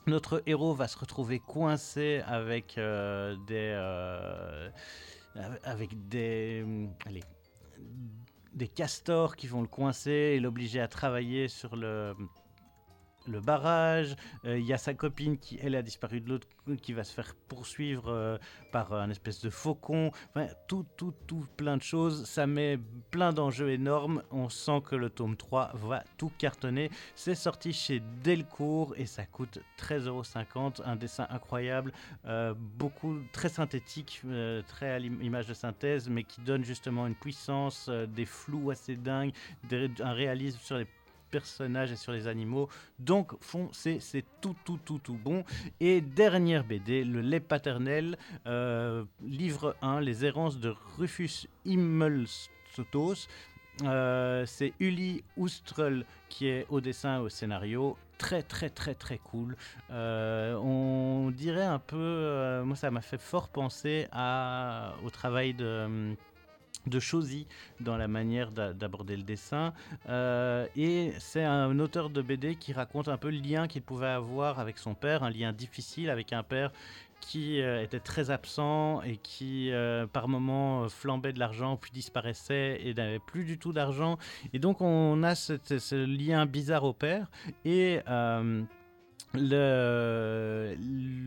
Euh, 0.08 0.10
notre 0.10 0.42
héros 0.46 0.74
va 0.74 0.88
se 0.88 0.98
retrouver 0.98 1.38
coincé 1.38 2.22
avec 2.26 2.78
euh, 2.78 3.36
des 3.46 3.72
euh, 3.76 4.68
avec 5.64 6.08
des 6.08 6.62
hum, 6.64 6.90
allez 7.06 7.22
des 8.54 8.68
castors 8.68 9.36
qui 9.36 9.46
vont 9.46 9.60
le 9.60 9.68
coincer 9.68 10.10
et 10.10 10.40
l'obliger 10.40 10.80
à 10.80 10.88
travailler 10.88 11.46
sur 11.46 11.76
le 11.76 12.14
le 13.28 13.40
barrage, 13.40 14.16
Euh, 14.44 14.58
il 14.58 14.64
y 14.64 14.72
a 14.72 14.78
sa 14.78 14.94
copine 14.94 15.38
qui, 15.38 15.58
elle, 15.62 15.74
a 15.74 15.82
disparu 15.82 16.20
de 16.20 16.28
l'autre, 16.28 16.46
qui 16.82 16.92
va 16.92 17.04
se 17.04 17.12
faire 17.12 17.34
poursuivre 17.48 18.08
euh, 18.08 18.38
par 18.72 18.92
un 18.92 19.10
espèce 19.10 19.40
de 19.40 19.50
faucon. 19.50 20.10
Enfin, 20.30 20.48
tout, 20.66 20.84
tout, 20.96 21.14
tout, 21.26 21.46
plein 21.56 21.76
de 21.76 21.82
choses. 21.82 22.24
Ça 22.24 22.46
met 22.46 22.78
plein 23.10 23.32
d'enjeux 23.32 23.70
énormes. 23.70 24.22
On 24.30 24.48
sent 24.48 24.82
que 24.88 24.96
le 24.96 25.10
tome 25.10 25.36
3 25.36 25.72
va 25.74 26.04
tout 26.16 26.30
cartonner. 26.38 26.90
C'est 27.14 27.34
sorti 27.34 27.72
chez 27.72 28.02
Delcourt 28.22 28.94
et 28.96 29.06
ça 29.06 29.24
coûte 29.26 29.58
13,50€. 29.78 30.82
Un 30.84 30.96
dessin 30.96 31.26
incroyable, 31.30 31.92
euh, 32.26 32.54
beaucoup, 32.56 33.18
très 33.32 33.48
synthétique, 33.48 34.22
très 34.66 34.90
à 34.90 34.98
l'image 34.98 35.46
de 35.46 35.54
synthèse, 35.54 36.08
mais 36.08 36.24
qui 36.24 36.40
donne 36.40 36.64
justement 36.64 37.06
une 37.06 37.14
puissance, 37.14 37.88
des 37.88 38.24
flous 38.24 38.70
assez 38.70 38.96
dingues, 38.96 39.32
un 40.00 40.12
réalisme 40.12 40.58
sur 40.60 40.76
les 40.76 40.86
personnages 41.30 41.92
et 41.92 41.96
sur 41.96 42.12
les 42.12 42.26
animaux. 42.26 42.68
Donc 42.98 43.32
foncez, 43.40 43.98
c'est 44.00 44.24
tout, 44.40 44.56
tout, 44.64 44.78
tout, 44.84 44.98
tout 44.98 45.18
bon. 45.22 45.44
Et 45.80 46.00
dernière 46.00 46.64
BD, 46.64 47.04
Le 47.04 47.20
lait 47.20 47.40
paternel, 47.40 48.16
euh, 48.46 49.04
livre 49.22 49.76
1, 49.82 50.00
Les 50.00 50.24
errances 50.24 50.58
de 50.58 50.74
Rufus 50.96 51.48
Immelstos. 51.64 53.28
Euh, 53.84 54.44
c'est 54.46 54.72
Uli 54.80 55.22
Oustrel 55.36 56.04
qui 56.28 56.48
est 56.48 56.66
au 56.68 56.80
dessin 56.80 57.18
et 57.18 57.20
au 57.20 57.28
scénario. 57.28 57.96
Très 58.18 58.42
très 58.42 58.68
très 58.68 58.94
très 58.94 59.18
cool. 59.18 59.56
Euh, 59.92 60.56
on 60.56 61.30
dirait 61.30 61.64
un 61.64 61.78
peu, 61.78 61.96
euh, 61.96 62.64
moi 62.64 62.74
ça 62.74 62.90
m'a 62.90 63.00
fait 63.00 63.20
fort 63.20 63.48
penser 63.48 64.08
à, 64.10 64.94
au 65.04 65.10
travail 65.10 65.54
de 65.54 65.84
hum, 65.84 66.16
de 66.86 67.00
Chosy 67.00 67.46
dans 67.80 67.96
la 67.96 68.08
manière 68.08 68.50
d'a- 68.50 68.72
d'aborder 68.72 69.16
le 69.16 69.22
dessin. 69.22 69.72
Euh, 70.08 70.66
et 70.76 71.12
c'est 71.18 71.44
un 71.44 71.78
auteur 71.80 72.10
de 72.10 72.22
BD 72.22 72.54
qui 72.54 72.72
raconte 72.72 73.08
un 73.08 73.16
peu 73.16 73.30
le 73.30 73.38
lien 73.38 73.66
qu'il 73.66 73.82
pouvait 73.82 74.06
avoir 74.06 74.58
avec 74.58 74.78
son 74.78 74.94
père, 74.94 75.22
un 75.22 75.30
lien 75.30 75.52
difficile 75.52 76.08
avec 76.10 76.32
un 76.32 76.42
père 76.42 76.72
qui 77.20 77.60
euh, 77.60 77.82
était 77.82 77.98
très 78.00 78.30
absent 78.30 79.02
et 79.02 79.16
qui 79.16 79.72
euh, 79.72 80.06
par 80.06 80.28
moments 80.28 80.88
flambait 80.88 81.32
de 81.32 81.40
l'argent 81.40 81.76
puis 81.76 81.90
disparaissait 81.90 82.80
et 82.84 82.94
n'avait 82.94 83.18
plus 83.18 83.44
du 83.44 83.58
tout 83.58 83.72
d'argent. 83.72 84.18
Et 84.52 84.58
donc 84.58 84.80
on 84.80 85.22
a 85.24 85.34
ce 85.34 86.04
lien 86.04 86.46
bizarre 86.46 86.84
au 86.84 86.92
père. 86.92 87.30
Et... 87.64 88.00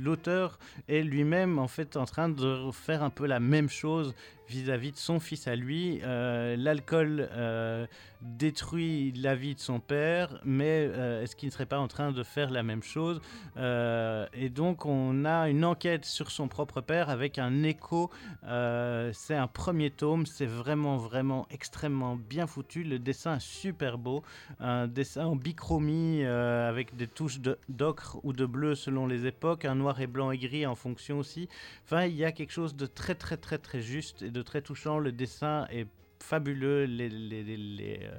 l'auteur 0.03 0.57
est 0.87 1.01
lui-même 1.01 1.59
en 1.59 1.67
fait 1.67 1.97
en 1.97 2.05
train 2.05 2.29
de 2.29 2.71
faire 2.71 3.03
un 3.03 3.09
peu 3.09 3.27
la 3.27 3.39
même 3.39 3.69
chose 3.69 4.15
vis-à-vis 4.51 4.91
de 4.91 4.97
son 4.97 5.19
fils 5.19 5.47
à 5.47 5.55
lui. 5.55 6.01
Euh, 6.03 6.57
L'alcool 6.57 7.29
euh, 7.31 7.87
détruit 8.21 9.13
la 9.13 9.33
vie 9.33 9.55
de 9.55 9.59
son 9.59 9.79
père, 9.79 10.41
mais 10.43 10.89
euh, 10.89 11.23
est-ce 11.23 11.35
qu'il 11.37 11.47
ne 11.47 11.51
serait 11.51 11.65
pas 11.65 11.79
en 11.79 11.87
train 11.87 12.11
de 12.11 12.23
faire 12.23 12.49
la 12.51 12.61
même 12.61 12.83
chose? 12.83 13.21
Et 13.55 14.49
donc 14.49 14.85
on 14.85 15.25
a 15.25 15.49
une 15.49 15.63
enquête 15.63 16.05
sur 16.05 16.31
son 16.31 16.47
propre 16.47 16.81
père 16.81 17.09
avec 17.09 17.37
un 17.37 17.63
écho. 17.63 18.09
C'est 18.43 19.35
un 19.35 19.47
premier 19.47 19.89
tome, 19.91 20.25
c'est 20.25 20.45
vraiment 20.45 20.97
vraiment 20.97 21.47
extrêmement 21.49 22.15
bien 22.15 22.47
foutu. 22.47 22.83
Le 22.83 22.99
dessin 22.99 23.37
est 23.37 23.41
super 23.41 23.97
beau, 23.97 24.23
un 24.59 24.87
dessin 24.87 25.25
en 25.25 25.35
bichromie 25.35 26.23
avec 26.23 26.95
des 26.95 27.07
touches 27.07 27.39
d'ocre 27.69 28.17
ou 28.23 28.33
de 28.33 28.45
bleu 28.45 28.75
selon 28.75 29.07
les 29.07 29.25
époques, 29.25 29.65
un 29.65 29.75
noir 29.75 30.01
et 30.01 30.07
blanc 30.07 30.31
et 30.31 30.37
gris 30.37 30.65
en 30.65 30.75
fonction 30.75 31.19
aussi. 31.19 31.47
Enfin, 31.85 32.05
il 32.05 32.15
y 32.15 32.25
a 32.25 32.31
quelque 32.31 32.51
chose 32.51 32.75
de 32.75 32.85
très 32.85 33.15
très 33.15 33.37
très 33.37 33.57
très 33.57 33.81
juste 33.81 34.21
et 34.21 34.31
de 34.31 34.40
très 34.43 34.61
touchant. 34.61 34.99
Le 34.99 35.11
dessin 35.11 35.67
est 35.69 35.87
fabuleux, 36.19 36.85
les, 36.85 37.09
les, 37.09 37.99
euh, 38.03 38.17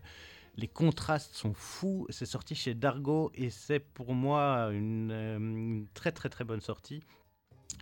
les 0.57 0.69
contrastes 0.69 1.35
sont 1.35 1.55
fous. 1.55 2.07
C'est 2.11 2.27
sorti 2.27 2.55
chez 2.55 2.75
Dargo 2.75 3.31
et 3.35 3.51
c'est 3.51 3.81
pour 3.81 4.15
moi 4.15 4.71
une, 4.73 5.11
euh, 5.11 5.37
une 5.37 5.87
très 5.95 6.13
très 6.13 6.29
très 6.29 6.45
bonne 6.45 6.61
sortie. 6.61 7.03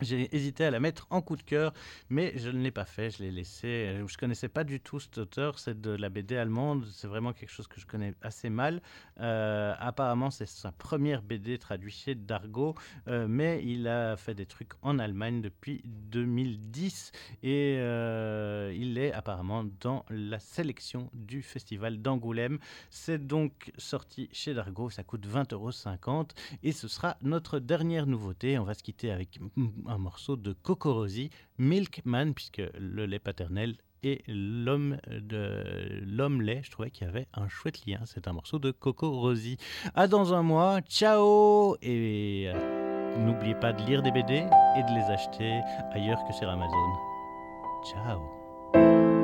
J'ai 0.01 0.35
hésité 0.35 0.65
à 0.65 0.71
la 0.71 0.81
mettre 0.81 1.07
en 1.11 1.21
coup 1.21 1.37
de 1.37 1.43
cœur, 1.43 1.75
mais 2.09 2.33
je 2.37 2.49
ne 2.49 2.63
l'ai 2.63 2.71
pas 2.71 2.87
fait, 2.87 3.11
je 3.11 3.23
l'ai 3.23 3.31
laissé. 3.31 3.67
Euh, 3.67 4.07
Je 4.07 4.17
connaissais 4.17 4.49
pas 4.49 4.65
du 4.65 4.81
tout 4.81 4.99
cet 4.99 5.19
auteur, 5.19 5.59
c'est 5.59 5.79
de 5.79 5.91
la 5.91 6.09
BD 6.09 6.37
allemande, 6.37 6.87
c'est 6.91 7.07
vraiment 7.07 7.33
quelque 7.33 7.51
chose 7.51 7.67
que 7.67 7.81
je 7.81 7.87
connais 7.87 8.15
assez 8.23 8.49
mal. 8.49 8.81
Euh, 9.21 9.75
apparemment, 9.79 10.31
c'est 10.31 10.47
sa 10.47 10.73
première 10.73 11.23
BD 11.23 11.59
traduite 11.59 11.95
chez 11.95 12.15
Dargo, 12.15 12.75
euh, 13.09 13.27
mais 13.29 13.63
il 13.65 13.87
a 13.89 14.17
fait 14.17 14.35
des 14.35 14.47
trucs 14.47 14.73
en 14.83 14.99
Allemagne 14.99 15.43
depuis 15.43 15.83
2010 15.85 17.13
et 17.43 17.75
il 17.75 18.99
est 18.99 19.13
apparemment 19.13 19.65
dans 19.81 20.05
la 20.09 20.39
sélection 20.39 21.11
du 21.13 21.43
festival 21.43 22.01
d'Angoulême. 22.01 22.59
C'est 22.91 23.27
donc 23.27 23.73
sorti 23.77 24.29
chez 24.33 24.55
Dargo, 24.55 24.89
ça 24.89 25.05
coûte 25.05 25.27
20,50 25.27 25.55
euros 25.55 26.27
et 26.63 26.73
ce 26.73 26.89
sera 26.89 27.17
notre 27.23 27.59
dernière 27.59 28.07
nouveauté. 28.07 28.59
On 28.59 28.65
va 28.65 28.75
se 28.75 28.83
quitter 28.83 29.11
avec 29.11 29.39
un 29.91 29.99
morceau 29.99 30.37
de 30.37 30.53
Cocorosi, 30.53 31.31
Milkman, 31.59 32.33
puisque 32.35 32.63
le 32.79 33.07
lait 33.07 33.19
paternel 33.19 33.77
et 34.03 34.23
l'homme 34.27 34.97
de 35.09 36.01
l'homme 36.07 36.41
lait, 36.41 36.61
je 36.65 36.71
trouvais 36.71 36.91
qu'il 36.91 37.07
y 37.07 37.11
avait 37.11 37.27
un 37.35 37.49
chouette 37.49 37.85
lien. 37.87 38.01
C'est 38.07 38.29
un 38.29 38.33
morceau 38.33 38.59
de 38.59 38.71
Coco 38.71 39.11
Rosie. 39.11 39.59
À 39.95 40.09
dans 40.09 40.33
un 40.33 40.43
mois, 40.43 40.81
ciao 40.83 41.77
et 41.83 42.47
euh, 42.49 43.19
n'oubliez 43.19 43.55
pas 43.55 43.73
de 43.73 43.83
lire 43.85 44.03
des 44.03 44.11
BD 44.11 44.35
et 44.35 44.83
de 44.83 44.95
les 44.95 45.13
acheter 45.13 45.61
ailleurs 45.93 46.25
que 46.27 46.33
sur 46.33 46.49
Amazon. 46.49 46.77
Ciao. 47.85 49.20